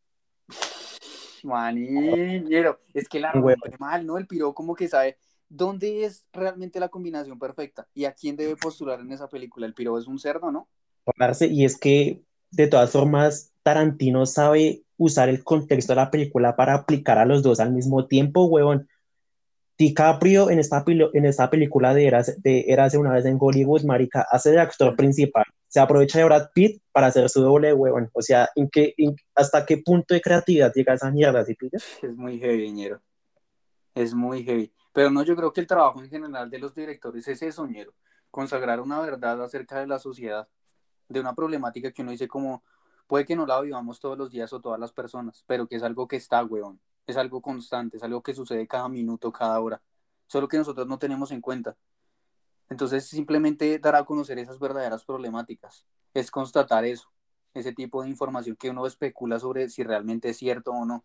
Maniñero, 1.43 2.79
es 2.93 3.07
que 3.07 3.19
la 3.19 3.31
rompe 3.31 3.77
mal, 3.79 4.05
¿no? 4.05 4.17
El 4.17 4.27
piro 4.27 4.53
como 4.53 4.75
que 4.75 4.87
sabe 4.87 5.17
dónde 5.47 6.03
es 6.03 6.25
realmente 6.31 6.79
la 6.79 6.89
combinación 6.89 7.39
perfecta 7.39 7.87
y 7.93 8.05
a 8.05 8.13
quién 8.13 8.35
debe 8.35 8.55
postular 8.55 8.99
en 8.99 9.11
esa 9.11 9.27
película. 9.27 9.65
El 9.65 9.73
piro 9.73 9.97
es 9.97 10.07
un 10.07 10.19
cerdo, 10.19 10.51
¿no? 10.51 10.67
Y 11.41 11.65
es 11.65 11.77
que 11.77 12.21
de 12.51 12.67
todas 12.67 12.91
formas 12.91 13.53
Tarantino 13.63 14.25
sabe 14.25 14.83
usar 14.97 15.29
el 15.29 15.43
contexto 15.43 15.93
de 15.93 15.97
la 15.97 16.11
película 16.11 16.55
para 16.55 16.75
aplicar 16.75 17.17
a 17.17 17.25
los 17.25 17.41
dos 17.41 17.59
al 17.59 17.71
mismo 17.71 18.05
tiempo, 18.05 18.45
huevón. 18.45 18.87
DiCaprio 19.79 20.49
en 20.49 20.59
esta, 20.59 20.83
en 20.85 21.25
esta 21.25 21.49
película 21.49 21.93
de 21.93 22.05
Eras, 22.05 22.35
de 22.43 22.97
una 22.97 23.13
vez 23.13 23.25
en 23.25 23.37
Hollywood, 23.39 23.83
marica, 23.85 24.27
hace 24.29 24.51
de 24.51 24.59
actor 24.59 24.93
principal. 24.97 25.45
Se 25.69 25.79
aprovecha 25.79 26.19
de 26.19 26.25
Brad 26.25 26.49
Pitt 26.53 26.81
para 26.91 27.07
hacer 27.07 27.29
su 27.29 27.41
doble, 27.41 27.73
huevón. 27.73 28.09
O 28.11 28.21
sea, 28.21 28.49
¿en 28.55 28.69
qué, 28.69 28.93
¿hasta 29.35 29.65
qué 29.65 29.77
punto 29.77 30.13
de 30.13 30.19
creatividad 30.19 30.73
llega 30.73 30.95
esa 30.95 31.09
mierda? 31.11 31.45
¿sí? 31.45 31.55
Es 31.71 32.13
muy 32.13 32.39
heavy, 32.39 32.69
ñero. 32.73 33.01
Es 33.95 34.13
muy 34.13 34.43
heavy. 34.43 34.73
Pero 34.91 35.11
no, 35.11 35.23
yo 35.23 35.33
creo 35.33 35.53
que 35.53 35.61
el 35.61 35.67
trabajo 35.67 36.03
en 36.03 36.09
general 36.09 36.49
de 36.49 36.59
los 36.59 36.75
directores 36.75 37.25
es 37.29 37.41
eso, 37.41 37.65
ñero. 37.65 37.93
Consagrar 38.31 38.81
una 38.81 38.99
verdad 38.99 39.41
acerca 39.41 39.79
de 39.79 39.87
la 39.87 39.97
sociedad, 39.97 40.49
de 41.07 41.21
una 41.21 41.33
problemática 41.33 41.93
que 41.93 42.01
uno 42.01 42.11
dice 42.11 42.27
como, 42.27 42.63
puede 43.07 43.25
que 43.25 43.35
no 43.37 43.45
la 43.45 43.61
vivamos 43.61 44.01
todos 44.01 44.17
los 44.17 44.29
días 44.29 44.51
o 44.51 44.59
todas 44.59 44.79
las 44.79 44.91
personas, 44.91 45.45
pero 45.47 45.67
que 45.67 45.77
es 45.77 45.83
algo 45.83 46.05
que 46.05 46.17
está, 46.17 46.43
weón. 46.43 46.81
Es 47.09 47.17
algo 47.17 47.41
constante, 47.41 47.97
es 47.97 48.03
algo 48.03 48.21
que 48.21 48.35
sucede 48.35 48.67
cada 48.67 48.87
minuto, 48.87 49.31
cada 49.31 49.59
hora. 49.59 49.81
Solo 50.27 50.47
que 50.47 50.57
nosotros 50.57 50.85
no 50.85 50.99
tenemos 50.99 51.31
en 51.31 51.41
cuenta. 51.41 51.75
Entonces, 52.69 53.07
simplemente 53.07 53.79
dar 53.79 53.95
a 53.95 54.05
conocer 54.05 54.37
esas 54.37 54.59
verdaderas 54.59 55.03
problemáticas. 55.03 55.87
Es 56.13 56.29
constatar 56.29 56.85
eso, 56.85 57.11
ese 57.55 57.73
tipo 57.73 58.03
de 58.03 58.09
información 58.09 58.55
que 58.55 58.69
uno 58.69 58.85
especula 58.85 59.39
sobre 59.39 59.69
si 59.69 59.81
realmente 59.83 60.29
es 60.29 60.37
cierto 60.37 60.71
o 60.71 60.85
no. 60.85 61.03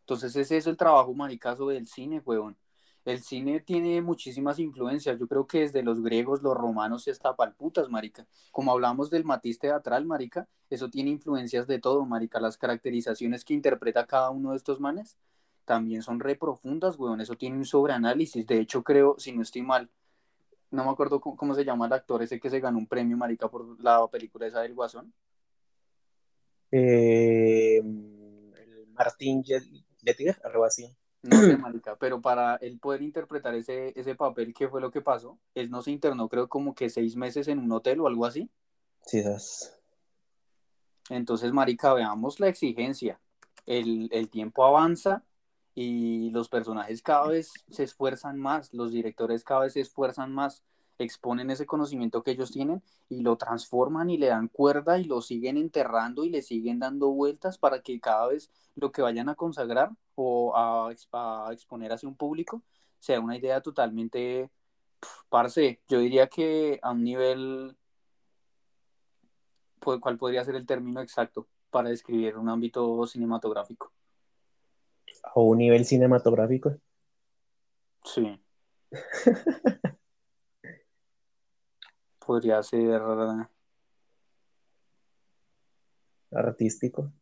Entonces 0.00 0.50
es 0.50 0.66
el 0.66 0.76
trabajo 0.76 1.14
maricazo 1.14 1.68
del 1.68 1.86
cine, 1.86 2.20
weón. 2.26 2.58
El 3.04 3.20
cine 3.20 3.60
tiene 3.60 4.00
muchísimas 4.00 4.58
influencias. 4.60 5.18
Yo 5.18 5.26
creo 5.26 5.46
que 5.46 5.60
desde 5.60 5.82
los 5.82 6.00
griegos, 6.02 6.42
los 6.42 6.56
romanos 6.56 7.06
y 7.06 7.10
hasta 7.10 7.34
palputas, 7.34 7.88
marica. 7.88 8.26
Como 8.52 8.70
hablamos 8.70 9.10
del 9.10 9.24
matiz 9.24 9.58
teatral, 9.58 10.04
marica, 10.04 10.48
eso 10.70 10.88
tiene 10.88 11.10
influencias 11.10 11.66
de 11.66 11.80
todo, 11.80 12.04
marica. 12.06 12.38
Las 12.40 12.56
caracterizaciones 12.56 13.44
que 13.44 13.54
interpreta 13.54 14.06
cada 14.06 14.30
uno 14.30 14.52
de 14.52 14.56
estos 14.56 14.80
manes 14.80 15.16
también 15.64 16.02
son 16.02 16.20
re 16.20 16.36
profundas, 16.36 16.96
weón. 16.98 17.20
Eso 17.20 17.36
tiene 17.36 17.56
un 17.56 17.64
sobreanálisis. 17.64 18.46
De 18.46 18.60
hecho, 18.60 18.84
creo, 18.84 19.16
si 19.18 19.32
no 19.32 19.42
estoy 19.42 19.62
mal, 19.62 19.90
no 20.70 20.84
me 20.84 20.90
acuerdo 20.90 21.20
cómo, 21.20 21.54
se 21.54 21.64
llama 21.64 21.86
el 21.86 21.92
actor 21.92 22.22
ese 22.22 22.38
que 22.40 22.50
se 22.50 22.60
ganó 22.60 22.78
un 22.78 22.86
premio, 22.86 23.16
marica, 23.16 23.48
por 23.48 23.80
la 23.82 24.06
película 24.08 24.46
esa 24.46 24.60
del 24.60 24.74
Guasón. 24.74 25.12
Eh, 26.70 27.82
Martín 28.92 29.44
Letiger, 30.02 30.40
algo 30.44 30.64
así. 30.64 30.96
No 31.22 31.40
sé, 31.40 31.56
marica, 31.58 31.96
pero 31.96 32.20
para 32.20 32.56
él 32.56 32.78
poder 32.78 33.02
interpretar 33.02 33.54
ese, 33.54 33.98
ese 33.98 34.14
papel, 34.14 34.54
¿qué 34.54 34.68
fue 34.68 34.80
lo 34.80 34.90
que 34.90 35.00
pasó? 35.00 35.38
Él 35.54 35.70
no 35.70 35.82
se 35.82 35.90
internó, 35.90 36.28
creo, 36.28 36.48
como 36.48 36.74
que 36.74 36.90
seis 36.90 37.16
meses 37.16 37.48
en 37.48 37.58
un 37.58 37.70
hotel 37.72 38.00
o 38.00 38.06
algo 38.06 38.26
así. 38.26 38.50
Sí, 39.06 39.18
esas. 39.18 39.78
Entonces, 41.10 41.52
marica, 41.52 41.92
veamos 41.94 42.40
la 42.40 42.48
exigencia. 42.48 43.20
El, 43.66 44.08
el 44.12 44.28
tiempo 44.28 44.64
avanza 44.64 45.24
y 45.74 46.30
los 46.30 46.48
personajes 46.48 47.02
cada 47.02 47.28
vez 47.28 47.52
se 47.70 47.84
esfuerzan 47.84 48.38
más, 48.38 48.72
los 48.74 48.92
directores 48.92 49.44
cada 49.44 49.62
vez 49.62 49.74
se 49.74 49.80
esfuerzan 49.80 50.32
más. 50.32 50.62
Exponen 50.98 51.50
ese 51.50 51.66
conocimiento 51.66 52.22
que 52.22 52.32
ellos 52.32 52.52
tienen 52.52 52.82
y 53.08 53.20
lo 53.20 53.36
transforman 53.36 54.10
y 54.10 54.18
le 54.18 54.28
dan 54.28 54.48
cuerda 54.48 54.98
y 54.98 55.04
lo 55.04 55.20
siguen 55.20 55.56
enterrando 55.56 56.24
y 56.24 56.30
le 56.30 56.42
siguen 56.42 56.78
dando 56.78 57.10
vueltas 57.10 57.58
para 57.58 57.80
que 57.80 58.00
cada 58.00 58.28
vez 58.28 58.50
lo 58.74 58.92
que 58.92 59.02
vayan 59.02 59.28
a 59.28 59.34
consagrar 59.34 59.90
o 60.14 60.52
a, 60.56 60.90
exponer 61.52 61.92
hacia 61.92 62.08
un 62.08 62.16
público 62.16 62.62
sea 62.98 63.20
una 63.20 63.36
idea 63.36 63.60
totalmente, 63.60 64.48
parce, 65.28 65.80
yo 65.88 65.98
diría 65.98 66.28
que 66.28 66.78
a 66.82 66.92
un 66.92 67.02
nivel, 67.02 67.76
¿cuál 69.80 70.18
podría 70.18 70.44
ser 70.44 70.54
el 70.54 70.66
término 70.66 71.00
exacto 71.00 71.48
para 71.70 71.88
describir 71.88 72.36
un 72.36 72.48
ámbito 72.48 73.04
cinematográfico? 73.06 73.92
A 75.24 75.40
un 75.40 75.58
nivel 75.58 75.84
cinematográfico. 75.84 76.76
Sí. 78.04 78.40
Podría 82.26 82.62
ser. 82.62 83.02
Artístico. 86.30 87.12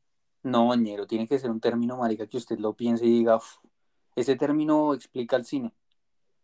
No, 0.42 0.74
ñero, 0.74 1.06
tiene 1.06 1.28
que 1.28 1.38
ser 1.38 1.50
un 1.50 1.60
término, 1.60 1.96
marica, 1.96 2.26
que 2.26 2.36
usted 2.36 2.58
lo 2.58 2.74
piense 2.74 3.04
y 3.04 3.10
diga, 3.10 3.38
ese 4.16 4.36
término 4.36 4.94
explica 4.94 5.36
el 5.36 5.44
cine. 5.44 5.74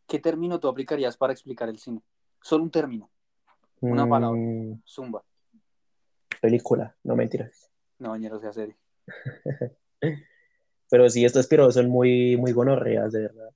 ¿Qué 0.07 0.19
término 0.19 0.61
tú 0.61 0.69
aplicarías 0.69 1.17
para 1.17 1.33
explicar 1.33 1.69
el 1.69 1.79
cine? 1.79 2.03
Solo 2.43 2.65
un 2.65 2.71
término. 2.71 3.11
Una 3.81 4.09
palabra. 4.09 4.39
Mm. 4.39 4.83
Zumba. 4.87 5.25
Película, 6.41 6.95
no 7.03 7.17
mentiras. 7.17 7.71
No, 7.99 8.17
ñero, 8.17 8.39
sea 8.39 8.53
serio. 8.53 8.77
Pero 10.91 11.09
sí, 11.09 11.25
estos 11.25 11.47
piros 11.47 11.75
son 11.75 11.89
muy, 11.89 12.37
muy 12.37 12.53
gonorreas, 12.53 13.13
de 13.13 13.23
verdad. 13.23 13.51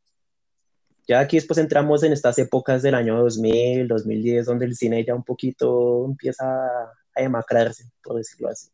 Ya 1.06 1.20
aquí 1.20 1.36
después 1.36 1.58
entramos 1.58 2.02
en 2.02 2.12
estas 2.12 2.38
épocas 2.38 2.82
del 2.82 2.94
año 2.94 3.18
2000, 3.20 3.88
2010, 3.88 4.46
donde 4.46 4.66
el 4.66 4.76
cine 4.76 5.04
ya 5.04 5.14
un 5.14 5.24
poquito 5.24 6.04
empieza 6.06 6.44
a 6.44 7.20
demacrarse, 7.20 7.90
por 8.02 8.16
decirlo 8.16 8.48
así. 8.48 8.70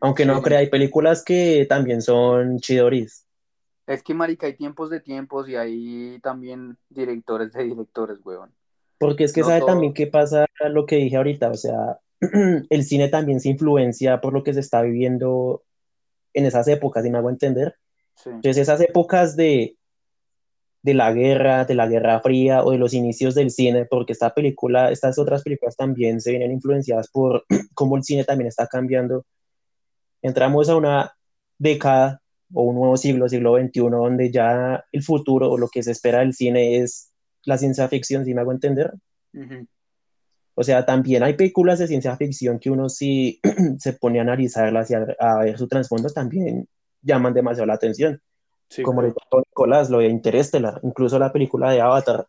Aunque 0.00 0.26
no 0.26 0.42
crea, 0.42 0.58
hay 0.58 0.68
películas 0.68 1.24
que 1.24 1.64
también 1.68 2.02
son 2.02 2.58
chidoris. 2.58 3.26
Es 3.86 4.02
que, 4.02 4.14
marica, 4.14 4.46
hay 4.46 4.54
tiempos 4.54 4.90
de 4.90 5.00
tiempos 5.00 5.48
y 5.48 5.56
hay 5.56 6.18
también 6.22 6.76
directores 6.88 7.52
de 7.52 7.64
directores, 7.64 8.18
weón. 8.24 8.52
Porque 8.98 9.24
es 9.24 9.32
que 9.32 9.42
sabe 9.42 9.62
también 9.64 9.94
qué 9.94 10.06
pasa 10.06 10.46
lo 10.70 10.86
que 10.86 10.96
dije 10.96 11.16
ahorita, 11.16 11.50
o 11.50 11.54
sea, 11.54 11.98
el 12.20 12.84
cine 12.84 13.08
también 13.08 13.40
se 13.40 13.48
influencia 13.48 14.20
por 14.20 14.32
lo 14.32 14.42
que 14.42 14.54
se 14.54 14.60
está 14.60 14.82
viviendo 14.82 15.64
en 16.34 16.46
esas 16.46 16.68
épocas, 16.68 17.02
si 17.02 17.10
me 17.10 17.18
hago 17.18 17.30
entender. 17.30 17.76
Entonces, 18.24 18.58
esas 18.58 18.80
épocas 18.80 19.36
de 19.36 19.76
de 20.82 20.94
la 20.94 21.12
guerra, 21.12 21.64
de 21.64 21.74
la 21.74 21.86
Guerra 21.86 22.20
Fría 22.20 22.64
o 22.64 22.72
de 22.72 22.78
los 22.78 22.92
inicios 22.92 23.34
del 23.34 23.50
cine, 23.50 23.86
porque 23.86 24.12
esta 24.12 24.34
película, 24.34 24.90
estas 24.90 25.18
otras 25.18 25.42
películas 25.42 25.76
también 25.76 26.20
se 26.20 26.30
vienen 26.30 26.50
influenciadas 26.50 27.08
por 27.08 27.44
cómo 27.74 27.96
el 27.96 28.02
cine 28.02 28.24
también 28.24 28.48
está 28.48 28.66
cambiando. 28.66 29.24
Entramos 30.22 30.68
a 30.68 30.76
una 30.76 31.12
década 31.58 32.20
o 32.52 32.64
un 32.64 32.74
nuevo 32.76 32.96
siglo, 32.96 33.28
siglo 33.28 33.56
XXI, 33.56 33.80
donde 33.80 34.30
ya 34.30 34.84
el 34.90 35.02
futuro 35.02 35.50
o 35.50 35.58
lo 35.58 35.68
que 35.68 35.82
se 35.82 35.92
espera 35.92 36.18
del 36.18 36.34
cine 36.34 36.78
es 36.78 37.12
la 37.44 37.58
ciencia 37.58 37.88
ficción, 37.88 38.24
si 38.24 38.34
me 38.34 38.40
hago 38.40 38.52
entender. 38.52 38.92
O 40.54 40.64
sea, 40.64 40.84
también 40.84 41.22
hay 41.22 41.34
películas 41.34 41.78
de 41.78 41.86
ciencia 41.86 42.16
ficción 42.16 42.58
que 42.58 42.70
uno 42.70 42.88
sí 42.88 43.40
se 43.78 43.92
pone 43.94 44.18
a 44.18 44.22
analizarlas 44.22 44.90
y 44.90 44.94
a, 44.94 45.06
a 45.18 45.38
ver 45.44 45.56
su 45.56 45.68
trasfondo, 45.68 46.10
también 46.10 46.68
llaman 47.02 47.34
demasiado 47.34 47.66
la 47.66 47.74
atención 47.74 48.20
como 48.82 49.02
le 49.02 49.08
dijo 49.08 49.38
Nicolás, 49.38 49.90
lo 49.90 49.98
de 49.98 50.08
Interestelar, 50.08 50.80
incluso 50.82 51.18
la 51.18 51.32
película 51.32 51.70
de 51.70 51.80
Avatar. 51.80 52.26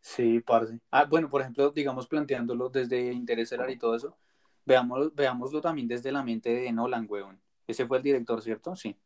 Sí, 0.00 0.40
parce. 0.40 0.78
Ah, 0.90 1.04
bueno, 1.04 1.28
por 1.28 1.40
ejemplo, 1.40 1.70
digamos 1.70 2.06
planteándolo 2.06 2.68
desde 2.68 3.12
Interestelar 3.12 3.70
y 3.70 3.78
todo 3.78 3.96
eso, 3.96 4.16
veámoslo, 4.64 5.10
veámoslo 5.14 5.60
también 5.60 5.88
desde 5.88 6.12
la 6.12 6.22
mente 6.22 6.54
de 6.54 6.72
Nolan, 6.72 7.06
weón. 7.08 7.40
Ese 7.66 7.86
fue 7.86 7.98
el 7.98 8.02
director, 8.02 8.40
¿cierto? 8.42 8.76
Sí. 8.76 8.96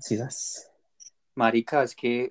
Sí, 0.00 0.16
das. 0.16 0.70
Marica, 1.34 1.82
es 1.82 1.94
que 1.94 2.30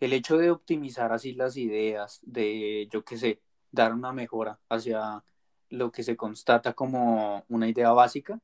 el 0.00 0.12
hecho 0.12 0.36
de 0.36 0.50
optimizar 0.50 1.12
así 1.12 1.32
las 1.32 1.56
ideas, 1.56 2.18
de, 2.22 2.88
yo 2.90 3.04
qué 3.04 3.16
sé, 3.16 3.40
dar 3.70 3.92
una 3.94 4.12
mejora 4.12 4.58
hacia 4.68 5.22
lo 5.70 5.92
que 5.92 6.02
se 6.02 6.16
constata 6.16 6.72
como 6.72 7.44
una 7.48 7.68
idea 7.68 7.92
básica, 7.92 8.40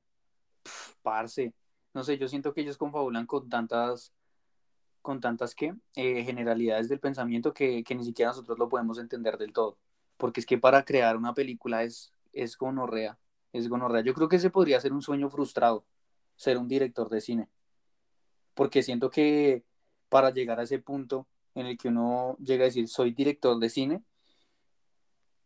parce, 1.03 1.53
no 1.99 2.05
sé, 2.05 2.17
yo 2.17 2.29
siento 2.29 2.55
que 2.55 2.61
ellos 2.61 2.77
confabulan 2.77 3.27
con 3.27 3.49
tantas, 3.49 4.15
con 5.03 5.21
tantas 5.21 5.53
que 5.53 5.75
eh, 5.97 6.23
generalidades 6.23 6.89
del 6.89 7.01
pensamiento 7.01 7.53
que, 7.53 7.85
ni 7.91 8.05
siquiera 8.05 8.31
nosotros 8.31 8.57
lo 8.57 8.69
podemos 8.69 9.01
entender 9.01 9.37
del 9.37 9.53
todo. 9.53 9.79
Porque 10.17 10.39
es 10.39 10.47
que 10.47 10.59
para 10.59 10.85
crear 10.85 11.17
una 11.17 11.35
película 11.35 11.83
es, 11.83 12.13
es 12.33 12.57
gonorrea, 12.57 13.19
es 13.53 13.69
gonorrea. 13.69 14.03
Yo 14.03 14.15
creo 14.15 14.29
que 14.29 14.37
ese 14.37 14.49
podría 14.49 14.81
ser 14.81 14.93
un 14.93 15.03
sueño 15.03 15.29
frustrado, 15.29 15.85
ser 16.37 16.57
un 16.57 16.69
director 16.69 17.09
de 17.09 17.21
cine. 17.21 17.49
Porque 18.55 18.85
siento 18.85 19.11
que 19.11 19.65
para 20.09 20.31
llegar 20.31 20.61
a 20.61 20.63
ese 20.63 20.79
punto 20.79 21.27
en 21.57 21.67
el 21.67 21.77
que 21.77 21.89
uno 21.89 22.37
llega 22.39 22.63
a 22.63 22.67
decir 22.67 22.87
soy 22.87 23.11
director 23.11 23.59
de 23.59 23.71
cine, 23.71 24.05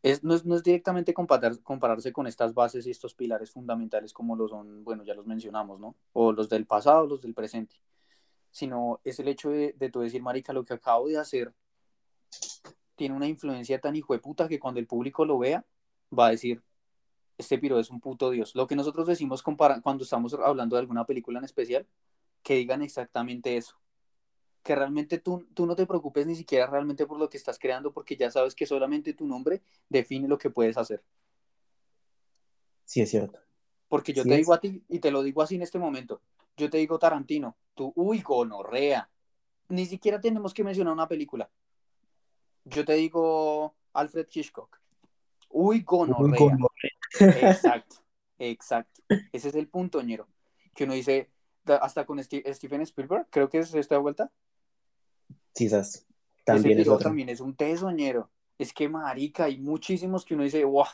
es, 0.02 0.24
no, 0.24 0.34
es, 0.34 0.62
directamente 0.62 1.14
compararse 1.14 2.12
con 2.12 2.26
estas 2.26 2.54
bases 2.54 2.86
y 2.86 2.90
estos 2.90 3.14
pilares 3.14 3.50
fundamentales 3.50 4.12
como 4.12 4.36
lo 4.36 4.48
son, 4.48 4.84
bueno, 4.84 5.04
ya 5.04 5.14
los 5.14 5.26
mencionamos, 5.26 5.78
¿no? 5.80 5.96
O 6.12 6.32
los 6.32 6.48
del 6.48 6.66
pasado, 6.66 7.06
los 7.06 7.22
del 7.22 7.34
presente, 7.34 7.76
sino 8.50 9.00
es 9.04 9.18
el 9.20 9.28
hecho 9.28 9.50
de, 9.50 9.74
de 9.78 9.90
tú 9.90 10.00
decir, 10.00 10.22
marica, 10.22 10.52
lo 10.52 10.64
que 10.64 10.74
acabo 10.74 11.08
de 11.08 11.18
hacer 11.18 11.54
tiene 12.96 13.14
una 13.14 13.28
influencia 13.28 13.80
tan 13.80 13.96
hijo 13.96 14.12
de 14.12 14.18
puta 14.20 14.48
que 14.48 14.58
cuando 14.58 14.80
el 14.80 14.86
público 14.86 15.24
lo 15.24 15.38
vea, 15.38 15.64
va 16.16 16.26
a 16.26 16.30
decir, 16.30 16.62
este 17.38 17.58
piro 17.58 17.78
es 17.78 17.90
un 17.90 18.00
puto 18.00 18.30
dios. 18.30 18.54
Lo 18.54 18.66
que 18.66 18.76
nosotros 18.76 19.06
decimos 19.06 19.42
cuando 19.42 20.04
estamos 20.04 20.34
hablando 20.34 20.76
de 20.76 20.80
alguna 20.80 21.04
película 21.06 21.38
en 21.38 21.44
especial, 21.44 21.86
que 22.42 22.56
digan 22.56 22.82
exactamente 22.82 23.56
eso 23.56 23.81
que 24.62 24.74
realmente 24.74 25.18
tú, 25.18 25.46
tú 25.54 25.66
no 25.66 25.74
te 25.74 25.86
preocupes 25.86 26.26
ni 26.26 26.36
siquiera 26.36 26.66
realmente 26.66 27.06
por 27.06 27.18
lo 27.18 27.28
que 27.28 27.36
estás 27.36 27.58
creando, 27.58 27.92
porque 27.92 28.16
ya 28.16 28.30
sabes 28.30 28.54
que 28.54 28.66
solamente 28.66 29.12
tu 29.12 29.26
nombre 29.26 29.62
define 29.88 30.28
lo 30.28 30.38
que 30.38 30.50
puedes 30.50 30.76
hacer. 30.76 31.02
Sí, 32.84 33.00
es 33.00 33.10
cierto. 33.10 33.40
Porque 33.88 34.12
yo 34.12 34.22
te 34.22 34.36
digo 34.36 34.54
a 34.54 34.60
ti, 34.60 34.82
y 34.88 35.00
te 35.00 35.10
lo 35.10 35.22
digo 35.22 35.42
así 35.42 35.56
en 35.56 35.62
este 35.62 35.78
momento, 35.78 36.22
yo 36.56 36.70
te 36.70 36.78
digo 36.78 36.98
Tarantino, 36.98 37.56
tú, 37.74 37.92
uy, 37.96 38.20
gonorrea. 38.20 39.10
Ni 39.68 39.86
siquiera 39.86 40.20
tenemos 40.20 40.54
que 40.54 40.64
mencionar 40.64 40.92
una 40.92 41.08
película. 41.08 41.50
Yo 42.64 42.84
te 42.84 42.94
digo 42.94 43.74
Alfred 43.92 44.28
Hitchcock. 44.32 44.80
Uy, 45.48 45.82
gonorrea. 45.82 46.56
Exacto, 47.20 47.96
exacto. 48.38 49.02
Ese 49.32 49.48
es 49.48 49.54
el 49.54 49.68
punto, 49.68 50.00
ñero. 50.00 50.26
Que 50.74 50.84
uno 50.84 50.94
dice, 50.94 51.30
hasta 51.66 52.06
con 52.06 52.22
Steven 52.22 52.80
Spielberg, 52.82 53.26
creo 53.28 53.50
que 53.50 53.58
es 53.58 53.74
esta 53.74 53.98
vuelta. 53.98 54.30
Quizás. 55.54 56.06
También 56.44 56.78
es 56.78 56.88
también 56.98 57.28
es 57.28 57.40
un 57.40 57.54
tesoñero. 57.54 58.30
Es 58.58 58.72
que 58.72 58.88
marica, 58.88 59.44
hay 59.44 59.58
muchísimos 59.58 60.24
que 60.24 60.34
uno 60.34 60.44
dice, 60.44 60.64
wow. 60.64 60.84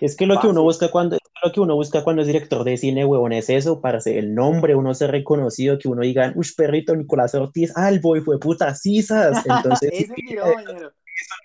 Es 0.00 0.16
que 0.16 0.26
lo 0.26 0.38
que 0.38 0.48
uno 0.48 0.62
busca 0.62 0.90
cuando 0.90 1.16
lo 1.42 1.52
que 1.52 1.60
uno 1.60 1.74
busca 1.74 2.02
cuando 2.02 2.22
es 2.22 2.28
director 2.28 2.64
de 2.64 2.76
cine, 2.76 3.04
huevón, 3.04 3.32
es 3.32 3.48
eso, 3.48 3.80
para 3.80 4.00
ser 4.00 4.18
el 4.18 4.34
nombre, 4.34 4.74
uno 4.74 4.94
ser 4.94 5.10
reconocido, 5.10 5.78
que 5.78 5.88
uno 5.88 6.02
diga, 6.02 6.32
uy, 6.34 6.46
perrito, 6.56 6.94
Nicolás 6.94 7.34
Ortiz, 7.34 7.72
ah, 7.76 7.88
el 7.88 8.00
boy 8.00 8.20
fue 8.20 8.38
puta, 8.38 8.74
cisas. 8.74 9.44
Entonces, 9.46 9.90
eso 9.92 10.14
es 10.14 10.82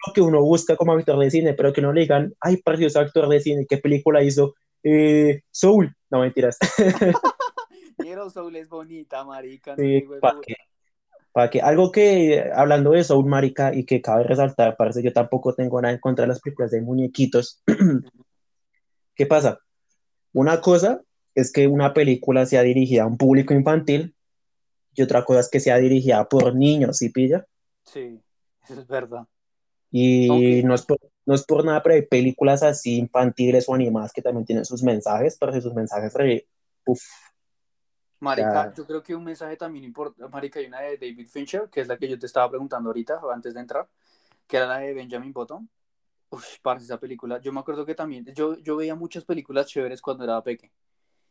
lo 0.08 0.14
que 0.14 0.22
uno 0.22 0.42
busca 0.42 0.76
como 0.76 0.94
actor 0.94 1.18
de 1.20 1.32
cine, 1.32 1.54
pero 1.54 1.74
que 1.74 1.82
no 1.82 1.94
le 1.94 2.02
digan, 2.02 2.34
ay, 2.40 2.58
precioso 2.58 3.00
actor 3.00 3.28
de 3.30 3.40
cine, 3.40 3.66
¿qué 3.68 3.78
película 3.78 4.24
hizo? 4.24 4.56
Eh, 4.84 5.42
Soul, 5.52 5.96
no 6.10 6.20
mentiras. 6.20 6.58
Quiero 7.98 8.30
Soul 8.30 8.56
es 8.56 8.70
bonita, 8.70 9.24
marica. 9.24 9.76
Sí, 9.76 10.04
¿para 10.20 10.40
qué? 10.42 10.56
Para 11.34 11.50
que 11.50 11.62
algo 11.62 11.92
que, 11.92 12.52
hablando 12.54 12.92
de 12.92 13.04
Soul 13.04 13.26
Marica, 13.26 13.74
y 13.76 13.86
que 13.86 14.02
cabe 14.02 14.24
resaltar, 14.24 14.78
parece 14.78 15.02
que 15.02 15.10
yo 15.10 15.14
tampoco 15.14 15.54
tengo 15.56 15.82
nada 15.82 15.94
en 15.94 16.00
contra 16.00 16.24
de 16.24 16.30
las 16.30 16.40
películas 16.40 16.72
de 16.72 16.82
muñequitos. 16.82 17.62
¿Qué 19.16 19.26
pasa? 19.26 19.60
Una 20.32 20.62
cosa 20.62 21.02
es 21.36 21.52
que 21.52 21.68
una 21.68 21.94
película 21.94 22.46
sea 22.46 22.62
dirigida 22.62 23.04
a 23.04 23.08
un 23.08 23.18
público 23.18 23.54
infantil 23.54 24.16
y 24.94 25.02
otra 25.02 25.26
cosa 25.26 25.40
es 25.40 25.50
que 25.50 25.60
sea 25.60 25.78
dirigida 25.78 26.28
por 26.30 26.56
niños, 26.56 27.00
¿sí 27.00 27.10
pilla? 27.10 27.46
Sí, 27.84 28.20
eso 28.64 28.80
es 28.80 28.88
verdad. 28.88 29.26
Y 29.92 30.62
no, 30.64 30.74
es 30.74 30.84
por, 30.84 31.00
no 31.26 31.36
es 31.36 31.44
por 31.44 31.66
nada, 31.66 31.82
pero 31.82 31.96
hay 31.96 32.04
películas 32.04 32.64
así 32.64 32.98
infantiles 32.98 33.68
o 33.68 33.74
animadas 33.76 34.12
que 34.14 34.22
también 34.22 34.46
tienen 34.46 34.66
sus 34.66 34.84
mensajes, 34.84 35.38
pero 35.40 35.60
sus 35.60 35.74
mensajes 35.74 36.14
re, 36.14 36.48
Marica, 38.24 38.74
yo 38.74 38.86
creo 38.86 39.04
que 39.04 39.14
un 39.16 39.24
mensaje 39.24 39.58
también 39.58 39.84
importante, 39.86 40.28
Marica, 40.32 40.60
hay 40.60 40.66
una 40.68 40.80
de 40.80 40.98
David 40.98 41.28
Fincher, 41.28 41.70
que 41.70 41.82
es 41.82 41.88
la 41.88 41.98
que 41.98 42.08
yo 42.08 42.18
te 42.18 42.26
estaba 42.26 42.50
preguntando 42.50 42.90
ahorita, 42.90 43.20
antes 43.34 43.54
de 43.54 43.60
entrar, 43.60 43.88
que 44.48 44.58
era 44.58 44.66
la 44.66 44.78
de 44.80 44.94
Benjamin 44.94 45.34
Button. 45.34 45.70
Uf, 46.30 46.60
parce, 46.62 46.86
esa 46.86 47.00
película, 47.00 47.40
yo 47.40 47.54
me 47.54 47.60
acuerdo 47.60 47.86
que 47.86 47.94
también, 47.94 48.26
yo, 48.34 48.58
yo 48.60 48.76
veía 48.78 48.96
muchas 48.96 49.26
películas 49.26 49.68
chéveres 49.68 50.02
cuando 50.02 50.24
era 50.24 50.42
pequeño, 50.42 50.72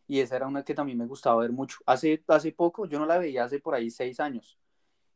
y 0.06 0.20
esa 0.20 0.36
era 0.36 0.46
una 0.46 0.62
que 0.62 0.74
también 0.74 0.98
me 0.98 1.06
gustaba 1.06 1.40
ver 1.40 1.52
mucho. 1.52 1.78
Hace, 1.86 2.22
hace 2.28 2.52
poco, 2.52 2.86
yo 2.86 2.98
no 2.98 3.06
la 3.06 3.18
veía 3.18 3.44
hace 3.44 3.58
por 3.58 3.74
ahí 3.74 3.90
seis 3.90 4.20
años, 4.20 4.58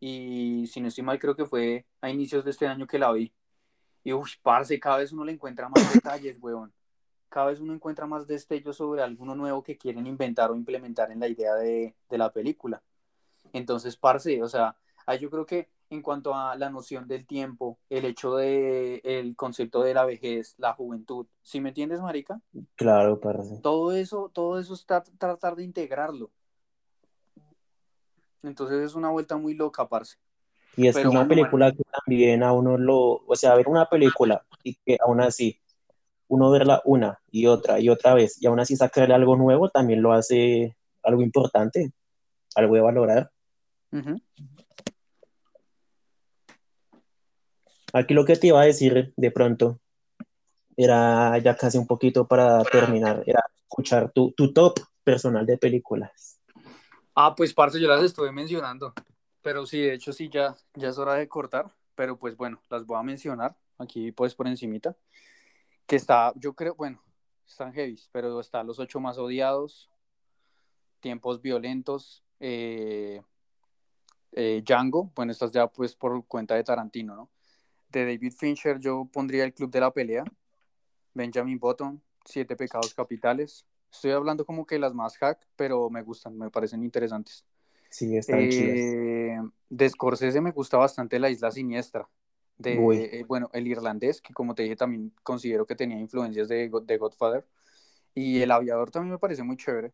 y 0.01 0.67
si 0.67 0.81
no 0.81 0.89
estoy 0.89 1.05
mal, 1.05 1.19
creo 1.19 1.37
que 1.37 1.47
fue 1.47 1.87
a 2.01 2.11
inicios 2.11 2.45
de 2.45 2.51
este 2.51 2.67
año 2.67 2.87
que 2.87 2.99
la 2.99 3.13
vi. 3.13 3.33
Y 4.03 4.13
uff, 4.13 4.35
parce, 4.43 4.79
cada 4.81 4.99
vez 4.99 5.13
uno 5.13 5.25
le 5.25 5.33
encuentra 5.33 5.69
más 5.69 5.93
detalles, 5.95 6.39
weón. 6.41 6.73
Cada 7.29 7.47
vez 7.47 7.61
uno 7.61 7.75
encuentra 7.75 8.07
más 8.07 8.27
destellos 8.27 8.77
sobre 8.77 9.03
alguno 9.03 9.35
nuevo 9.35 9.63
que 9.63 9.77
quieren 9.77 10.07
inventar 10.07 10.51
o 10.51 10.57
implementar 10.57 11.11
en 11.11 11.21
la 11.21 11.29
idea 11.29 11.55
de, 11.55 11.95
de 12.09 12.19
la 12.19 12.33
película. 12.33 12.83
Entonces, 13.53 13.97
parce, 13.97 14.43
o 14.43 14.49
sea, 14.49 14.77
yo 15.21 15.31
creo 15.31 15.47
que 15.47 15.69
en 15.91 16.03
cuanto 16.03 16.35
a 16.35 16.57
la 16.57 16.71
noción 16.71 17.07
del 17.07 17.27
tiempo, 17.27 17.79
el 17.89 18.05
hecho 18.05 18.37
de 18.37 19.01
el 19.05 19.37
concepto 19.37 19.83
de 19.83 19.95
la 19.95 20.05
vejez, 20.05 20.55
la 20.59 20.73
juventud, 20.73 21.27
¿sí 21.43 21.61
me 21.61 21.69
entiendes, 21.69 22.01
marica? 22.01 22.41
Claro, 22.75 23.21
parce. 23.21 23.61
Todo 23.63 23.93
eso, 23.93 24.31
todo 24.33 24.59
eso 24.59 24.75
está 24.75 25.03
tratar 25.19 25.55
de 25.55 25.65
integrarlo. 25.65 26.31
Entonces 28.43 28.85
es 28.85 28.95
una 28.95 29.11
vuelta 29.11 29.37
muy 29.37 29.55
loca, 29.55 29.87
parce. 29.89 30.17
Y 30.77 30.89
es 30.89 30.97
una 30.97 31.27
película 31.27 31.73
que 31.73 31.83
también 32.05 32.43
a 32.43 32.53
uno 32.53 32.77
lo, 32.77 33.23
o 33.27 33.37
sea, 33.37 33.55
ver 33.55 33.69
una 33.69 33.89
película 33.89 34.45
y 34.63 34.75
que 34.75 34.99
aún 35.01 35.21
así 35.21 35.59
uno 36.29 36.51
verla 36.51 36.83
una 36.85 37.21
y 37.31 37.47
otra 37.47 37.81
y 37.81 37.89
otra 37.89 38.15
vez 38.15 38.41
y 38.41 38.47
aún 38.47 38.61
así 38.61 38.77
sacarle 38.77 39.15
algo 39.15 39.37
nuevo 39.37 39.69
también 39.69 40.03
lo 40.03 40.13
hace 40.13 40.77
algo 41.03 41.23
importante, 41.23 41.93
algo 42.55 42.75
de 42.75 42.81
valorar. 42.81 43.31
Aquí 47.93 48.13
lo 48.13 48.25
que 48.25 48.37
te 48.37 48.49
iba 48.49 48.61
a 48.61 48.67
decir 48.67 49.15
de 49.17 49.31
pronto 49.31 49.81
era 50.77 51.39
ya 51.39 51.57
casi 51.57 51.79
un 51.79 51.87
poquito 51.87 52.27
para 52.27 52.63
terminar, 52.65 53.23
era 53.27 53.43
escuchar 53.57 54.13
tu, 54.13 54.33
tu 54.33 54.53
top 54.53 54.81
personal 55.03 55.47
de 55.47 55.57
películas. 55.57 56.41
Ah, 57.15 57.35
pues 57.35 57.55
parce, 57.55 57.81
yo 57.81 57.89
las 57.89 58.03
estuve 58.03 58.31
mencionando, 58.33 58.93
pero 59.41 59.65
sí, 59.65 59.81
de 59.81 59.95
hecho 59.95 60.13
sí, 60.13 60.29
ya, 60.29 60.55
ya 60.75 60.89
es 60.89 60.99
hora 60.99 61.15
de 61.15 61.29
cortar, 61.29 61.73
pero 61.95 62.19
pues 62.19 62.37
bueno, 62.37 62.61
las 62.69 62.85
voy 62.85 62.99
a 62.99 63.03
mencionar 63.03 63.57
aquí 63.79 64.13
pues 64.13 64.35
por 64.35 64.47
encimita, 64.47 64.95
que 65.87 65.97
está, 65.97 66.33
yo 66.37 66.55
creo, 66.55 66.75
bueno, 66.75 67.01
están 67.47 67.73
heavy, 67.73 67.99
pero 68.13 68.41
está 68.41 68.63
Los 68.63 68.79
Ocho 68.79 69.01
Más 69.01 69.19
Odiados, 69.19 69.91
Tiempos 71.01 71.41
Violentos, 71.41 72.25
eh, 72.41 73.23
eh, 74.33 74.63
Django, 74.65 75.11
bueno, 75.15 75.33
estas 75.33 75.53
ya 75.53 75.67
pues 75.69 75.95
por 75.95 76.27
cuenta 76.27 76.55
de 76.55 76.65
Tarantino, 76.65 77.15
¿no? 77.15 77.31
De 77.89 78.05
David 78.05 78.33
Fincher 78.33 78.79
yo 78.79 79.09
pondría 79.13 79.45
El 79.45 79.55
Club 79.55 79.71
de 79.71 79.81
la 79.81 79.93
Pelea, 79.93 80.25
Benjamin 81.15 81.59
Button, 81.59 82.03
Siete 82.25 82.57
Pecados 82.57 82.93
Capitales, 82.93 83.65
Estoy 83.97 84.11
hablando 84.11 84.45
como 84.45 84.67
que 84.67 84.79
las 84.79 84.95
más 84.95 85.17
hack, 85.19 85.39
pero 85.57 85.89
me 85.89 86.03
gustan, 86.03 86.37
me 86.37 86.51
parecen 86.51 86.83
interesantes. 86.83 87.45
Sí, 87.89 88.15
están 88.17 88.41
eh, 88.43 89.39
De 89.71 89.89
Scorsese 89.89 90.41
me 90.41 90.51
gusta 90.51 90.77
bastante 90.77 91.19
La 91.19 91.31
Isla 91.31 91.51
Siniestra. 91.51 92.07
De, 92.59 92.73
eh, 92.75 93.25
bueno, 93.29 93.51
el 93.53 93.67
irlandés, 93.67 94.23
que 94.23 94.33
como 94.33 94.55
te 94.55 94.63
dije 94.63 94.77
también 94.77 95.13
considero 95.23 95.67
que 95.67 95.77
tenía 95.77 95.99
influencias 95.99 96.49
de, 96.49 96.71
de 96.85 96.99
Godfather. 96.99 97.47
Y 98.15 98.41
El 98.41 98.51
Aviador 98.51 98.91
también 98.91 99.13
me 99.13 99.19
parece 99.19 99.43
muy 99.43 99.57
chévere. 99.57 99.93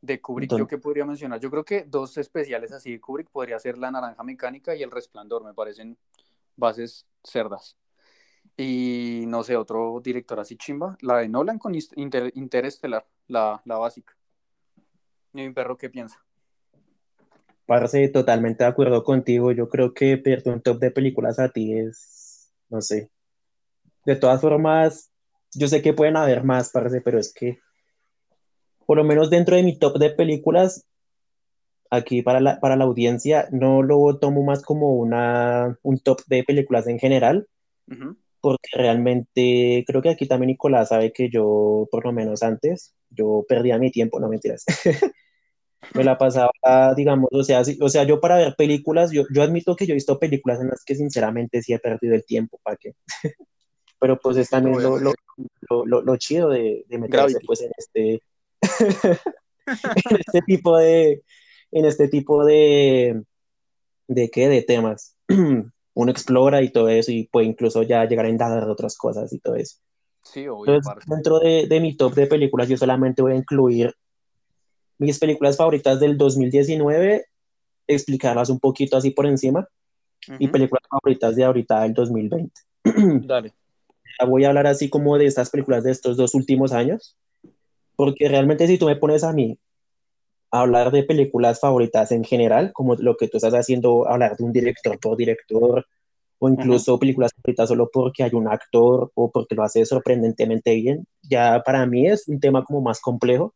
De 0.00 0.20
Kubrick, 0.20 0.56
yo 0.56 0.68
que 0.68 0.78
podría 0.78 1.04
mencionar. 1.04 1.40
Yo 1.40 1.50
creo 1.50 1.64
que 1.64 1.84
dos 1.84 2.16
especiales 2.18 2.72
así 2.72 2.92
de 2.92 3.00
Kubrick 3.00 3.30
podría 3.30 3.58
ser 3.58 3.78
La 3.78 3.90
Naranja 3.90 4.22
Mecánica 4.22 4.76
y 4.76 4.82
El 4.82 4.90
Resplandor. 4.90 5.42
Me 5.44 5.54
parecen 5.54 5.96
bases 6.56 7.06
cerdas. 7.24 7.76
Y 8.56 9.24
no 9.28 9.42
sé, 9.42 9.56
otro 9.56 10.00
director 10.02 10.38
así 10.40 10.56
chimba. 10.56 10.96
La 11.00 11.18
de 11.18 11.28
Nolan 11.28 11.58
con 11.58 11.74
Interestelar 11.74 13.06
la, 13.28 13.62
básica. 13.64 14.16
¿Y 15.32 15.42
mi 15.42 15.52
perro 15.52 15.76
qué 15.76 15.88
piensa? 15.88 16.24
Parece 17.68 18.08
totalmente 18.08 18.64
de 18.64 18.70
acuerdo 18.70 19.04
contigo. 19.04 19.52
Yo 19.52 19.68
creo 19.68 19.92
que 19.92 20.16
perder 20.16 20.54
un 20.54 20.62
top 20.62 20.78
de 20.78 20.90
películas 20.90 21.38
a 21.38 21.50
ti 21.50 21.78
es, 21.78 22.50
no 22.70 22.80
sé. 22.80 23.10
De 24.06 24.16
todas 24.16 24.40
formas, 24.40 25.12
yo 25.52 25.68
sé 25.68 25.82
que 25.82 25.92
pueden 25.92 26.16
haber 26.16 26.44
más, 26.44 26.70
parece, 26.70 27.02
pero 27.02 27.18
es 27.18 27.30
que, 27.30 27.58
por 28.86 28.96
lo 28.96 29.04
menos 29.04 29.28
dentro 29.28 29.54
de 29.54 29.64
mi 29.64 29.78
top 29.78 29.98
de 29.98 30.08
películas, 30.08 30.86
aquí 31.90 32.22
para 32.22 32.40
la, 32.40 32.58
para 32.58 32.76
la 32.76 32.84
audiencia, 32.84 33.48
no 33.52 33.82
lo 33.82 34.18
tomo 34.18 34.42
más 34.42 34.62
como 34.62 34.94
una, 34.94 35.78
un 35.82 35.98
top 35.98 36.22
de 36.26 36.44
películas 36.44 36.86
en 36.86 36.98
general, 36.98 37.48
porque 38.40 38.70
realmente 38.72 39.84
creo 39.86 40.00
que 40.00 40.08
aquí 40.08 40.26
también 40.26 40.48
Nicolás 40.48 40.88
sabe 40.88 41.12
que 41.12 41.28
yo, 41.28 41.86
por 41.90 42.06
lo 42.06 42.12
menos 42.14 42.42
antes, 42.42 42.94
yo 43.10 43.44
perdía 43.46 43.76
mi 43.76 43.90
tiempo, 43.90 44.20
no 44.20 44.30
mentiras. 44.30 44.64
me 45.94 46.04
la 46.04 46.18
pasaba, 46.18 46.50
digamos, 46.96 47.28
o 47.32 47.42
sea, 47.42 47.62
o 47.80 47.88
sea, 47.88 48.04
yo 48.04 48.20
para 48.20 48.36
ver 48.36 48.54
películas, 48.56 49.10
yo, 49.10 49.24
yo 49.32 49.42
admito 49.42 49.76
que 49.76 49.86
yo 49.86 49.92
he 49.92 49.94
visto 49.94 50.18
películas 50.18 50.60
en 50.60 50.68
las 50.68 50.84
que 50.84 50.94
sinceramente 50.94 51.62
sí 51.62 51.72
he 51.72 51.78
perdido 51.78 52.14
el 52.14 52.24
tiempo, 52.24 52.60
¿para 52.62 52.76
qué? 52.76 52.94
Pero 54.00 54.18
pues 54.20 54.36
es 54.36 54.48
también 54.48 54.80
lo, 54.80 54.98
lo, 54.98 55.12
lo, 55.84 56.02
lo, 56.02 56.16
chido 56.16 56.50
de, 56.50 56.84
de 56.88 56.98
meterse 56.98 57.38
pues 57.44 57.62
en 57.62 57.72
este, 57.76 58.22
en 59.66 60.16
este 60.16 60.40
tipo 60.42 60.76
de, 60.76 61.22
en 61.72 61.84
este 61.84 62.06
tipo 62.08 62.44
de, 62.44 63.22
de 64.06 64.30
qué, 64.30 64.48
de 64.48 64.62
temas. 64.62 65.16
Uno 65.94 66.12
explora 66.12 66.62
y 66.62 66.70
todo 66.70 66.88
eso 66.90 67.10
y 67.10 67.24
puede 67.26 67.46
incluso 67.46 67.82
ya 67.82 68.04
llegar 68.04 68.26
a 68.26 68.30
indagar 68.30 68.68
otras 68.70 68.96
cosas 68.96 69.32
y 69.32 69.40
todo 69.40 69.56
eso. 69.56 69.78
Sí, 70.22 70.46
obvio, 70.46 70.80
dentro 71.06 71.40
de, 71.40 71.66
de, 71.66 71.80
mi 71.80 71.96
top 71.96 72.14
de 72.14 72.26
películas, 72.26 72.68
yo 72.68 72.76
solamente 72.76 73.22
voy 73.22 73.32
a 73.32 73.36
incluir 73.36 73.94
mis 74.98 75.18
películas 75.18 75.56
favoritas 75.56 76.00
del 76.00 76.16
2019, 76.16 77.26
explicarlas 77.86 78.50
un 78.50 78.58
poquito 78.58 78.96
así 78.96 79.10
por 79.10 79.26
encima, 79.26 79.66
y 80.38 80.48
películas 80.48 80.82
favoritas 80.90 81.36
de 81.36 81.44
ahorita 81.44 81.82
del 81.82 81.94
2020. 81.94 82.52
Dale. 83.26 83.52
Voy 84.26 84.44
a 84.44 84.48
hablar 84.48 84.66
así 84.66 84.90
como 84.90 85.16
de 85.16 85.26
estas 85.26 85.50
películas 85.50 85.84
de 85.84 85.92
estos 85.92 86.16
dos 86.16 86.34
últimos 86.34 86.72
años, 86.72 87.16
porque 87.96 88.28
realmente 88.28 88.66
si 88.66 88.78
tú 88.78 88.86
me 88.86 88.96
pones 88.96 89.24
a 89.24 89.32
mí 89.32 89.58
a 90.50 90.60
hablar 90.60 90.90
de 90.90 91.04
películas 91.04 91.60
favoritas 91.60 92.10
en 92.10 92.24
general, 92.24 92.72
como 92.72 92.94
lo 92.96 93.16
que 93.16 93.28
tú 93.28 93.36
estás 93.36 93.54
haciendo, 93.54 94.08
hablar 94.08 94.36
de 94.36 94.44
un 94.44 94.52
director 94.52 94.98
por 94.98 95.16
director, 95.16 95.86
o 96.40 96.48
incluso 96.48 96.98
películas 96.98 97.32
favoritas 97.34 97.68
solo 97.68 97.90
porque 97.92 98.22
hay 98.22 98.30
un 98.32 98.48
actor 98.48 99.10
o 99.14 99.30
porque 99.30 99.54
lo 99.54 99.64
hace 99.64 99.84
sorprendentemente 99.84 100.74
bien. 100.74 101.06
Ya 101.22 101.62
para 101.64 101.84
mí 101.86 102.06
es 102.06 102.28
un 102.28 102.38
tema 102.40 102.64
como 102.64 102.80
más 102.80 103.00
complejo, 103.00 103.54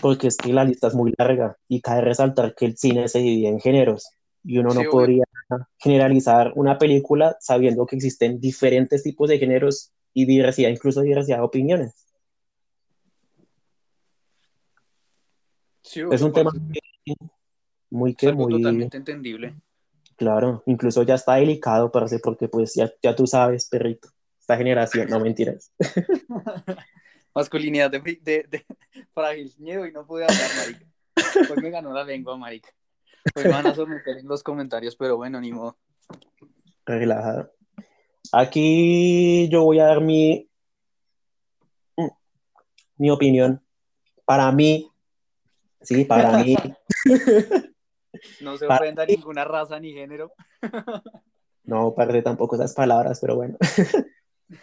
porque 0.00 0.28
es 0.28 0.36
que 0.36 0.52
la 0.52 0.64
lista 0.64 0.88
es 0.88 0.94
muy 0.94 1.12
larga 1.18 1.56
y 1.68 1.80
cabe 1.80 2.00
resaltar 2.02 2.54
que 2.54 2.66
el 2.66 2.76
cine 2.76 3.08
se 3.08 3.20
divide 3.20 3.48
en 3.48 3.60
géneros 3.60 4.10
y 4.42 4.58
uno 4.58 4.72
no 4.72 4.82
podría 4.90 5.24
generalizar 5.78 6.52
una 6.56 6.78
película 6.78 7.36
sabiendo 7.40 7.86
que 7.86 7.96
existen 7.96 8.40
diferentes 8.40 9.02
tipos 9.02 9.28
de 9.28 9.38
géneros 9.38 9.92
y 10.14 10.24
diversidad, 10.24 10.70
incluso 10.70 11.02
diversidad 11.02 11.38
de 11.38 11.44
opiniones. 11.44 12.06
es 15.92 16.22
un 16.22 16.32
tema 16.32 16.52
muy 17.90 18.14
que 18.14 18.32
muy 18.32 18.52
totalmente 18.52 18.96
entendible. 18.96 19.54
Claro, 20.16 20.62
incluso 20.66 21.02
ya 21.02 21.14
está 21.14 21.36
delicado, 21.36 21.90
parece, 21.90 22.18
porque 22.18 22.48
pues 22.48 22.74
ya, 22.74 22.92
ya 23.02 23.16
tú 23.16 23.26
sabes, 23.26 23.68
perrito, 23.68 24.10
esta 24.38 24.56
generación, 24.56 25.08
no 25.08 25.18
mentiras. 25.18 25.72
Masculinidad 27.34 27.90
de, 27.90 28.00
de, 28.00 28.46
de 28.48 28.66
frágil, 29.14 29.52
miedo 29.58 29.86
y 29.86 29.92
no 29.92 30.06
pude 30.06 30.24
hablar, 30.24 30.50
marica. 30.56 30.86
Hoy 31.50 31.62
me 31.62 31.70
ganó 31.70 31.92
la 31.92 32.04
lengua, 32.04 32.36
marica. 32.36 32.70
Hoy 33.34 33.44
me 33.44 33.50
van 33.50 33.66
a 33.66 33.74
someter 33.74 34.18
en 34.18 34.26
los 34.26 34.42
comentarios, 34.42 34.96
pero 34.96 35.16
bueno, 35.16 35.40
ni 35.40 35.52
modo. 35.52 35.78
Relajado. 36.86 37.52
Aquí 38.32 39.48
yo 39.48 39.64
voy 39.64 39.78
a 39.80 39.86
dar 39.86 40.00
mi, 40.00 40.48
mi 42.96 43.10
opinión. 43.10 43.62
Para 44.24 44.50
mí, 44.52 44.90
sí, 45.80 46.04
para 46.04 46.38
mí. 46.38 46.56
No 48.40 48.58
se 48.58 48.66
ofenda 48.66 49.06
ninguna 49.06 49.44
raza 49.44 49.80
ni 49.80 49.92
género. 49.92 50.32
No, 51.62 51.94
parte 51.94 52.20
tampoco 52.20 52.56
esas 52.56 52.74
palabras, 52.74 53.20
pero 53.20 53.36
bueno. 53.36 53.56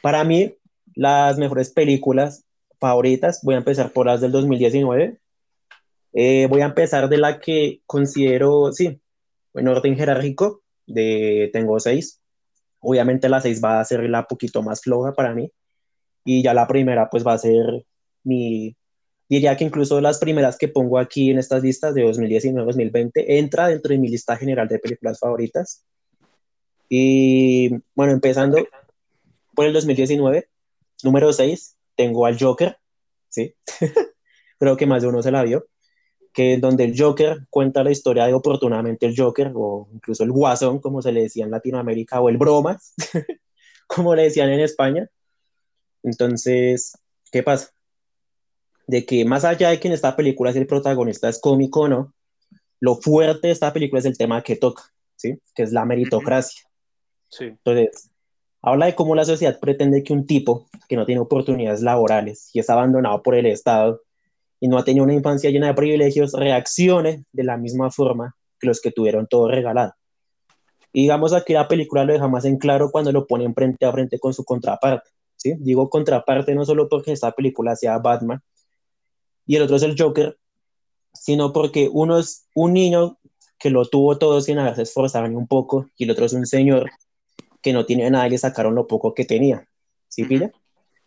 Para 0.01 0.25
mí, 0.25 0.57
las 0.93 1.37
mejores 1.37 1.71
películas 1.71 2.46
favoritas, 2.79 3.41
voy 3.43 3.55
a 3.55 3.59
empezar 3.59 3.91
por 3.91 4.07
las 4.07 4.21
del 4.21 4.31
2019. 4.31 5.17
Eh, 6.13 6.47
voy 6.49 6.61
a 6.61 6.65
empezar 6.65 7.09
de 7.09 7.17
la 7.17 7.39
que 7.39 7.81
considero, 7.85 8.71
sí, 8.73 8.99
en 9.53 9.67
orden 9.67 9.95
jerárquico, 9.95 10.63
de 10.85 11.49
tengo 11.53 11.79
seis. 11.79 12.21
Obviamente 12.79 13.29
la 13.29 13.41
seis 13.41 13.61
va 13.63 13.79
a 13.79 13.85
ser 13.85 14.09
la 14.09 14.27
poquito 14.27 14.63
más 14.63 14.81
floja 14.81 15.13
para 15.13 15.33
mí. 15.33 15.51
Y 16.25 16.43
ya 16.43 16.53
la 16.53 16.67
primera, 16.67 17.09
pues 17.09 17.25
va 17.25 17.33
a 17.33 17.37
ser 17.37 17.85
mi 18.23 18.75
diría 19.29 19.55
que 19.57 19.65
incluso 19.65 19.99
las 20.01 20.19
primeras 20.19 20.57
que 20.57 20.67
pongo 20.67 20.99
aquí 20.99 21.31
en 21.31 21.39
estas 21.39 21.63
listas 21.63 21.93
de 21.93 22.05
2019-2020 22.05 23.11
entra 23.27 23.67
dentro 23.67 23.91
de 23.91 23.99
mi 23.99 24.09
lista 24.09 24.37
general 24.37 24.67
de 24.67 24.79
películas 24.79 25.19
favoritas. 25.19 25.83
Y 26.89 27.69
bueno, 27.95 28.13
empezando 28.13 28.65
por 29.53 29.65
el 29.65 29.73
2019, 29.73 30.47
número 31.03 31.33
6, 31.33 31.76
tengo 31.97 32.25
al 32.25 32.39
Joker, 32.39 32.77
¿sí? 33.27 33.53
Creo 34.59 34.77
que 34.77 34.85
más 34.85 35.01
de 35.01 35.09
uno 35.09 35.21
se 35.21 35.31
la 35.31 35.43
vio, 35.43 35.67
que 36.31 36.57
donde 36.57 36.85
el 36.85 36.97
Joker 36.97 37.47
cuenta 37.49 37.83
la 37.83 37.91
historia 37.91 38.27
de 38.27 38.33
oportunamente 38.33 39.05
el 39.05 39.15
Joker, 39.17 39.51
o 39.55 39.89
incluso 39.91 40.23
el 40.23 40.31
Guasón, 40.31 40.79
como 40.79 41.01
se 41.01 41.11
le 41.11 41.23
decía 41.23 41.43
en 41.43 41.51
Latinoamérica, 41.51 42.21
o 42.21 42.29
el 42.29 42.37
Bromas, 42.37 42.93
como 43.87 44.15
le 44.15 44.23
decían 44.23 44.49
en 44.49 44.61
España. 44.61 45.09
Entonces, 46.03 46.93
¿qué 47.31 47.43
pasa? 47.43 47.71
De 48.85 49.05
que 49.05 49.25
más 49.25 49.43
allá 49.43 49.69
de 49.69 49.79
que 49.79 49.89
en 49.89 49.95
esta 49.95 50.15
película 50.15 50.53
si 50.53 50.59
el 50.59 50.67
protagonista 50.67 51.27
es 51.27 51.41
cómico 51.41 51.81
o 51.81 51.87
no, 51.87 52.13
lo 52.79 52.95
fuerte 52.95 53.47
de 53.47 53.53
esta 53.53 53.73
película 53.73 53.99
es 53.99 54.05
el 54.05 54.17
tema 54.17 54.43
que 54.43 54.55
toca, 54.55 54.83
¿sí? 55.15 55.39
Que 55.55 55.63
es 55.63 55.73
la 55.73 55.85
meritocracia. 55.85 56.61
Sí. 57.29 57.45
Entonces, 57.45 58.11
habla 58.61 58.87
de 58.87 58.95
cómo 58.95 59.15
la 59.15 59.25
sociedad 59.25 59.59
pretende 59.59 60.03
que 60.03 60.13
un 60.13 60.25
tipo 60.25 60.67
que 60.87 60.95
no 60.95 61.05
tiene 61.05 61.21
oportunidades 61.21 61.81
laborales 61.81 62.49
y 62.53 62.59
es 62.59 62.69
abandonado 62.69 63.21
por 63.21 63.35
el 63.35 63.45
Estado 63.45 64.01
y 64.59 64.67
no 64.67 64.77
ha 64.77 64.83
tenido 64.83 65.03
una 65.03 65.13
infancia 65.13 65.49
llena 65.49 65.67
de 65.67 65.73
privilegios 65.73 66.33
reaccione 66.33 67.25
de 67.31 67.43
la 67.43 67.57
misma 67.57 67.91
forma 67.91 68.35
que 68.59 68.67
los 68.67 68.81
que 68.81 68.91
tuvieron 68.91 69.27
todo 69.27 69.47
regalado. 69.47 69.93
Y 70.91 71.03
digamos 71.03 71.33
aquí 71.33 71.53
la 71.53 71.67
película 71.67 72.05
lo 72.05 72.13
deja 72.13 72.27
más 72.27 72.45
en 72.45 72.57
claro 72.57 72.89
cuando 72.91 73.11
lo 73.11 73.27
ponen 73.27 73.53
frente 73.53 73.85
a 73.85 73.91
frente 73.91 74.19
con 74.19 74.33
su 74.33 74.43
contraparte. 74.43 75.09
¿sí? 75.35 75.53
Digo 75.59 75.89
contraparte 75.89 76.55
no 76.55 76.65
solo 76.65 76.89
porque 76.89 77.11
esta 77.11 77.31
película 77.31 77.75
sea 77.75 77.99
Batman 77.99 78.41
y 79.45 79.55
el 79.55 79.61
otro 79.61 79.75
es 79.75 79.83
el 79.83 79.95
Joker, 79.97 80.37
sino 81.13 81.53
porque 81.53 81.89
uno 81.91 82.17
es 82.17 82.47
un 82.53 82.73
niño 82.73 83.17
que 83.59 83.69
lo 83.69 83.85
tuvo 83.85 84.17
todo 84.17 84.41
sin 84.41 84.59
haberse 84.59 84.83
esforzado 84.83 85.27
ni 85.27 85.35
un 85.35 85.47
poco 85.47 85.87
y 85.97 86.05
el 86.05 86.11
otro 86.11 86.25
es 86.25 86.33
un 86.33 86.45
señor 86.45 86.89
que 87.67 87.73
no 87.73 87.85
tiene 87.85 88.09
nada 88.09 88.25
y 88.27 88.29
le 88.29 88.37
sacaron 88.37 88.75
lo 88.75 88.87
poco 88.87 89.13
que 89.13 89.25
tenía. 89.25 89.67
¿Sí, 90.07 90.23
pilla? 90.23 90.53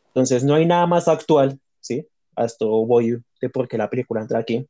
Entonces 0.09 0.45
no 0.45 0.57
hay 0.57 0.67
nada 0.67 0.87
más 0.87 1.09
actual, 1.09 1.59
¿sí? 1.81 2.07
Hasta 2.37 2.67
voy 2.67 3.17
de 3.41 3.49
por 3.49 3.67
qué 3.67 3.79
la 3.79 3.89
película 3.89 4.21
entra 4.21 4.41
aquí, 4.41 4.67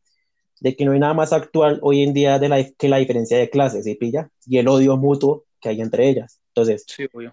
de 0.61 0.77
que 0.77 0.85
no 0.85 0.93
hay 0.93 1.01
nada 1.01 1.15
más 1.15 1.33
actual 1.33 1.81
hoy 1.83 2.05
en 2.05 2.13
día 2.13 2.39
de 2.39 2.49
la, 2.49 2.63
que 2.63 2.89
la 2.89 2.99
diferencia 2.99 3.39
de 3.39 3.51
clases, 3.51 3.87
¿sí 3.87 3.97
pilla? 3.97 4.31
Y 4.47 4.59
el 4.59 4.69
odio 4.69 4.97
mutuo 4.97 5.47
que 5.61 5.71
hay 5.71 5.81
entre 5.81 6.09
ellas. 6.09 6.41
Entonces, 6.55 6.87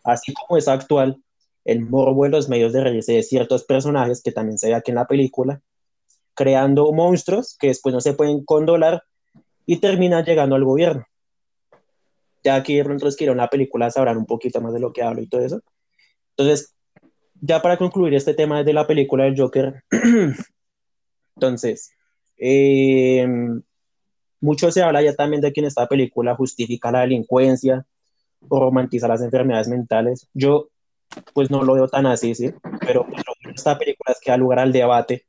así 0.04 0.34
como 0.34 0.58
es 0.58 0.68
actual, 0.68 1.22
el 1.64 1.82
morbo 1.82 2.26
en 2.26 2.32
los 2.32 2.50
medios 2.50 2.74
de 2.74 2.84
reírse 2.84 3.14
de 3.14 3.22
ciertos 3.22 3.64
personajes, 3.64 4.24
que 4.24 4.32
también 4.32 4.58
se 4.58 4.70
ve 4.70 4.74
aquí 4.74 4.90
en 4.90 4.96
la 4.96 5.06
película, 5.06 5.62
creando 6.34 6.92
monstruos 6.94 7.56
que 7.60 7.68
después 7.68 7.94
no 7.94 8.02
se 8.02 8.14
pueden 8.14 8.44
condolar 8.44 9.04
y 9.68 9.78
terminan 9.78 10.26
llegando 10.26 10.56
al 10.56 10.64
gobierno. 10.64 11.06
Ya 12.44 12.56
aquí 12.56 12.82
nosotros 12.82 13.16
que 13.16 13.26
en 13.26 13.38
la 13.38 13.50
película 13.50 13.92
sabrán 13.92 14.18
un 14.18 14.26
poquito 14.26 14.62
más 14.62 14.74
de 14.74 14.80
lo 14.80 14.94
que 14.94 15.04
hablo 15.04 15.22
y 15.22 15.28
todo 15.28 15.42
eso. 15.42 15.62
Entonces, 16.36 16.76
ya 17.42 17.62
para 17.62 17.78
concluir 17.78 18.14
este 18.14 18.34
tema 18.34 18.64
de 18.64 18.74
la 18.74 18.88
película 18.88 19.26
del 19.26 19.38
Joker, 19.38 19.84
entonces, 21.36 21.92
eh, 22.38 23.28
mucho 24.40 24.72
se 24.72 24.82
habla 24.82 25.02
ya 25.02 25.14
también 25.16 25.42
de 25.42 25.52
que 25.52 25.62
en 25.62 25.68
esta 25.68 25.88
película 25.88 26.36
justifica 26.36 26.92
la 26.92 27.02
delincuencia 27.02 27.86
o 28.48 28.60
romantiza 28.60 29.08
las 29.08 29.22
enfermedades 29.22 29.68
mentales. 29.68 30.28
Yo, 30.34 30.70
pues 31.34 31.52
no 31.52 31.64
lo 31.64 31.74
veo 31.74 31.88
tan 31.88 32.06
así, 32.06 32.36
¿sí? 32.36 32.52
Pero 32.86 33.06
pues, 33.08 33.24
esta 33.56 33.78
película 33.78 34.14
es 34.14 34.20
que 34.22 34.32
da 34.32 34.38
lugar 34.38 34.60
al 34.60 34.72
debate 34.72 35.27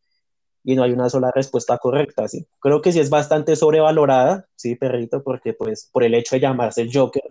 y 0.68 0.76
no 0.76 0.82
hay 0.82 0.92
una 0.92 1.08
sola 1.08 1.30
respuesta 1.34 1.78
correcta, 1.78 2.28
¿sí? 2.28 2.46
Creo 2.60 2.82
que 2.82 2.92
sí 2.92 3.00
es 3.00 3.08
bastante 3.08 3.56
sobrevalorada, 3.56 4.46
¿sí, 4.54 4.76
perrito? 4.76 5.22
Porque 5.22 5.54
pues 5.54 5.88
por 5.90 6.04
el 6.04 6.12
hecho 6.12 6.36
de 6.36 6.40
llamarse 6.40 6.82
el 6.82 6.90
Joker, 6.92 7.22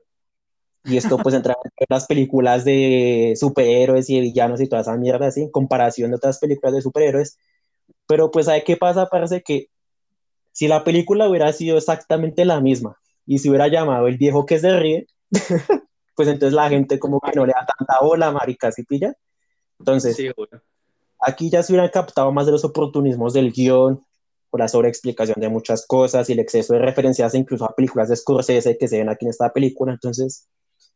y 0.83 0.97
esto 0.97 1.19
pues 1.19 1.35
entra 1.35 1.55
en 1.77 1.85
las 1.87 2.07
películas 2.07 2.65
de 2.65 3.35
superhéroes 3.39 4.09
y 4.09 4.19
villanos 4.21 4.59
y 4.59 4.67
toda 4.67 4.81
esa 4.81 4.97
mierda, 4.97 5.29
¿sí? 5.29 5.43
En 5.43 5.51
comparación 5.51 6.09
de 6.09 6.15
otras 6.15 6.39
películas 6.39 6.73
de 6.73 6.81
superhéroes. 6.81 7.37
Pero 8.07 8.31
pues, 8.31 8.47
¿sabe 8.47 8.63
qué 8.63 8.75
pasa? 8.75 9.05
Parece 9.05 9.43
que 9.43 9.67
si 10.51 10.67
la 10.67 10.83
película 10.83 11.29
hubiera 11.29 11.53
sido 11.53 11.77
exactamente 11.77 12.43
la 12.43 12.59
misma 12.59 12.97
y 13.27 13.37
se 13.37 13.49
hubiera 13.49 13.67
llamado 13.67 14.07
El 14.07 14.17
viejo 14.17 14.47
que 14.47 14.57
se 14.57 14.79
ríe, 14.79 15.05
pues 16.15 16.27
entonces 16.27 16.53
la 16.53 16.69
gente 16.69 16.97
como 16.97 17.19
que 17.19 17.33
no 17.35 17.45
le 17.45 17.53
da 17.53 17.67
tanta 17.77 17.99
bola, 18.03 18.31
marica, 18.31 18.71
¿sí 18.71 18.81
pilla? 18.81 19.13
Entonces, 19.77 20.15
sí, 20.15 20.27
bueno. 20.35 20.59
Aquí 21.19 21.49
ya 21.49 21.63
se 21.63 21.73
hubieran 21.73 21.89
captado 21.89 22.31
más 22.31 22.45
de 22.45 22.51
los 22.51 22.65
oportunismos 22.65 23.33
del 23.33 23.51
guion, 23.51 24.01
por 24.49 24.59
la 24.59 24.67
sobreexplicación 24.67 25.39
de 25.39 25.49
muchas 25.49 25.85
cosas 25.85 26.29
y 26.29 26.33
el 26.33 26.39
exceso 26.39 26.73
de 26.73 26.79
referencias 26.79 27.35
incluso 27.35 27.65
a 27.65 27.75
películas 27.75 28.09
de 28.09 28.15
Scorsese 28.15 28.77
que 28.77 28.87
se 28.87 28.97
ven 28.97 29.09
aquí 29.09 29.25
en 29.25 29.31
esta 29.31 29.51
película. 29.51 29.93
Entonces, 29.93 30.47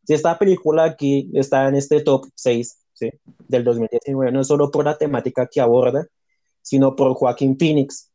si 0.05 0.13
esta 0.13 0.37
película 0.39 0.83
aquí 0.85 1.29
está 1.33 1.67
en 1.67 1.75
este 1.75 2.01
top 2.01 2.25
6 2.35 2.77
¿sí? 2.93 3.09
del 3.47 3.63
2019, 3.63 4.31
no 4.31 4.43
solo 4.43 4.71
por 4.71 4.85
la 4.85 4.97
temática 4.97 5.47
que 5.47 5.61
aborda, 5.61 6.07
sino 6.61 6.95
por 6.95 7.13
Joaquín 7.13 7.57
Phoenix, 7.57 8.09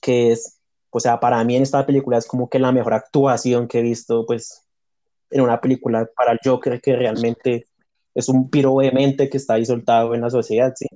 que 0.00 0.32
es, 0.32 0.58
o 0.90 1.00
sea, 1.00 1.20
para 1.20 1.42
mí 1.44 1.56
en 1.56 1.62
esta 1.62 1.86
película 1.86 2.18
es 2.18 2.26
como 2.26 2.48
que 2.48 2.58
la 2.58 2.72
mejor 2.72 2.94
actuación 2.94 3.68
que 3.68 3.78
he 3.78 3.82
visto, 3.82 4.26
pues, 4.26 4.66
en 5.30 5.40
una 5.40 5.60
película 5.60 6.08
para 6.14 6.32
el 6.32 6.38
Joker, 6.44 6.80
que 6.80 6.94
realmente 6.94 7.66
es 8.14 8.28
un 8.28 8.50
piro 8.50 8.74
vehemente 8.76 9.30
que 9.30 9.38
está 9.38 9.54
ahí 9.54 9.64
soltado 9.64 10.14
en 10.14 10.20
la 10.20 10.28
sociedad, 10.30 10.74
¿sí? 10.76 10.86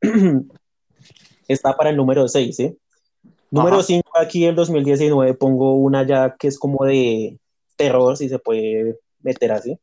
está 1.48 1.76
para 1.76 1.90
el 1.90 1.96
número 1.96 2.28
6, 2.28 2.56
¿sí? 2.56 2.78
Número 3.50 3.82
5 3.82 4.10
aquí 4.18 4.44
el 4.44 4.54
2019 4.54 5.34
pongo 5.34 5.74
una 5.74 6.06
ya 6.06 6.36
que 6.38 6.48
es 6.48 6.58
como 6.58 6.84
de 6.84 7.38
terror, 7.76 8.16
si 8.16 8.28
se 8.28 8.38
puede 8.38 8.98
meter 9.20 9.52
así, 9.52 9.78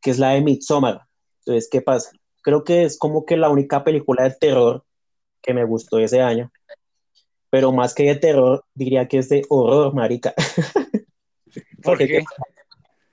que 0.00 0.10
es 0.10 0.18
la 0.18 0.30
de 0.30 0.42
Midsommar. 0.42 1.02
Entonces, 1.38 1.68
¿qué 1.70 1.80
pasa? 1.80 2.10
Creo 2.42 2.64
que 2.64 2.84
es 2.84 2.98
como 2.98 3.24
que 3.24 3.36
la 3.36 3.48
única 3.48 3.84
película 3.84 4.24
de 4.24 4.36
terror 4.38 4.84
que 5.40 5.54
me 5.54 5.64
gustó 5.64 5.98
ese 5.98 6.20
año. 6.20 6.52
Pero 7.48 7.72
más 7.72 7.94
que 7.94 8.04
de 8.04 8.16
terror, 8.16 8.64
diría 8.74 9.08
que 9.08 9.18
es 9.18 9.28
de 9.28 9.42
horror, 9.48 9.94
marica. 9.94 10.34
¿Por 11.82 11.98
qué? 11.98 12.22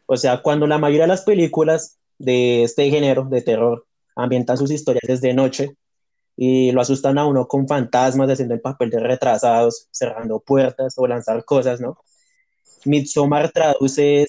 O 0.06 0.18
sea, 0.18 0.42
cuando 0.42 0.68
la 0.68 0.78
mayoría 0.78 1.04
de 1.04 1.10
las 1.10 1.24
películas 1.24 1.98
de 2.18 2.64
este 2.64 2.90
género, 2.90 3.26
de 3.26 3.42
terror, 3.42 3.86
ambientan 4.16 4.58
sus 4.58 4.72
historias 4.72 5.04
desde 5.08 5.34
noche 5.34 5.76
y 6.38 6.72
lo 6.72 6.82
asustan 6.82 7.18
a 7.18 7.26
uno 7.26 7.48
con 7.48 7.68
fantasmas, 7.68 8.30
haciendo 8.30 8.54
el 8.54 8.62
papel 8.62 8.92
de 8.92 9.00
retrasados, 9.00 9.88
cerrando 9.92 10.40
puertas 10.40 10.94
o 10.98 11.08
lanzar 11.08 11.44
cosas, 11.44 11.82
¿no? 11.82 11.98
Midsommar 12.86 13.52
traduce 13.52 14.28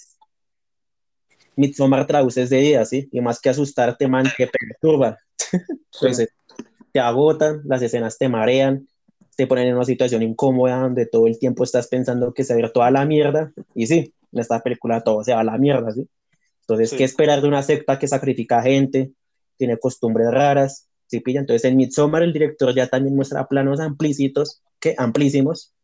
Midsommar 1.55 2.07
traduce 2.07 2.47
de 2.47 2.57
día, 2.57 2.85
¿sí? 2.85 3.09
Y 3.13 3.21
más 3.21 3.41
que 3.41 3.51
asustarte, 3.51 4.09
man, 4.09 4.27
que 4.37 4.47
perturba. 4.47 5.19
Entonces, 5.93 6.31
te 6.93 7.01
agotan, 7.01 7.63
las 7.65 7.83
escenas 7.83 8.17
te 8.17 8.29
marean, 8.29 8.89
te 9.37 9.47
ponen 9.47 9.69
en 9.69 9.75
una 9.75 9.85
situación 9.85 10.23
incómoda 10.23 10.81
donde 10.81 11.05
todo 11.07 11.27
el 11.27 11.39
tiempo 11.39 11.65
estás 11.65 11.89
pensando 11.89 12.33
que 12.33 12.45
se 12.45 12.55
va 12.55 12.59
a 12.59 12.63
ir 12.63 12.73
toda 12.73 12.91
la 12.91 13.05
mierda. 13.05 13.53
Y 13.75 13.87
sí, 13.87 14.15
en 14.33 14.41
esta 14.41 14.61
película 14.61 15.03
todo 15.03 15.23
se 15.25 15.35
va 15.35 15.41
a 15.41 15.45
la 15.45 15.59
mierda, 15.59 15.93
¿sí? 15.93 16.09
Entonces, 16.61 16.97
¿qué 16.97 17.05
esperar 17.05 17.43
de 17.43 17.49
una 17.49 17.63
secta 17.63 17.99
que 17.99 18.09
sacrifica 18.09 18.63
gente? 18.63 19.13
Tiene 19.57 19.79
costumbres 19.79 20.31
raras, 20.31 20.88
¿sí 21.09 21.21
pilla? 21.21 21.41
Entonces, 21.41 21.65
en 21.65 21.77
Midsommar 21.77 22.23
el 22.23 22.33
director 22.33 22.75
ya 22.75 22.87
también 22.87 23.17
muestra 23.17 23.49
planos 23.49 23.81
amplícitos, 23.81 24.63
que, 24.79 24.95
amplísimos, 24.97 25.75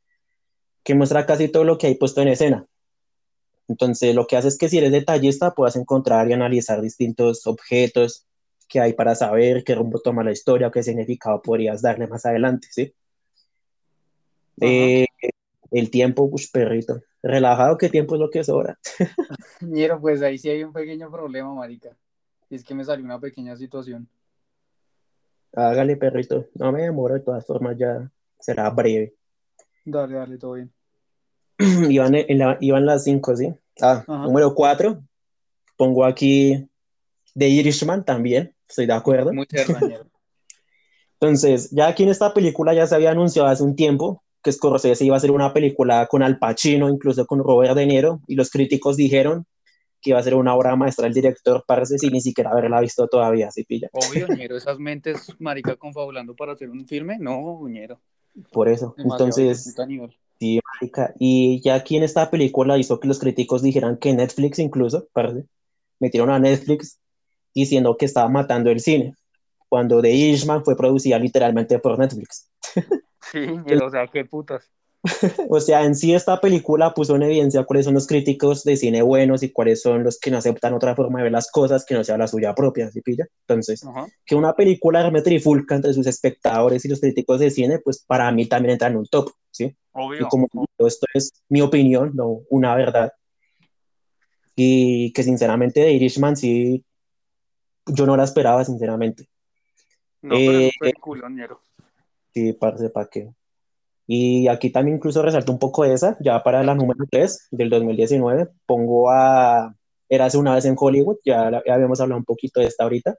que 0.85 0.95
muestra 0.95 1.27
casi 1.27 1.49
todo 1.49 1.65
lo 1.65 1.79
que 1.79 1.89
hay 1.89 1.97
puesto 1.97 2.23
en 2.23 2.29
escena. 2.29 2.67
Entonces, 3.67 4.15
lo 4.15 4.27
que 4.27 4.37
hace 4.37 4.49
es 4.49 4.59
que 4.59 4.69
si 4.69 4.79
eres 4.79 4.93
detallista, 4.93 5.55
puedas 5.55 5.77
encontrar 5.77 6.29
y 6.29 6.35
analizar 6.35 6.81
distintos 6.81 7.47
objetos 7.47 8.27
que 8.69 8.81
hay 8.81 8.93
para 8.93 9.15
saber 9.15 9.65
qué 9.65 9.75
rumbo 9.75 10.01
toma 10.01 10.23
la 10.23 10.33
historia 10.33 10.69
o 10.69 10.71
qué 10.71 10.83
significado 10.83 11.41
podrías 11.43 11.83
darle 11.83 12.07
más 12.07 12.27
adelante, 12.27 12.69
¿sí? 12.71 12.95
Eh, 14.61 15.07
el 15.71 15.91
tiempo, 15.91 16.31
pues 16.31 16.51
perrito. 16.51 17.03
Relajado, 17.23 17.79
¿qué 17.79 17.89
tiempo 17.89 18.15
es 18.15 18.21
lo 18.21 18.31
que 18.31 18.45
sobra? 18.45 18.79
Mira, 19.61 19.99
pues 19.99 20.23
ahí 20.23 20.39
sí 20.39 20.51
hay 20.51 20.63
un 20.63 20.73
pequeño 20.73 21.11
problema, 21.11 21.55
marica. 21.55 21.97
Es 22.51 22.63
que 22.63 22.75
me 22.75 22.85
salió 22.85 23.05
una 23.05 23.19
pequeña 23.19 23.57
situación. 23.57 24.09
Hágale, 25.57 25.97
perrito. 25.97 26.47
No 26.55 26.73
me 26.73 26.83
demoro, 26.83 27.15
de 27.15 27.21
todas 27.21 27.47
formas 27.47 27.77
ya 27.79 28.11
será 28.41 28.69
breve. 28.71 29.15
Dale, 29.85 30.15
dale, 30.15 30.39
todo 30.39 30.55
bien. 30.55 30.73
iban, 31.91 32.15
en 32.15 32.39
la, 32.39 32.59
iban 32.61 32.87
las 32.87 33.05
cinco, 33.05 33.37
¿sí? 33.37 33.55
Ah, 33.81 34.05
número 34.07 34.55
cuatro, 34.55 35.03
pongo 35.77 36.05
aquí 36.05 36.69
The 37.37 37.49
Irishman 37.49 38.05
también, 38.05 38.55
estoy 38.69 38.87
de 38.87 38.93
acuerdo. 38.93 39.33
Muy 39.33 39.47
Entonces, 41.21 41.71
ya 41.71 41.89
aquí 41.89 42.03
en 42.03 42.11
esta 42.11 42.35
película 42.35 42.75
ya 42.75 42.87
se 42.87 42.95
había 42.95 43.11
anunciado 43.11 43.49
hace 43.49 43.63
un 43.63 43.77
tiempo 43.77 44.23
que 44.43 44.53
Scorsese 44.53 45.05
iba 45.05 45.17
a 45.17 45.19
hacer 45.19 45.31
una 45.31 45.53
película 45.53 46.07
con 46.07 46.23
Al 46.23 46.39
Pacino, 46.39 46.89
incluso 46.89 47.27
con 47.27 47.39
Robert 47.39 47.75
De 47.75 47.87
Niro, 47.87 48.21
y 48.27 48.35
los 48.35 48.51
críticos 48.51 48.97
dijeron 48.97 49.47
que 50.05 50.11
iba 50.11 50.19
a 50.19 50.23
ser 50.23 50.35
una 50.35 50.55
obra 50.55 50.77
maestra 50.77 51.07
el 51.07 51.15
director, 51.15 51.65
parece 51.67 51.99
sin 51.99 52.13
ni 52.13 52.21
siquiera 52.21 52.51
haberla 52.51 52.79
visto 52.81 53.09
todavía, 53.09 53.51
¿sí 53.51 53.65
pilla? 53.65 53.89
Obvio, 53.93 54.29
ñero, 54.37 54.55
esas 54.57 54.79
mentes, 54.79 55.35
marica, 55.41 55.77
confabulando 55.77 56.37
para 56.37 56.53
hacer 56.53 56.69
un 56.69 56.87
filme, 56.87 57.19
no, 57.19 57.67
ñero. 57.67 57.99
Por 58.53 58.69
eso, 58.69 58.95
entonces, 58.99 59.75
Sí, 60.39 60.61
Y 61.19 61.63
ya 61.63 61.77
aquí 61.77 61.97
en 61.97 62.03
esta 62.03 62.29
película 62.31 62.77
hizo 62.77 63.01
que 63.01 63.09
los 63.09 63.19
críticos 63.21 63.63
dijeran 63.63 63.97
que 63.97 64.13
Netflix 64.13 64.59
incluso, 64.59 65.09
parece, 65.13 65.47
metieron 66.01 66.29
a 66.29 66.39
Netflix 66.39 67.01
diciendo 67.55 67.97
que 67.97 68.05
estaba 68.05 68.29
matando 68.29 68.71
el 68.71 68.81
cine, 68.81 69.15
cuando 69.69 70.03
The 70.03 70.13
Irishman 70.13 70.65
fue 70.65 70.77
producida 70.77 71.19
literalmente 71.19 71.79
por 71.79 71.99
Netflix. 71.99 72.51
Sí, 73.33 73.41
o 73.83 73.91
sea, 73.91 74.07
qué 74.07 74.27
putas. 74.27 74.71
o 75.51 75.61
sea, 75.61 75.85
en 75.85 75.95
sí 75.95 76.15
esta 76.15 76.41
película 76.41 76.95
puso 76.95 77.17
en 77.17 77.25
evidencia 77.25 77.65
cuáles 77.65 77.85
son 77.85 77.95
los 77.95 78.07
críticos 78.07 78.65
de 78.65 78.77
cine 78.77 79.03
buenos 79.03 79.43
y 79.43 79.51
cuáles 79.51 79.83
son 79.83 80.03
los 80.03 80.19
que 80.19 80.31
no 80.31 80.39
aceptan 80.39 80.73
otra 80.73 80.97
forma 80.97 81.19
de 81.19 81.25
ver 81.25 81.33
las 81.33 81.51
cosas 81.51 81.85
que 81.85 81.95
no 81.95 82.03
sea 82.03 82.17
la 82.17 82.27
suya 82.27 82.55
propia, 82.55 82.91
¿sí 82.91 83.03
pilla? 83.03 83.27
Entonces, 83.47 83.83
que 84.25 84.35
una 84.35 84.55
película 84.55 85.11
me 85.11 85.21
trifulca 85.21 85.75
entre 85.75 85.93
sus 85.93 86.07
espectadores 86.07 86.85
y 86.85 86.89
los 86.89 87.01
críticos 87.01 87.41
de 87.41 87.51
cine, 87.51 87.81
pues 87.81 88.03
para 88.07 88.33
mí 88.33 88.47
también 88.47 88.73
entra 88.73 88.89
en 88.89 88.97
un 88.97 89.07
top, 89.07 89.31
¿sí? 89.51 89.77
Obvio. 89.93 90.23
Y 90.23 90.29
como 90.29 90.49
esto 90.79 91.07
es 91.13 91.33
mi 91.51 91.61
opinión, 91.61 92.13
no 92.15 92.41
una 92.49 92.75
verdad. 92.75 93.13
Y 94.57 95.13
que 95.13 95.23
sinceramente 95.23 95.81
de 95.81 95.93
Irishman 95.93 96.37
sí, 96.37 96.83
yo 97.87 98.07
no 98.07 98.17
la 98.17 98.25
esperaba, 98.25 98.65
sinceramente. 98.65 99.29
No, 100.23 100.37
pero 100.37 100.53
Eh, 100.53 100.67
es 100.69 100.79
peliculón, 100.81 101.37
ñero. 101.37 101.61
Sí, 102.33 102.55
parce, 102.55 102.89
¿para 102.89 103.09
qué? 103.09 103.31
Y 104.07 104.49
aquí 104.49 104.71
también 104.71 104.97
incluso 104.97 105.23
resalto 105.23 105.53
un 105.53 105.59
poco 105.59 105.85
esa, 105.85 106.17
ya 106.21 106.43
para 106.43 106.63
la 106.63 106.75
número 106.75 107.07
3 107.11 107.49
del 107.51 107.71
2019, 107.71 108.49
pongo 108.67 109.11
a 109.11 109.75
Érase 110.09 110.37
una 110.37 110.55
vez 110.55 110.65
en 110.67 110.77
Hollywood, 110.79 111.17
ya, 111.25 111.51
ya 111.67 111.75
habíamos 111.75 112.01
hablado 112.01 112.19
un 112.19 112.25
poquito 112.25 112.61
de 112.61 112.67
esta 112.67 112.85
ahorita. 112.85 113.17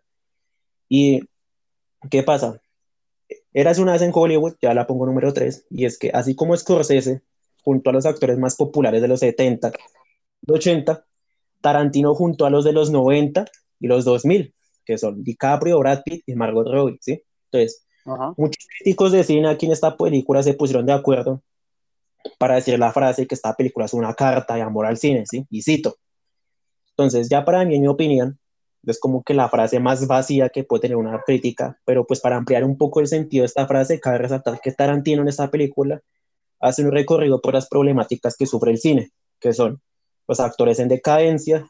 ¿Y 0.87 1.21
qué 2.09 2.23
pasa? 2.23 2.61
Érase 3.53 3.81
una 3.81 3.93
vez 3.93 4.03
en 4.03 4.11
Hollywood, 4.13 4.55
ya 4.61 4.73
la 4.73 4.85
pongo 4.85 5.05
número 5.05 5.33
3, 5.33 5.67
y 5.71 5.85
es 5.85 5.97
que 5.97 6.11
así 6.13 6.35
como 6.35 6.55
Scorsese, 6.55 7.23
junto 7.63 7.89
a 7.89 7.93
los 7.93 8.05
actores 8.05 8.37
más 8.37 8.55
populares 8.55 9.01
de 9.01 9.07
los 9.07 9.19
70, 9.21 9.71
80, 10.47 11.05
Tarantino 11.61 12.13
junto 12.13 12.45
a 12.45 12.51
los 12.51 12.63
de 12.63 12.73
los 12.73 12.91
90 12.91 13.45
y 13.79 13.87
los 13.87 14.05
2000, 14.05 14.53
que 14.85 14.99
son 14.99 15.23
DiCaprio, 15.23 15.79
Brad 15.79 16.03
Pitt 16.05 16.23
y 16.27 16.35
Margot 16.35 16.67
Robbie, 16.67 16.99
¿sí? 17.01 17.23
Entonces, 17.51 17.84
Ajá. 18.05 18.33
muchos 18.37 18.65
críticos 18.67 19.11
de 19.11 19.23
cine 19.23 19.49
aquí 19.49 19.65
en 19.65 19.71
esta 19.71 19.97
película 19.97 20.43
se 20.43 20.53
pusieron 20.53 20.85
de 20.85 20.93
acuerdo 20.93 21.41
para 22.37 22.55
decir 22.55 22.77
la 22.77 22.91
frase 22.91 23.27
que 23.27 23.35
esta 23.35 23.53
película 23.55 23.85
es 23.85 23.93
una 23.93 24.13
carta 24.13 24.55
de 24.55 24.61
amor 24.61 24.85
al 24.85 24.97
cine, 24.97 25.23
¿sí? 25.25 25.45
Y 25.49 25.61
cito. 25.61 25.95
Entonces, 26.89 27.29
ya 27.29 27.43
para 27.43 27.63
mí, 27.65 27.75
en 27.75 27.81
mi 27.81 27.87
opinión, 27.87 28.39
es 28.85 28.99
como 28.99 29.23
que 29.23 29.33
la 29.33 29.49
frase 29.49 29.79
más 29.79 30.07
vacía 30.07 30.49
que 30.49 30.63
puede 30.63 30.81
tener 30.81 30.97
una 30.97 31.21
crítica, 31.25 31.79
pero 31.85 32.05
pues 32.05 32.19
para 32.19 32.37
ampliar 32.37 32.63
un 32.63 32.77
poco 32.77 32.99
el 32.99 33.07
sentido 33.07 33.41
de 33.41 33.47
esta 33.47 33.67
frase, 33.67 33.99
cabe 33.99 34.19
resaltar 34.19 34.59
que 34.61 34.71
Tarantino 34.71 35.21
en 35.21 35.27
esta 35.27 35.49
película 35.49 36.01
hace 36.59 36.83
un 36.83 36.91
recorrido 36.91 37.41
por 37.41 37.53
las 37.53 37.67
problemáticas 37.67 38.35
que 38.37 38.45
sufre 38.45 38.71
el 38.71 38.77
cine, 38.77 39.11
que 39.39 39.53
son 39.53 39.81
los 40.27 40.39
actores 40.39 40.79
en 40.79 40.87
decadencia, 40.87 41.67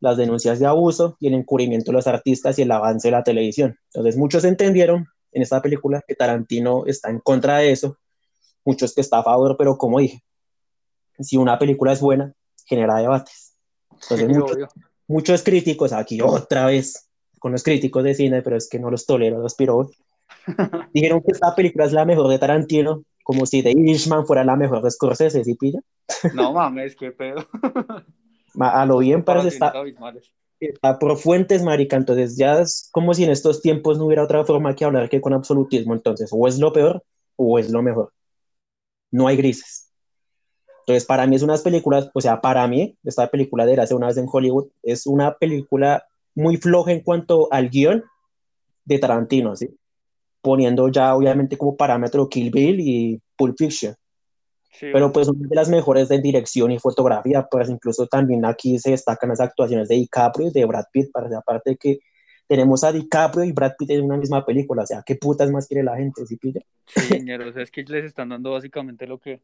las 0.00 0.16
denuncias 0.16 0.58
de 0.58 0.66
abuso 0.66 1.16
y 1.20 1.28
el 1.28 1.34
encubrimiento 1.34 1.90
de 1.90 1.96
los 1.96 2.06
artistas 2.06 2.58
y 2.58 2.62
el 2.62 2.70
avance 2.70 3.08
de 3.08 3.12
la 3.12 3.24
televisión. 3.24 3.76
Entonces, 3.92 4.16
muchos 4.16 4.44
entendieron 4.44 5.06
en 5.36 5.42
esta 5.42 5.60
película 5.60 6.02
que 6.06 6.14
Tarantino 6.14 6.86
está 6.86 7.10
en 7.10 7.20
contra 7.20 7.58
de 7.58 7.70
eso, 7.70 7.98
muchos 8.64 8.94
que 8.94 9.02
está 9.02 9.18
a 9.18 9.22
favor, 9.22 9.54
pero 9.58 9.76
como 9.76 9.98
dije, 9.98 10.22
si 11.18 11.36
una 11.36 11.58
película 11.58 11.92
es 11.92 12.00
buena, 12.00 12.32
genera 12.64 12.96
debates. 12.96 13.54
Entonces, 13.92 14.26
Sí, 14.26 14.34
muchos, 14.34 14.56
muchos 15.06 15.42
críticos, 15.42 15.92
aquí 15.92 16.22
otra 16.22 16.66
vez 16.66 17.10
con 17.38 17.52
los 17.52 17.62
críticos 17.62 18.02
de 18.02 18.14
cine, 18.14 18.40
pero 18.40 18.56
es 18.56 18.66
que 18.66 18.78
no 18.78 18.90
los 18.90 19.04
tolero, 19.04 19.38
los 19.38 19.54
piró, 19.54 19.90
dijeron 20.94 21.20
que 21.20 21.32
esta 21.32 21.54
película 21.54 21.84
es 21.84 21.92
la 21.92 22.06
mejor 22.06 22.28
de 22.28 22.38
Tarantino, 22.38 23.04
como 23.22 23.44
si 23.44 23.62
The 23.62 23.72
Irishman 23.72 24.24
fuera 24.24 24.42
la 24.42 24.56
mejor 24.56 24.80
de 24.80 24.90
Scorsese, 24.90 25.44
¿sí 25.44 25.54
pilla? 25.54 25.80
No 26.32 26.54
mames, 26.54 26.96
qué 26.96 27.12
pedo. 27.12 27.46
A 28.58 28.86
lo 28.86 28.98
bien 28.98 29.22
parece 29.22 29.48
está 29.48 29.74
por 31.00 31.16
fuentes, 31.18 31.62
marica, 31.62 31.96
entonces 31.96 32.36
ya 32.36 32.60
es 32.60 32.88
como 32.92 33.14
si 33.14 33.24
en 33.24 33.30
estos 33.30 33.62
tiempos 33.62 33.98
no 33.98 34.06
hubiera 34.06 34.24
otra 34.24 34.44
forma 34.44 34.74
que 34.74 34.84
hablar 34.84 35.08
que 35.08 35.20
con 35.20 35.32
absolutismo, 35.32 35.94
entonces 35.94 36.30
o 36.32 36.46
es 36.48 36.58
lo 36.58 36.72
peor 36.72 37.04
o 37.36 37.58
es 37.58 37.70
lo 37.70 37.82
mejor. 37.82 38.12
No 39.10 39.28
hay 39.28 39.36
grises. 39.36 39.92
Entonces, 40.80 41.04
para 41.04 41.26
mí 41.26 41.36
es 41.36 41.42
unas 41.42 41.62
películas, 41.62 42.10
o 42.14 42.20
sea, 42.20 42.40
para 42.40 42.66
mí, 42.68 42.96
esta 43.04 43.28
película 43.28 43.66
de 43.66 43.80
Hace 43.80 43.94
una 43.94 44.06
vez 44.06 44.16
en 44.18 44.28
Hollywood 44.30 44.68
es 44.82 45.06
una 45.06 45.36
película 45.36 46.04
muy 46.34 46.56
floja 46.58 46.92
en 46.92 47.00
cuanto 47.00 47.52
al 47.52 47.70
guion 47.70 48.04
de 48.84 48.98
Tarantino, 48.98 49.56
¿sí? 49.56 49.76
Poniendo 50.40 50.88
ya 50.88 51.14
obviamente 51.16 51.58
como 51.58 51.76
parámetro 51.76 52.28
Kill 52.28 52.50
Bill 52.50 52.80
y 52.80 53.20
Pulp 53.36 53.56
Fiction 53.58 53.96
Sí, 54.72 54.88
pero 54.92 55.10
pues 55.10 55.28
una 55.28 55.48
de 55.48 55.54
las 55.56 55.68
mejores 55.68 56.08
de 56.08 56.20
dirección 56.20 56.70
y 56.70 56.78
fotografía, 56.78 57.46
pues 57.50 57.70
incluso 57.70 58.06
también 58.06 58.44
aquí 58.44 58.78
se 58.78 58.90
destacan 58.90 59.30
las 59.30 59.40
actuaciones 59.40 59.88
de 59.88 59.94
DiCaprio 59.94 60.48
y 60.48 60.52
de 60.52 60.64
Brad 60.66 60.84
Pitt, 60.92 61.10
para 61.12 61.28
aparte 61.38 61.70
de 61.70 61.76
que 61.76 61.98
tenemos 62.46 62.84
a 62.84 62.92
DiCaprio 62.92 63.44
y 63.44 63.52
Brad 63.52 63.72
Pitt 63.78 63.90
en 63.90 64.04
una 64.04 64.16
misma 64.16 64.44
película, 64.44 64.82
o 64.82 64.86
sea, 64.86 65.02
¿qué 65.04 65.16
putas 65.16 65.50
más 65.50 65.66
quiere 65.66 65.82
la 65.82 65.96
gente, 65.96 66.26
¿sí 66.26 66.36
pilla? 66.36 66.60
Sí, 66.86 67.20
ñero, 67.24 67.48
o 67.48 67.52
sea, 67.52 67.62
es 67.62 67.70
que 67.70 67.82
les 67.84 68.04
están 68.04 68.28
dando 68.28 68.52
básicamente 68.52 69.06
lo 69.06 69.18
que, 69.18 69.42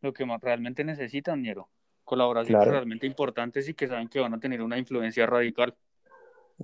lo 0.00 0.12
que 0.12 0.24
más 0.24 0.40
realmente 0.40 0.82
necesitan, 0.84 1.42
ñero. 1.42 1.68
Colaboraciones 2.04 2.62
Claro. 2.62 2.72
realmente 2.72 3.06
importantes 3.06 3.68
y 3.68 3.74
que 3.74 3.86
saben 3.86 4.08
que 4.08 4.18
van 4.18 4.34
a 4.34 4.40
tener 4.40 4.62
una 4.62 4.78
influencia 4.78 5.26
radical. 5.26 5.74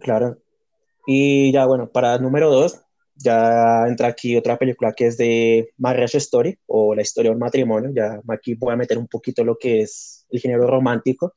Claro. 0.00 0.38
Y 1.06 1.52
ya 1.52 1.66
bueno, 1.66 1.88
para 1.88 2.18
número 2.18 2.50
dos, 2.50 2.82
ya 3.16 3.86
entra 3.88 4.08
aquí 4.08 4.36
otra 4.36 4.58
película 4.58 4.92
que 4.92 5.06
es 5.06 5.16
de 5.16 5.72
Marriage 5.78 6.18
Story, 6.18 6.58
o 6.66 6.94
La 6.94 7.02
historia 7.02 7.30
de 7.30 7.34
un 7.34 7.40
matrimonio, 7.40 7.90
ya 7.94 8.20
aquí 8.28 8.54
voy 8.54 8.72
a 8.72 8.76
meter 8.76 8.98
un 8.98 9.08
poquito 9.08 9.44
lo 9.44 9.56
que 9.58 9.80
es 9.80 10.26
el 10.30 10.40
género 10.40 10.66
romántico. 10.66 11.34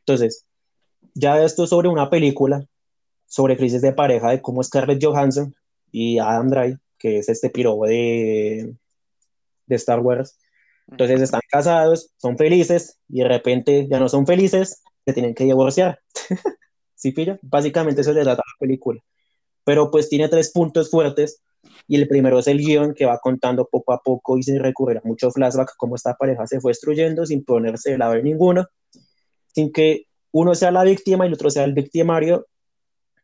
Entonces, 0.00 0.46
ya 1.14 1.42
esto 1.42 1.64
es 1.64 1.70
sobre 1.70 1.88
una 1.88 2.10
película 2.10 2.64
sobre 3.26 3.56
crisis 3.56 3.82
de 3.82 3.92
pareja 3.92 4.30
de 4.30 4.40
cómo 4.40 4.62
Scarlett 4.62 5.02
Johansson 5.04 5.54
y 5.90 6.18
Adam 6.18 6.48
Drive, 6.48 6.78
que 6.98 7.18
es 7.18 7.28
este 7.28 7.50
piro 7.50 7.78
de, 7.82 8.74
de 9.66 9.76
Star 9.76 10.00
Wars, 10.00 10.38
entonces 10.88 11.20
están 11.20 11.40
casados, 11.50 12.12
son 12.16 12.38
felices 12.38 13.00
y 13.08 13.20
de 13.20 13.28
repente 13.28 13.88
ya 13.90 13.98
no 13.98 14.08
son 14.08 14.26
felices, 14.26 14.82
se 15.04 15.12
tienen 15.12 15.34
que 15.34 15.44
divorciar. 15.44 16.00
¿Sí 16.94 17.12
pilla? 17.12 17.38
Básicamente 17.42 18.00
eso 18.00 18.12
le 18.12 18.22
trata 18.22 18.42
la 18.46 18.58
película. 18.58 19.00
Pero 19.66 19.90
pues 19.90 20.08
tiene 20.08 20.28
tres 20.28 20.52
puntos 20.52 20.90
fuertes 20.90 21.42
y 21.88 21.96
el 21.96 22.06
primero 22.06 22.38
es 22.38 22.46
el 22.46 22.58
guion 22.58 22.94
que 22.94 23.04
va 23.04 23.18
contando 23.18 23.66
poco 23.66 23.92
a 23.92 24.00
poco 24.00 24.38
y 24.38 24.44
sin 24.44 24.60
recurrir 24.60 24.98
a 24.98 25.02
mucho 25.04 25.28
flashback 25.32 25.74
cómo 25.76 25.96
esta 25.96 26.14
pareja 26.14 26.46
se 26.46 26.60
fue 26.60 26.70
destruyendo 26.70 27.26
sin 27.26 27.44
ponerse 27.44 27.90
de 27.90 27.98
lado 27.98 28.12
de 28.12 28.22
ninguno, 28.22 28.66
sin 29.52 29.72
que 29.72 30.04
uno 30.30 30.54
sea 30.54 30.70
la 30.70 30.84
víctima 30.84 31.24
y 31.24 31.28
el 31.28 31.34
otro 31.34 31.50
sea 31.50 31.64
el 31.64 31.72
victimario. 31.72 32.46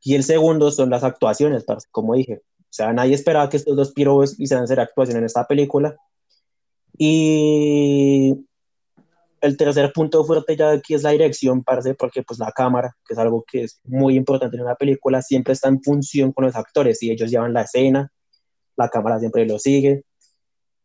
Y 0.02 0.16
el 0.16 0.24
segundo 0.24 0.72
son 0.72 0.90
las 0.90 1.04
actuaciones, 1.04 1.64
como 1.92 2.14
dije. 2.14 2.42
O 2.58 2.74
sea, 2.74 2.92
nadie 2.92 3.14
esperaba 3.14 3.48
que 3.48 3.58
estos 3.58 3.76
dos 3.76 3.92
piros 3.92 4.34
hicieran 4.40 4.64
hacer 4.64 4.80
actuación 4.80 5.18
en 5.18 5.24
esta 5.24 5.46
película. 5.46 5.96
Y 6.98 8.34
el 9.42 9.56
tercer 9.56 9.92
punto 9.92 10.24
fuerte 10.24 10.56
ya 10.56 10.70
aquí 10.70 10.94
es 10.94 11.02
la 11.02 11.10
dirección, 11.10 11.64
parce, 11.64 11.94
porque 11.94 12.22
pues 12.22 12.38
la 12.38 12.52
cámara, 12.52 12.96
que 13.04 13.14
es 13.14 13.18
algo 13.18 13.44
que 13.46 13.64
es 13.64 13.80
muy 13.84 14.16
importante 14.16 14.56
en 14.56 14.62
una 14.62 14.76
película, 14.76 15.20
siempre 15.20 15.52
está 15.52 15.68
en 15.68 15.82
función 15.82 16.32
con 16.32 16.44
los 16.44 16.54
actores 16.54 17.02
y 17.02 17.10
ellos 17.10 17.30
llevan 17.30 17.52
la 17.52 17.62
escena, 17.62 18.12
la 18.76 18.88
cámara 18.88 19.18
siempre 19.18 19.44
lo 19.44 19.58
sigue. 19.58 20.04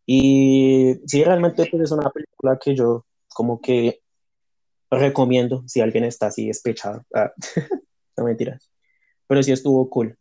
Y 0.07 0.95
sí, 1.05 1.23
realmente 1.23 1.67
pues, 1.69 1.83
es 1.83 1.91
una 1.91 2.09
película 2.09 2.57
que 2.59 2.75
yo 2.75 3.05
como 3.29 3.61
que 3.61 4.01
recomiendo 4.89 5.63
si 5.67 5.81
alguien 5.81 6.03
está 6.05 6.27
así 6.27 6.47
despechado. 6.47 7.05
Ah, 7.13 7.31
no 8.17 8.23
mentiras. 8.23 8.71
Pero 9.27 9.43
sí 9.43 9.51
estuvo 9.51 9.87
cool. 9.89 10.17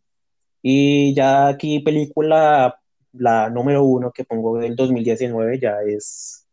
Y 0.61 1.15
ya 1.15 1.47
aquí 1.47 1.79
película, 1.79 2.79
la 3.13 3.49
número 3.49 3.83
uno 3.83 4.11
que 4.11 4.25
pongo 4.25 4.59
del 4.59 4.75
2019 4.75 5.59
ya 5.59 5.81
es 5.81 6.46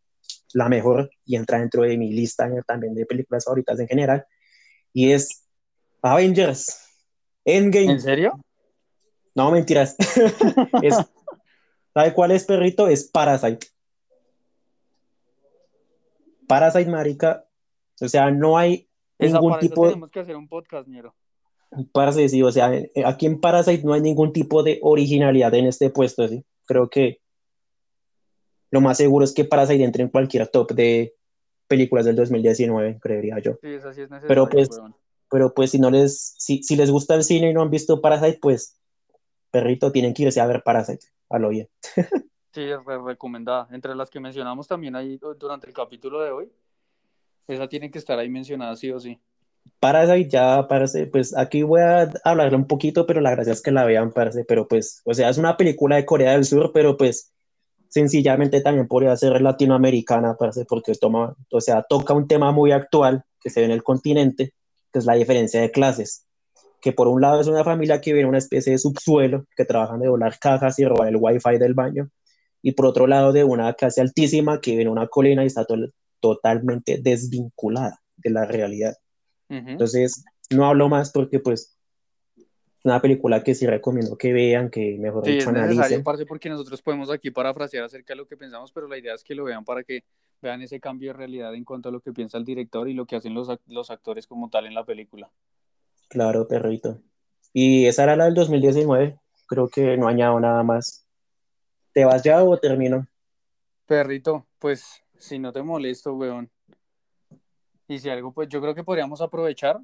la 0.55 0.69
mejor 0.69 1.11
y 1.25 1.35
entra 1.35 1.59
dentro 1.59 1.83
de 1.83 1.97
mi 1.97 2.13
lista 2.13 2.49
también 2.65 2.95
de 2.95 3.05
películas 3.05 3.43
favoritas 3.43 3.77
en 3.77 3.87
general. 3.87 4.25
Y 4.93 5.11
es 5.11 5.45
Avengers 6.01 6.81
Endgame. 7.43 7.91
¿En 7.91 7.99
serio? 7.99 8.39
No, 9.35 9.51
mentiras. 9.51 9.97
es, 10.81 10.95
¿Sabe 11.93 12.13
cuál 12.13 12.31
es, 12.31 12.45
perrito? 12.45 12.87
Es 12.87 13.03
Parasite. 13.09 13.67
Parasite, 16.47 16.89
marica. 16.89 17.45
O 17.99 18.07
sea, 18.07 18.31
no 18.31 18.57
hay 18.57 18.87
Esa, 19.19 19.33
ningún 19.33 19.51
para 19.51 19.59
eso 19.59 19.69
tipo 19.69 19.87
tenemos 19.87 20.11
que 20.11 20.19
hacer 20.21 20.37
un 20.37 20.47
podcast, 20.47 20.87
ñero. 20.87 21.13
Parce, 21.91 22.29
sí, 22.29 22.41
o 22.41 22.51
sea, 22.51 22.71
aquí 23.05 23.25
en 23.25 23.41
Parasite 23.41 23.83
no 23.83 23.91
hay 23.91 23.99
ningún 23.99 24.31
tipo 24.31 24.63
de 24.63 24.79
originalidad 24.81 25.53
en 25.53 25.65
este 25.65 25.89
puesto, 25.89 26.25
¿sí? 26.29 26.45
Creo 26.65 26.89
que 26.89 27.19
lo 28.75 28.81
más 28.81 28.97
seguro 28.97 29.25
es 29.25 29.33
que 29.33 29.45
Parasite 29.45 29.83
entre 29.83 30.03
en 30.03 30.09
cualquier 30.09 30.47
top 30.47 30.71
de 30.73 31.15
películas 31.67 32.05
del 32.05 32.15
2019, 32.15 32.99
creería 33.01 33.39
yo. 33.39 33.53
Sí, 33.61 33.73
esa 33.73 33.93
sí 33.93 34.01
es 34.01 34.09
necesaria, 34.09 34.37
Pero 34.37 34.49
pues, 34.49 34.69
weón. 34.69 34.95
pero 35.29 35.53
pues 35.53 35.71
si 35.71 35.79
no 35.79 35.89
les, 35.89 36.35
si, 36.37 36.61
si 36.63 36.75
les 36.75 36.91
gusta 36.91 37.15
el 37.15 37.23
cine 37.23 37.49
y 37.49 37.53
no 37.53 37.61
han 37.63 37.71
visto 37.71 38.01
Parasite, 38.01 38.39
pues, 38.41 38.79
perrito, 39.51 39.91
tienen 39.91 40.13
que 40.13 40.23
irse 40.23 40.41
a 40.41 40.47
ver 40.47 40.63
Parasite, 40.63 41.07
a 41.29 41.39
lo 41.39 41.49
bien. 41.49 41.69
Sí, 42.53 42.61
es 42.61 42.83
re- 42.85 43.01
recomendada. 43.03 43.67
Entre 43.71 43.93
las 43.95 44.09
que 44.09 44.19
mencionamos 44.19 44.67
también 44.67 44.95
ahí 44.95 45.17
du- 45.17 45.35
durante 45.35 45.67
el 45.67 45.73
capítulo 45.73 46.21
de 46.21 46.31
hoy, 46.31 46.51
esa 47.47 47.67
tiene 47.69 47.91
que 47.91 47.99
estar 47.99 48.19
ahí 48.19 48.29
mencionada 48.29 48.75
sí 48.75 48.91
o 48.91 48.99
sí. 48.99 49.19
Parasite 49.79 50.29
ya, 50.29 50.67
parce, 50.67 51.07
pues 51.07 51.35
aquí 51.37 51.63
voy 51.63 51.81
a 51.81 52.09
hablarle 52.23 52.55
un 52.57 52.67
poquito, 52.67 53.05
pero 53.05 53.21
la 53.21 53.31
gracia 53.31 53.53
es 53.53 53.61
que 53.61 53.71
la 53.71 53.85
vean, 53.85 54.11
parce, 54.11 54.45
pero 54.45 54.67
pues, 54.67 55.01
o 55.05 55.13
sea, 55.13 55.29
es 55.29 55.37
una 55.37 55.57
película 55.57 55.95
de 55.97 56.05
Corea 56.05 56.31
del 56.33 56.45
Sur, 56.45 56.71
pero 56.73 56.97
pues 56.97 57.33
sencillamente 57.89 58.61
también 58.61 58.87
podría 58.87 59.15
ser 59.15 59.41
latinoamericana, 59.41 60.35
porque 60.67 60.93
toma, 60.99 61.35
o 61.51 61.61
sea, 61.61 61.83
toca 61.83 62.13
un 62.13 62.27
tema 62.27 62.51
muy 62.51 62.71
actual 62.71 63.23
que 63.39 63.49
se 63.49 63.61
ve 63.61 63.67
en 63.67 63.71
el 63.71 63.83
continente, 63.83 64.53
que 64.91 64.99
es 64.99 65.05
la 65.05 65.13
diferencia 65.15 65.61
de 65.61 65.71
clases. 65.71 66.25
Que 66.81 66.91
por 66.91 67.07
un 67.07 67.21
lado 67.21 67.41
es 67.41 67.47
una 67.47 67.63
familia 67.63 68.01
que 68.01 68.11
vive 68.11 68.21
en 68.21 68.29
una 68.29 68.37
especie 68.37 68.71
de 68.71 68.77
subsuelo, 68.77 69.45
que 69.55 69.65
trabajan 69.65 69.99
de 69.99 70.09
volar 70.09 70.37
cajas 70.39 70.77
y 70.79 70.85
robar 70.85 71.07
el 71.09 71.17
wifi 71.19 71.57
del 71.57 71.73
baño, 71.73 72.09
y 72.61 72.71
por 72.71 72.87
otro 72.87 73.07
lado 73.07 73.31
de 73.31 73.43
una 73.43 73.73
clase 73.73 74.01
altísima 74.01 74.59
que 74.59 74.71
vive 74.71 74.83
en 74.83 74.89
una 74.89 75.07
colina 75.07 75.43
y 75.43 75.47
está 75.47 75.65
totalmente 76.19 76.99
desvinculada 77.01 78.01
de 78.17 78.29
la 78.29 78.45
realidad. 78.45 78.95
Entonces, 79.49 80.25
no 80.49 80.65
hablo 80.65 80.89
más 80.89 81.11
porque 81.11 81.39
pues 81.39 81.74
una 82.85 83.01
película 83.01 83.43
que 83.43 83.55
sí 83.55 83.65
recomiendo 83.65 84.15
que 84.15 84.31
vean, 84.31 84.69
que 84.69 84.95
mejor 84.99 85.25
sí, 85.25 85.31
dicho 85.31 85.49
es 85.49 85.55
necesario, 85.55 86.03
parce, 86.03 86.25
porque 86.25 86.49
nosotros 86.49 86.81
podemos 86.83 87.09
aquí 87.09 87.31
parafrasear 87.31 87.83
acerca 87.83 88.13
de 88.13 88.17
lo 88.17 88.27
que 88.27 88.37
pensamos, 88.37 88.71
pero 88.71 88.87
la 88.87 88.97
idea 88.97 89.15
es 89.15 89.23
que 89.23 89.33
lo 89.33 89.43
vean 89.43 89.65
para 89.65 89.83
que 89.83 90.03
vean 90.39 90.61
ese 90.61 90.79
cambio 90.79 91.09
de 91.09 91.13
realidad 91.13 91.55
en 91.55 91.65
cuanto 91.65 91.89
a 91.89 91.91
lo 91.91 91.99
que 91.99 92.13
piensa 92.13 92.37
el 92.37 92.45
director 92.45 92.87
y 92.87 92.93
lo 92.93 93.07
que 93.07 93.15
hacen 93.15 93.33
los, 93.33 93.49
los 93.65 93.89
actores 93.89 94.27
como 94.27 94.51
tal 94.51 94.67
en 94.67 94.75
la 94.75 94.85
película. 94.85 95.31
Claro, 96.09 96.47
perrito. 96.47 97.01
Y 97.53 97.87
esa 97.87 98.03
era 98.03 98.15
la 98.15 98.25
del 98.25 98.35
2019. 98.35 99.19
Creo 99.47 99.67
que 99.67 99.97
no 99.97 100.07
añado 100.07 100.39
nada 100.39 100.61
más. 100.61 101.07
¿Te 101.91 102.05
vas 102.05 102.21
ya 102.21 102.43
o 102.43 102.57
termino? 102.59 103.07
Perrito, 103.87 104.45
pues 104.59 105.01
si 105.17 105.39
no 105.39 105.51
te 105.51 105.63
molesto, 105.63 106.13
weón. 106.13 106.51
Y 107.87 107.97
si 107.97 108.09
algo, 108.09 108.31
pues 108.31 108.47
yo 108.49 108.61
creo 108.61 108.75
que 108.75 108.83
podríamos 108.83 109.21
aprovechar 109.21 109.79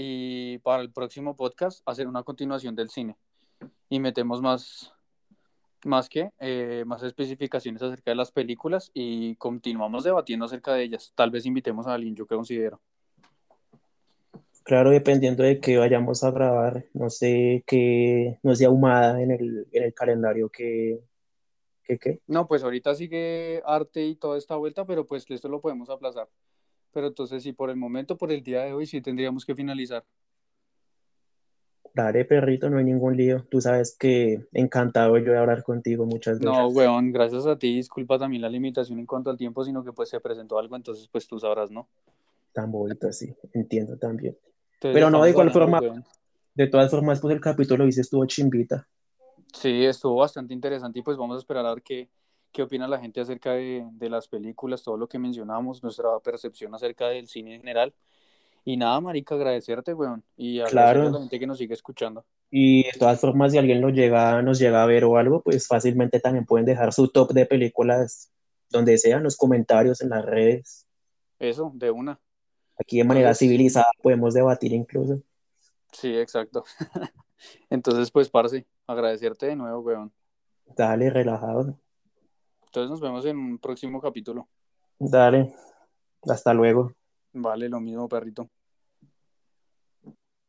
y 0.00 0.58
para 0.58 0.80
el 0.80 0.92
próximo 0.92 1.34
podcast 1.34 1.82
hacer 1.84 2.06
una 2.06 2.22
continuación 2.22 2.76
del 2.76 2.88
cine 2.88 3.16
y 3.88 3.98
metemos 3.98 4.40
más 4.40 4.94
más 5.84 6.08
que 6.08 6.30
eh, 6.38 6.84
más 6.86 7.02
especificaciones 7.02 7.82
acerca 7.82 8.12
de 8.12 8.14
las 8.14 8.30
películas 8.30 8.92
y 8.94 9.34
continuamos 9.36 10.04
debatiendo 10.04 10.46
acerca 10.46 10.74
de 10.74 10.84
ellas. 10.84 11.12
Tal 11.16 11.30
vez 11.30 11.46
invitemos 11.46 11.86
a 11.86 11.94
alguien, 11.94 12.14
yo 12.14 12.26
que 12.26 12.36
considero. 12.36 12.80
Claro, 14.62 14.90
dependiendo 14.90 15.42
de 15.42 15.60
qué 15.60 15.78
vayamos 15.78 16.22
a 16.22 16.30
grabar, 16.30 16.84
no 16.94 17.10
sé 17.10 17.64
qué, 17.66 18.38
no 18.42 18.54
sé 18.54 18.66
ahumada 18.66 19.20
en 19.20 19.32
el, 19.32 19.66
en 19.72 19.82
el 19.82 19.94
calendario 19.94 20.48
que, 20.48 21.00
que, 21.82 21.98
qué. 21.98 22.20
No, 22.28 22.46
pues 22.46 22.62
ahorita 22.62 22.94
sigue 22.94 23.62
arte 23.64 24.04
y 24.04 24.14
toda 24.14 24.38
esta 24.38 24.54
vuelta, 24.56 24.84
pero 24.84 25.06
pues 25.06 25.24
esto 25.28 25.48
lo 25.48 25.60
podemos 25.60 25.90
aplazar. 25.90 26.28
Pero 26.92 27.08
entonces 27.08 27.42
sí, 27.42 27.52
por 27.52 27.70
el 27.70 27.76
momento, 27.76 28.16
por 28.16 28.32
el 28.32 28.42
día 28.42 28.62
de 28.62 28.72
hoy, 28.72 28.86
sí 28.86 29.00
tendríamos 29.00 29.44
que 29.44 29.54
finalizar. 29.54 30.04
Dale, 31.94 32.24
perrito, 32.24 32.70
no 32.70 32.78
hay 32.78 32.84
ningún 32.84 33.16
lío. 33.16 33.44
Tú 33.50 33.60
sabes 33.60 33.96
que 33.98 34.46
encantado 34.52 35.18
yo 35.18 35.32
de 35.32 35.38
hablar 35.38 35.62
contigo 35.64 36.06
muchas 36.06 36.38
veces. 36.38 36.52
No, 36.52 36.68
weón, 36.68 37.10
gracias 37.10 37.46
a 37.46 37.58
ti. 37.58 37.74
Disculpa 37.76 38.18
también 38.18 38.42
la 38.42 38.48
limitación 38.48 38.98
en 38.98 39.06
cuanto 39.06 39.30
al 39.30 39.36
tiempo, 39.36 39.64
sino 39.64 39.82
que 39.82 39.92
pues 39.92 40.08
se 40.08 40.20
presentó 40.20 40.58
algo, 40.58 40.76
entonces 40.76 41.08
pues 41.10 41.26
tú 41.26 41.40
sabrás, 41.40 41.70
¿no? 41.70 41.88
Tan 42.52 42.70
bonito, 42.70 43.12
sí, 43.12 43.34
entiendo 43.52 43.96
también. 43.98 44.36
Pero 44.80 45.10
no, 45.10 45.22
de 45.24 45.30
igual 45.30 45.50
forma, 45.50 45.80
de 46.54 46.66
todas 46.68 46.90
formas, 46.90 47.20
pues 47.20 47.34
el 47.34 47.40
capítulo 47.40 47.84
dice 47.84 48.02
estuvo 48.02 48.24
chimbita. 48.26 48.86
Sí, 49.52 49.84
estuvo 49.84 50.16
bastante 50.16 50.54
interesante 50.54 51.00
y 51.00 51.02
pues 51.02 51.16
vamos 51.16 51.36
a 51.36 51.38
esperar 51.38 51.66
a 51.66 51.74
ver 51.74 51.82
qué, 51.82 52.08
qué 52.52 52.62
opina 52.62 52.88
la 52.88 52.98
gente 52.98 53.20
acerca 53.20 53.52
de, 53.52 53.86
de, 53.92 54.10
las 54.10 54.28
películas, 54.28 54.82
todo 54.82 54.96
lo 54.96 55.08
que 55.08 55.18
mencionamos, 55.18 55.82
nuestra 55.82 56.18
percepción 56.20 56.74
acerca 56.74 57.08
del 57.08 57.28
cine 57.28 57.54
en 57.54 57.60
general. 57.60 57.94
Y 58.64 58.76
nada, 58.76 59.00
marica, 59.00 59.34
agradecerte, 59.34 59.94
weón. 59.94 60.22
Y 60.36 60.60
a 60.60 60.68
la 60.70 60.94
gente 60.94 61.38
que 61.38 61.46
nos 61.46 61.58
sigue 61.58 61.74
escuchando. 61.74 62.26
Y 62.50 62.84
de 62.84 62.92
todas 62.98 63.20
formas, 63.20 63.52
si 63.52 63.58
alguien 63.58 63.80
nos 63.80 63.92
llega, 63.92 64.42
nos 64.42 64.58
llega 64.58 64.82
a 64.82 64.86
ver 64.86 65.04
o 65.04 65.16
algo, 65.16 65.42
pues 65.42 65.66
fácilmente 65.66 66.20
también 66.20 66.44
pueden 66.44 66.66
dejar 66.66 66.92
su 66.92 67.08
top 67.08 67.32
de 67.32 67.46
películas 67.46 68.30
donde 68.70 68.98
sean, 68.98 69.22
los 69.22 69.36
comentarios, 69.36 70.02
en 70.02 70.10
las 70.10 70.24
redes. 70.24 70.86
Eso, 71.38 71.72
de 71.74 71.90
una. 71.90 72.20
Aquí 72.78 72.98
de 72.98 73.04
manera 73.04 73.34
civilizada 73.34 73.90
podemos 74.02 74.34
debatir 74.34 74.72
incluso. 74.72 75.22
Sí, 75.92 76.14
exacto. 76.16 76.64
Entonces, 77.70 78.10
pues, 78.10 78.28
parce, 78.28 78.66
agradecerte 78.86 79.46
de 79.46 79.56
nuevo, 79.56 79.80
weón. 79.80 80.12
Dale, 80.76 81.08
relajado. 81.08 81.78
Entonces 82.68 82.90
nos 82.90 83.00
vemos 83.00 83.24
en 83.24 83.38
un 83.38 83.58
próximo 83.58 84.00
capítulo. 84.00 84.48
Dale, 84.98 85.54
hasta 86.28 86.52
luego. 86.52 86.92
Vale, 87.32 87.68
lo 87.68 87.80
mismo, 87.80 88.08
perrito. 88.08 88.48